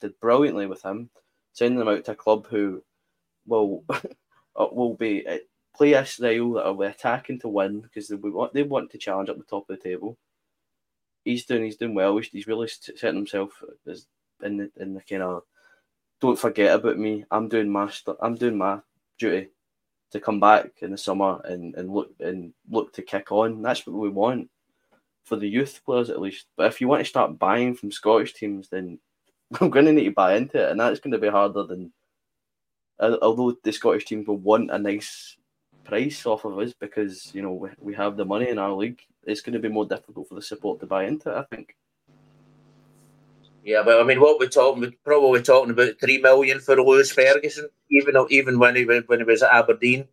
did 0.00 0.20
brilliantly 0.20 0.66
with 0.66 0.82
him, 0.82 1.10
sending 1.52 1.78
them 1.78 1.88
out 1.88 2.04
to 2.04 2.12
a 2.12 2.16
club 2.16 2.46
who 2.48 2.82
will 3.46 3.84
uh, 3.90 4.66
will 4.70 4.94
be 4.94 5.26
uh, 5.26 5.38
play 5.74 5.94
a 5.94 6.04
style 6.04 6.52
that 6.52 6.66
are 6.66 6.84
attacking 6.84 7.40
to 7.40 7.48
win 7.48 7.80
because 7.80 8.08
they 8.08 8.16
want 8.16 8.52
they 8.52 8.62
want 8.62 8.90
to 8.90 8.98
challenge 8.98 9.28
up 9.28 9.38
the 9.38 9.44
top 9.44 9.68
of 9.68 9.76
the 9.78 9.82
table. 9.82 10.18
He's 11.24 11.46
doing 11.46 11.64
he's 11.64 11.76
doing 11.76 11.94
well. 11.94 12.18
He's 12.18 12.46
really 12.46 12.68
setting 12.68 13.16
himself 13.16 13.62
as 13.86 14.06
in 14.42 14.58
the 14.58 14.70
in 14.76 14.94
the 14.94 15.00
kind 15.00 15.22
of 15.22 15.42
don't 16.20 16.38
forget 16.38 16.74
about 16.74 16.98
me. 16.98 17.24
I'm 17.30 17.48
doing 17.48 17.70
my 17.70 17.90
I'm 18.20 18.34
doing 18.34 18.58
my 18.58 18.80
duty 19.18 19.48
to 20.10 20.20
come 20.20 20.40
back 20.40 20.70
in 20.80 20.90
the 20.90 20.98
summer 20.98 21.40
and, 21.44 21.74
and 21.74 21.90
look 21.90 22.10
and 22.20 22.52
look 22.70 22.92
to 22.94 23.02
kick 23.02 23.32
on. 23.32 23.62
That's 23.62 23.86
what 23.86 23.96
we 23.96 24.08
want 24.10 24.50
for 25.28 25.36
the 25.36 25.48
youth 25.48 25.80
players 25.84 26.10
at 26.10 26.20
least. 26.20 26.46
But 26.56 26.66
if 26.66 26.80
you 26.80 26.88
want 26.88 27.00
to 27.00 27.08
start 27.08 27.38
buying 27.38 27.74
from 27.74 27.92
Scottish 27.92 28.34
teams, 28.34 28.68
then 28.68 28.98
I'm 29.60 29.70
going 29.70 29.86
to 29.86 29.92
need 29.92 30.04
to 30.04 30.10
buy 30.10 30.36
into 30.36 30.62
it, 30.62 30.70
and 30.70 30.80
that's 30.80 31.00
going 31.00 31.12
to 31.12 31.18
be 31.18 31.28
harder 31.28 31.64
than. 31.64 31.92
Although 33.00 33.56
the 33.62 33.72
Scottish 33.72 34.06
team 34.06 34.24
will 34.26 34.38
want 34.38 34.72
a 34.72 34.78
nice 34.78 35.36
price 35.84 36.26
off 36.26 36.44
of 36.44 36.58
us 36.58 36.74
because 36.78 37.32
you 37.32 37.42
know 37.42 37.52
we, 37.52 37.68
we 37.78 37.94
have 37.94 38.16
the 38.16 38.24
money 38.24 38.48
in 38.48 38.58
our 38.58 38.72
league, 38.72 39.00
it's 39.24 39.40
going 39.40 39.52
to 39.52 39.60
be 39.60 39.68
more 39.68 39.86
difficult 39.86 40.28
for 40.28 40.34
the 40.34 40.42
support 40.42 40.80
to 40.80 40.86
buy 40.86 41.04
into 41.04 41.30
it. 41.30 41.36
I 41.36 41.42
think. 41.54 41.76
Yeah, 43.64 43.82
but 43.84 44.00
I 44.00 44.04
mean, 44.04 44.20
what 44.20 44.40
we're 44.40 44.48
talking, 44.48 44.80
we're 44.80 44.92
probably 45.04 45.42
talking 45.42 45.70
about 45.70 46.00
three 46.00 46.18
million 46.18 46.58
for 46.58 46.80
Lewis 46.80 47.12
Ferguson, 47.12 47.68
even 47.90 48.16
even 48.30 48.58
when 48.58 48.74
he 48.74 48.84
when 48.84 49.18
he 49.18 49.24
was 49.24 49.42
at 49.42 49.52
Aberdeen. 49.52 50.08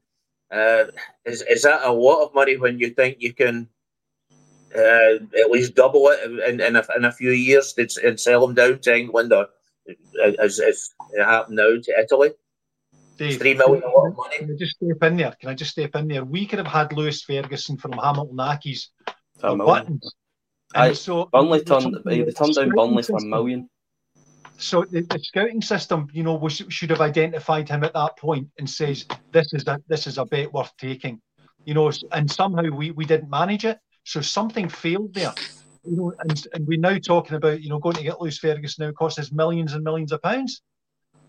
Uh, 0.51 0.85
is 1.25 1.41
is 1.49 1.63
that 1.63 1.81
a 1.83 1.91
lot 1.91 2.23
of 2.23 2.35
money 2.35 2.57
when 2.57 2.77
you 2.77 2.91
think 2.91 3.17
you 3.19 3.33
can 3.33 3.67
uh, 4.75 5.39
at 5.39 5.51
least 5.51 5.75
double 5.75 6.09
it 6.09 6.49
in, 6.49 6.59
in, 6.59 6.75
a, 6.75 6.83
in 6.95 7.05
a 7.05 7.11
few 7.11 7.31
years 7.31 7.73
and 8.03 8.19
sell 8.19 8.45
them 8.45 8.55
down 8.55 8.79
to 8.79 8.95
England 8.95 9.33
or 9.33 9.47
as, 10.39 10.59
as 10.59 10.89
it 11.11 11.23
happened 11.23 11.57
now 11.57 11.75
to 11.81 11.99
Italy? 11.99 12.31
Dave, 13.17 13.39
three 13.39 13.53
million 13.53 13.83
a 13.83 13.87
lot 13.87 14.07
of 14.07 14.17
money. 14.17 14.37
Can 14.39 14.51
I 14.51 14.55
just 14.57 14.75
step 14.75 15.03
in 15.03 15.17
there? 15.17 15.31
Can 15.39 15.49
I 15.49 15.53
just 15.53 15.71
step 15.71 15.95
in 15.95 16.07
there? 16.07 16.25
We 16.25 16.45
could 16.45 16.59
have 16.59 16.67
had 16.67 16.91
Lewis 16.93 17.23
Ferguson 17.23 17.77
from 17.77 17.93
Hamilton 17.93 18.37
Accies 18.37 18.87
for 19.39 19.57
buttons. 19.57 20.13
I, 20.73 20.93
so 20.93 21.29
Burnley 21.31 21.63
turned 21.63 21.95
they 22.05 22.23
turned 22.25 22.55
down 22.55 22.69
Burnley 22.69 23.03
for 23.03 23.17
a 23.17 23.25
million. 23.25 23.69
So 24.57 24.83
the, 24.83 25.01
the, 25.01 25.19
scouting 25.19 25.61
system, 25.61 26.07
you 26.13 26.23
know, 26.23 26.35
we 26.35 26.49
should 26.49 26.89
have 26.89 27.01
identified 27.01 27.67
him 27.67 27.83
at 27.83 27.93
that 27.93 28.17
point 28.17 28.47
and 28.57 28.69
says 28.69 29.05
this 29.31 29.53
is 29.53 29.67
a 29.67 29.79
this 29.87 30.07
is 30.07 30.17
a 30.17 30.25
bet 30.25 30.51
worth 30.51 30.71
taking, 30.77 31.21
you 31.65 31.73
know, 31.73 31.91
and 32.11 32.29
somehow 32.29 32.63
we 32.63 32.91
we 32.91 33.05
didn't 33.05 33.29
manage 33.29 33.65
it, 33.65 33.79
so 34.05 34.21
something 34.21 34.69
failed 34.69 35.13
there, 35.13 35.33
you 35.83 35.97
know, 35.97 36.13
and 36.19 36.47
and 36.53 36.67
we're 36.67 36.79
now 36.79 36.97
talking 36.97 37.35
about 37.35 37.61
you 37.61 37.69
know 37.69 37.79
going 37.79 37.95
to 37.95 38.03
get 38.03 38.21
Lewis 38.21 38.37
Ferguson 38.37 38.85
now 38.85 38.91
costs 38.93 39.19
us 39.19 39.31
millions 39.31 39.73
and 39.73 39.83
millions 39.83 40.11
of 40.11 40.21
pounds. 40.21 40.61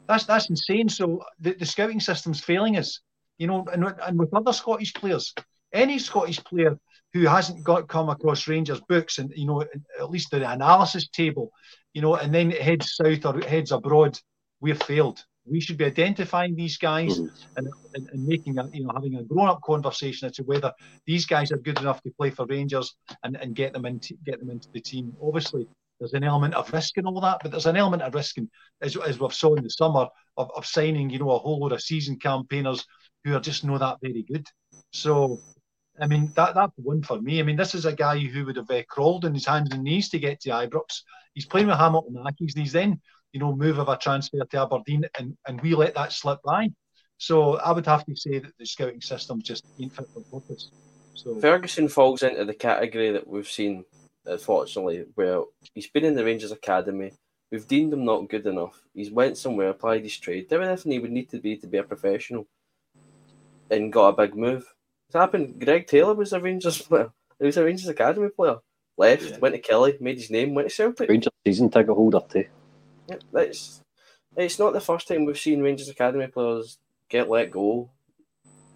That's 0.06 0.24
that's 0.24 0.50
insane. 0.50 0.88
So 0.88 1.22
the, 1.40 1.54
the 1.54 1.66
scouting 1.66 2.00
system's 2.00 2.40
failing 2.40 2.76
us, 2.76 3.00
you 3.38 3.46
know, 3.46 3.64
and, 3.72 3.84
and 4.06 4.18
with 4.18 4.32
other 4.34 4.52
Scottish 4.52 4.94
players, 4.94 5.34
any 5.72 5.98
Scottish 5.98 6.42
player 6.44 6.78
who 7.14 7.22
hasn't 7.26 7.64
got 7.64 7.88
come 7.88 8.10
across 8.10 8.46
Rangers 8.46 8.80
books 8.88 9.18
and 9.18 9.32
you 9.34 9.46
know 9.46 9.62
at 9.62 10.10
least 10.10 10.30
the 10.30 10.48
analysis 10.48 11.08
table, 11.08 11.50
you 11.94 12.02
know, 12.02 12.16
and 12.16 12.32
then 12.32 12.50
heads 12.50 12.94
south 12.94 13.24
or 13.24 13.40
heads 13.40 13.72
abroad, 13.72 14.18
we've 14.60 14.82
failed. 14.82 15.24
We 15.48 15.60
should 15.60 15.78
be 15.78 15.84
identifying 15.84 16.54
these 16.54 16.76
guys 16.76 17.20
mm. 17.20 17.30
and, 17.56 17.68
and, 17.94 18.08
and, 18.10 18.26
making 18.26 18.58
a 18.58 18.68
you 18.72 18.84
know 18.84 18.92
having 18.94 19.14
a 19.16 19.22
grown 19.22 19.48
up 19.48 19.60
conversation 19.62 20.26
as 20.26 20.32
to 20.36 20.42
whether 20.42 20.72
these 21.06 21.26
guys 21.26 21.52
are 21.52 21.58
good 21.58 21.78
enough 21.78 22.02
to 22.02 22.10
play 22.10 22.30
for 22.30 22.46
Rangers 22.46 22.96
and, 23.22 23.36
and 23.36 23.54
get 23.54 23.72
them 23.72 23.86
into 23.86 24.14
get 24.24 24.40
them 24.40 24.50
into 24.50 24.68
the 24.72 24.80
team. 24.80 25.14
Obviously, 25.22 25.66
there's 25.98 26.12
an 26.12 26.24
element 26.24 26.54
of 26.54 26.72
risk 26.72 26.98
and 26.98 27.06
all 27.06 27.20
that, 27.20 27.38
but 27.42 27.50
there's 27.50 27.66
an 27.66 27.76
element 27.76 28.02
of 28.02 28.14
risk, 28.14 28.38
in, 28.38 28.50
as, 28.82 28.96
as 28.96 29.18
we've 29.18 29.32
saw 29.32 29.54
in 29.54 29.64
the 29.64 29.70
summer, 29.70 30.08
of, 30.36 30.50
of 30.54 30.66
signing, 30.66 31.10
you 31.10 31.18
know, 31.18 31.30
a 31.30 31.38
whole 31.38 31.58
load 31.60 31.72
of 31.72 31.80
season 31.80 32.18
campaigners 32.18 32.84
who 33.24 33.34
are 33.34 33.40
just 33.40 33.64
not 33.64 33.80
that 33.80 33.98
very 34.02 34.22
good. 34.22 34.46
So, 34.92 35.40
I 36.00 36.06
mean, 36.06 36.30
that 36.36 36.54
that's 36.54 36.72
one 36.76 37.02
for 37.02 37.20
me. 37.20 37.40
I 37.40 37.42
mean, 37.42 37.56
this 37.56 37.74
is 37.74 37.86
a 37.86 37.92
guy 37.92 38.18
who 38.18 38.44
would 38.44 38.56
have 38.56 38.70
uh, 38.70 38.82
crawled 38.88 39.24
on 39.24 39.34
his 39.34 39.46
hands 39.46 39.72
and 39.72 39.82
knees 39.82 40.10
to 40.10 40.18
get 40.18 40.40
to 40.40 40.50
Ibrox. 40.50 41.02
He's 41.34 41.46
playing 41.46 41.68
with 41.68 41.78
Hamilton 41.78 42.16
Accies, 42.16 42.54
and 42.54 42.64
he's 42.64 42.72
then, 42.72 43.00
you 43.32 43.40
know, 43.40 43.54
move 43.54 43.78
of 43.78 43.88
a 43.88 43.96
transfer 43.96 44.38
to 44.44 44.60
Aberdeen, 44.60 45.04
and, 45.18 45.36
and 45.46 45.60
we 45.60 45.74
let 45.74 45.94
that 45.94 46.12
slip 46.12 46.40
by. 46.44 46.70
So 47.18 47.56
I 47.56 47.72
would 47.72 47.86
have 47.86 48.04
to 48.06 48.16
say 48.16 48.38
that 48.38 48.52
the 48.58 48.66
scouting 48.66 49.00
system 49.00 49.40
just 49.42 49.64
ain't 49.80 49.94
fit 49.94 50.06
for 50.12 50.20
purpose. 50.22 50.70
So 51.14 51.34
Ferguson 51.40 51.88
falls 51.88 52.22
into 52.22 52.44
the 52.44 52.54
category 52.54 53.10
that 53.12 53.26
we've 53.26 53.48
seen, 53.48 53.84
unfortunately, 54.26 55.06
where 55.14 55.42
he's 55.74 55.88
been 55.88 56.04
in 56.04 56.14
the 56.14 56.24
Rangers 56.24 56.52
academy. 56.52 57.12
We've 57.50 57.66
deemed 57.66 57.92
him 57.92 58.04
not 58.04 58.28
good 58.28 58.46
enough. 58.46 58.82
He's 58.92 59.10
went 59.10 59.38
somewhere, 59.38 59.68
applied 59.68 60.02
his 60.02 60.18
trade, 60.18 60.48
did 60.48 60.60
everything 60.60 60.92
he 60.92 60.98
would 60.98 61.12
need 61.12 61.30
to 61.30 61.38
be 61.38 61.56
to 61.56 61.66
be 61.66 61.78
a 61.78 61.84
professional, 61.84 62.46
and 63.70 63.92
got 63.92 64.08
a 64.08 64.12
big 64.26 64.36
move. 64.36 64.66
It's 65.08 65.14
happened. 65.16 65.60
Greg 65.64 65.86
Taylor 65.86 66.14
was 66.14 66.32
a 66.32 66.40
Rangers 66.40 66.82
player. 66.82 67.10
He 67.38 67.46
was 67.46 67.56
a 67.56 67.64
Rangers 67.64 67.88
academy 67.88 68.28
player. 68.28 68.56
Left, 68.98 69.22
Yeah. 69.22 69.38
went 69.38 69.54
to 69.54 69.60
Killie, 69.60 70.00
made 70.00 70.16
his 70.18 70.30
name, 70.30 70.54
went 70.54 70.68
to 70.68 70.74
Celtic. 70.74 71.08
Rangers 71.08 71.32
season 71.46 71.70
ticket 71.70 71.94
holder 71.94 72.20
too. 72.28 72.46
Yeah, 73.08 73.16
it's 73.34 73.82
it's 74.36 74.58
not 74.58 74.72
the 74.72 74.80
first 74.80 75.08
time 75.08 75.24
we've 75.24 75.38
seen 75.38 75.62
Rangers 75.62 75.88
academy 75.88 76.26
players 76.26 76.78
get 77.08 77.28
let 77.30 77.50
go, 77.50 77.90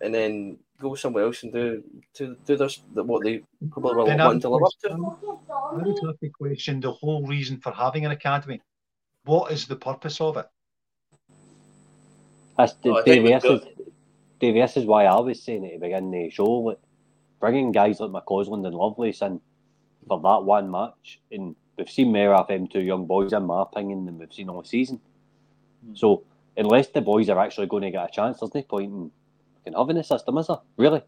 and 0.00 0.14
then 0.14 0.58
go 0.80 0.94
somewhere 0.94 1.24
else 1.24 1.42
and 1.42 1.52
do 1.52 1.82
to 2.14 2.36
do 2.46 2.56
this 2.56 2.80
what 2.94 3.22
they 3.22 3.42
probably 3.70 3.94
were 3.94 4.10
I 4.10 4.16
wanting 4.16 4.40
to 4.40 4.48
live 4.48 4.62
up 4.62 4.72
to. 4.82 4.90
I 4.90 5.76
would 5.76 5.98
have 6.06 6.18
to 6.20 6.30
question 6.30 6.80
the 6.80 6.92
whole 6.92 7.26
reason 7.26 7.60
for 7.60 7.72
having 7.72 8.06
an 8.06 8.12
academy. 8.12 8.60
What 9.24 9.52
is 9.52 9.66
the 9.66 9.76
purpose 9.76 10.20
of 10.20 10.38
it? 10.38 10.46
That's 12.56 12.74
Oh, 12.84 12.98
I 12.98 13.02
Davey, 13.04 13.28
this 13.28 13.44
is, 13.44 13.60
Davey, 14.38 14.60
this 14.60 14.76
is 14.76 14.84
why 14.86 15.04
I 15.04 15.20
was 15.20 15.42
saying 15.42 15.64
at 15.66 15.72
the 15.72 15.78
beginning 15.78 16.24
of 16.24 16.30
the 16.30 16.30
show, 16.30 16.50
like, 16.50 16.78
bringing 17.40 17.72
guys 17.72 18.00
like 18.00 18.10
McCausland 18.10 18.66
and 18.66 18.74
Lovelace 18.74 19.22
in 19.22 19.40
for 20.08 20.20
that 20.20 20.44
one 20.44 20.70
match, 20.70 21.20
and 21.30 21.54
we've 21.80 21.90
seen 21.90 22.12
more 22.12 22.34
of 22.34 22.46
them 22.46 22.66
two 22.68 22.80
young 22.82 23.06
boys, 23.06 23.32
in 23.32 23.44
my 23.46 23.62
opinion, 23.62 24.04
than 24.04 24.18
we've 24.18 24.32
seen 24.32 24.48
all 24.50 24.62
season. 24.62 25.00
So, 25.94 26.24
unless 26.56 26.88
the 26.88 27.00
boys 27.00 27.28
are 27.30 27.38
actually 27.40 27.66
going 27.68 27.84
to 27.84 27.90
get 27.90 28.04
a 28.08 28.12
chance, 28.12 28.38
there's 28.38 28.54
no 28.54 28.62
point 28.62 28.92
in 28.92 29.10
fucking 29.64 29.78
having 29.78 29.96
a 29.96 30.04
system, 30.04 30.36
is 30.38 30.46
there? 30.46 30.58
Really? 30.76 31.02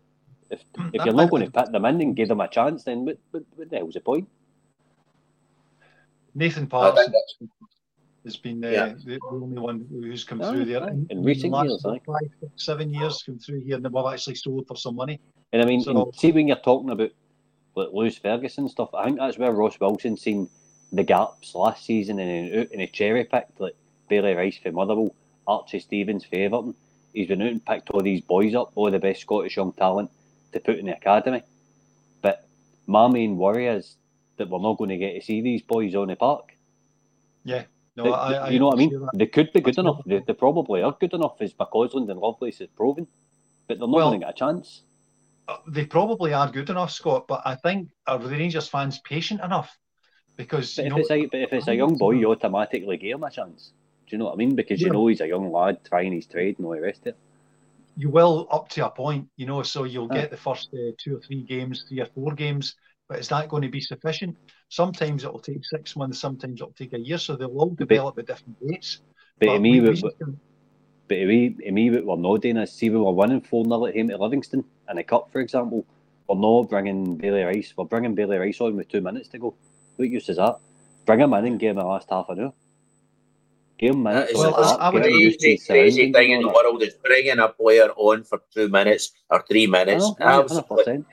If, 0.51 0.65
if 0.95 1.05
you're 1.05 1.15
not 1.15 1.31
going 1.31 1.45
to 1.45 1.51
put 1.51 1.71
them 1.73 1.85
in 1.85 2.01
and 2.01 2.17
give 2.17 2.29
them 2.29 2.41
a 2.41 2.49
chance, 2.49 2.85
then 2.85 3.05
what, 3.05 3.19
what, 3.31 3.43
what 3.55 3.71
the 3.71 3.77
hell's 3.77 3.95
the 3.95 4.01
point? 4.01 4.29
Nathan 6.35 6.65
I 6.65 6.67
Patterson 6.67 6.97
think 6.97 7.13
that's- 7.13 7.59
has 8.25 8.37
been 8.37 8.65
uh, 8.65 8.69
Yeah. 8.69 8.87
the, 9.05 9.17
the 9.17 9.21
only 9.31 9.59
one 9.61 9.85
who's 9.91 10.25
come 10.25 10.41
Aye, 10.43 10.53
through 10.53 10.65
there. 10.67 10.83
aye. 10.85 10.89
In, 10.91 11.07
In 11.11 11.19
the 11.23 11.25
recent 11.27 11.53
last 11.53 11.69
years, 11.69 11.85
aye. 11.85 12.01
five, 12.07 12.31
six, 12.41 12.53
seven 12.65 12.95
years, 12.95 13.23
come 13.27 13.39
through 13.39 13.61
here 13.61 13.77
and 13.77 13.85
they've 13.85 13.93
actually 14.13 14.37
sold 14.37 14.67
for 14.69 14.77
some 14.77 14.95
money. 14.97 15.21
And 15.53 15.61
I 15.61 15.67
mean, 15.67 15.83
So- 15.83 15.91
and 16.05 16.15
see 16.15 16.33
when 16.33 16.47
you're 16.49 16.57
talking 16.57 16.91
about 16.91 17.11
like 17.75 17.89
Lewis 17.93 18.17
Ferguson 18.19 18.69
stuff, 18.69 18.91
I 18.95 19.05
think 19.05 19.19
that's 19.19 19.39
where 19.39 19.51
Ross 19.53 19.79
Wilson 19.81 20.17
seen 20.17 20.49
the 20.93 21.03
gaps 21.03 21.55
last 21.55 21.85
season 21.87 22.19
and 22.19 22.55
out 22.55 22.69
and 22.73 22.81
he 22.81 22.87
cherry 22.87 23.25
picked 23.25 23.59
like 23.61 23.75
Bailey 24.09 24.35
Rice 24.35 24.59
for 24.59 24.73
Motherwell, 24.73 25.15
Archie 25.47 25.81
Stevens 25.81 26.25
for 26.25 26.37
Everton. 26.37 26.75
He's 27.15 27.29
been 27.29 27.43
out 27.43 27.49
and 27.49 27.65
picked 27.65 27.91
all 27.91 28.03
these 28.03 28.21
boys 28.21 28.55
up, 28.55 28.73
all 28.75 28.91
the 28.91 28.99
best 28.99 29.23
Scottish 29.23 29.57
young 29.57 29.73
talent 29.73 30.11
to 30.53 30.61
put 30.61 30.79
in 30.79 30.87
the 30.87 30.97
academy. 30.97 31.43
But 32.21 32.47
my 32.87 33.09
main 33.09 33.37
worry 33.37 33.67
is 33.67 33.97
that 34.37 34.49
we're 34.49 34.61
not 34.61 34.79
going 34.79 34.91
to 34.91 34.97
get 34.99 35.15
to 35.15 35.23
see 35.23 35.41
these 35.41 35.63
boys 35.63 35.95
on 35.95 36.09
the 36.09 36.17
park. 36.17 36.57
Yeah. 37.45 37.65
No, 37.97 38.05
They- 38.05 38.11
I, 38.13 38.33
I 38.47 38.49
you 38.51 38.59
know 38.59 38.67
what 38.69 38.75
I 38.77 38.79
mean? 38.79 38.91
that. 39.01 39.11
They 39.15 39.27
could 39.27 39.53
be 39.53 39.61
good 39.61 39.75
That's 39.75 39.79
enough. 39.79 40.01
They, 40.07 40.21
they 40.27 40.33
probably 40.33 40.83
are 40.83 40.97
good 40.99 41.13
enough, 41.13 41.37
as 41.41 41.53
McCausland 41.55 42.11
and 42.11 42.19
Lovelace 42.21 42.59
has 42.59 42.69
proven. 42.69 43.07
But 43.69 43.79
they're 43.79 43.89
not 43.89 43.97
Well- 43.97 44.09
going 44.11 44.21
to 44.21 44.27
get 44.27 44.35
a 44.35 44.39
chance. 44.39 44.83
Uh, 45.49 45.57
They 45.69 45.85
probably 45.87 46.33
are 46.33 46.51
good 46.51 46.71
enough, 46.71 46.93
Scott, 46.93 47.27
but 47.29 47.43
I 47.45 47.55
think 47.57 47.89
are 48.07 48.19
the 48.19 48.29
Rangers 48.29 48.69
fans 48.69 48.99
patient 49.01 49.41
enough? 49.43 49.77
Because 50.37 50.77
But 50.77 50.87
if 50.87 50.91
know, 50.91 50.99
it's 50.99 51.11
a 51.11 51.27
but 51.27 51.41
if 51.41 51.53
it's 51.53 51.69
a 51.69 51.75
young 51.75 51.97
boy, 51.97 52.13
you 52.13 52.31
automatically 52.31 52.97
give 52.97 53.17
him 53.17 53.25
a 53.25 53.31
chance. 53.31 53.73
Do 54.07 54.15
you 54.17 54.19
know 54.19 54.27
what 54.27 54.35
I 54.35 54.37
mean? 54.37 54.55
Because 54.55 54.81
you 54.81 54.87
Yeah. 54.87 54.93
know 54.95 55.07
he's 55.07 55.21
a 55.21 55.29
young 55.29 55.53
lad 55.53 55.85
trying 55.85 56.13
his 56.13 56.27
trade 56.27 56.59
and 56.59 56.67
all 56.67 56.73
the 56.75 56.81
rest 56.81 57.03
of 57.03 57.09
it. 57.09 57.17
you 57.95 58.09
will 58.09 58.49
up 58.51 58.71
to 58.71 58.87
a 58.87 58.91
point, 58.91 59.29
you 59.37 59.45
know, 59.45 59.63
so 59.63 59.85
you'll 59.85 60.11
Aye. 60.13 60.21
get 60.21 60.31
the 60.31 60.37
first 60.37 60.71
uh, 60.73 60.93
two 60.97 61.17
or 61.17 61.21
three 61.21 61.43
games, 61.43 61.85
three 61.87 62.01
or 62.01 62.07
four 62.07 62.33
games, 62.33 62.75
but 63.07 63.19
is 63.19 63.29
that 63.29 63.51
going 63.51 63.63
to 63.63 63.69
be 63.69 63.83
sufficient? 63.83 64.35
Sometimes 64.71 65.25
it 65.25 65.31
will 65.33 65.39
take 65.41 65.63
six 65.67 65.95
months, 65.95 66.19
sometimes 66.19 66.59
it 66.63 66.65
will 66.65 66.73
take 66.73 66.95
a 66.95 66.99
year, 66.99 67.19
so 67.19 67.37
they'll 67.37 67.51
all 67.51 67.69
But- 67.69 67.89
develop 67.89 68.19
at 68.19 68.27
different 68.29 68.57
rates. 68.63 69.03
But 69.39 69.53
to 69.53 69.59
me, 69.61 69.81
we- 69.81 70.01
but 70.01 70.19
to 71.11 71.17
me, 71.17 71.71
me, 71.71 71.91
what 71.91 72.07
we're 72.07 72.23
not 72.23 72.41
doing 72.41 72.57
is 72.57 72.73
see 72.73 72.89
we 72.89 72.97
were 72.97 73.13
winning 73.13 73.43
four 73.43 73.63
0 73.65 73.85
at 73.85 73.95
home 73.95 74.09
to 74.09 74.17
Livingston 74.17 74.65
in 74.91 74.97
a 74.97 75.05
cup, 75.05 75.31
for 75.31 75.41
example. 75.41 75.85
We're 76.27 76.37
not 76.37 76.71
bringing 76.71 77.17
Bailey 77.17 77.43
Rice. 77.43 77.75
We're 77.77 77.85
bringing 77.85 78.15
Bailey 78.15 78.39
Rice 78.39 78.61
on 78.63 78.77
with 78.77 78.89
two 78.89 79.03
minutes 79.03 79.29
to 79.29 79.39
go. 79.39 79.55
What 79.97 80.09
use 80.09 80.29
is 80.29 80.37
that? 80.37 80.57
Bring 81.07 81.21
him 81.21 81.35
in 81.35 81.47
and 81.47 81.59
give 81.61 81.71
him 81.71 81.77
the 81.77 81.85
last 81.85 82.09
half 82.11 82.29
an 82.29 82.41
hour. 82.41 82.53
Give 83.79 83.95
him 83.95 84.05
That 84.05 84.15
minutes. 84.15 84.33
is 84.33 84.39
Well, 84.39 84.55
I- 84.55 84.75
I 84.87 84.91
would- 84.91 85.03
get 85.03 85.13
him 85.13 85.19
used 85.19 85.41
to 85.41 85.57
crazy, 85.67 86.13
thing 86.13 86.31
in 86.31 86.43
the 86.43 86.49
world 86.49 86.83
is 86.83 86.95
bringing 86.95 87.39
a 87.39 87.49
player 87.49 87.91
on 87.97 88.23
for 88.25 88.41
two 88.55 88.69
minutes 88.69 89.13
or 89.31 89.45
three 89.49 89.67
minutes. 89.67 90.05
I 90.05 90.09
know, 90.09 90.17
aye, 90.21 90.41
Absolutely. 90.41 90.85
100%. 90.95 91.07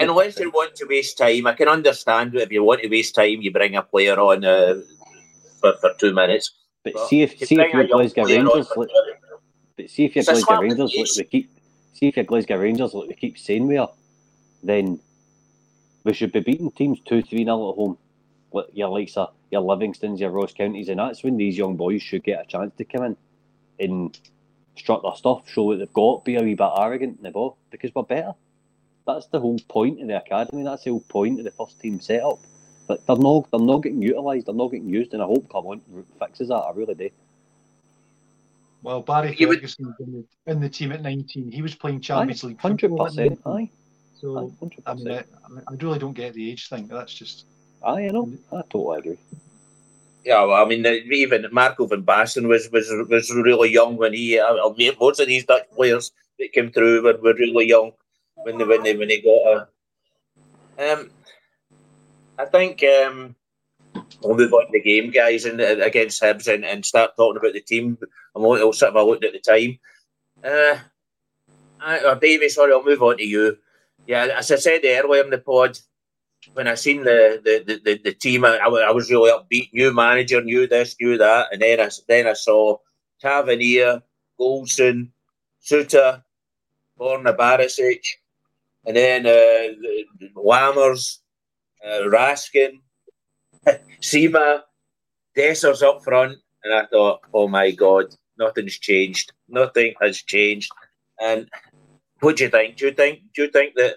Unless 0.00 0.38
you 0.38 0.50
want 0.50 0.74
to 0.76 0.86
waste 0.86 1.18
time, 1.18 1.46
I 1.46 1.54
can 1.54 1.68
understand 1.68 2.34
if 2.34 2.52
you 2.52 2.62
want 2.62 2.82
to 2.82 2.88
waste 2.88 3.14
time, 3.14 3.40
you 3.40 3.50
bring 3.50 3.74
a 3.74 3.82
player 3.82 4.18
on 4.20 4.44
uh, 4.44 4.80
for, 5.60 5.72
for 5.80 5.94
two 5.98 6.12
minutes. 6.12 6.52
But 6.84 6.92
But 6.94 7.08
see 7.08 7.22
if 7.22 7.40
you 7.40 7.46
see 7.46 7.60
if 7.60 7.72
your 7.72 7.86
Glasgow 7.86 8.24
Rangers 8.24 8.68
look, 8.76 8.90
But 9.76 9.88
see 9.90 10.04
if 10.04 10.14
your 10.14 10.24
Glasgow 10.24 10.60
Rangers, 10.60 10.92
face. 10.92 11.16
we 11.16 11.24
keep, 11.24 11.50
see 11.94 12.08
if 12.08 12.16
your 12.16 12.24
Glasgow 12.26 12.56
Rangers, 12.58 12.92
like 12.94 13.08
we 13.08 13.14
keep 13.14 13.38
saying 13.38 13.66
we 13.66 13.78
are, 13.78 13.90
then 14.62 15.00
we 16.04 16.12
should 16.12 16.32
be 16.32 16.40
beating 16.40 16.70
teams 16.72 17.00
two, 17.00 17.22
three 17.22 17.44
nil 17.44 17.70
at 17.70 17.76
home. 17.76 17.96
Like 18.52 18.66
your 18.72 18.88
likes 18.88 19.16
of 19.16 19.32
your 19.50 19.62
Livingstons, 19.62 20.20
your 20.20 20.30
Ross 20.30 20.52
Counties, 20.52 20.88
and 20.88 20.98
that's 20.98 21.22
when 21.22 21.36
these 21.36 21.56
young 21.56 21.76
boys 21.76 22.02
should 22.02 22.24
get 22.24 22.42
a 22.42 22.46
chance 22.46 22.72
to 22.76 22.84
come 22.84 23.04
in 23.04 23.16
and 23.78 24.18
strut 24.76 25.02
their 25.02 25.14
stuff, 25.14 25.48
show 25.48 25.64
what 25.64 25.78
they've 25.78 25.92
got, 25.92 26.24
be 26.24 26.36
a 26.36 26.42
wee 26.42 26.54
bit 26.54 26.70
arrogant 26.78 27.18
in 27.18 27.22
the 27.22 27.30
ball 27.30 27.56
because 27.70 27.94
we're 27.94 28.02
better. 28.02 28.32
That's 29.06 29.26
the 29.26 29.40
whole 29.40 29.58
point 29.68 30.00
of 30.00 30.08
the 30.08 30.16
academy. 30.16 30.62
That's 30.62 30.84
the 30.84 30.90
whole 30.90 31.00
point 31.00 31.38
of 31.38 31.44
the 31.44 31.50
first 31.50 31.80
team 31.80 32.00
setup. 32.00 32.38
But 32.86 33.06
they're 33.06 33.16
not, 33.16 33.50
they're 33.50 33.60
not 33.60 33.78
getting 33.82 34.02
utilised. 34.02 34.46
They're 34.46 34.54
not 34.54 34.68
getting 34.70 34.88
used, 34.88 35.12
and 35.14 35.22
I 35.22 35.26
hope 35.26 35.48
Carlin 35.48 35.80
fixes 36.18 36.48
that. 36.48 36.54
I 36.54 36.70
really 36.72 36.94
do. 36.94 37.10
Well, 38.82 39.00
Barry 39.02 39.34
You 39.38 39.46
Ferguson 39.46 39.86
was 39.86 39.94
in 40.00 40.12
the, 40.12 40.50
in 40.52 40.60
the 40.60 40.68
team 40.68 40.90
at 40.92 41.02
19. 41.02 41.52
He 41.52 41.62
was 41.62 41.74
playing 41.74 42.00
Champions 42.00 42.42
League 42.42 42.60
Hundred 42.60 42.90
football. 42.90 43.06
percent. 43.06 43.32
at 43.32 43.46
19. 43.46 43.66
Aye, 43.66 43.70
So, 44.20 44.52
hundred 44.58 44.82
I 44.86 44.94
mean. 44.94 45.08
I, 45.10 45.22
I 45.68 45.74
really 45.80 45.98
don't 46.00 46.14
get 46.14 46.34
the 46.34 46.50
age 46.50 46.68
thing. 46.68 46.88
That's 46.88 47.14
just. 47.14 47.46
Aye, 47.84 48.06
I 48.06 48.08
know. 48.08 48.32
I 48.52 48.62
totally 48.70 48.98
agree. 48.98 49.18
Yeah, 50.24 50.44
well, 50.44 50.64
I 50.64 50.68
mean, 50.68 50.86
uh, 50.86 50.90
even 50.90 51.46
Marco 51.50 51.86
van 51.86 52.04
Basten 52.04 52.46
was 52.46 52.70
was 52.70 52.88
was 53.08 53.34
really 53.34 53.70
young 53.70 53.96
when 53.96 54.12
he. 54.12 54.38
I 54.38 54.46
I 54.46 54.72
mean, 54.76 54.92
most 55.00 55.18
of 55.20 55.26
these 55.26 55.44
Dutch 55.44 55.68
players 55.74 56.12
that 56.38 56.52
came 56.52 56.70
through 56.70 57.02
were, 57.02 57.18
were 57.18 57.34
really 57.34 57.66
young 57.66 57.92
when 58.36 58.58
they 58.58 58.64
when 58.64 58.82
they 58.82 58.96
when 58.96 59.08
they 59.08 59.20
got 59.20 59.68
a. 60.78 60.92
Um, 60.92 61.10
I 62.38 62.44
think 62.44 62.84
um, 62.84 63.34
we'll 64.22 64.36
move 64.36 64.52
on 64.52 64.66
to 64.66 64.72
the 64.72 64.80
game, 64.80 65.10
guys, 65.10 65.44
and 65.44 65.60
uh, 65.60 65.84
against 65.84 66.22
Hibs, 66.22 66.52
and, 66.52 66.64
and 66.64 66.84
start 66.84 67.16
talking 67.16 67.38
about 67.38 67.52
the 67.52 67.60
team. 67.60 67.98
I'm 68.34 68.42
going 68.42 68.60
to 68.60 68.72
sort 68.76 68.94
of 68.94 69.06
looked 69.06 69.24
at 69.24 69.32
the 69.32 69.40
time. 69.40 69.78
Uh, 70.42 70.78
I, 71.80 71.98
uh, 71.98 72.14
Davey, 72.14 72.48
sorry, 72.48 72.72
I'll 72.72 72.84
move 72.84 73.02
on 73.02 73.18
to 73.18 73.24
you. 73.24 73.58
Yeah, 74.06 74.28
as 74.38 74.50
I 74.50 74.56
said 74.56 74.80
earlier 74.84 75.24
in 75.24 75.30
the 75.30 75.38
pod, 75.38 75.78
when 76.54 76.68
I 76.68 76.74
seen 76.74 77.04
the 77.04 77.40
the, 77.44 77.80
the, 77.84 78.00
the, 78.02 78.12
team, 78.12 78.44
I, 78.44 78.56
I 78.58 78.90
was 78.90 79.10
really 79.10 79.30
upbeat. 79.30 79.72
New 79.72 79.92
manager, 79.92 80.42
knew 80.42 80.66
this, 80.66 80.96
knew 81.00 81.18
that, 81.18 81.48
and 81.52 81.62
then 81.62 81.80
I 81.80 81.88
then 82.08 82.26
I 82.26 82.34
saw 82.34 82.78
Tavernier, 83.20 84.02
Goldson, 84.38 85.08
Souttar, 85.64 86.22
Borna 86.98 87.36
Barisic, 87.36 88.04
and 88.84 88.96
then 88.96 89.26
uh, 89.26 89.74
Lammers, 90.36 91.18
uh, 91.84 92.02
Raskin, 92.06 92.80
Sima, 94.00 94.62
Dessers 95.36 95.82
up 95.82 96.02
front, 96.04 96.38
and 96.64 96.74
I 96.74 96.86
thought, 96.86 97.20
oh 97.32 97.48
my 97.48 97.70
god, 97.70 98.06
nothing's 98.38 98.78
changed. 98.78 99.32
Nothing 99.48 99.94
has 100.00 100.18
changed. 100.22 100.70
And 101.20 101.48
what 102.20 102.36
do 102.36 102.44
you 102.44 102.50
think? 102.50 102.76
Do 102.76 102.86
you 102.86 102.92
think? 102.92 103.20
Do 103.34 103.42
you 103.42 103.50
think 103.50 103.74
that? 103.76 103.96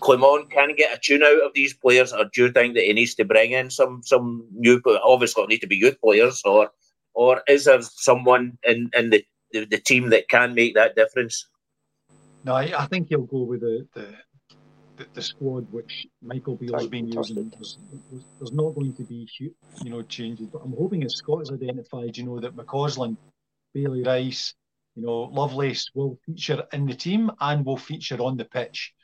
Clement 0.00 0.50
can 0.50 0.74
get 0.74 0.96
a 0.96 1.00
tune 1.00 1.22
out 1.22 1.42
of 1.42 1.52
these 1.54 1.74
players, 1.74 2.12
or 2.12 2.24
do 2.32 2.44
you 2.44 2.52
think 2.52 2.74
that 2.74 2.84
he 2.84 2.92
needs 2.92 3.14
to 3.16 3.24
bring 3.24 3.52
in 3.52 3.70
some 3.70 4.02
some 4.02 4.46
new? 4.52 4.80
Obviously, 5.02 5.42
it'll 5.42 5.48
need 5.48 5.60
to 5.60 5.66
be 5.66 5.76
youth 5.76 6.00
players, 6.00 6.42
or 6.44 6.70
or 7.14 7.42
is 7.48 7.64
there 7.64 7.82
someone 7.82 8.58
in 8.64 8.90
in 8.94 9.10
the, 9.10 9.24
the, 9.52 9.64
the 9.64 9.78
team 9.78 10.10
that 10.10 10.28
can 10.28 10.54
make 10.54 10.74
that 10.74 10.96
difference? 10.96 11.48
No, 12.44 12.54
I, 12.54 12.72
I 12.78 12.86
think 12.86 13.08
he'll 13.08 13.22
go 13.22 13.42
with 13.42 13.60
the, 13.60 13.86
the 13.94 14.14
the, 14.96 15.06
the 15.14 15.22
squad 15.22 15.70
which 15.72 16.06
Michael 16.22 16.56
Beale's 16.56 16.86
been 16.86 17.08
using. 17.08 17.50
There's, 17.50 17.78
there's, 18.10 18.24
there's 18.38 18.52
not 18.52 18.74
going 18.74 18.94
to 18.94 19.02
be 19.02 19.28
you 19.40 19.90
know 19.90 20.02
changes, 20.02 20.48
but 20.48 20.62
I'm 20.64 20.74
hoping 20.76 21.04
as 21.04 21.16
Scott 21.16 21.40
has 21.40 21.52
identified, 21.52 22.16
you 22.16 22.24
know, 22.24 22.40
that 22.40 22.56
McCausland, 22.56 23.16
Bailey 23.74 24.02
Rice, 24.02 24.54
you 24.94 25.02
know, 25.02 25.24
Lovelace 25.24 25.90
will 25.94 26.18
feature 26.24 26.64
in 26.72 26.86
the 26.86 26.94
team 26.94 27.30
and 27.40 27.64
will 27.64 27.76
feature 27.76 28.20
on 28.20 28.36
the 28.36 28.44
pitch. 28.44 28.94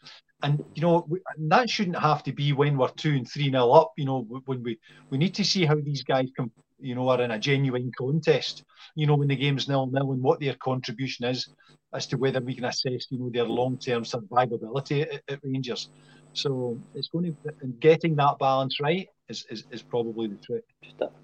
And 0.42 0.64
you 0.74 0.82
know 0.82 1.08
that 1.38 1.70
shouldn't 1.70 1.98
have 1.98 2.24
to 2.24 2.32
be 2.32 2.52
when 2.52 2.76
we're 2.76 2.88
two 2.88 3.12
and 3.12 3.30
three 3.30 3.50
nil 3.50 3.72
up. 3.72 3.92
You 3.96 4.04
know, 4.06 4.22
when 4.46 4.62
we 4.62 4.78
we 5.10 5.18
need 5.18 5.34
to 5.36 5.44
see 5.44 5.64
how 5.64 5.76
these 5.76 6.02
guys 6.02 6.28
can 6.36 6.50
you 6.82 6.94
know, 6.94 7.08
are 7.08 7.22
in 7.22 7.30
a 7.30 7.38
genuine 7.38 7.92
contest. 7.96 8.64
You 8.94 9.06
know, 9.06 9.14
when 9.14 9.28
the 9.28 9.36
game's 9.36 9.68
nil 9.68 9.86
nil 9.86 10.12
and 10.12 10.22
what 10.22 10.40
their 10.40 10.54
contribution 10.54 11.24
is, 11.24 11.48
as 11.94 12.06
to 12.08 12.16
whether 12.16 12.40
we 12.40 12.54
can 12.54 12.64
assess, 12.64 13.06
you 13.10 13.18
know, 13.18 13.30
their 13.30 13.44
long 13.44 13.78
term 13.78 14.02
survivability 14.02 15.02
at, 15.02 15.22
at, 15.28 15.40
Rangers. 15.44 15.90
So 16.32 16.78
it's 16.94 17.08
going 17.08 17.36
to 17.44 17.66
getting 17.80 18.16
that 18.16 18.38
balance 18.38 18.80
right 18.80 19.08
is, 19.28 19.46
is, 19.50 19.64
is 19.70 19.82
probably 19.82 20.28
the 20.28 20.36
trick. 20.36 20.64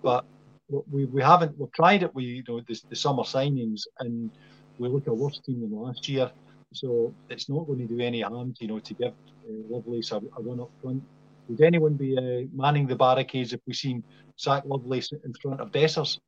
But 0.02 0.24
we, 0.90 1.06
we 1.06 1.22
haven't 1.22 1.58
we've 1.58 1.72
tried 1.72 2.02
it. 2.02 2.14
We 2.14 2.24
you 2.24 2.44
know 2.46 2.60
the, 2.60 2.80
the 2.90 2.96
summer 2.96 3.22
signings 3.22 3.82
and 4.00 4.30
we 4.78 4.88
look 4.88 5.06
a 5.06 5.14
worse 5.14 5.40
team 5.40 5.60
than 5.60 5.72
last 5.72 6.08
year. 6.08 6.30
So 6.72 7.14
it's 7.30 7.48
not 7.48 7.66
going 7.66 7.78
to 7.80 7.86
do 7.86 8.00
any 8.00 8.20
harm, 8.20 8.54
you 8.60 8.68
know, 8.68 8.78
to 8.78 8.94
give 8.94 9.12
uh, 9.12 9.52
Lovelace 9.70 10.12
a, 10.12 10.16
a 10.16 10.42
run 10.42 10.60
up 10.60 10.70
front. 10.82 11.02
Would 11.48 11.62
anyone 11.62 11.94
be 11.94 12.16
uh, 12.16 12.46
manning 12.54 12.86
the 12.86 12.96
barricades 12.96 13.52
if 13.52 13.60
we 13.66 13.72
seen 13.72 14.04
Zak 14.38 14.64
Lovelace 14.66 15.12
in 15.12 15.32
front 15.40 15.60
of 15.60 15.72
Dessers? 15.72 16.18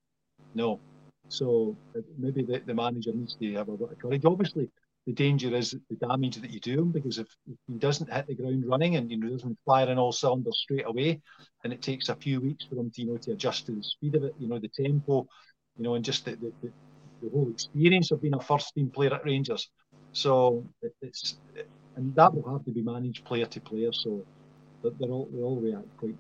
No. 0.55 0.80
So 1.28 1.76
uh, 1.97 2.01
maybe 2.18 2.43
the, 2.43 2.62
the 2.64 2.74
manager 2.74 3.12
needs 3.12 3.36
to 3.36 3.53
have 3.55 3.68
a 3.68 3.76
bit 3.76 3.93
of 3.93 3.99
courage. 3.99 4.24
Obviously, 4.24 4.68
the 5.07 5.12
danger 5.12 5.55
is 5.55 5.76
the 5.88 6.07
damage 6.07 6.36
that 6.36 6.51
you 6.51 6.61
do 6.61 6.80
him 6.80 6.91
because 6.91 7.18
if, 7.18 7.28
he 7.47 7.78
doesn't 7.78 8.12
hit 8.12 8.26
the 8.26 8.34
ground 8.34 8.64
running 8.66 8.97
and 8.97 9.11
you 9.11 9.18
know 9.18 9.28
doesn't 9.28 9.59
fire 9.64 9.88
in 9.88 9.99
all 9.99 10.12
cylinders 10.12 10.59
straight 10.59 10.86
away, 10.86 11.20
and 11.64 11.72
it 11.72 11.82
takes 11.82 12.09
a 12.09 12.14
few 12.14 12.41
weeks 12.41 12.64
for 12.64 12.76
him 12.76 12.91
to 12.91 13.03
you 13.03 13.09
know 13.09 13.16
to 13.18 13.32
adjust 13.32 13.66
to 13.66 13.72
the 13.72 13.82
speed 13.82 14.14
of 14.14 14.24
it, 14.24 14.34
you 14.38 14.49
know 14.49 14.59
the 14.59 14.68
tempo, 14.68 15.26
you 15.76 15.84
know, 15.84 15.95
and 15.95 16.05
just 16.05 16.24
the, 16.24 16.32
the, 16.32 16.53
the, 16.62 16.72
the 17.22 17.30
whole 17.30 17.51
experience 17.51 18.11
of 18.11 18.20
being 18.20 18.34
a 18.34 18.41
first 18.41 18.74
team 18.74 18.91
player 18.91 19.14
at 19.14 19.24
Rangers. 19.24 19.68
So 20.12 20.64
it, 20.82 20.94
it's 21.02 21.38
and 21.96 22.14
that 22.14 22.34
will 22.34 22.50
have 22.52 22.64
to 22.64 22.70
be 22.70 22.82
managed 22.82 23.24
player 23.24 23.46
to 23.46 23.61
player. 23.61 23.92
So 23.92 24.24
that 24.82 24.98
they're 24.98 25.11
all 25.11 25.28
they 25.32 25.42
all 25.42 25.61
react 25.61 25.96
quite 25.96 26.16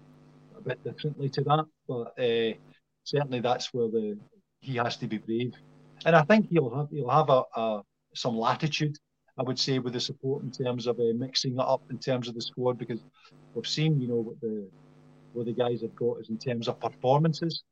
a 0.56 0.60
bit 0.60 0.82
differently 0.84 1.28
to 1.30 1.42
that. 1.42 1.66
But 1.88 2.18
uh, 2.18 2.54
certainly 3.04 3.40
that's 3.40 3.72
where 3.72 3.88
the 3.88 4.18
he 4.60 4.76
has 4.76 4.96
to 4.98 5.06
be 5.06 5.18
brave, 5.18 5.54
and 6.04 6.14
I 6.14 6.22
think 6.22 6.48
he'll 6.50 6.74
have 6.74 6.88
he'll 6.90 7.08
have 7.08 7.30
a, 7.30 7.42
a 7.56 7.82
some 8.14 8.36
latitude. 8.36 8.96
I 9.38 9.42
would 9.42 9.58
say 9.58 9.78
with 9.78 9.94
the 9.94 10.00
support 10.00 10.42
in 10.42 10.50
terms 10.50 10.86
of 10.86 10.98
uh, 11.00 11.14
mixing 11.16 11.54
it 11.54 11.60
up 11.60 11.82
in 11.90 11.98
terms 11.98 12.28
of 12.28 12.34
the 12.34 12.42
squad 12.42 12.78
because 12.78 13.00
we've 13.54 13.66
seen 13.66 14.00
you 14.00 14.08
know 14.08 14.16
what 14.16 14.40
the 14.40 14.68
what 15.32 15.46
the 15.46 15.52
guys 15.52 15.80
have 15.82 15.94
got 15.94 16.20
is 16.20 16.28
in 16.28 16.38
terms 16.38 16.68
of 16.68 16.78
performances. 16.80 17.62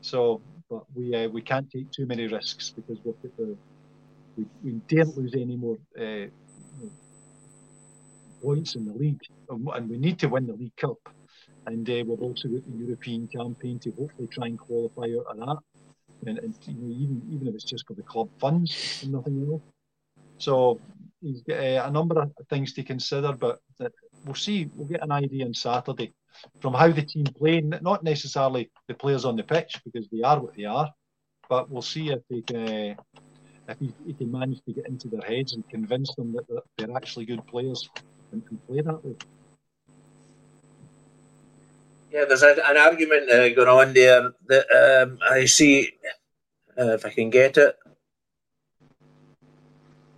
So, 0.00 0.40
but 0.68 0.84
we 0.94 1.14
uh, 1.14 1.28
we 1.28 1.42
can't 1.42 1.70
take 1.70 1.90
too 1.92 2.06
many 2.06 2.26
risks 2.26 2.70
because 2.70 2.98
we've 3.04 3.14
got 3.14 3.36
the 3.36 3.56
we, 4.36 4.46
we 4.64 4.72
daren't 4.88 5.16
lose 5.16 5.34
any 5.34 5.56
more 5.56 5.78
uh, 6.00 6.26
points 8.42 8.74
in 8.74 8.86
the 8.86 8.92
league, 8.94 9.20
and 9.48 9.88
we 9.88 9.98
need 9.98 10.18
to 10.20 10.28
win 10.28 10.46
the 10.46 10.54
League 10.54 10.76
Cup. 10.76 10.98
And 11.66 11.88
uh, 11.88 12.04
we've 12.06 12.20
also 12.20 12.48
got 12.48 12.64
the 12.64 12.84
European 12.84 13.28
campaign 13.28 13.78
to 13.80 13.90
hopefully 13.92 14.28
try 14.28 14.46
and 14.48 14.58
qualify 14.58 15.02
out 15.02 15.26
of 15.30 15.36
that. 15.38 15.58
And, 16.26 16.38
and 16.38 16.54
you 16.66 16.74
know, 16.74 16.94
even 16.94 17.22
even 17.32 17.48
if 17.48 17.54
it's 17.54 17.64
just 17.64 17.86
for 17.86 17.94
the 17.94 18.02
club 18.02 18.28
funds 18.40 19.00
and 19.02 19.12
nothing 19.12 19.46
else. 19.48 19.62
So 20.38 20.80
he's 21.20 21.42
got 21.42 21.58
uh, 21.58 21.84
a 21.86 21.90
number 21.90 22.20
of 22.20 22.32
things 22.50 22.72
to 22.74 22.82
consider, 22.82 23.32
but 23.32 23.60
we'll 24.24 24.34
see. 24.34 24.68
We'll 24.74 24.88
get 24.88 25.02
an 25.02 25.12
idea 25.12 25.44
on 25.44 25.54
Saturday 25.54 26.12
from 26.60 26.74
how 26.74 26.88
the 26.90 27.02
team 27.02 27.24
play, 27.24 27.60
not 27.60 28.02
necessarily 28.02 28.70
the 28.88 28.94
players 28.94 29.24
on 29.24 29.36
the 29.36 29.42
pitch 29.42 29.80
because 29.84 30.08
they 30.10 30.22
are 30.22 30.40
what 30.40 30.56
they 30.56 30.64
are, 30.64 30.90
but 31.48 31.70
we'll 31.70 31.82
see 31.82 32.10
if 32.10 32.20
they 32.30 32.40
can, 32.42 32.68
uh, 32.90 32.94
if 33.68 33.78
he, 33.78 33.92
he, 34.06 34.12
can 34.12 34.30
manage 34.30 34.62
to 34.64 34.72
get 34.72 34.86
into 34.88 35.08
their 35.08 35.20
heads 35.20 35.52
and 35.52 35.68
convince 35.68 36.14
them 36.14 36.32
that 36.32 36.46
they're, 36.48 36.86
they're 36.86 36.96
actually 36.96 37.24
good 37.24 37.46
players 37.46 37.88
and, 38.32 38.42
and, 38.50 38.66
play 38.66 38.80
that 38.80 39.04
way. 39.04 39.14
Yeah, 42.10 42.24
there's 42.26 42.42
a, 42.42 42.56
an 42.66 42.76
argument 42.76 43.30
uh, 43.30 43.48
going 43.54 43.68
on 43.68 43.94
there 43.94 44.32
that 44.48 45.02
um, 45.02 45.18
I 45.28 45.44
see, 45.46 45.92
uh, 46.78 46.94
if 46.94 47.06
I 47.06 47.10
can 47.10 47.30
get 47.30 47.56
it. 47.56 47.76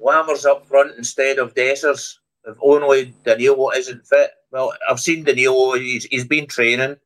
Lammers 0.02 0.44
up 0.44 0.66
front 0.66 0.92
instead 0.98 1.38
of 1.38 1.54
Dessers. 1.54 2.18
If 2.46 2.56
only 2.60 3.14
Danilo 3.24 3.70
isn't 3.70 4.06
fit. 4.06 4.30
Well, 4.50 4.74
I've 4.88 5.00
seen 5.00 5.24
Danilo. 5.24 5.74
He's, 5.74 6.04
he's 6.04 6.26
been 6.26 6.46
training. 6.46 6.96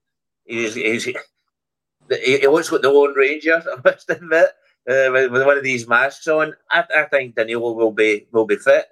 He's, 0.45 0.75
he's 0.75 1.05
he, 1.05 2.39
he 2.39 2.47
looks 2.47 2.73
like 2.73 2.83
the 2.83 2.91
Lone 2.91 3.15
Ranger. 3.15 3.63
I 3.67 3.81
must 3.85 4.11
admit, 4.11 4.49
uh, 4.89 5.11
with, 5.13 5.33
with, 5.33 5.47
one 5.47 5.57
of 5.59 5.65
these 5.65 5.89
masks 5.89 6.29
on. 6.29 6.55
I, 6.71 6.85
I 6.97 7.05
think 7.05 7.35
Danilo 7.35 7.73
will 7.73 7.93
be 7.93 8.27
will 8.33 8.47
be 8.47 8.57
fit. 8.57 8.87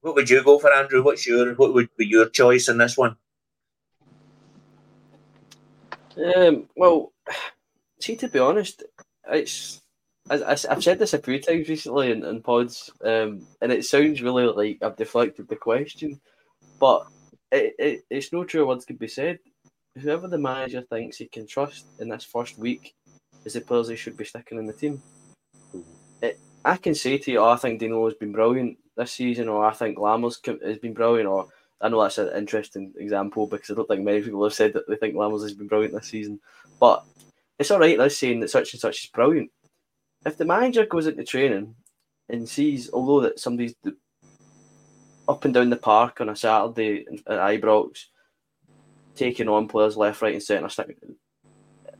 What 0.00 0.14
would 0.14 0.30
you 0.30 0.42
go 0.42 0.58
for, 0.58 0.72
Andrew? 0.72 1.02
What's 1.02 1.26
your 1.26 1.54
what 1.54 1.74
would 1.74 1.88
be 1.96 2.06
your 2.06 2.28
choice 2.28 2.68
in 2.68 2.78
this 2.78 2.96
one? 2.96 3.16
Um, 6.36 6.68
well, 6.76 7.12
see, 8.00 8.16
to 8.16 8.28
be 8.28 8.38
honest, 8.38 8.84
it's 9.30 9.82
I, 10.30 10.56
have 10.68 10.82
said 10.82 10.98
this 10.98 11.14
a 11.14 11.18
few 11.18 11.40
times 11.40 11.68
recently 11.68 12.10
in, 12.10 12.24
in 12.24 12.42
pods, 12.42 12.90
um, 13.02 13.46
and 13.62 13.72
it 13.72 13.84
sounds 13.84 14.22
really 14.22 14.44
like 14.44 14.78
I've 14.82 14.96
deflected 14.96 15.48
the 15.48 15.56
question, 15.56 16.20
but 16.78 17.06
it, 17.50 17.74
it, 17.78 18.04
it's 18.10 18.32
no 18.32 18.44
true 18.44 18.66
words 18.66 18.84
can 18.84 18.96
be 18.96 19.08
said. 19.08 19.38
Whoever 19.96 20.28
the 20.28 20.38
manager 20.38 20.82
thinks 20.82 21.16
he 21.16 21.26
can 21.26 21.46
trust 21.46 21.86
in 21.98 22.08
this 22.08 22.24
first 22.24 22.58
week 22.58 22.94
is 23.44 23.54
the 23.54 23.60
players 23.60 23.88
he 23.88 23.96
should 23.96 24.16
be 24.16 24.24
sticking 24.24 24.58
in 24.58 24.66
the 24.66 24.72
team. 24.72 25.02
Mm-hmm. 25.74 25.90
It, 26.22 26.38
I 26.64 26.76
can 26.76 26.94
say 26.94 27.18
to 27.18 27.30
you, 27.30 27.38
oh, 27.38 27.50
I 27.50 27.56
think 27.56 27.80
Dino 27.80 28.04
has 28.04 28.14
been 28.14 28.32
brilliant 28.32 28.78
this 28.96 29.12
season, 29.12 29.48
or 29.48 29.64
I 29.64 29.72
think 29.72 29.98
Lammers 29.98 30.44
has 30.64 30.78
been 30.78 30.94
brilliant, 30.94 31.28
or 31.28 31.48
I 31.80 31.88
know 31.88 32.02
that's 32.02 32.18
an 32.18 32.36
interesting 32.36 32.92
example 32.96 33.46
because 33.46 33.70
I 33.70 33.74
don't 33.74 33.88
think 33.88 34.02
many 34.02 34.20
people 34.22 34.42
have 34.44 34.54
said 34.54 34.72
that 34.72 34.88
they 34.88 34.96
think 34.96 35.14
Lammers 35.14 35.42
has 35.42 35.54
been 35.54 35.68
brilliant 35.68 35.94
this 35.94 36.08
season. 36.08 36.40
But 36.80 37.04
it's 37.58 37.70
all 37.70 37.78
right, 37.78 37.98
us 37.98 38.16
saying 38.16 38.40
that 38.40 38.50
such 38.50 38.72
and 38.72 38.80
such 38.80 39.04
is 39.04 39.10
brilliant. 39.10 39.50
If 40.26 40.36
the 40.36 40.44
manager 40.44 40.84
goes 40.86 41.06
into 41.06 41.24
training 41.24 41.74
and 42.28 42.48
sees, 42.48 42.90
although 42.92 43.20
that 43.20 43.38
somebody's 43.38 43.74
up 45.28 45.44
and 45.44 45.54
down 45.54 45.70
the 45.70 45.76
park 45.76 46.20
on 46.20 46.28
a 46.28 46.36
Saturday 46.36 47.06
at 47.26 47.38
Ibrox, 47.38 48.06
taking 49.14 49.48
on 49.48 49.68
players 49.68 49.96
left, 49.96 50.22
right, 50.22 50.34
and 50.34 50.42
centre. 50.42 50.68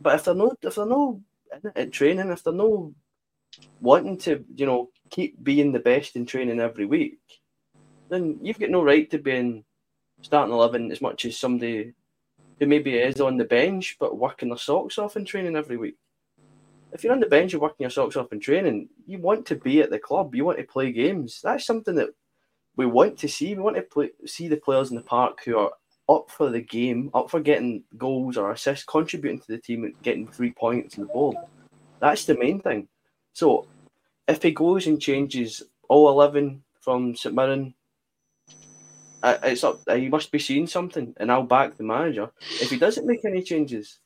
But 0.00 0.14
if 0.14 0.24
they're 0.24 0.34
no, 0.34 0.54
if 0.62 0.74
they're 0.74 0.86
no 0.86 1.20
at 1.76 1.92
training, 1.92 2.30
if 2.30 2.42
they're 2.42 2.52
no 2.52 2.94
wanting 3.80 4.18
to, 4.18 4.44
you 4.54 4.66
know, 4.66 4.90
keep 5.10 5.42
being 5.42 5.72
the 5.72 5.78
best 5.78 6.16
in 6.16 6.26
training 6.26 6.60
every 6.60 6.86
week, 6.86 7.18
then 8.08 8.38
you've 8.42 8.58
got 8.58 8.70
no 8.70 8.82
right 8.82 9.10
to 9.10 9.18
be 9.18 9.32
in 9.32 9.64
starting 10.22 10.52
eleven 10.52 10.90
as 10.90 11.00
much 11.00 11.24
as 11.24 11.38
somebody 11.38 11.94
who 12.58 12.66
maybe 12.66 12.94
is 12.94 13.20
on 13.20 13.36
the 13.36 13.44
bench 13.44 13.96
but 14.00 14.18
working 14.18 14.48
their 14.48 14.58
socks 14.58 14.98
off 14.98 15.16
in 15.16 15.24
training 15.24 15.56
every 15.56 15.76
week. 15.76 15.96
If 16.92 17.04
you're 17.04 17.12
on 17.12 17.20
the 17.20 17.26
bench 17.26 17.52
and 17.52 17.62
working 17.62 17.84
your 17.84 17.90
socks 17.90 18.16
off 18.16 18.32
in 18.32 18.40
training, 18.40 18.88
you 19.06 19.18
want 19.18 19.46
to 19.46 19.56
be 19.56 19.80
at 19.80 19.90
the 19.90 19.98
club. 19.98 20.34
You 20.34 20.44
want 20.44 20.58
to 20.58 20.64
play 20.64 20.90
games. 20.90 21.40
That's 21.42 21.66
something 21.66 21.94
that 21.96 22.10
we 22.76 22.86
want 22.86 23.18
to 23.18 23.28
see. 23.28 23.54
We 23.54 23.62
want 23.62 23.76
to 23.76 23.82
play, 23.82 24.10
see 24.24 24.48
the 24.48 24.56
players 24.56 24.90
in 24.90 24.96
the 24.96 25.02
park 25.02 25.40
who 25.44 25.58
are 25.58 25.72
up 26.08 26.30
for 26.30 26.50
the 26.50 26.60
game, 26.60 27.10
up 27.14 27.30
for 27.30 27.40
getting 27.40 27.84
goals 27.96 28.36
or 28.36 28.50
assists, 28.50 28.84
contributing 28.84 29.40
to 29.40 29.46
the 29.48 29.58
team 29.58 29.84
and 29.84 29.94
getting 30.02 30.26
three 30.26 30.50
points 30.52 30.96
in 30.96 31.02
the 31.02 31.12
ball. 31.12 31.48
That's 32.00 32.24
the 32.24 32.38
main 32.38 32.60
thing. 32.60 32.88
So 33.32 33.66
if 34.26 34.42
he 34.42 34.50
goes 34.52 34.86
and 34.86 35.00
changes 35.00 35.62
all 35.88 36.08
11 36.10 36.62
from 36.80 37.14
St 37.14 37.34
Mirren, 37.34 37.74
it's 39.22 39.64
up, 39.64 39.80
he 39.90 40.08
must 40.08 40.30
be 40.30 40.38
seeing 40.38 40.66
something, 40.66 41.12
and 41.16 41.30
I'll 41.30 41.42
back 41.42 41.76
the 41.76 41.84
manager. 41.84 42.30
If 42.60 42.70
he 42.70 42.78
doesn't 42.78 43.06
make 43.06 43.24
any 43.24 43.42
changes, 43.42 43.98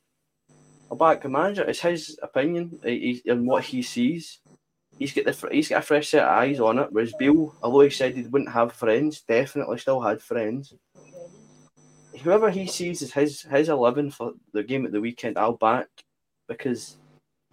I'll 0.90 0.96
back 0.96 1.22
the 1.22 1.28
manager. 1.28 1.62
It's 1.62 1.80
his 1.80 2.18
opinion 2.22 2.80
and 2.82 3.46
what 3.46 3.64
he 3.64 3.82
sees 3.82 4.40
he's 4.98 5.12
got 5.12 5.24
the 5.24 5.48
he's 5.50 5.68
got 5.68 5.82
a 5.82 5.86
fresh 5.86 6.08
set 6.08 6.24
of 6.24 6.30
eyes 6.30 6.60
on 6.60 6.78
it. 6.78 6.88
Whereas 6.90 7.12
Beale, 7.18 7.54
although 7.62 7.80
he 7.80 7.90
said 7.90 8.14
he 8.14 8.22
wouldn't 8.22 8.52
have 8.52 8.72
friends, 8.72 9.22
definitely 9.22 9.78
still 9.78 10.00
had 10.00 10.22
friends. 10.22 10.74
Whoever 12.22 12.50
he 12.50 12.66
sees 12.66 13.02
as 13.02 13.12
his 13.12 13.42
his 13.42 13.68
eleven 13.68 14.10
for 14.10 14.32
the 14.52 14.62
game 14.62 14.86
at 14.86 14.92
the 14.92 15.00
weekend, 15.00 15.36
I'll 15.36 15.56
back 15.56 15.88
because 16.48 16.96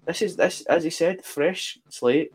this 0.06 0.22
is 0.22 0.36
this 0.36 0.62
as 0.68 0.84
he 0.84 0.90
said, 0.90 1.24
fresh 1.24 1.78
slate. 1.90 2.32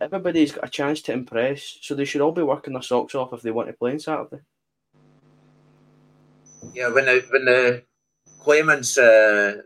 Everybody's 0.00 0.52
got 0.52 0.66
a 0.66 0.70
chance 0.70 1.00
to 1.02 1.12
impress, 1.12 1.78
so 1.80 1.94
they 1.94 2.04
should 2.04 2.20
all 2.20 2.32
be 2.32 2.42
working 2.42 2.72
their 2.72 2.82
socks 2.82 3.14
off 3.14 3.32
if 3.32 3.42
they 3.42 3.50
want 3.50 3.68
to 3.68 3.74
play 3.74 3.92
on 3.92 3.98
Saturday. 3.98 4.42
Yeah, 6.74 6.88
when 6.88 7.04
the 7.06 7.24
when 7.30 7.44
the 7.44 7.82
Clement's 8.40 8.98
uh, 8.98 9.62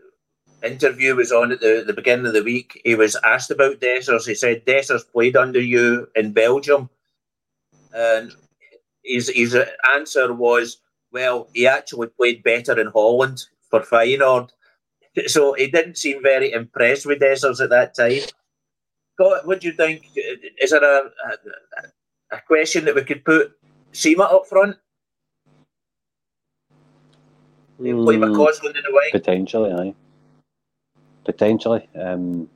interview 0.63 1.15
was 1.15 1.31
on 1.31 1.51
at 1.51 1.61
the, 1.61 1.83
the 1.85 1.93
beginning 1.93 2.27
of 2.27 2.33
the 2.33 2.43
week, 2.43 2.81
he 2.83 2.95
was 2.95 3.15
asked 3.23 3.51
about 3.51 3.79
Dessers. 3.79 4.27
He 4.27 4.35
said 4.35 4.65
Dessers 4.65 5.09
played 5.11 5.35
under 5.35 5.61
you 5.61 6.07
in 6.15 6.31
Belgium, 6.31 6.89
and 7.93 8.33
his 9.03 9.29
his 9.29 9.57
answer 9.93 10.33
was, 10.33 10.77
"Well, 11.11 11.49
he 11.53 11.67
actually 11.67 12.07
played 12.07 12.43
better 12.43 12.79
in 12.79 12.87
Holland 12.87 13.43
for 13.69 13.81
Feyenoord." 13.81 14.49
So 15.27 15.53
he 15.53 15.67
didn't 15.67 15.97
seem 15.97 16.21
very 16.21 16.51
impressed 16.51 17.05
with 17.05 17.19
Dessers 17.19 17.61
at 17.61 17.71
that 17.71 17.95
time. 17.95 18.21
God, 19.17 19.45
what 19.45 19.59
do 19.59 19.67
you 19.67 19.73
think? 19.73 20.07
Is 20.61 20.71
there 20.71 20.83
a, 20.83 21.07
a, 21.07 22.37
a 22.37 22.41
question 22.47 22.85
that 22.85 22.95
we 22.95 23.03
could 23.03 23.25
put 23.25 23.51
Sima 23.91 24.31
up 24.31 24.47
front? 24.47 24.77
Mm, 27.81 28.03
play 28.03 28.15
McCausland 28.15 28.75
in 28.75 28.83
the 28.83 28.91
wing? 28.91 29.09
Potentially, 29.11 29.71
aye. 29.71 29.95
potentially. 31.23 31.87
Um, 31.95 32.49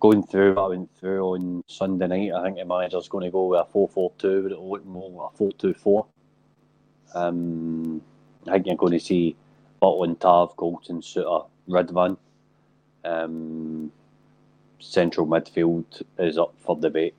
going 0.00 0.22
through 0.24 0.54
what 0.54 0.64
I 0.64 0.68
went 0.68 0.96
through 0.96 1.24
on 1.24 1.64
Sunday 1.68 2.06
night, 2.08 2.32
I 2.32 2.42
think 2.44 2.58
the 2.58 2.64
manager's 2.64 3.08
going 3.08 3.24
to 3.24 3.30
go 3.30 3.46
with 3.46 3.60
a 3.60 3.64
4 3.64 3.88
4 3.88 4.12
2, 4.18 4.42
but 4.42 4.52
it'll 4.52 4.70
look 4.70 4.84
more 4.84 5.10
like 5.10 5.34
a 5.34 5.36
4 5.36 5.52
2 5.52 5.74
4. 5.74 6.06
Um, 7.14 8.02
I 8.46 8.52
think 8.52 8.66
you're 8.66 8.76
going 8.76 8.92
to 8.92 9.00
see 9.00 9.36
Butland, 9.82 10.20
Tav, 10.20 10.56
Goldson, 10.56 11.02
Souttar, 11.02 11.46
Ridvan. 11.68 12.16
Um, 13.04 13.92
central 14.80 15.26
midfield 15.26 15.84
is 16.18 16.38
up 16.38 16.54
for 16.58 16.78
debate. 16.78 17.14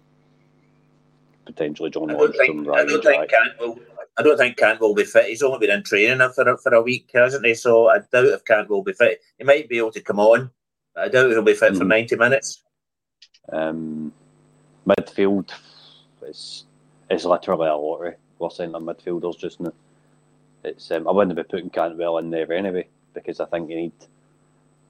Potentially 1.45 1.89
John 1.89 2.11
I 2.11 2.13
don't 2.13 2.35
think, 2.35 2.67
I 2.67 2.83
don't 2.83 3.03
think 3.03 3.29
Cantwell, 3.29 3.79
I 4.17 4.21
don't 4.21 4.37
think 4.37 4.57
Cantwell 4.57 4.89
will 4.89 4.95
be 4.95 5.05
fit. 5.05 5.27
He's 5.27 5.43
only 5.43 5.59
been 5.59 5.77
in 5.77 5.83
training 5.83 6.17
for 6.33 6.49
a, 6.49 6.57
for 6.57 6.73
a 6.73 6.81
week, 6.81 7.09
hasn't 7.13 7.45
he? 7.45 7.53
So 7.53 7.87
I 7.87 7.99
doubt 7.99 8.25
if 8.25 8.43
Cantwell 8.43 8.79
will 8.79 8.83
be 8.83 8.93
fit. 8.93 9.21
He 9.37 9.45
might 9.45 9.69
be 9.69 9.77
able 9.77 9.91
to 9.91 10.01
come 10.01 10.19
on, 10.19 10.49
but 10.93 11.05
I 11.05 11.07
doubt 11.07 11.29
he'll 11.29 11.41
be 11.41 11.53
fit 11.53 11.73
mm. 11.73 11.77
for 11.77 11.83
hmm. 11.83 11.89
90 11.89 12.15
minutes. 12.17 12.63
Um, 13.51 14.11
midfield 14.85 15.51
is 16.23 16.65
is 17.09 17.25
literally 17.25 17.69
a 17.69 17.75
lottery. 17.75 18.15
We're 18.39 18.49
saying 18.49 18.71
the 18.71 18.79
midfielders 18.79 19.37
just 19.37 19.59
now. 19.59 19.73
It's 20.63 20.91
um, 20.91 21.07
I 21.07 21.11
wouldn't 21.11 21.35
be 21.35 21.43
putting 21.43 21.69
Cantwell 21.69 22.17
in 22.17 22.29
there 22.29 22.51
anyway 22.51 22.87
because 23.13 23.39
I 23.39 23.45
think 23.45 23.69
you 23.69 23.75
need. 23.77 23.91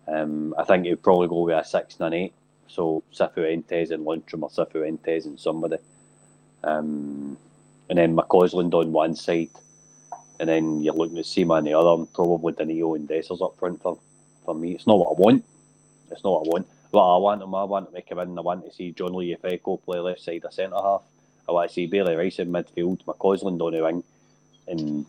Um, 0.07 0.55
I 0.57 0.63
think 0.63 0.85
you'd 0.85 1.03
probably 1.03 1.27
go 1.27 1.41
with 1.41 1.55
a 1.55 1.63
six 1.63 1.95
and 1.99 2.07
an 2.07 2.13
eight. 2.13 2.33
So 2.67 3.03
Cifuentes 3.13 3.91
and 3.91 4.05
Lundstram 4.05 4.43
or 4.43 4.49
Cifuentes 4.49 5.25
and 5.25 5.39
somebody. 5.39 5.77
Um, 6.63 7.37
and 7.89 7.97
then 7.97 8.15
McCausland 8.15 8.73
on 8.73 8.91
one 8.91 9.15
side. 9.15 9.49
And 10.39 10.47
then 10.47 10.81
you're 10.81 10.93
looking 10.93 11.17
at 11.17 11.25
Sima 11.25 11.57
on 11.57 11.63
the 11.63 11.73
other, 11.73 11.89
and 11.89 12.13
probably 12.13 12.53
Danilo 12.53 12.95
and 12.95 13.09
Dessers 13.09 13.41
up 13.41 13.57
front 13.57 13.81
for, 13.81 13.97
for 14.45 14.53
me. 14.53 14.73
It's 14.73 14.85
not 14.87 14.99
what 14.99 15.17
I 15.17 15.21
want. 15.21 15.45
It's 16.11 16.23
not 16.23 16.31
what 16.31 16.47
I 16.47 16.49
want. 16.49 16.67
What 16.91 17.15
I 17.15 17.17
want 17.17 17.41
him, 17.41 17.55
I 17.55 17.63
want 17.63 17.87
to 17.87 17.93
make 17.93 18.09
him 18.09 18.19
in. 18.19 18.37
I 18.37 18.41
want 18.41 18.65
to 18.65 18.71
see 18.73 18.93
Johnly 18.93 19.37
Yfeko 19.37 19.83
play 19.83 19.99
left 19.99 20.21
side 20.21 20.45
of 20.45 20.53
centre 20.53 20.75
half. 20.75 21.03
I 21.55 21.67
see 21.67 21.87
Bailey 21.87 22.15
Rice 22.15 22.39
in 22.39 22.49
midfield, 22.49 23.03
McCausland 23.05 23.61
on 23.61 23.73
the 23.73 23.83
wing, 23.83 24.03
and 24.67 25.05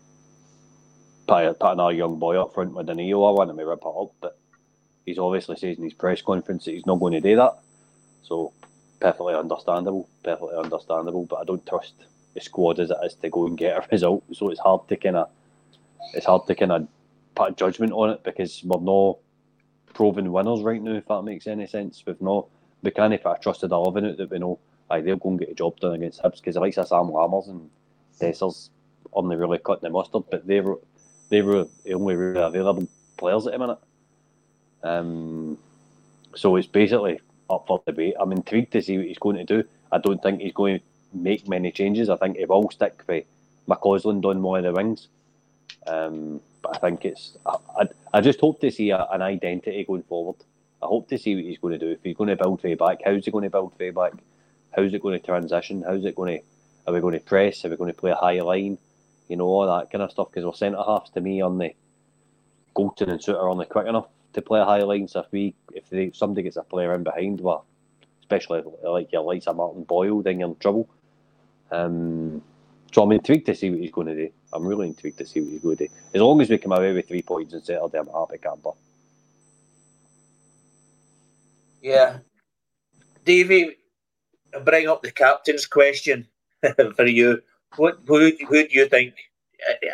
put, 1.26 1.58
put 1.58 1.72
another 1.72 1.92
young 1.92 2.18
boy 2.18 2.40
up 2.40 2.54
front 2.54 2.74
with 2.74 2.86
Danilo. 2.86 3.24
I 3.24 3.32
want 3.32 3.50
him 3.50 3.56
to 3.58 3.66
rip 3.66 3.80
it 3.82 3.86
up, 3.86 4.12
but 4.20 4.38
he's 5.04 5.18
obviously 5.18 5.56
says 5.56 5.78
in 5.78 5.84
his 5.84 5.94
press 5.94 6.22
conference 6.22 6.64
that 6.64 6.72
he's 6.72 6.86
not 6.86 7.00
going 7.00 7.14
to 7.14 7.20
do 7.20 7.36
that. 7.36 7.58
So 8.22 8.52
perfectly 9.00 9.34
understandable, 9.34 10.08
perfectly 10.22 10.56
understandable. 10.56 11.26
But 11.26 11.40
I 11.40 11.44
don't 11.44 11.66
trust 11.66 11.94
the 12.34 12.40
squad 12.40 12.78
as 12.78 12.90
it 12.90 12.96
is 13.04 13.14
to 13.16 13.30
go 13.30 13.46
and 13.46 13.56
get 13.56 13.76
a 13.76 13.86
result. 13.92 14.24
So 14.32 14.50
it's 14.50 14.60
hard 14.60 14.86
to 14.88 14.96
kind 14.96 15.16
of 15.16 15.30
it's 16.14 16.26
hard 16.26 16.46
to 16.46 16.54
kind 16.54 16.72
of 16.72 16.88
put 17.34 17.52
a 17.52 17.54
judgment 17.54 17.92
on 17.92 18.10
it 18.10 18.24
because 18.24 18.62
we're 18.64 18.80
not 18.80 19.18
proven 19.94 20.32
winners 20.32 20.62
right 20.62 20.82
now. 20.82 20.94
If 20.94 21.06
that 21.06 21.22
makes 21.22 21.46
any 21.46 21.66
sense, 21.66 22.02
we've 22.06 22.20
not 22.20 22.46
we 22.82 22.90
can't 22.90 23.22
put 23.22 23.38
a 23.38 23.40
trusted 23.40 23.72
eleven 23.72 24.06
out 24.06 24.16
that 24.18 24.30
we 24.30 24.38
know. 24.38 24.58
Aye, 24.90 25.00
they'll 25.00 25.16
go 25.16 25.30
and 25.30 25.38
get 25.38 25.50
a 25.50 25.54
job 25.54 25.78
done 25.80 25.94
against 25.94 26.22
Hibs 26.22 26.36
because 26.36 26.54
the 26.54 26.60
likes 26.60 26.78
of 26.78 26.88
Sam 26.88 27.08
Lammers 27.08 27.48
and 27.48 27.68
Dessers 28.20 28.70
only 29.12 29.36
really 29.36 29.58
cutting 29.58 29.82
the 29.82 29.90
mustard, 29.90 30.24
but 30.30 30.46
they 30.46 30.60
were 30.60 30.78
they 31.28 31.42
were 31.42 31.66
the 31.84 31.94
only 31.94 32.14
really 32.16 32.40
available 32.40 32.88
players 33.16 33.46
at 33.46 33.52
the 33.52 33.58
minute. 33.58 33.78
Um, 34.82 35.58
so 36.34 36.56
it's 36.56 36.66
basically 36.66 37.20
up 37.50 37.66
for 37.66 37.82
debate. 37.86 38.14
I'm 38.18 38.32
intrigued 38.32 38.72
to 38.72 38.82
see 38.82 38.96
what 38.98 39.06
he's 39.06 39.18
going 39.18 39.36
to 39.36 39.44
do. 39.44 39.64
I 39.92 39.98
don't 39.98 40.22
think 40.22 40.40
he's 40.40 40.52
going 40.52 40.78
to 40.78 40.84
make 41.12 41.48
many 41.48 41.72
changes. 41.72 42.08
I 42.08 42.16
think 42.16 42.36
he 42.36 42.44
will 42.44 42.70
stick 42.70 43.02
with 43.06 43.24
McCausland 43.68 44.24
on 44.24 44.42
one 44.42 44.64
of 44.64 44.74
the 44.74 44.78
wings. 44.78 45.08
Um, 45.86 46.40
but 46.62 46.76
I 46.76 46.78
think 46.78 47.04
it's. 47.04 47.36
I, 47.46 47.56
I, 47.80 47.88
I 48.14 48.20
just 48.20 48.40
hope 48.40 48.60
to 48.60 48.70
see 48.70 48.90
a, 48.90 49.06
an 49.10 49.22
identity 49.22 49.84
going 49.84 50.02
forward. 50.02 50.36
I 50.82 50.86
hope 50.86 51.08
to 51.08 51.18
see 51.18 51.34
what 51.34 51.44
he's 51.44 51.58
going 51.58 51.78
to 51.78 51.78
do. 51.78 51.92
If 51.92 52.02
he's 52.02 52.16
going 52.16 52.30
to 52.30 52.36
build 52.36 52.62
way 52.62 52.74
back, 52.74 52.98
how's 53.04 53.24
he 53.24 53.30
going 53.30 53.44
to 53.44 53.50
build 53.50 53.78
way 53.78 53.90
back? 53.90 54.12
How's 54.78 54.94
it 54.94 55.02
going 55.02 55.18
to 55.18 55.26
transition? 55.26 55.82
How's 55.84 56.04
it 56.04 56.14
going 56.14 56.38
to? 56.38 56.44
Are 56.86 56.94
we 56.94 57.00
going 57.00 57.18
to 57.18 57.24
press? 57.24 57.64
Are 57.64 57.68
we 57.68 57.74
going 57.74 57.92
to 57.92 57.98
play 57.98 58.12
a 58.12 58.14
high 58.14 58.40
line? 58.40 58.78
You 59.26 59.36
know 59.36 59.46
all 59.46 59.66
that 59.66 59.90
kind 59.90 60.02
of 60.02 60.12
stuff. 60.12 60.28
Because 60.30 60.44
we're 60.44 60.54
centre 60.54 60.78
halves 60.86 61.10
to 61.10 61.20
me 61.20 61.40
on 61.40 61.58
the 61.58 61.74
Goldson 62.76 63.08
and 63.08 63.20
Souttar 63.20 63.50
on 63.50 63.58
the 63.58 63.66
quick 63.66 63.88
enough 63.88 64.06
to 64.34 64.40
play 64.40 64.60
a 64.60 64.64
high 64.64 64.84
line. 64.84 65.08
So 65.08 65.18
if 65.18 65.32
we, 65.32 65.56
if 65.72 65.90
they, 65.90 66.12
somebody 66.12 66.44
gets 66.44 66.56
a 66.56 66.62
player 66.62 66.94
in 66.94 67.02
behind, 67.02 67.40
well, 67.40 67.66
especially 68.20 68.62
like 68.84 69.10
your 69.12 69.22
likes 69.22 69.48
of 69.48 69.56
Martin 69.56 69.82
Boyle, 69.82 70.22
then 70.22 70.38
you're 70.38 70.48
in 70.48 70.56
trouble. 70.56 70.88
Um, 71.72 72.40
so 72.92 73.02
I'm 73.02 73.10
intrigued 73.10 73.46
to 73.46 73.56
see 73.56 73.70
what 73.70 73.80
he's 73.80 73.90
going 73.90 74.06
to 74.06 74.14
do. 74.14 74.30
I'm 74.52 74.64
really 74.64 74.86
intrigued 74.86 75.18
to 75.18 75.26
see 75.26 75.40
what 75.40 75.50
he's 75.50 75.60
going 75.60 75.76
to 75.78 75.88
do. 75.88 75.92
As 76.14 76.22
long 76.22 76.40
as 76.40 76.48
we 76.50 76.56
come 76.56 76.70
away 76.70 76.92
with 76.92 77.08
three 77.08 77.22
points 77.22 77.52
on 77.52 77.64
Saturday, 77.64 77.98
I'm 77.98 78.06
happy 78.06 78.38
camper. 78.38 78.70
Yeah. 81.82 82.18
Davey, 83.24 83.77
bring 84.64 84.88
up 84.88 85.02
the 85.02 85.10
captain's 85.10 85.66
question 85.66 86.26
for 86.96 87.06
you. 87.06 87.42
What 87.76 87.98
who, 88.06 88.32
who 88.48 88.68
do 88.68 88.68
you 88.70 88.88
think? 88.88 89.14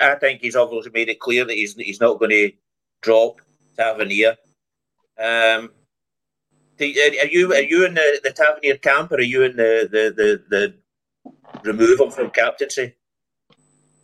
I 0.00 0.14
think 0.16 0.40
he's 0.40 0.56
obviously 0.56 0.92
made 0.92 1.08
it 1.08 1.20
clear 1.20 1.44
that 1.44 1.54
he's 1.54 1.74
he's 1.74 2.00
not 2.00 2.18
going 2.18 2.30
to 2.30 2.52
drop 3.02 3.40
Tavernier. 3.76 4.36
Um, 5.18 5.70
are 6.80 6.84
you 6.84 7.52
are 7.52 7.60
you 7.60 7.86
in 7.86 7.94
the, 7.94 8.20
the 8.22 8.32
Tavernier 8.32 8.76
camp 8.76 9.12
or 9.12 9.16
are 9.16 9.20
you 9.20 9.42
in 9.42 9.56
the 9.56 9.88
the 9.90 10.42
the, 10.48 10.74
the 11.62 11.68
removal 11.68 12.10
from 12.10 12.30
captaincy? 12.30 12.94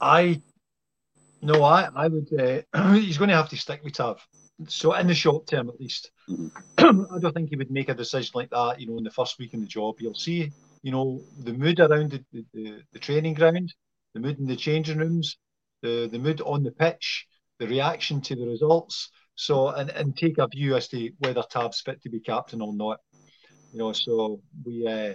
I 0.01 0.41
no, 1.43 1.63
I 1.63 1.89
I 1.95 2.09
would. 2.09 2.29
Uh, 2.73 2.93
he's 2.95 3.19
going 3.19 3.31
to 3.31 3.37
have 3.37 3.49
to 3.51 3.57
stick 3.57 3.83
with 3.83 3.95
Tav. 3.95 4.27
So 4.69 4.93
in 4.95 5.07
the 5.07 5.15
short 5.15 5.47
term, 5.47 5.69
at 5.69 5.81
least, 5.81 6.11
mm-hmm. 6.31 7.15
I 7.15 7.19
don't 7.19 7.35
think 7.35 7.51
he 7.51 7.57
would 7.57 7.71
make 7.71 7.89
a 7.89 7.95
decision 7.95 8.33
like 8.35 8.51
that. 8.51 8.81
You 8.81 8.89
know, 8.89 8.99
in 8.99 9.05
the 9.05 9.11
first 9.11 9.39
week 9.39 9.55
in 9.55 9.61
the 9.61 9.67
job, 9.67 9.97
you'll 9.99 10.15
see. 10.15 10.51
You 10.83 10.93
know, 10.93 11.21
the 11.45 11.53
mood 11.53 11.79
around 11.81 12.13
the, 12.13 12.45
the, 12.55 12.83
the, 12.93 12.99
training 12.99 13.35
ground, 13.35 13.75
the 14.15 14.21
mood 14.21 14.39
in 14.39 14.47
the 14.47 14.57
changing 14.57 14.99
rooms, 14.99 15.37
the 15.83 16.09
the 16.11 16.19
mood 16.19 16.41
on 16.41 16.63
the 16.63 16.73
pitch, 16.73 17.27
the 17.59 17.67
reaction 17.67 18.21
to 18.23 18.37
the 18.37 18.47
results. 18.47 19.11
So 19.35 19.69
and, 19.69 19.91
and 19.91 20.17
take 20.17 20.39
a 20.39 20.49
view 20.49 20.77
as 20.77 20.89
to 20.89 21.11
whether 21.19 21.43
Tav's 21.43 21.81
fit 21.81 22.03
to 22.03 22.11
be 22.11 22.21
captain 22.21 22.63
or 22.63 22.73
not. 22.75 23.01
You 23.73 23.79
know, 23.79 23.93
so 23.93 24.41
we 24.65 24.87
uh, 24.87 25.15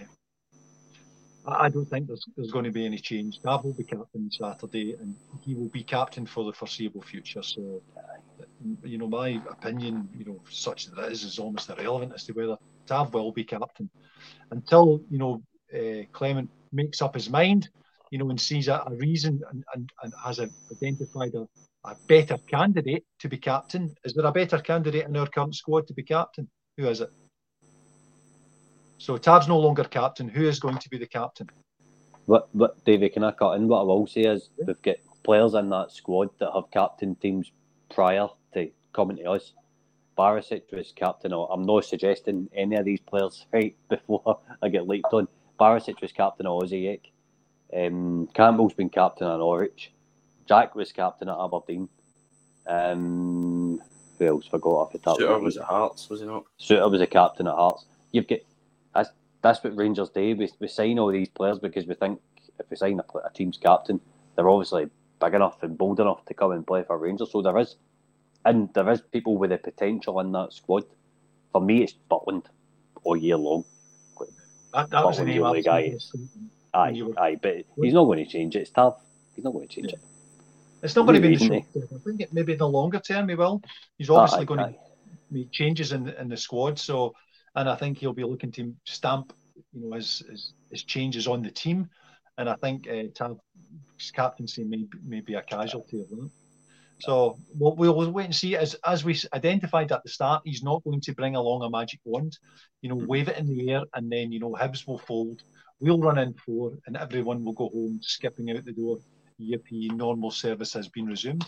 I 1.47 1.69
don't 1.69 1.85
think 1.85 2.07
there's 2.07 2.25
there's 2.35 2.51
going 2.51 2.65
to 2.65 2.71
be 2.71 2.85
any 2.85 2.97
change. 2.97 3.41
Tav 3.41 3.63
will 3.63 3.73
be 3.73 3.83
captain 3.83 4.29
Saturday, 4.31 4.95
and 4.99 5.15
he 5.41 5.53
will 5.53 5.69
be 5.69 5.83
captain 5.83 6.25
for 6.25 6.43
the 6.43 6.53
foreseeable 6.53 7.01
future. 7.01 7.43
So, 7.43 7.81
you 8.83 8.97
know, 8.97 9.07
my 9.07 9.41
opinion, 9.49 10.09
you 10.17 10.25
know, 10.25 10.39
such 10.49 10.87
that 10.87 11.05
it 11.05 11.11
is, 11.11 11.23
is 11.23 11.39
almost 11.39 11.69
irrelevant 11.69 12.13
as 12.13 12.23
to 12.25 12.33
whether 12.33 12.57
Tav 12.85 13.13
will 13.13 13.31
be 13.31 13.43
captain 13.43 13.89
until 14.51 15.01
you 15.09 15.17
know 15.17 15.41
uh, 15.73 16.03
Clement 16.11 16.49
makes 16.71 17.01
up 17.01 17.13
his 17.13 17.29
mind, 17.29 17.69
you 18.11 18.19
know, 18.19 18.29
and 18.29 18.39
sees 18.39 18.67
a, 18.67 18.83
a 18.85 18.95
reason 18.95 19.41
and, 19.51 19.63
and, 19.73 19.89
and 20.03 20.13
has 20.23 20.39
a, 20.39 20.49
identified 20.71 21.33
a, 21.35 21.47
a 21.87 21.95
better 22.07 22.37
candidate 22.47 23.05
to 23.19 23.29
be 23.29 23.37
captain. 23.37 23.93
Is 24.03 24.13
there 24.13 24.25
a 24.25 24.31
better 24.31 24.59
candidate 24.59 25.07
in 25.07 25.15
our 25.17 25.27
current 25.27 25.55
squad 25.55 25.87
to 25.87 25.93
be 25.93 26.03
captain? 26.03 26.47
Who 26.77 26.87
is 26.87 27.01
it? 27.01 27.09
So 28.97 29.17
Tav's 29.17 29.47
no 29.47 29.59
longer 29.59 29.83
captain. 29.83 30.27
Who 30.27 30.47
is 30.47 30.59
going 30.59 30.77
to 30.77 30.89
be 30.89 30.97
the 30.97 31.07
captain? 31.07 31.49
But 32.27 32.49
but 32.53 32.83
Davey, 32.85 33.09
can 33.09 33.23
I 33.23 33.31
cut 33.31 33.53
in? 33.53 33.67
What 33.67 33.81
I 33.81 33.83
will 33.83 34.07
say 34.07 34.21
is 34.21 34.49
yeah. 34.57 34.65
we've 34.67 34.81
got 34.81 34.95
players 35.23 35.53
in 35.53 35.69
that 35.69 35.91
squad 35.91 36.29
that 36.39 36.51
have 36.53 36.71
captain 36.71 37.15
teams 37.15 37.51
prior 37.93 38.27
coming 38.95 39.17
to 39.17 39.31
us. 39.31 39.53
Barisic 40.17 40.71
was 40.71 40.93
captain. 40.95 41.33
I'm 41.33 41.63
not 41.63 41.85
suggesting 41.85 42.49
any 42.55 42.75
of 42.77 42.85
these 42.85 43.01
players 43.01 43.45
right 43.53 43.75
before 43.89 44.39
I 44.61 44.69
get 44.69 44.87
leaked 44.87 45.13
on. 45.13 45.27
Barisic 45.59 46.01
was 46.01 46.11
captain 46.11 46.45
of 46.45 46.63
Osijek. 46.63 47.01
Um, 47.75 48.27
Cantwell's 48.33 48.73
been 48.73 48.89
captain 48.89 49.27
at 49.27 49.37
Norwich. 49.37 49.91
Jack 50.47 50.75
was 50.75 50.91
captain 50.91 51.29
at 51.29 51.37
Aberdeen. 51.37 51.89
Um, 52.67 53.81
who 54.17 54.25
else 54.25 54.47
forgot 54.47 54.69
off 54.69 54.91
the 54.91 54.99
top? 54.99 55.19
Souttar 55.19 55.41
was 55.41 55.57
at 55.57 55.63
Hearts, 55.63 56.09
was 56.09 56.21
he 56.21 56.25
not? 56.25 56.45
Souttar 56.59 56.89
was 56.89 57.01
a 57.01 57.07
captain 57.07 57.47
at 57.47 57.55
Hearts. 57.55 57.85
You've 58.11 58.27
got 58.27 58.39
that's 58.93 59.09
that's 59.41 59.63
what 59.63 59.75
Rangers 59.75 60.09
do. 60.09 60.35
We, 60.35 60.49
we 60.59 60.67
sign 60.67 60.99
all 60.99 61.11
these 61.11 61.29
players 61.29 61.59
because 61.59 61.85
we 61.85 61.95
think 61.95 62.19
if 62.59 62.69
we 62.69 62.77
sign 62.77 62.99
a, 62.99 63.17
a 63.17 63.31
team's 63.33 63.57
captain, 63.57 63.99
they're 64.35 64.49
obviously 64.49 64.87
big 65.21 65.33
enough 65.33 65.61
and 65.63 65.77
bold 65.77 65.99
enough 65.99 66.25
to 66.25 66.33
come 66.33 66.51
and 66.51 66.65
play 66.65 66.83
for 66.83 66.97
Rangers. 66.97 67.31
So 67.31 67.41
there 67.41 67.57
is, 67.57 67.75
and 68.45 68.73
there 68.73 68.89
is 68.91 69.01
people 69.01 69.37
with 69.37 69.49
the 69.49 69.57
potential 69.57 70.19
in 70.19 70.31
that 70.31 70.53
squad. 70.53 70.83
For 71.51 71.61
me, 71.61 71.83
it's 71.83 71.95
Butland 72.09 72.45
all 73.03 73.17
year 73.17 73.37
long. 73.37 73.65
That, 74.73 74.89
that 74.89 75.05
was 75.05 75.17
the 75.17 75.25
name 75.25 75.61
guy. 75.61 75.95
Aye, 76.73 77.01
aye, 77.17 77.37
but 77.41 77.55
he's 77.81 77.93
not 77.93 78.05
going 78.05 78.23
to 78.23 78.29
change 78.29 78.57
it. 78.57 78.59
It's 78.59 78.71
tough. 78.71 78.97
He's 79.33 79.45
not 79.45 79.53
going 79.53 79.67
to 79.67 79.73
change 79.73 79.87
yeah. 79.87 79.95
it. 79.95 80.01
It's 80.83 80.95
not 80.95 81.05
going 81.05 81.21
to 81.21 81.27
be 81.27 81.35
the 81.35 81.45
short 81.45 81.63
term. 81.73 81.87
I 81.95 81.97
think 82.03 82.21
it, 82.21 82.33
maybe 82.33 82.51
in 82.51 82.57
the 82.57 82.67
longer 82.67 82.99
term 82.99 83.29
he 83.29 83.35
will. 83.35 83.61
He's 83.97 84.09
obviously 84.09 84.41
aye, 84.41 84.45
going 84.45 84.59
aye. 84.59 84.71
to 84.71 84.77
make 85.31 85.51
changes 85.51 85.93
in 85.93 86.09
in 86.09 86.27
the 86.27 86.37
squad. 86.37 86.77
So, 86.77 87.15
and 87.55 87.69
I 87.69 87.75
think 87.75 87.97
he'll 87.97 88.13
be 88.13 88.25
looking 88.25 88.51
to 88.53 88.75
stamp, 88.83 89.33
you 89.73 89.89
know, 89.89 89.95
his 89.95 90.23
his, 90.29 90.53
his 90.69 90.83
changes 90.83 91.25
on 91.27 91.41
the 91.41 91.51
team. 91.51 91.89
And 92.37 92.49
I 92.49 92.55
think 92.55 92.87
uh, 92.89 93.03
Tav's 93.15 94.11
captaincy 94.13 94.65
may 94.65 94.85
may 95.03 95.21
be 95.21 95.35
a 95.35 95.41
casualty 95.41 96.01
of 96.01 96.09
that. 96.09 96.29
So 96.99 97.37
we'll, 97.59 97.75
we'll 97.75 98.11
wait 98.11 98.25
and 98.25 98.35
see. 98.35 98.55
As 98.55 98.75
as 98.85 99.03
we 99.03 99.19
identified 99.33 99.91
at 99.91 100.03
the 100.03 100.09
start, 100.09 100.43
he's 100.45 100.63
not 100.63 100.83
going 100.83 101.01
to 101.01 101.13
bring 101.13 101.35
along 101.35 101.63
a 101.63 101.69
magic 101.69 101.99
wand. 102.05 102.37
You 102.81 102.89
know, 102.89 102.95
wave 102.95 103.27
it 103.27 103.37
in 103.37 103.47
the 103.47 103.71
air, 103.71 103.81
and 103.93 104.11
then 104.11 104.31
you 104.31 104.39
know 104.39 104.55
Hibs 104.59 104.87
will 104.87 104.99
fold. 104.99 105.41
We'll 105.79 105.99
run 105.99 106.17
in 106.17 106.33
four, 106.33 106.71
and 106.87 106.95
everyone 106.95 107.43
will 107.43 107.53
go 107.53 107.69
home 107.69 107.99
skipping 108.01 108.51
out 108.51 108.63
the 108.63 108.71
door. 108.71 108.97
Yippee! 109.41 109.91
Normal 109.91 110.31
service 110.31 110.73
has 110.73 110.87
been 110.87 111.05
resumed. 111.05 111.45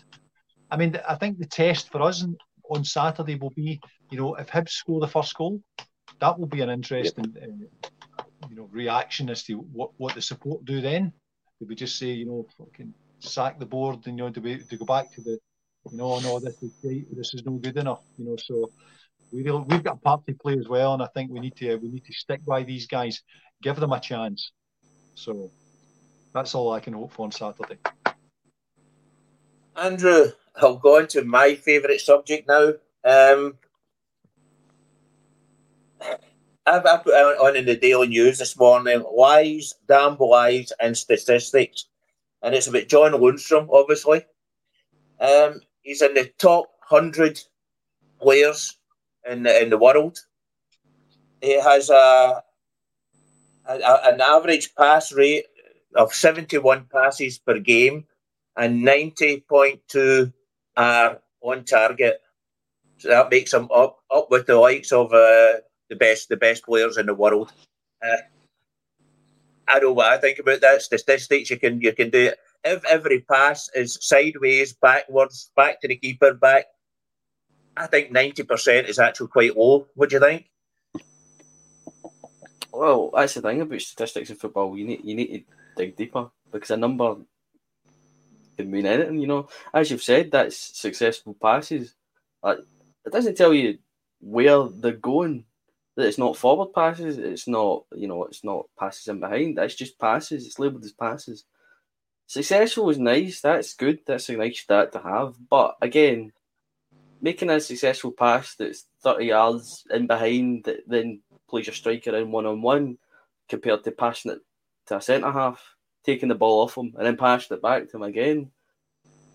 I 0.70 0.76
mean, 0.76 1.00
I 1.08 1.16
think 1.16 1.38
the 1.38 1.46
test 1.46 1.92
for 1.92 2.02
us 2.02 2.26
on 2.70 2.84
Saturday 2.84 3.36
will 3.36 3.52
be, 3.52 3.80
you 4.12 4.18
know, 4.18 4.36
if 4.36 4.48
Hibs 4.48 4.72
score 4.72 5.00
the 5.00 5.08
first 5.08 5.34
goal, 5.36 5.62
that 6.20 6.38
will 6.38 6.48
be 6.48 6.60
an 6.60 6.70
interesting, 6.70 7.34
yep. 7.34 7.50
uh, 8.20 8.24
you 8.50 8.56
know, 8.58 8.68
reaction 8.72 9.30
as 9.30 9.44
to 9.44 9.54
what, 9.54 9.92
what 9.96 10.14
the 10.14 10.22
support 10.22 10.66
do 10.66 10.82
then. 10.82 11.14
Do 11.60 11.66
we 11.68 11.76
just 11.76 11.98
say, 11.98 12.08
you 12.08 12.26
know, 12.26 12.46
fucking 12.58 12.94
sack 13.20 13.60
the 13.60 13.66
board 13.66 14.06
and 14.06 14.18
you 14.18 14.26
know, 14.26 14.30
do 14.30 14.42
we 14.42 14.58
to 14.58 14.78
go 14.78 14.86
back 14.86 15.12
to 15.14 15.22
the, 15.22 15.38
you 15.92 15.98
know, 15.98 16.20
no, 16.20 16.40
this 16.40 16.62
is 16.62 16.72
great, 16.82 17.06
this 17.16 17.34
is 17.34 17.46
no 17.46 17.54
good 17.54 17.78
enough, 17.78 18.02
you 18.18 18.26
know. 18.26 18.36
So 18.38 18.72
we 19.32 19.44
we've 19.44 19.84
got 19.84 19.96
a 19.96 20.00
part 20.00 20.26
to 20.28 20.34
play 20.34 20.58
as 20.58 20.68
well, 20.68 20.94
and 20.94 21.04
I 21.04 21.08
think 21.14 21.32
we 21.32 21.40
need 21.40 21.56
to 21.58 21.76
we 21.78 21.90
need 21.90 22.06
to 22.06 22.14
stick 22.14 22.44
by 22.46 22.64
these 22.64 22.88
guys, 22.88 23.22
give 23.62 23.76
them 23.78 23.94
a 23.94 24.00
chance. 24.00 24.52
So 25.16 25.52
that's 26.34 26.54
all 26.56 26.72
I 26.72 26.80
can 26.80 26.94
hope 26.94 27.12
for 27.12 27.26
on 27.26 27.32
Saturday. 27.32 27.78
Andrew, 29.76 30.32
I'll 30.56 30.78
go 30.78 30.98
on 30.98 31.08
to 31.08 31.24
my 31.24 31.56
favourite 31.56 32.02
subject 32.02 32.48
now. 32.48 32.74
Um, 33.04 33.58
I've, 36.66 36.86
I've 36.86 37.04
put 37.04 37.14
on 37.14 37.56
in 37.56 37.66
the 37.66 37.76
Daily 37.76 38.08
News 38.08 38.40
this 38.40 38.58
morning 38.58 39.04
lies, 39.16 39.74
damn 39.88 40.18
lies, 40.18 40.72
and 40.80 40.98
statistics. 40.98 41.86
And 42.42 42.54
it's 42.54 42.68
about 42.68 42.88
John 42.88 43.12
Lundstram, 43.14 43.68
obviously. 43.72 44.26
Um, 45.20 45.62
he's 45.82 46.02
in 46.02 46.14
the 46.14 46.32
top 46.38 46.66
100 46.90 47.42
players 48.22 48.78
in 49.30 49.44
the, 49.44 49.62
in 49.62 49.70
the 49.70 49.78
world. 49.78 50.20
He 51.42 51.60
has 51.60 51.90
a, 51.90 52.44
a, 53.68 54.00
an 54.06 54.22
average 54.22 54.74
pass 54.76 55.12
rate 55.12 55.46
of 55.96 56.14
71 56.14 56.86
passes 56.92 57.40
per 57.40 57.60
game 57.60 58.06
and 58.56 58.84
90.2 58.84 60.34
are 60.76 61.20
on 61.42 61.64
target. 61.64 62.22
So 62.98 63.10
that 63.10 63.30
makes 63.30 63.54
him 63.54 63.70
up 63.74 64.00
up 64.14 64.30
with 64.32 64.48
the 64.48 64.56
likes 64.56 64.92
of 64.92 65.14
uh, 65.14 65.62
the 65.90 65.96
best 65.96 66.30
the 66.30 66.38
best 66.38 66.66
players 66.66 66.98
in 66.98 67.06
the 67.06 67.14
world. 67.14 67.52
Uh, 68.04 68.18
I 69.68 69.80
know 69.80 69.92
what 69.92 70.12
I 70.12 70.18
think 70.18 70.40
about 70.40 70.62
that. 70.62 70.82
Statistics 70.82 71.50
you 71.50 71.60
can 71.60 71.82
you 71.82 71.94
can 71.94 72.10
do 72.10 72.28
it. 72.28 72.40
If 72.64 72.84
every 72.86 73.22
pass 73.22 73.70
is 73.76 73.98
sideways, 74.02 74.74
backwards, 74.74 75.52
back 75.56 75.82
to 75.82 75.88
the 75.88 75.96
keeper, 75.96 76.34
back, 76.34 76.66
I 77.76 77.88
think 77.88 78.12
ninety 78.12 78.44
percent 78.44 78.88
is 78.88 79.00
actually 79.00 79.28
quite 79.28 79.58
low. 79.58 79.88
Do 80.00 80.08
you 80.10 80.20
think? 80.20 80.50
Well, 82.72 83.12
that's 83.14 83.34
the 83.34 83.42
thing 83.42 83.62
about 83.62 83.82
statistics 83.82 84.30
in 84.30 84.36
football. 84.36 84.78
You 84.78 84.86
need 84.86 85.02
you 85.04 85.16
need 85.16 85.28
to 85.28 85.44
dig 85.76 85.96
deeper 85.96 86.30
because 86.52 86.72
a 86.72 86.78
number 86.78 87.16
can 88.58 88.72
mean 88.72 88.86
anything. 88.86 89.20
You 89.20 89.28
know, 89.28 89.50
as 89.74 89.92
you've 89.92 90.04
said, 90.04 90.32
that's 90.32 90.58
successful 90.58 91.36
passes. 91.40 91.94
It 92.44 93.12
doesn't 93.12 93.38
tell 93.38 93.54
you 93.54 93.78
where 94.20 94.64
they're 94.68 94.92
going. 94.94 95.46
That 95.98 96.08
it's 96.08 96.18
not 96.18 96.38
forward 96.38 96.74
passes. 96.74 97.18
It's 97.18 97.48
not 97.48 97.84
you 97.94 98.08
know 98.08 98.24
it's 98.24 98.46
not 98.46 98.68
passes 98.80 99.10
in 99.10 99.20
behind. 99.20 99.60
It's 99.60 99.76
just 99.76 100.00
passes. 100.00 100.46
It's 100.46 100.60
labelled 100.60 100.86
as 100.86 100.94
passes. 100.94 101.44
Successful 102.28 102.90
is 102.90 103.00
nice. 103.00 103.42
That's 103.42 103.74
good. 103.74 104.00
That's 104.06 104.30
a 104.30 104.38
nice 104.38 104.60
stat 104.60 104.94
to 104.94 105.00
have. 105.00 105.36
But 105.50 105.76
again, 105.82 106.32
making 107.20 107.50
a 107.50 107.60
successful 107.60 108.12
pass 108.12 108.56
that's 108.56 108.86
thirty 109.04 109.26
yards 109.26 109.86
in 109.90 110.08
behind 110.08 110.64
that 110.64 110.88
then 110.88 111.22
plays 111.50 111.68
your 111.68 111.74
striker 111.74 112.16
in 112.16 112.32
one 112.32 112.46
on 112.46 112.62
one, 112.62 112.98
compared 113.50 113.84
to 113.84 113.92
passing 113.92 114.32
it 114.32 114.40
to 114.86 114.98
a 114.98 115.02
centre 115.02 115.32
half 115.32 115.76
taking 116.08 116.30
the 116.30 116.36
ball 116.36 116.64
off 116.64 116.78
him 116.78 116.94
and 116.98 117.06
then 117.06 117.18
passed 117.18 117.52
it 117.52 117.62
back 117.62 117.90
to 117.90 117.98
him 117.98 118.04
again. 118.04 118.50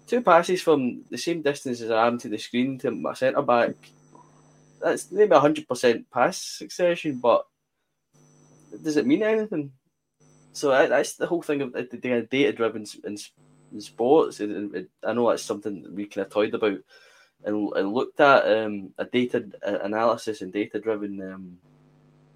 Two 0.07 0.23
passes 0.23 0.63
from 0.63 1.03
the 1.11 1.19
same 1.19 1.43
distance 1.43 1.81
as 1.83 1.91
I 1.91 2.07
am 2.07 2.19
to 2.19 2.29
the 2.29 2.39
screen 2.39 2.79
to 2.79 2.91
my 2.91 3.13
centre 3.15 3.43
back. 3.43 3.75
That's 4.83 5.11
maybe 5.13 5.37
hundred 5.37 5.69
percent 5.69 6.11
pass 6.11 6.39
succession, 6.39 7.19
but 7.19 7.47
does 8.83 8.97
it 8.97 9.07
mean 9.07 9.23
anything? 9.23 9.73
So 10.53 10.71
that's 10.71 11.15
the 11.15 11.27
whole 11.27 11.43
thing 11.43 11.63
of 11.63 11.73
the 11.73 12.27
data 12.31 12.53
driven 12.53 12.85
in, 13.05 13.17
in 13.73 13.81
sports. 13.81 14.41
I 14.41 15.13
know 15.13 15.31
that's 15.31 15.43
something 15.43 15.83
that 15.83 15.93
we 15.93 16.07
kind 16.07 16.27
of 16.27 16.33
toyed 16.33 16.55
about 16.55 16.79
and, 17.45 17.73
and 17.75 17.93
looked 17.93 18.21
at 18.21 18.47
um, 18.47 18.91
a 18.99 19.05
data 19.05 19.45
analysis 19.63 20.43
and 20.43 20.53
data 20.53 20.79
driven 20.79 21.23
um, 21.23 21.59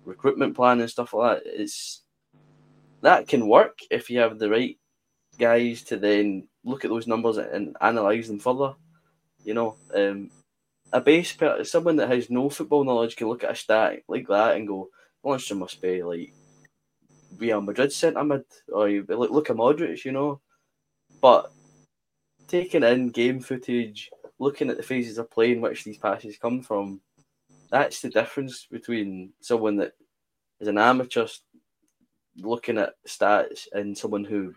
recruitment 0.05 0.55
plan 0.57 0.81
and 0.81 0.91
stuff 0.91 1.13
like 1.13 1.43
that. 1.43 1.61
It's 1.61 2.03
that 3.03 3.29
can 3.29 3.49
work 3.49 3.79
if 3.91 4.09
you 4.09 4.21
have 4.21 4.39
the 4.39 4.49
right 4.49 4.79
guys 5.39 5.83
to 5.83 5.97
then 5.97 6.49
look 6.65 6.85
at 6.85 6.91
those 6.91 7.07
numbers 7.07 7.37
and 7.37 7.77
analyze 7.81 8.29
them 8.29 8.39
further. 8.39 8.75
You 9.45 9.55
know, 9.55 9.77
um, 9.95 10.31
a 10.97 11.01
base 11.01 11.35
person, 11.35 11.63
someone 11.67 11.97
that 11.97 12.09
has 12.09 12.31
no 12.31 12.49
football 12.49 12.83
knowledge 12.83 13.17
can 13.17 13.29
look 13.29 13.45
at 13.45 13.51
a 13.51 13.55
stat 13.55 14.01
like 14.09 14.27
that 14.29 14.57
and 14.57 14.67
go, 14.67 14.89
Lundstram 15.23 15.59
must 15.59 15.83
be 15.83 16.03
like 16.03 16.33
Real 17.37 17.61
Madrid 17.61 17.93
centre 17.93 18.25
mid, 18.25 18.45
or 18.73 18.89
you 18.89 19.05
look, 19.07 19.31
look 19.31 19.51
at 19.51 19.57
Modric, 19.57 20.07
you 20.07 20.13
know. 20.13 20.41
But 21.21 21.53
taking 22.49 22.83
in 22.83 23.11
game 23.11 23.41
footage, 23.41 24.09
looking 24.39 24.71
at 24.71 24.79
the 24.79 24.83
phases 24.83 25.19
of 25.19 25.31
play 25.31 25.53
in 25.53 25.61
which 25.61 25.85
these 25.85 25.99
passes 25.99 26.39
come 26.39 26.63
from, 26.63 27.03
that's 27.71 28.01
the 28.01 28.09
difference 28.09 28.67
between 28.71 29.35
someone 29.43 29.77
that 29.77 29.93
is 30.61 30.69
an 30.69 30.79
amateur 30.79 31.27
looking 32.39 32.79
at 32.79 32.95
stats 33.07 33.67
and 33.73 33.99
someone 33.99 34.25
who 34.25 34.55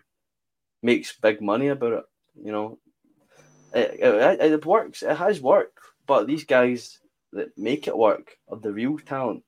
makes 0.82 1.18
big 1.20 1.42
money 1.42 1.68
about 1.68 1.92
it. 1.92 2.04
You 2.42 2.52
know, 2.52 2.78
it, 3.74 3.98
it, 4.00 4.52
it 4.52 4.64
works. 4.64 5.02
It 5.02 5.18
has 5.18 5.38
worked, 5.42 5.80
but 6.10 6.26
these 6.26 6.42
guys 6.42 6.98
that 7.32 7.56
make 7.56 7.86
it 7.86 7.96
work 7.96 8.36
are 8.48 8.58
the 8.58 8.72
real 8.72 8.98
talent. 8.98 9.44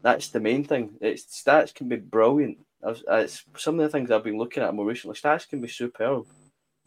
That's 0.00 0.30
the 0.30 0.40
main 0.40 0.64
thing. 0.64 0.94
It's 1.02 1.42
stats 1.42 1.74
can 1.74 1.90
be 1.90 1.96
brilliant. 1.96 2.56
It's 2.82 3.44
some 3.58 3.78
of 3.78 3.82
the 3.82 3.90
things 3.90 4.10
I've 4.10 4.24
been 4.24 4.38
looking 4.38 4.62
at 4.62 4.74
more 4.74 4.86
recently. 4.86 5.14
Stats 5.14 5.46
can 5.46 5.60
be 5.60 5.68
superb, 5.68 6.24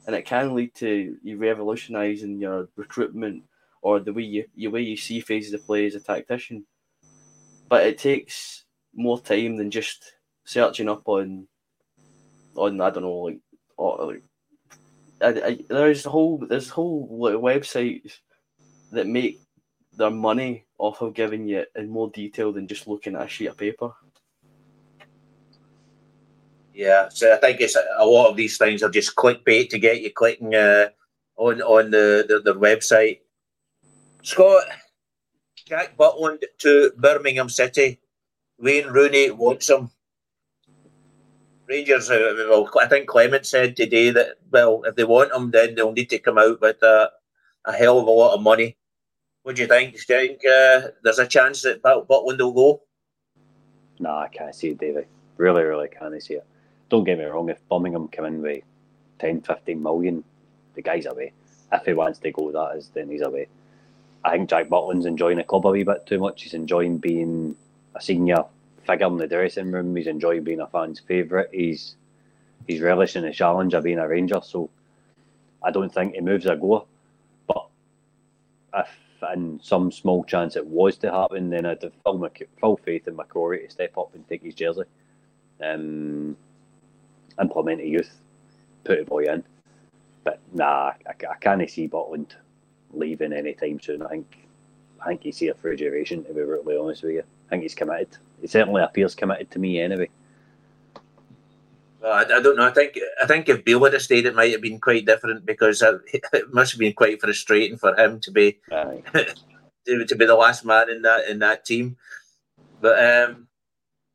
and 0.08 0.16
it 0.16 0.26
can 0.26 0.56
lead 0.56 0.74
to 0.78 1.16
you 1.22 1.38
revolutionising 1.38 2.40
your 2.40 2.70
recruitment 2.76 3.44
or 3.84 4.00
the 4.00 4.14
way 4.14 4.24
you 4.24 4.46
the 4.56 4.70
way 4.70 4.82
you 4.82 4.98
see 4.98 5.20
phases 5.20 5.54
of 5.54 5.64
play 5.64 5.86
as 5.86 5.94
a 5.94 6.00
tactician. 6.00 6.66
But 7.70 7.86
it 7.86 8.00
takes 8.00 8.66
more 8.96 9.22
time 9.22 9.58
than 9.58 9.70
just 9.70 10.12
searching 10.44 10.90
up 10.90 11.08
on 11.08 11.48
on 12.56 12.82
I 12.82 12.90
don't 12.90 13.04
know 13.04 13.14
like, 13.14 13.42
or, 13.78 14.08
like 14.08 14.24
I, 15.22 15.50
I, 15.50 15.60
there's 15.70 16.04
whole 16.04 16.44
there's 16.50 16.70
whole 16.70 17.08
websites 17.40 18.14
that 18.92 19.08
make 19.08 19.42
their 19.94 20.12
money 20.12 20.66
off 20.78 21.02
of 21.02 21.14
giving 21.14 21.48
you 21.48 21.66
in 21.76 21.90
more 21.90 22.10
detail 22.10 22.52
than 22.52 22.68
just 22.68 22.88
looking 22.88 23.16
at 23.16 23.26
a 23.26 23.28
sheet 23.28 23.48
of 23.48 23.58
paper. 23.58 23.92
Yeah, 26.74 27.10
so 27.10 27.34
I 27.34 27.38
think 27.38 27.60
it's 27.60 27.76
a 27.76 28.06
lot 28.06 28.30
of 28.30 28.38
these 28.38 28.58
things 28.58 28.82
are 28.82 28.90
just 28.90 29.16
clickbait 29.16 29.70
to 29.70 29.80
get 29.80 30.02
you 30.02 30.12
clicking 30.12 30.56
uh, 30.56 30.90
on 31.36 31.62
on 31.62 31.92
the, 31.92 32.42
the, 32.44 32.54
website. 32.56 33.20
Scott, 34.24 34.64
Jack 35.68 35.98
Butland 35.98 36.44
to 36.60 36.92
Birmingham 36.98 37.50
City. 37.50 38.00
Wayne 38.58 38.88
Rooney 38.88 39.32
wants 39.32 39.70
him. 39.70 39.90
Rangers, 41.68 42.10
uh, 42.10 42.46
well, 42.50 42.70
I 42.82 42.88
think 42.88 43.08
Clement 43.08 43.46
said 43.46 43.76
today 43.76 44.10
that, 44.12 44.38
well, 44.52 44.84
if 44.86 44.96
they 44.96 45.04
want 45.04 45.32
him, 45.32 45.52
then 45.52 45.76
they'll 45.76 45.94
need 45.94 46.10
to 46.10 46.20
come 46.20 46.38
out 46.38 46.60
with 46.62 46.82
a, 46.84 47.10
a 47.66 47.74
hell 47.74 48.00
of 48.00 48.08
a 48.08 48.12
lot 48.12 48.34
of 48.34 48.42
money. 48.42 48.78
What 49.44 49.56
do 49.56 49.64
you 49.64 49.68
think? 49.68 49.94
Do 49.94 50.14
you 50.14 50.20
think 50.20 50.42
uh, 50.46 50.90
there's 51.04 51.20
a 51.20 51.28
chance 51.28 51.64
that 51.64 51.82
Butland 51.82 52.38
will 52.40 52.52
go? 52.52 52.82
No, 54.00 54.12
I 54.12 54.28
can't 54.28 54.54
see 54.54 54.70
it, 54.70 54.80
David. 54.80 55.08
Really, 55.38 55.64
really 55.64 55.88
can't 55.88 56.22
see 56.22 56.36
it. 56.36 56.46
Don't 56.90 57.04
get 57.04 57.18
me 57.18 57.26
wrong, 57.26 57.50
if 57.50 57.58
Birmingham 57.70 58.08
come 58.08 58.26
in 58.26 58.42
with 58.42 58.64
10, 59.20 59.42
15 59.42 59.82
million, 59.82 60.24
the 60.76 60.82
guy's 60.82 61.06
away. 61.06 61.32
If 61.72 61.86
he 61.86 61.94
wants 61.94 62.20
to 62.20 62.32
go, 62.32 62.52
that 62.52 62.78
is, 62.78 62.90
then 62.90 63.10
he's 63.10 63.22
away. 63.22 63.48
I 64.24 64.32
think 64.32 64.50
Jack 64.50 64.70
Butland's 64.70 65.06
enjoying 65.06 65.38
the 65.38 65.44
club 65.44 65.66
a 65.66 65.70
wee 65.70 65.84
bit 65.84 66.06
too 66.06 66.20
much. 66.20 66.44
He's 66.44 66.54
enjoying 66.54 66.98
being 66.98 67.56
a 67.96 68.02
senior 68.02 68.44
figure 68.86 69.08
in 69.08 69.18
the 69.18 69.28
dressing 69.28 69.72
room. 69.72 69.96
He's 69.96 70.08
enjoying 70.08 70.44
being 70.44 70.60
a 70.60 70.68
fan's 70.68 71.00
favourite. 71.00 71.50
He's 71.52 71.96
he's 72.68 72.82
relishing 72.82 73.24
the 73.24 73.32
challenge 73.32 73.74
of 73.74 73.84
being 73.84 73.98
a 73.98 74.08
Ranger. 74.08 74.42
So 74.44 74.70
I 75.64 75.72
don't 75.72 75.92
think 75.92 76.14
he 76.14 76.22
moves 76.22 76.46
a 76.46 76.56
goer. 76.56 76.84
But 77.48 77.68
if 78.76 78.88
in 79.34 79.60
some 79.62 79.92
small 79.92 80.24
chance 80.24 80.56
it 80.56 80.66
was 80.66 80.98
to 80.98 81.12
happen, 81.12 81.50
then 81.50 81.66
I'd 81.66 81.82
have 81.84 81.94
full, 82.04 82.28
full 82.60 82.78
faith 82.78 83.08
in 83.08 83.16
McCrorie 83.16 83.66
to 83.66 83.72
step 83.72 83.98
up 83.98 84.14
and 84.14 84.28
take 84.28 84.44
his 84.44 84.56
jersey. 84.56 84.84
Um, 85.64 86.36
implement 87.40 87.82
a 87.82 87.88
youth, 87.88 88.20
put 88.84 89.00
a 89.00 89.06
boy 89.06 89.26
in. 89.26 89.44
but 90.24 90.40
nah, 90.54 90.94
I, 91.08 91.12
I 91.30 91.36
can't 91.40 91.70
see 91.70 91.88
Butland 91.88 92.32
leaving 92.94 93.34
anytime 93.34 93.80
soon. 93.80 94.02
I 94.02 94.10
think 94.10 94.38
I 95.02 95.08
think 95.08 95.24
he's 95.24 95.38
here 95.38 95.56
for 95.56 95.72
a 95.72 95.78
duration. 95.78 96.24
To 96.26 96.34
be 96.34 96.42
brutally 96.44 96.78
honest 96.78 97.04
with 97.04 97.14
you, 97.14 97.24
I 97.48 97.50
think 97.50 97.64
he's 97.64 97.76
committed. 97.76 98.18
He 98.40 98.48
certainly 98.48 98.82
appears 98.82 99.16
committed 99.16 99.52
to 99.52 99.60
me 99.60 99.80
anyway. 99.80 100.10
Well, 102.02 102.14
I, 102.14 102.22
I, 102.22 102.42
don't 102.42 102.58
know. 102.58 102.66
I 102.66 102.72
think 102.72 102.98
I 103.22 103.28
think 103.28 103.48
if 103.48 103.64
Beale 103.64 103.84
had 103.84 104.02
stayed, 104.02 104.26
it 104.26 104.36
might 104.36 104.52
have 104.52 104.62
been 104.62 104.80
quite 104.80 105.06
different 105.06 105.46
because 105.46 105.82
it 106.14 106.54
must 106.54 106.72
have 106.72 106.80
been 106.80 106.94
quite 106.94 107.22
frustrating 107.22 107.78
for 107.78 107.98
him 107.98 108.20
to 108.22 108.32
be 108.32 108.60
to, 108.72 110.06
to, 110.06 110.16
be 110.16 110.26
the 110.26 110.36
last 110.36 110.66
man 110.66 110.90
in 110.90 111.04
that 111.04 111.30
in 111.30 111.40
that 111.40 111.64
team. 111.66 111.98
But 112.82 112.98
um, 113.04 113.48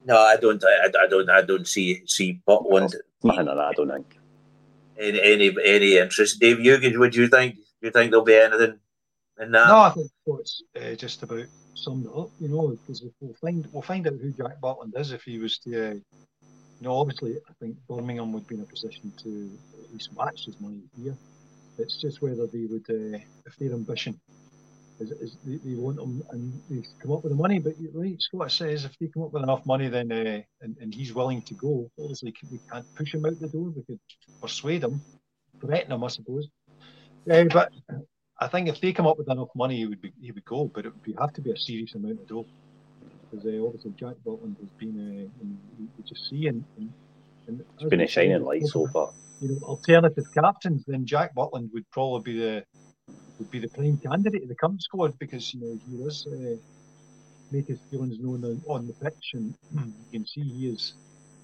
no, 0.04 0.18
I 0.18 0.36
don't. 0.36 0.62
I, 0.64 0.88
I 1.04 1.06
don't. 1.06 1.30
I 1.30 1.42
don't 1.42 1.66
see 1.66 2.02
see 2.06 2.40
Butland. 2.46 2.94
No, 3.22 3.34
no, 3.34 3.54
no, 3.54 3.60
I 3.60 3.72
don't 3.72 3.90
think 3.90 4.18
any 4.98 5.20
any 5.22 5.56
any 5.64 5.96
interest. 5.98 6.40
Dave 6.40 6.58
Hugan, 6.58 6.98
would 6.98 7.14
you 7.14 7.28
think? 7.28 7.54
Do 7.54 7.62
you 7.82 7.90
think 7.90 8.10
there'll 8.10 8.24
be 8.24 8.34
anything 8.34 8.78
in 9.38 9.52
that? 9.52 9.68
No, 9.68 9.80
I 9.80 9.90
think 9.90 10.10
it's 10.26 10.62
uh, 10.80 10.94
just 10.94 11.22
about 11.22 11.46
summed 11.74 12.06
up. 12.08 12.30
You 12.40 12.48
know, 12.48 12.68
because 12.68 13.04
we'll 13.20 13.34
find 13.34 13.66
we'll 13.72 13.82
find 13.82 14.06
out 14.06 14.14
who 14.14 14.32
Jack 14.32 14.60
Butland 14.60 14.98
is 14.98 15.12
if 15.12 15.22
he 15.22 15.38
was 15.38 15.58
to. 15.58 15.90
Uh, 15.90 15.94
you 16.80 16.88
know, 16.88 16.98
obviously, 16.98 17.36
I 17.48 17.52
think 17.60 17.76
Birmingham 17.88 18.32
would 18.32 18.46
be 18.46 18.56
in 18.56 18.60
a 18.60 18.64
position 18.64 19.12
to 19.22 19.50
at 19.82 19.92
least 19.92 20.10
match 20.16 20.44
his 20.44 20.60
money 20.60 20.82
here. 20.96 21.16
It's 21.78 22.00
just 22.00 22.20
whether 22.20 22.46
they 22.46 22.66
would, 22.66 22.86
uh, 22.88 23.18
if 23.46 23.56
their 23.58 23.72
ambition 23.72 24.20
is, 25.00 25.10
is 25.12 25.36
they, 25.44 25.56
they, 25.56 25.74
want 25.74 25.96
them 25.96 26.22
and 26.30 26.52
they 26.68 26.86
come 27.00 27.12
up 27.12 27.22
with 27.22 27.32
the 27.32 27.36
money. 27.36 27.58
But 27.58 27.74
right, 27.94 28.20
Scott 28.20 28.52
says 28.52 28.84
if 28.84 28.98
they 28.98 29.08
come 29.08 29.22
up 29.22 29.32
with 29.32 29.42
enough 29.42 29.64
money, 29.64 29.88
then 29.88 30.12
uh, 30.12 30.42
and, 30.60 30.76
and 30.80 30.94
he's 30.94 31.14
willing 31.14 31.42
to 31.42 31.54
go. 31.54 31.90
Obviously, 31.98 32.34
we 32.50 32.60
can't 32.70 32.86
push 32.94 33.14
him 33.14 33.24
out 33.24 33.40
the 33.40 33.48
door. 33.48 33.72
We 33.74 33.82
could 33.82 34.00
persuade 34.40 34.84
him, 34.84 35.00
threaten 35.60 35.92
him, 35.92 36.04
I 36.04 36.08
suppose. 36.08 36.48
Uh, 37.30 37.44
but 37.44 37.72
I 38.38 38.48
think 38.48 38.68
if 38.68 38.80
they 38.80 38.92
come 38.92 39.06
up 39.06 39.18
with 39.18 39.30
enough 39.30 39.48
money, 39.54 39.76
he 39.76 39.86
would 39.86 40.02
be, 40.02 40.12
he 40.20 40.30
would 40.30 40.44
go. 40.44 40.70
But 40.72 40.86
it 40.86 40.92
would 41.06 41.16
have 41.18 41.32
to 41.34 41.40
be 41.40 41.52
a 41.52 41.56
serious 41.56 41.94
amount 41.94 42.20
of 42.20 42.26
dough 42.26 42.46
because 43.30 43.46
uh, 43.46 43.64
obviously 43.64 43.92
Jack 43.98 44.14
Butland 44.24 44.58
has 44.58 44.68
been 44.78 44.96
uh, 44.96 45.42
in, 45.42 45.58
you 45.78 46.04
just 46.04 46.28
see 46.28 46.46
and, 46.46 46.64
and, 46.78 46.92
and 47.48 47.64
it's 47.74 47.84
been 47.84 48.00
a 48.00 48.06
shining 48.06 48.42
light 48.42 48.66
so 48.66 48.86
far. 48.88 49.10
You 49.40 49.50
know, 49.50 49.58
alternative 49.66 50.24
captains, 50.32 50.84
then 50.86 51.04
Jack 51.04 51.34
Butland 51.34 51.70
would 51.72 51.88
probably 51.90 52.32
be 52.32 52.38
the 52.40 52.64
would 53.38 53.50
be 53.50 53.58
the 53.58 53.68
prime 53.68 53.98
candidate 53.98 54.42
of 54.42 54.48
the 54.48 54.54
current 54.54 54.82
squad 54.82 55.18
because 55.18 55.52
you 55.52 55.60
know 55.60 55.78
he 55.88 56.02
does 56.02 56.26
uh, 56.26 56.56
make 57.52 57.66
his 57.66 57.78
feelings 57.90 58.18
known 58.18 58.44
on, 58.44 58.62
on 58.66 58.86
the 58.86 58.94
pitch, 58.94 59.32
and 59.34 59.54
you 59.72 59.92
can 60.12 60.26
see 60.26 60.42
he 60.42 60.68
is 60.68 60.94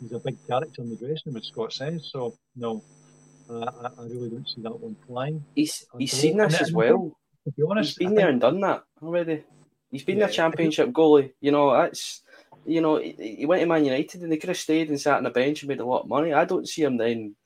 he's 0.01 0.13
a 0.13 0.19
big 0.19 0.37
character 0.47 0.83
in 0.83 0.91
the 0.91 0.97
dressing 0.97 1.23
room, 1.27 1.37
as 1.37 1.47
Scott 1.47 1.73
says. 1.73 2.09
So 2.11 2.35
no, 2.57 2.83
uh, 3.51 3.65
I, 3.65 4.03
I, 4.03 4.05
really 4.05 4.31
don't 4.31 4.49
see 4.49 4.63
that 4.63 4.79
one 4.79 4.97
flying. 5.07 5.45
He's 5.55 5.85
he's 5.99 6.13
seen 6.13 6.39
this 6.39 6.61
as 6.61 6.73
well. 6.73 7.17
To 7.45 7.53
be 7.53 7.63
honest, 7.69 7.99
he's 7.99 8.09
been 8.09 8.15
there 8.15 8.29
and 8.29 8.41
done 8.41 8.61
that 8.61 8.83
already. 9.03 9.45
He's 9.93 10.03
been 10.03 10.19
yeah, 10.19 10.27
a 10.27 10.31
championship 10.31 10.91
goalie. 10.91 11.33
You 11.41 11.53
know, 11.53 11.73
that's 11.73 12.23
you 12.65 12.81
know, 12.81 12.97
he, 12.97 13.37
he 13.39 13.47
went 13.47 13.61
to 13.61 13.67
Man 13.67 13.85
United 13.85 14.23
and 14.23 14.33
they 14.33 14.37
could 14.37 14.49
have 14.49 14.59
stayed 14.59 14.89
and 14.89 15.01
sat 15.01 15.19
on 15.19 15.25
the 15.25 15.31
bench 15.31 15.63
and 15.63 15.69
made 15.69 15.81
a 15.81 15.85
lot 15.85 16.03
of 16.03 16.09
money. 16.09 16.33
I 16.33 16.45
don't 16.45 16.69
see 16.69 16.83
him 16.83 16.97
then 16.97 17.37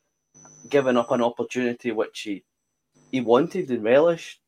giving 0.69 0.97
up 0.97 1.11
an 1.11 1.23
opportunity 1.23 1.93
which 1.93 2.21
he 2.21 2.45
he 3.13 3.21
wanted 3.21 3.71
and 3.71 3.85
relished 3.85 4.41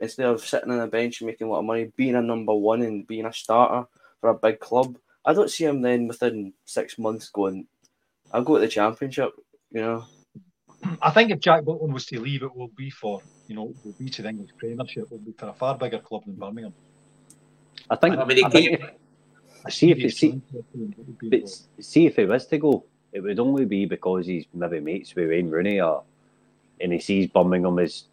instead 0.00 0.26
of 0.26 0.44
sitting 0.44 0.70
on 0.70 0.80
a 0.80 0.86
bench 0.86 1.20
and 1.20 1.26
making 1.26 1.46
a 1.46 1.50
lot 1.50 1.60
of 1.60 1.64
money, 1.64 1.90
being 1.96 2.16
a 2.16 2.22
number 2.22 2.54
one 2.54 2.82
and 2.82 3.06
being 3.06 3.26
a 3.26 3.32
starter 3.32 3.86
for 4.20 4.30
a 4.30 4.34
big 4.34 4.60
club. 4.60 4.96
I 5.24 5.32
don't 5.32 5.50
see 5.50 5.64
him 5.64 5.80
then 5.80 6.06
within 6.06 6.52
six 6.64 6.98
months 6.98 7.30
going, 7.30 7.66
I'll 8.32 8.44
go 8.44 8.54
to 8.54 8.60
the 8.60 8.68
championship, 8.68 9.32
you 9.70 9.80
know. 9.80 10.04
I 11.00 11.10
think 11.10 11.30
if 11.30 11.40
Jack 11.40 11.62
Butland 11.62 11.92
was 11.92 12.04
to 12.06 12.20
leave, 12.20 12.42
it 12.42 12.54
will 12.54 12.68
be 12.76 12.90
for, 12.90 13.22
you 13.48 13.56
know, 13.56 13.74
will 13.84 13.92
be 13.98 14.10
to 14.10 14.22
the 14.22 14.28
English 14.28 14.50
Premiership, 14.58 15.04
it 15.04 15.10
will 15.10 15.18
be 15.18 15.32
for 15.32 15.48
a 15.48 15.54
far 15.54 15.78
bigger 15.78 15.98
club 15.98 16.24
than 16.26 16.34
Birmingham. 16.34 16.74
I 17.90 17.96
think, 17.96 18.16
I, 18.16 18.24
mean, 18.24 18.44
I 18.44 18.48
think 18.48 18.80
if, 19.66 19.72
see 19.72 19.90
if 19.90 20.14
see, 20.14 20.40
see 21.80 22.06
if 22.06 22.16
he 22.16 22.24
was 22.24 22.46
to 22.46 22.58
go, 22.58 22.84
it 23.12 23.20
would 23.20 23.38
only 23.38 23.64
be 23.64 23.86
because 23.86 24.26
he's 24.26 24.46
maybe 24.54 24.80
mates 24.80 25.14
with 25.14 25.28
Wayne 25.28 25.50
Rooney 25.50 25.80
or 25.80 26.02
and 26.80 26.92
he 26.92 26.98
sees 26.98 27.28
Birmingham 27.28 27.78
as 27.78 28.04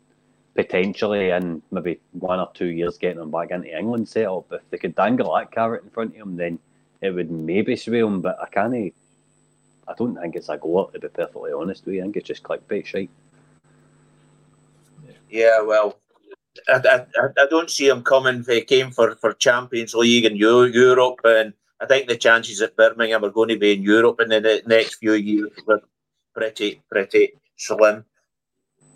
potentially 0.56 1.30
in 1.30 1.62
maybe 1.72 2.00
one 2.12 2.40
or 2.40 2.50
two 2.54 2.68
years 2.68 2.98
getting 2.98 3.22
him 3.22 3.32
back 3.32 3.52
into 3.52 3.76
England 3.76 4.08
set 4.08 4.28
up. 4.28 4.52
If 4.52 4.70
they 4.70 4.78
could 4.78 4.96
dangle 4.96 5.34
that 5.36 5.52
carrot 5.52 5.84
in 5.84 5.90
front 5.90 6.12
of 6.12 6.18
him, 6.18 6.36
then 6.36 6.60
it 7.02 7.12
would 7.12 7.32
maybe 7.32 7.76
sway 7.76 8.00
him. 8.00 8.22
But 8.22 8.38
I 8.42 8.48
can't. 8.48 8.94
I 9.88 9.94
don't 9.98 10.16
think 10.16 10.36
it's 10.36 10.50
a 10.50 10.58
goal, 10.58 10.88
to 10.88 11.00
be 11.00 11.08
perfectly 11.08 11.52
honest 11.52 11.86
with 11.86 11.96
you. 11.96 12.02
I 12.02 12.04
think 12.04 12.18
it's 12.18 12.28
just 12.28 12.44
clickbait 12.44 12.86
shite. 12.86 13.10
Yeah, 15.30 15.62
well, 15.62 15.98
I, 16.68 16.82
I, 16.84 17.28
I 17.38 17.46
don't 17.50 17.70
see 17.70 17.88
them 17.88 18.04
coming. 18.04 18.44
He 18.48 18.62
came 18.62 18.92
for, 18.92 19.16
for 19.16 19.34
Champions 19.34 19.94
League 19.94 20.26
and 20.26 20.38
Europe, 20.38 21.22
and 21.24 21.54
I 21.80 21.86
think 21.86 22.08
the 22.08 22.18
chances 22.18 22.60
that 22.60 22.76
Birmingham 22.76 23.24
are 23.24 23.30
going 23.30 23.50
to 23.50 23.58
be 23.58 23.74
in 23.74 23.84
Europe 23.84 24.20
in 24.22 24.30
the 24.30 24.62
next 24.66 24.96
few 24.96 25.14
years 25.14 25.52
are 25.68 25.82
pretty 26.34 26.82
pretty 26.90 27.34
slim. 27.58 28.06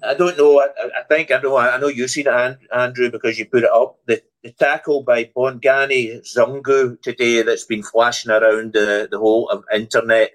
I 0.03 0.13
don't 0.13 0.37
know. 0.37 0.59
I, 0.59 0.67
I, 0.99 1.03
think 1.09 1.31
I 1.31 1.39
know. 1.39 1.57
I 1.57 1.77
know 1.79 1.87
you've 1.87 2.11
seen 2.11 2.27
it, 2.27 2.57
Andrew, 2.73 3.09
because 3.09 3.39
you 3.39 3.45
put 3.45 3.63
it 3.63 3.71
up. 3.71 3.97
The, 4.05 4.21
the 4.43 4.51
tackle 4.51 5.01
by 5.01 5.25
Bongani 5.35 6.21
Zungu 6.21 7.01
today 7.01 7.41
that's 7.41 7.63
been 7.63 7.81
flashing 7.81 8.31
around 8.31 8.73
the, 8.73 9.07
the 9.09 9.17
whole 9.17 9.49
of 9.49 9.63
internet. 9.73 10.31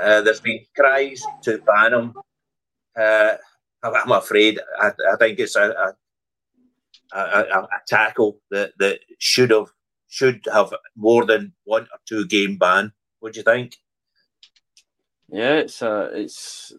Uh, 0.00 0.20
there's 0.20 0.40
been 0.40 0.60
cries 0.76 1.22
to 1.42 1.58
ban 1.66 1.94
him. 1.94 2.14
Uh, 2.96 3.36
I'm 3.82 4.12
afraid. 4.12 4.60
I, 4.80 4.92
I 5.12 5.16
think 5.16 5.38
it's 5.38 5.56
a, 5.56 5.70
a, 5.70 5.94
a, 7.12 7.18
a, 7.18 7.68
tackle 7.86 8.38
that, 8.50 8.72
that 8.78 9.00
should 9.18 9.50
have 9.50 9.66
should 10.08 10.46
have 10.52 10.72
more 10.96 11.24
than 11.26 11.52
one 11.64 11.82
or 11.82 11.98
two 12.06 12.26
game 12.26 12.56
ban. 12.56 12.92
What 13.20 13.32
do 13.32 13.40
you 13.40 13.44
think? 13.44 13.76
Yeah, 15.28 15.54
it's 15.54 15.82
uh, 15.82 16.10
it's 16.12 16.72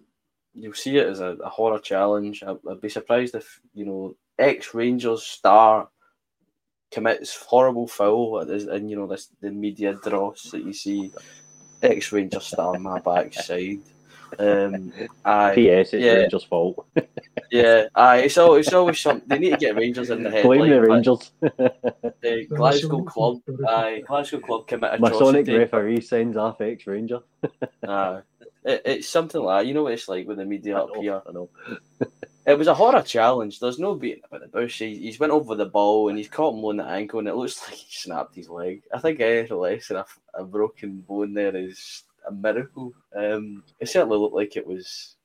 you'll 0.53 0.73
see 0.73 0.97
it 0.97 1.07
as 1.07 1.19
a, 1.19 1.37
a 1.43 1.49
horror 1.49 1.79
challenge. 1.79 2.43
I, 2.43 2.55
would 2.63 2.81
be 2.81 2.89
surprised 2.89 3.35
if 3.35 3.59
you 3.73 3.85
know 3.85 4.15
ex 4.39 4.73
Rangers 4.73 5.23
star 5.23 5.89
commits 6.89 7.35
horrible 7.35 7.87
foul 7.87 8.39
and 8.39 8.89
you 8.89 8.95
know 8.95 9.07
this 9.07 9.29
the 9.41 9.51
media 9.51 9.93
dross 9.93 10.51
that 10.51 10.63
you 10.63 10.71
see 10.73 11.11
ex 11.81 12.11
Rangers 12.11 12.45
star 12.45 12.75
on 12.75 12.81
my 12.81 12.99
backside. 12.99 13.79
Um, 14.39 14.93
I, 15.25 15.55
P.S. 15.55 15.93
It's 15.93 16.03
yeah, 16.03 16.13
Rangers' 16.13 16.43
fault. 16.43 16.85
yeah, 17.51 17.85
aye, 17.95 18.19
it's 18.19 18.37
always 18.37 18.67
it's 18.67 18.73
always 18.73 18.99
something. 18.99 19.27
They 19.27 19.39
need 19.39 19.51
to 19.51 19.57
get 19.57 19.75
Rangers 19.75 20.09
in 20.09 20.23
the 20.23 20.31
head. 20.31 20.43
Blame 20.43 20.69
the 20.69 20.81
Rangers. 20.81 21.31
the 21.41 22.45
Glasgow 22.49 23.03
club, 23.03 23.41
aye, 23.67 24.03
Glasgow 24.05 24.39
club 24.39 24.67
commit 24.67 24.99
Masonic 24.99 25.47
referee 25.47 26.01
sends 26.01 26.37
off 26.37 26.61
ex 26.61 26.85
Ranger. 26.87 27.21
aye. 27.87 28.21
It, 28.63 28.81
it's 28.85 29.09
something 29.09 29.41
like. 29.41 29.67
You 29.67 29.73
know 29.73 29.83
what 29.83 29.93
it's 29.93 30.07
like 30.07 30.27
with 30.27 30.37
the 30.37 30.45
media 30.45 30.73
know, 30.73 30.87
up 30.87 30.95
here. 30.97 31.21
I 31.27 31.31
know. 31.31 31.49
it 32.45 32.57
was 32.57 32.67
a 32.67 32.73
horror 32.73 33.01
challenge. 33.01 33.59
There's 33.59 33.79
no 33.79 33.95
beating 33.95 34.23
about 34.25 34.41
the 34.41 34.47
bush. 34.47 34.79
He, 34.79 34.97
he's 34.97 35.19
went 35.19 35.31
over 35.31 35.55
the 35.55 35.65
ball 35.65 36.09
and 36.09 36.17
he's 36.17 36.27
caught 36.27 36.53
him 36.53 36.65
on 36.65 36.77
the 36.77 36.85
ankle, 36.85 37.19
and 37.19 37.27
it 37.27 37.35
looks 37.35 37.61
like 37.67 37.77
he 37.77 37.87
snapped 37.89 38.35
his 38.35 38.49
leg. 38.49 38.83
I 38.93 38.99
think 38.99 39.19
anything 39.19 39.57
less 39.57 39.87
than 39.87 39.97
a, 39.97 40.05
a 40.33 40.43
broken 40.43 40.99
bone 40.99 41.33
there 41.33 41.55
is 41.55 42.03
a 42.27 42.31
miracle. 42.31 42.93
Um, 43.15 43.63
it 43.79 43.89
certainly 43.89 44.17
looked 44.17 44.35
like 44.35 44.55
it 44.55 44.65
was 44.65 45.15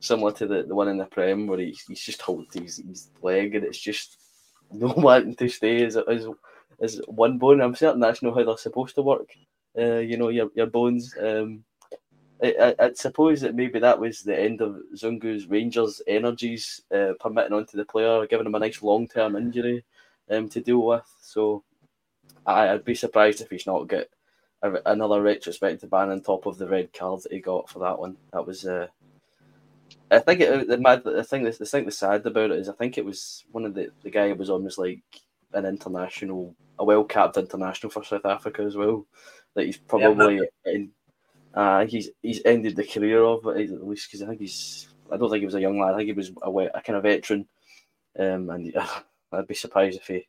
similar 0.00 0.32
to 0.32 0.46
the, 0.46 0.62
the 0.64 0.74
one 0.74 0.88
in 0.88 0.98
the 0.98 1.06
Prem 1.06 1.46
where 1.46 1.58
he's, 1.58 1.82
he's 1.88 2.00
just 2.00 2.22
holding 2.22 2.62
his, 2.62 2.76
his 2.76 3.10
leg 3.22 3.54
and 3.54 3.64
it's 3.64 3.78
just 3.78 4.18
no 4.72 4.92
wanting 4.96 5.34
to 5.36 5.48
stay 5.48 5.84
as, 5.84 5.96
as, 5.96 6.26
as 6.80 7.00
one 7.06 7.38
bone. 7.38 7.60
I'm 7.60 7.74
certain 7.74 8.00
that's 8.00 8.22
not 8.22 8.34
how 8.34 8.44
they're 8.44 8.56
supposed 8.56 8.94
to 8.96 9.02
work. 9.02 9.30
Uh, 9.76 9.98
you 9.98 10.16
know, 10.16 10.28
your, 10.28 10.50
your 10.54 10.66
bones. 10.66 11.14
Um, 11.20 11.64
I, 12.42 12.74
I, 12.78 12.92
suppose 12.92 13.40
that 13.40 13.54
maybe 13.54 13.78
that 13.78 13.98
was 13.98 14.22
the 14.22 14.38
end 14.38 14.60
of 14.60 14.76
Zungu's 14.94 15.46
Rangers 15.46 16.02
energies, 16.06 16.80
uh, 16.94 17.12
permitting 17.18 17.54
onto 17.54 17.76
the 17.76 17.84
player, 17.84 18.26
giving 18.26 18.46
him 18.46 18.54
a 18.54 18.58
nice 18.58 18.82
long 18.82 19.08
term 19.08 19.36
injury 19.36 19.84
um, 20.30 20.48
to 20.50 20.60
deal 20.60 20.84
with. 20.84 21.10
So 21.22 21.64
I, 22.46 22.72
would 22.72 22.84
be 22.84 22.94
surprised 22.94 23.40
if 23.40 23.50
he's 23.50 23.66
not 23.66 23.88
got 23.88 24.06
a, 24.64 24.80
another 24.86 25.22
retrospective 25.22 25.90
ban 25.90 26.10
on 26.10 26.20
top 26.20 26.46
of 26.46 26.58
the 26.58 26.66
red 26.66 26.92
card 26.92 27.22
that 27.22 27.32
he 27.32 27.38
got 27.38 27.68
for 27.68 27.80
that 27.80 27.98
one. 27.98 28.16
That 28.32 28.46
was, 28.46 28.66
uh, 28.66 28.88
I 30.10 30.18
think 30.20 30.40
it, 30.40 30.68
the 30.68 30.78
mad 30.78 31.04
the 31.04 31.22
thing 31.22 31.44
the 31.44 31.52
thing 31.52 31.84
that's 31.84 31.98
sad 31.98 32.26
about 32.26 32.50
it 32.50 32.58
is 32.58 32.68
I 32.68 32.72
think 32.72 32.96
it 32.96 33.04
was 33.04 33.44
one 33.52 33.64
of 33.64 33.74
the 33.74 33.90
the 34.02 34.10
guy 34.10 34.32
was 34.32 34.50
almost 34.50 34.78
like 34.78 35.02
an 35.52 35.66
international, 35.66 36.54
a 36.78 36.84
well 36.84 37.04
capped 37.04 37.36
international 37.36 37.90
for 37.90 38.04
South 38.04 38.24
Africa 38.24 38.62
as 38.62 38.76
well. 38.76 39.06
That 39.54 39.66
he's 39.66 39.76
probably 39.76 40.36
yeah, 40.36 40.72
in 40.72 40.90
uh, 41.54 41.86
he's 41.86 42.10
he's 42.22 42.42
ended 42.44 42.76
the 42.76 42.84
career 42.84 43.22
of 43.22 43.46
at 43.46 43.56
least 43.86 44.08
because 44.08 44.22
I 44.22 44.26
think 44.26 44.40
he's. 44.40 44.88
I 45.12 45.16
don't 45.16 45.30
think 45.30 45.40
he 45.40 45.46
was 45.46 45.54
a 45.54 45.60
young 45.60 45.78
lad. 45.78 45.94
I 45.94 45.98
think 45.98 46.06
he 46.06 46.12
was 46.12 46.32
a, 46.42 46.50
a 46.50 46.80
kind 46.80 46.96
of 46.96 47.02
veteran, 47.02 47.46
um, 48.18 48.50
and 48.50 48.74
uh, 48.76 49.00
I'd 49.32 49.46
be 49.46 49.54
surprised 49.54 49.98
if 49.98 50.06
he 50.06 50.26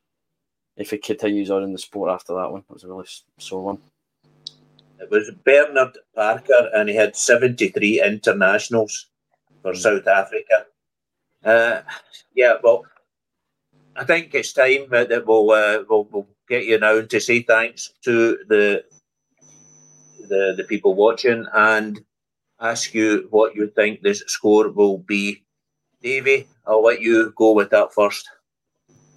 if 0.76 0.90
he 0.90 0.98
continues 0.98 1.50
on 1.50 1.62
in 1.62 1.72
the 1.72 1.78
sport 1.78 2.10
after 2.10 2.34
that 2.34 2.52
one. 2.52 2.62
It 2.68 2.72
was 2.72 2.84
a 2.84 2.88
really 2.88 3.06
sore 3.38 3.64
one. 3.64 3.78
It 4.98 5.10
was 5.10 5.30
Bernard 5.44 5.98
Parker, 6.14 6.70
and 6.74 6.88
he 6.88 6.96
had 6.96 7.16
seventy 7.16 7.68
three 7.68 8.02
internationals 8.02 9.08
for 9.62 9.72
mm. 9.72 9.76
South 9.76 10.06
Africa. 10.06 10.66
Uh, 11.44 11.82
yeah, 12.34 12.54
well, 12.62 12.84
I 13.94 14.04
think 14.04 14.34
it's 14.34 14.52
time 14.52 14.88
that 14.90 15.24
we'll, 15.26 15.50
uh, 15.50 15.84
we'll, 15.88 16.04
we'll 16.10 16.26
get 16.48 16.64
you 16.64 16.78
now 16.78 17.00
to 17.02 17.20
say 17.20 17.42
thanks 17.42 17.92
to 18.02 18.38
the 18.48 18.84
the 20.28 20.54
the 20.56 20.64
people 20.64 20.94
watching 20.94 21.46
and 21.54 22.00
ask 22.60 22.94
you 22.94 23.28
what 23.30 23.54
you 23.54 23.68
think 23.68 24.02
this 24.02 24.22
score 24.26 24.70
will 24.70 24.98
be. 24.98 25.42
Davy, 26.02 26.46
I'll 26.66 26.82
let 26.82 27.00
you 27.00 27.32
go 27.36 27.52
with 27.52 27.70
that 27.70 27.92
first. 27.92 28.28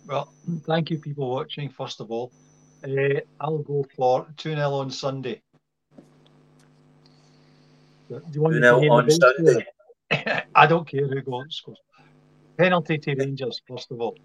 Well, 0.07 0.34
thank 0.65 0.89
you, 0.89 0.97
people 0.97 1.30
watching. 1.30 1.69
First 1.69 1.99
of 1.99 2.10
all, 2.10 2.31
uh, 2.84 3.19
I'll 3.39 3.60
go 3.60 3.85
for 3.95 4.27
two 4.38 4.56
0 4.56 4.72
on 4.72 4.89
Sunday. 4.89 5.41
Do 8.10 8.22
you 8.34 8.41
want 8.41 8.56
2 8.56 8.61
0 8.61 8.91
on 8.91 9.11
Sunday. 9.11 9.65
I 10.56 10.65
don't 10.65 10.88
care 10.88 11.07
who 11.07 11.22
goes 11.22 11.56
scores. 11.56 11.77
Penalty 12.57 12.98
to 12.98 13.15
Rangers, 13.15 13.61
first 13.68 13.91
of 13.91 14.02
all. 14.02 14.18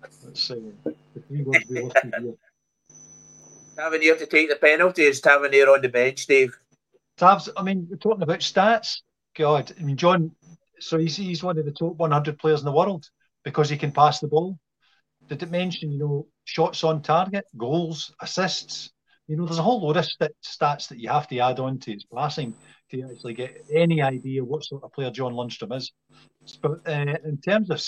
Let's 0.00 0.50
uh, 0.50 0.56
the 0.84 1.20
three 1.28 1.42
words 1.42 1.64
we 1.70 1.82
listed 1.82 2.14
here. 2.20 2.34
Tavernier 3.76 4.16
to 4.16 4.26
take 4.26 4.50
the 4.50 4.56
penalty. 4.56 5.04
Is 5.04 5.20
Tavernier 5.20 5.70
on 5.70 5.82
the 5.82 5.88
bench, 5.88 6.26
Dave? 6.26 6.58
Tavs, 7.16 7.48
I 7.56 7.62
mean, 7.62 7.86
we're 7.88 7.96
talking 7.96 8.22
about 8.22 8.40
stats. 8.40 9.02
God, 9.36 9.72
I 9.78 9.82
mean, 9.82 9.96
John, 9.96 10.32
so 10.80 10.98
he's, 10.98 11.16
he's 11.16 11.42
one 11.42 11.58
of 11.58 11.64
the 11.64 11.72
top 11.72 11.96
100 11.96 12.38
players 12.38 12.60
in 12.60 12.66
the 12.66 12.72
world 12.72 13.08
because 13.44 13.70
he 13.70 13.76
can 13.76 13.92
pass 13.92 14.18
the 14.18 14.26
ball. 14.26 14.58
Did 15.28 15.42
it 15.42 15.50
mention, 15.50 15.92
you 15.92 15.98
know, 15.98 16.26
shots 16.44 16.82
on 16.82 17.02
target, 17.02 17.44
goals, 17.56 18.12
assists? 18.20 18.90
You 19.28 19.36
know, 19.36 19.44
there's 19.44 19.58
a 19.58 19.62
whole 19.62 19.80
load 19.80 19.96
of 19.96 20.06
st- 20.06 20.32
stats 20.44 20.88
that 20.88 20.98
you 20.98 21.08
have 21.08 21.28
to 21.28 21.38
add 21.38 21.60
on 21.60 21.78
to 21.80 21.92
his 21.92 22.04
passing 22.04 22.54
to 22.90 23.02
actually 23.02 23.34
get 23.34 23.64
any 23.72 24.02
idea 24.02 24.44
what 24.44 24.64
sort 24.64 24.82
of 24.82 24.92
player 24.92 25.10
John 25.10 25.34
Lundstram 25.34 25.76
is. 25.76 25.92
But 26.62 26.80
uh, 26.86 27.16
in 27.24 27.38
terms 27.44 27.70
of, 27.70 27.82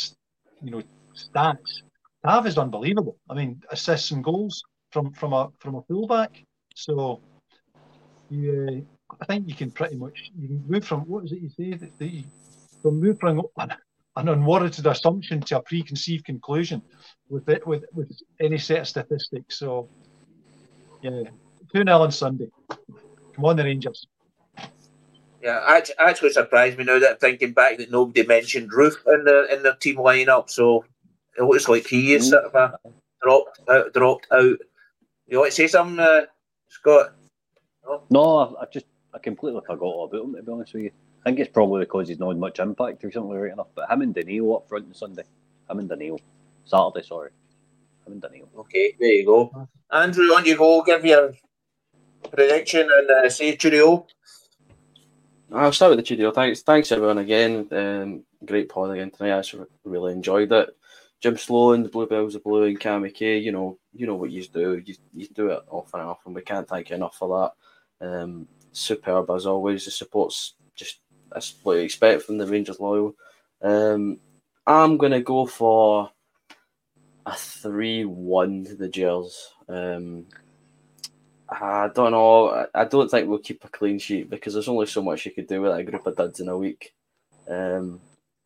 you 0.62 0.70
know, 0.70 0.82
stats, 1.14 1.82
Tav 2.24 2.47
is 2.47 2.59
unbelievable. 2.59 3.16
I 3.28 3.35
mean, 3.35 3.62
assists 3.70 4.10
and 4.10 4.22
goals 4.22 4.62
from 4.90 5.12
from 5.12 5.32
a 5.32 5.48
from 5.59 5.77
a 5.77 5.82
fullback. 5.82 6.44
So, 6.74 7.20
uh, 8.32 8.81
I 9.20 9.24
think 9.27 9.48
you 9.48 9.55
can 9.55 9.70
pretty 9.70 9.97
much 9.97 10.31
you 10.39 10.48
can 10.48 10.64
move 10.68 10.85
from 10.85 11.01
what 11.01 11.24
is 11.24 11.32
it 11.32 11.40
you 11.40 11.48
say 11.48 11.74
that 11.77 11.98
the 11.98 12.24
from 12.82 13.01
move 13.01 13.18
from 13.18 13.43
an, 13.59 13.74
an 14.16 14.28
unwarranted 14.28 14.86
assumption 14.86 15.40
to 15.40 15.59
a 15.59 15.62
preconceived 15.62 16.24
conclusion 16.24 16.82
with 17.28 17.48
it 17.48 17.66
with 17.66 17.85
with 17.94 18.10
any 18.40 18.59
set 18.59 18.81
of 18.81 18.89
statistics. 18.89 19.59
So, 19.59 19.89
yeah, 21.02 21.22
two 21.74 21.85
0 21.85 22.02
on 22.02 22.12
Sunday. 22.12 22.48
Come 23.35 23.44
on, 23.44 23.56
the 23.56 23.64
Rangers. 23.64 24.06
Yeah, 25.42 25.64
actually, 25.66 25.94
actually 25.98 26.30
surprised 26.30 26.76
me 26.76 26.84
now 26.84 26.98
that 26.98 27.20
thinking 27.20 27.52
back 27.52 27.78
that 27.78 27.90
nobody 27.90 28.26
mentioned 28.26 28.72
Roofe 28.72 28.98
in 29.06 29.24
the 29.24 29.54
in 29.54 29.62
their 29.62 29.74
team 29.74 29.96
lineup. 29.96 30.50
So 30.50 30.84
it 31.36 31.42
looks 31.42 31.68
like 31.68 31.86
he 31.86 32.14
is 32.14 32.28
sort 32.28 32.44
of 32.44 32.54
a 32.54 32.78
dropped 33.22 33.60
out, 33.68 33.92
dropped 33.94 34.26
out. 34.32 34.58
You 35.26 35.38
want 35.38 35.50
to 35.50 35.56
say 35.56 35.66
something, 35.66 35.98
uh, 35.98 36.22
Scott? 36.68 37.14
No, 37.84 38.02
no 38.10 38.36
I, 38.38 38.62
I, 38.62 38.66
just 38.70 38.86
I 39.14 39.18
completely 39.18 39.60
forgot 39.66 39.82
all 39.82 40.04
about 40.04 40.24
him. 40.24 40.34
To 40.34 40.42
be 40.42 40.52
honest 40.52 40.74
with 40.74 40.82
you, 40.84 40.90
I 41.24 41.30
think 41.30 41.38
it's 41.38 41.52
probably 41.52 41.80
because 41.80 42.08
he's 42.08 42.18
not 42.18 42.28
had 42.28 42.38
much 42.38 42.58
impact 42.58 43.02
recently, 43.02 43.38
right 43.38 43.52
enough. 43.52 43.68
But 43.74 43.90
him 43.90 44.02
and 44.02 44.14
Danilo 44.14 44.56
up 44.56 44.68
front 44.68 44.86
on 44.86 44.94
Sunday. 44.94 45.24
Him 45.70 45.78
and 45.78 45.88
Danilo. 45.88 46.18
Saturday, 46.64 47.06
sorry. 47.06 47.30
Him 48.06 48.14
and 48.14 48.22
Danilo. 48.22 48.48
Okay, 48.58 48.94
there 48.98 49.12
you 49.12 49.26
go. 49.26 49.68
Andrew, 49.90 50.24
on 50.26 50.44
you 50.44 50.56
go. 50.56 50.82
Give 50.82 51.04
your 51.04 51.32
prediction 52.30 52.88
and 52.90 53.10
uh, 53.10 53.30
say 53.30 53.56
cheerio. 53.56 54.06
I'll 55.52 55.72
start 55.72 55.90
with 55.90 55.98
the 55.98 56.02
cheerio. 56.05 56.31
Thanks, 56.31 56.62
thanks 56.62 56.93
everyone 56.93 57.18
again. 57.18 57.66
Um, 57.72 58.22
great 58.44 58.68
pod 58.68 58.93
again 58.93 59.10
tonight. 59.10 59.35
I 59.35 59.39
actually 59.39 59.66
really 59.85 60.12
enjoyed 60.12 60.52
it. 60.52 60.77
Jim 61.20 61.36
Sloan, 61.36 61.82
the 61.82 61.89
Bluebells 61.89 62.36
are 62.36 62.40
blue, 62.40 62.64
and 62.64 62.78
Cammy 62.81 63.12
K. 63.12 63.39
You 63.39 63.52
know, 63.52 63.78
you 63.93 64.06
know 64.06 64.14
what 64.14 64.31
you 64.31 64.44
do. 64.47 64.81
You, 64.85 64.94
you 65.12 65.27
do 65.28 65.48
it 65.48 65.62
often 65.68 66.01
enough, 66.01 66.20
and 66.24 66.35
we 66.35 66.43
can't 66.43 66.68
thank 66.68 66.90
you 66.90 66.97
enough 66.97 67.16
for 67.16 67.52
that. 68.01 68.06
Um, 68.06 68.48
superb 68.72 69.28
as 69.31 69.47
always. 69.47 69.85
The 69.85 69.90
support's 69.90 70.55
just 70.74 71.01
that's 71.32 71.55
what 71.62 71.74
you 71.74 71.82
expect 71.82 72.22
from 72.22 72.39
the 72.39 72.47
Rangers 72.47 72.81
loyal. 72.81 73.14
Um, 73.60 74.18
I'm 74.66 74.97
gonna 74.97 75.20
go 75.20 75.47
for 75.47 76.10
a 77.27 77.35
three-one 77.35 78.64
to 78.64 78.77
the 78.77 78.89
Gers. 78.89 79.52
Um, 79.68 80.27
I 81.51 81.90
don't 81.94 82.12
know. 82.12 82.66
I 82.74 82.85
don't 82.85 83.10
think 83.10 83.28
we'll 83.28 83.39
keep 83.39 83.64
a 83.64 83.68
clean 83.68 83.98
sheet 83.98 84.31
because 84.31 84.55
there's 84.55 84.68
only 84.68 84.86
so 84.86 85.02
much 85.02 85.27
you 85.27 85.32
could 85.32 85.48
do 85.48 85.60
with 85.60 85.77
a 85.77 85.82
group 85.82 86.06
of 86.06 86.16
duds 86.16 86.40
in 86.40 86.48
a 86.48 86.56
week. 86.56 86.94
Um, 87.48 88.01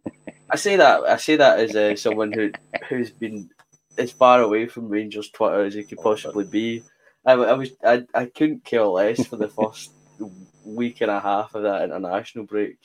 I 0.51 0.57
say 0.57 0.77
that 0.77 1.03
I 1.03 1.17
say 1.17 1.37
that 1.37 1.59
as 1.59 1.77
uh, 1.77 1.97
someone 1.97 2.33
who 2.33 2.53
who's 2.89 3.11
been 3.11 3.51
as 3.99 4.11
far 4.11 4.41
away 4.41 4.67
from 4.67 4.89
Rangers 4.89 5.31
Twitter 5.31 5.65
as 5.65 5.75
you 5.75 5.85
could 5.85 5.99
possibly 5.99 6.45
be. 6.45 6.83
I, 7.27 7.33
I 7.33 7.53
was 7.53 7.71
I, 7.85 8.05
I 8.15 8.27
couldn't 8.27 8.65
care 8.65 8.85
less 8.85 9.27
for 9.27 9.37
the 9.37 9.49
first 9.49 9.93
week 10.65 11.01
and 11.01 11.11
a 11.11 11.21
half 11.21 11.55
of 11.55 11.63
that 11.63 11.83
international 11.85 12.45
break. 12.45 12.79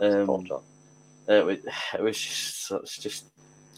Um, 0.00 0.46
it 1.28 1.44
was 1.44 1.58
it 1.94 2.02
was 2.02 2.18
just 2.18 2.70
it's 2.70 2.98
just 2.98 3.26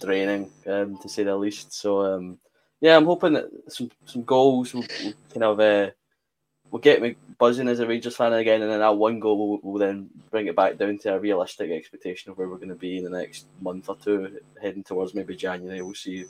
draining 0.00 0.50
um, 0.66 0.98
to 0.98 1.08
say 1.08 1.24
the 1.24 1.36
least. 1.36 1.72
So 1.72 2.02
um, 2.02 2.38
yeah, 2.84 2.98
I'm 2.98 3.06
hoping 3.06 3.32
that 3.32 3.48
some 3.68 3.90
some 4.04 4.24
goals 4.24 4.74
will, 4.74 4.82
will 4.82 5.14
kind 5.32 5.42
of 5.42 5.58
uh, 5.58 5.90
will 6.70 6.80
get 6.80 7.00
me 7.00 7.16
buzzing 7.38 7.66
as 7.66 7.80
a 7.80 7.86
Rangers 7.86 8.14
fan 8.14 8.34
again, 8.34 8.60
and 8.60 8.70
then 8.70 8.80
that 8.80 8.94
one 8.94 9.20
goal 9.20 9.38
will, 9.38 9.60
will 9.62 9.78
then 9.78 10.10
bring 10.30 10.48
it 10.48 10.54
back 10.54 10.76
down 10.76 10.98
to 10.98 11.14
a 11.14 11.18
realistic 11.18 11.70
expectation 11.70 12.30
of 12.30 12.36
where 12.36 12.46
we're 12.46 12.58
going 12.58 12.68
to 12.68 12.74
be 12.74 12.98
in 12.98 13.04
the 13.04 13.18
next 13.18 13.46
month 13.62 13.88
or 13.88 13.96
two, 13.96 14.38
heading 14.60 14.84
towards 14.84 15.14
maybe 15.14 15.34
January. 15.34 15.80
We'll 15.80 15.94
see 15.94 16.26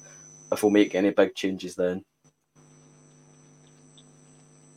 if 0.53 0.63
we'll 0.63 0.71
make 0.71 0.95
any 0.95 1.11
big 1.11 1.35
changes 1.35 1.75
then. 1.75 2.05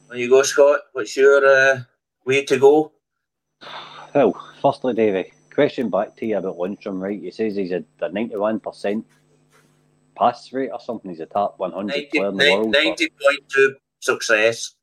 There 0.09 0.17
you 0.17 0.29
go, 0.29 0.41
Scott. 0.41 0.79
What's 0.93 1.15
your 1.15 1.45
uh, 1.45 1.81
way 2.25 2.43
to 2.45 2.57
go? 2.57 2.91
Well, 4.15 4.33
firstly, 4.63 4.95
Davey, 4.95 5.31
question 5.53 5.91
back 5.91 6.15
to 6.15 6.25
you 6.25 6.39
about 6.39 6.57
Lundstram, 6.57 6.99
right? 6.99 7.21
He 7.21 7.29
says 7.29 7.55
he's 7.55 7.71
a, 7.71 7.83
a 8.01 8.09
91% 8.09 9.03
pass 10.17 10.51
rate 10.53 10.69
or 10.71 10.79
something. 10.79 11.11
He's 11.11 11.19
a 11.19 11.25
top 11.25 11.59
100 11.59 11.87
90, 11.87 12.07
player 12.07 12.29
in 12.29 12.37
the 12.37 12.43
90, 12.43 12.55
world. 12.55 12.75
90.2 12.75 13.73
success. 13.99 14.75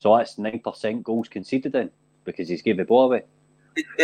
So 0.00 0.16
that's 0.16 0.36
9% 0.36 1.02
goals 1.02 1.28
conceded 1.28 1.74
in 1.74 1.90
because 2.24 2.48
he's 2.48 2.62
gave 2.62 2.76
the 2.76 2.84
ball 2.84 3.06
away. 3.06 3.22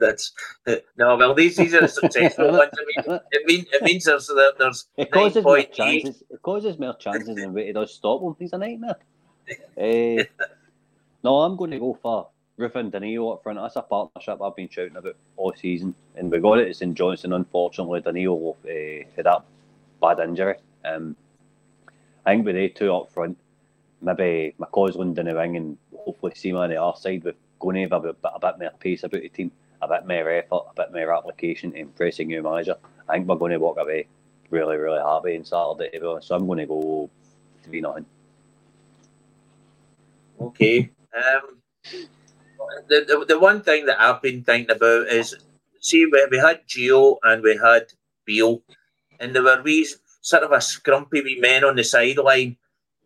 that's 0.00 0.32
no. 0.96 1.16
Well, 1.16 1.34
these 1.34 1.56
these 1.56 1.74
are 1.74 1.88
successful 1.88 2.52
ones. 2.52 2.70
I 2.72 2.84
mean, 2.84 3.20
it 3.32 3.46
means 3.46 3.66
it 3.72 3.82
means 3.82 4.04
there's 4.04 4.30
there's 4.58 4.86
it 4.96 5.10
causes 5.10 5.42
more 5.42 5.62
chances. 5.62 6.22
It 6.30 6.40
causes 6.42 6.78
more 6.78 6.94
chances 6.94 7.34
than 7.34 7.52
what 7.52 7.64
it 7.64 7.72
does 7.72 7.94
stop 7.94 8.22
him. 8.22 8.36
He's 8.38 8.52
a 8.52 8.58
nightmare. 8.58 8.96
uh, 9.50 10.24
no, 11.24 11.40
I'm 11.40 11.56
going 11.56 11.72
to 11.72 11.78
go 11.80 11.98
for 12.00 12.28
and 12.58 12.92
Danilo 12.92 13.32
up 13.32 13.42
front. 13.42 13.58
That's 13.58 13.76
a 13.76 13.82
partnership 13.82 14.40
I've 14.40 14.56
been 14.56 14.68
shouting 14.68 14.96
about 14.96 15.16
all 15.36 15.52
season, 15.54 15.94
and 16.14 16.30
we 16.30 16.38
got 16.38 16.58
it 16.58 16.68
It's 16.68 16.82
in 16.82 16.94
Johnson. 16.94 17.32
Unfortunately, 17.32 18.00
Danilo 18.00 18.56
uh, 18.64 19.06
had 19.14 19.26
that 19.26 19.44
bad 20.00 20.20
injury. 20.20 20.56
Um, 20.84 21.16
I 22.24 22.32
think 22.32 22.46
with 22.46 22.54
they 22.54 22.68
two 22.68 22.94
up 22.94 23.12
front, 23.12 23.38
maybe 24.02 24.54
McCausland 24.58 25.18
in 25.18 25.26
the 25.26 25.34
wing, 25.34 25.56
and 25.56 25.78
hopefully 25.96 26.32
Sima 26.32 26.60
on 26.60 26.70
the 26.70 26.82
other 26.82 26.98
side, 26.98 27.24
we're 27.24 27.34
going 27.58 27.76
to 27.76 27.82
have 27.82 27.92
a 27.92 28.12
bit, 28.12 28.16
a 28.24 28.38
bit 28.40 28.58
more 28.58 28.70
pace 28.80 29.04
about 29.04 29.22
the 29.22 29.28
team, 29.28 29.50
a 29.80 29.88
bit 29.88 30.06
more 30.06 30.30
effort, 30.30 30.64
a 30.70 30.74
bit 30.74 30.92
more 30.92 31.16
application 31.16 31.72
to 31.72 31.78
impressing 31.78 32.28
new 32.28 32.42
manager. 32.42 32.76
I 33.08 33.14
think 33.14 33.28
we're 33.28 33.36
going 33.36 33.52
to 33.52 33.58
walk 33.58 33.78
away 33.78 34.08
really, 34.50 34.76
really 34.76 34.98
happy 34.98 35.36
on 35.36 35.44
Saturday. 35.44 35.98
So 36.22 36.34
I'm 36.34 36.46
going 36.46 36.58
to 36.58 36.66
go 36.66 37.10
3 37.64 37.80
0. 37.80 38.04
Okay. 40.40 40.90
Um, 41.16 41.58
the, 42.88 43.04
the, 43.06 43.24
the 43.28 43.38
one 43.38 43.62
thing 43.62 43.86
that 43.86 44.00
I've 44.00 44.22
been 44.22 44.42
thinking 44.42 44.74
about 44.74 45.08
is 45.08 45.34
see, 45.80 46.06
we, 46.06 46.26
we 46.30 46.38
had 46.38 46.66
Gio 46.66 47.16
and 47.22 47.42
we 47.42 47.58
had 47.62 47.92
Beale 48.24 48.60
and 49.20 49.34
there 49.34 49.42
were 49.42 49.62
wee 49.62 49.86
sort 50.20 50.42
of 50.42 50.52
a 50.52 50.56
scrumpy 50.56 51.22
wee 51.22 51.38
men 51.40 51.64
on 51.64 51.76
the 51.76 51.84
sideline. 51.84 52.56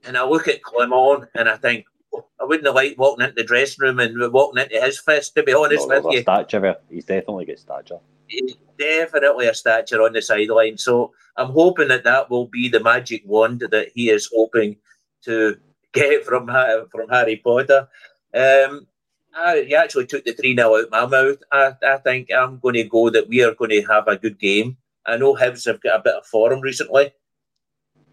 And 0.05 0.17
I 0.17 0.25
look 0.25 0.49
at 0.49 0.63
Clement 0.63 1.29
and 1.35 1.49
I 1.49 1.57
think, 1.57 1.85
oh, 2.15 2.25
I 2.41 2.45
wouldn't 2.45 2.75
like 2.75 2.97
walking 2.99 3.25
into 3.25 3.35
the 3.37 3.45
dressing 3.45 3.85
room 3.85 4.01
and 4.01 4.33
walking 4.33 4.63
into 4.63 4.81
his 4.81 4.99
fist, 4.99 5.35
to 5.35 5.43
be 5.43 5.53
honest 5.53 5.89
no, 5.89 6.01
with 6.01 6.15
you. 6.15 6.23
Stature, 6.23 6.77
he's 6.89 7.05
definitely 7.05 7.45
got 7.45 7.59
stature. 7.59 7.99
He's 8.27 8.55
definitely 8.79 9.49
a 9.49 9.55
stature 9.55 10.03
on 10.03 10.15
the 10.15 10.23
sideline. 10.23 10.79
So 10.79 11.13
I'm 11.37 11.51
hoping 11.51 11.89
that 11.89 12.05
that 12.05 12.31
will 12.31 12.47
be 12.47 12.69
the 12.69 12.81
magic 12.81 13.23
wand 13.27 13.61
that 13.71 13.89
he 13.95 14.09
is 14.09 14.31
hoping 14.35 14.77
to 15.23 15.59
get 15.93 16.25
from 16.27 16.47
from 16.91 17.09
Harry 17.11 17.37
Potter. 17.37 17.89
Um, 18.33 18.87
I, 19.35 19.65
he 19.67 19.75
actually 19.75 20.07
took 20.07 20.25
the 20.25 20.33
3 20.33 20.57
0 20.57 20.77
out 20.77 20.91
my 20.91 21.07
mouth. 21.07 21.39
I, 21.53 21.75
I 21.87 21.97
think 21.99 22.33
I'm 22.33 22.59
going 22.59 22.75
to 22.75 22.85
go 22.85 23.11
that 23.11 23.29
we 23.29 23.43
are 23.43 23.55
going 23.55 23.71
to 23.71 23.83
have 23.83 24.09
a 24.09 24.17
good 24.17 24.39
game. 24.39 24.77
I 25.11 25.17
know 25.17 25.35
Hibs 25.35 25.67
have 25.67 25.81
got 25.81 26.01
a 26.01 26.03
bit 26.03 26.15
of 26.15 26.27
form 26.27 26.61
recently, 26.61 27.13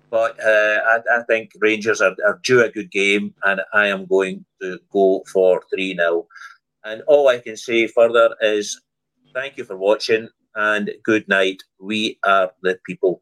but 0.10 0.40
uh, 0.44 0.80
I, 0.84 1.00
I, 1.20 1.24
think 1.28 1.52
Rangers 1.60 2.02
are, 2.02 2.16
are, 2.26 2.40
due 2.44 2.64
a 2.64 2.70
good 2.70 2.90
game, 2.90 3.36
and 3.44 3.62
I 3.74 3.88
am 3.88 4.08
going 4.08 4.46
to 4.62 4.80
go 4.92 5.24
for 5.32 5.62
3 5.74 5.96
0. 5.96 6.28
And 6.86 7.04
all 7.08 7.28
I 7.28 7.38
can 7.40 7.56
say 7.56 7.88
further 7.88 8.36
is 8.42 8.82
thank 9.34 9.58
you 9.58 9.64
for 9.64 9.78
watching. 9.78 10.30
and 10.56 10.90
good 11.04 11.28
night. 11.28 11.62
We 11.80 12.18
are 12.26 12.52
the 12.64 12.80
people. 12.84 13.22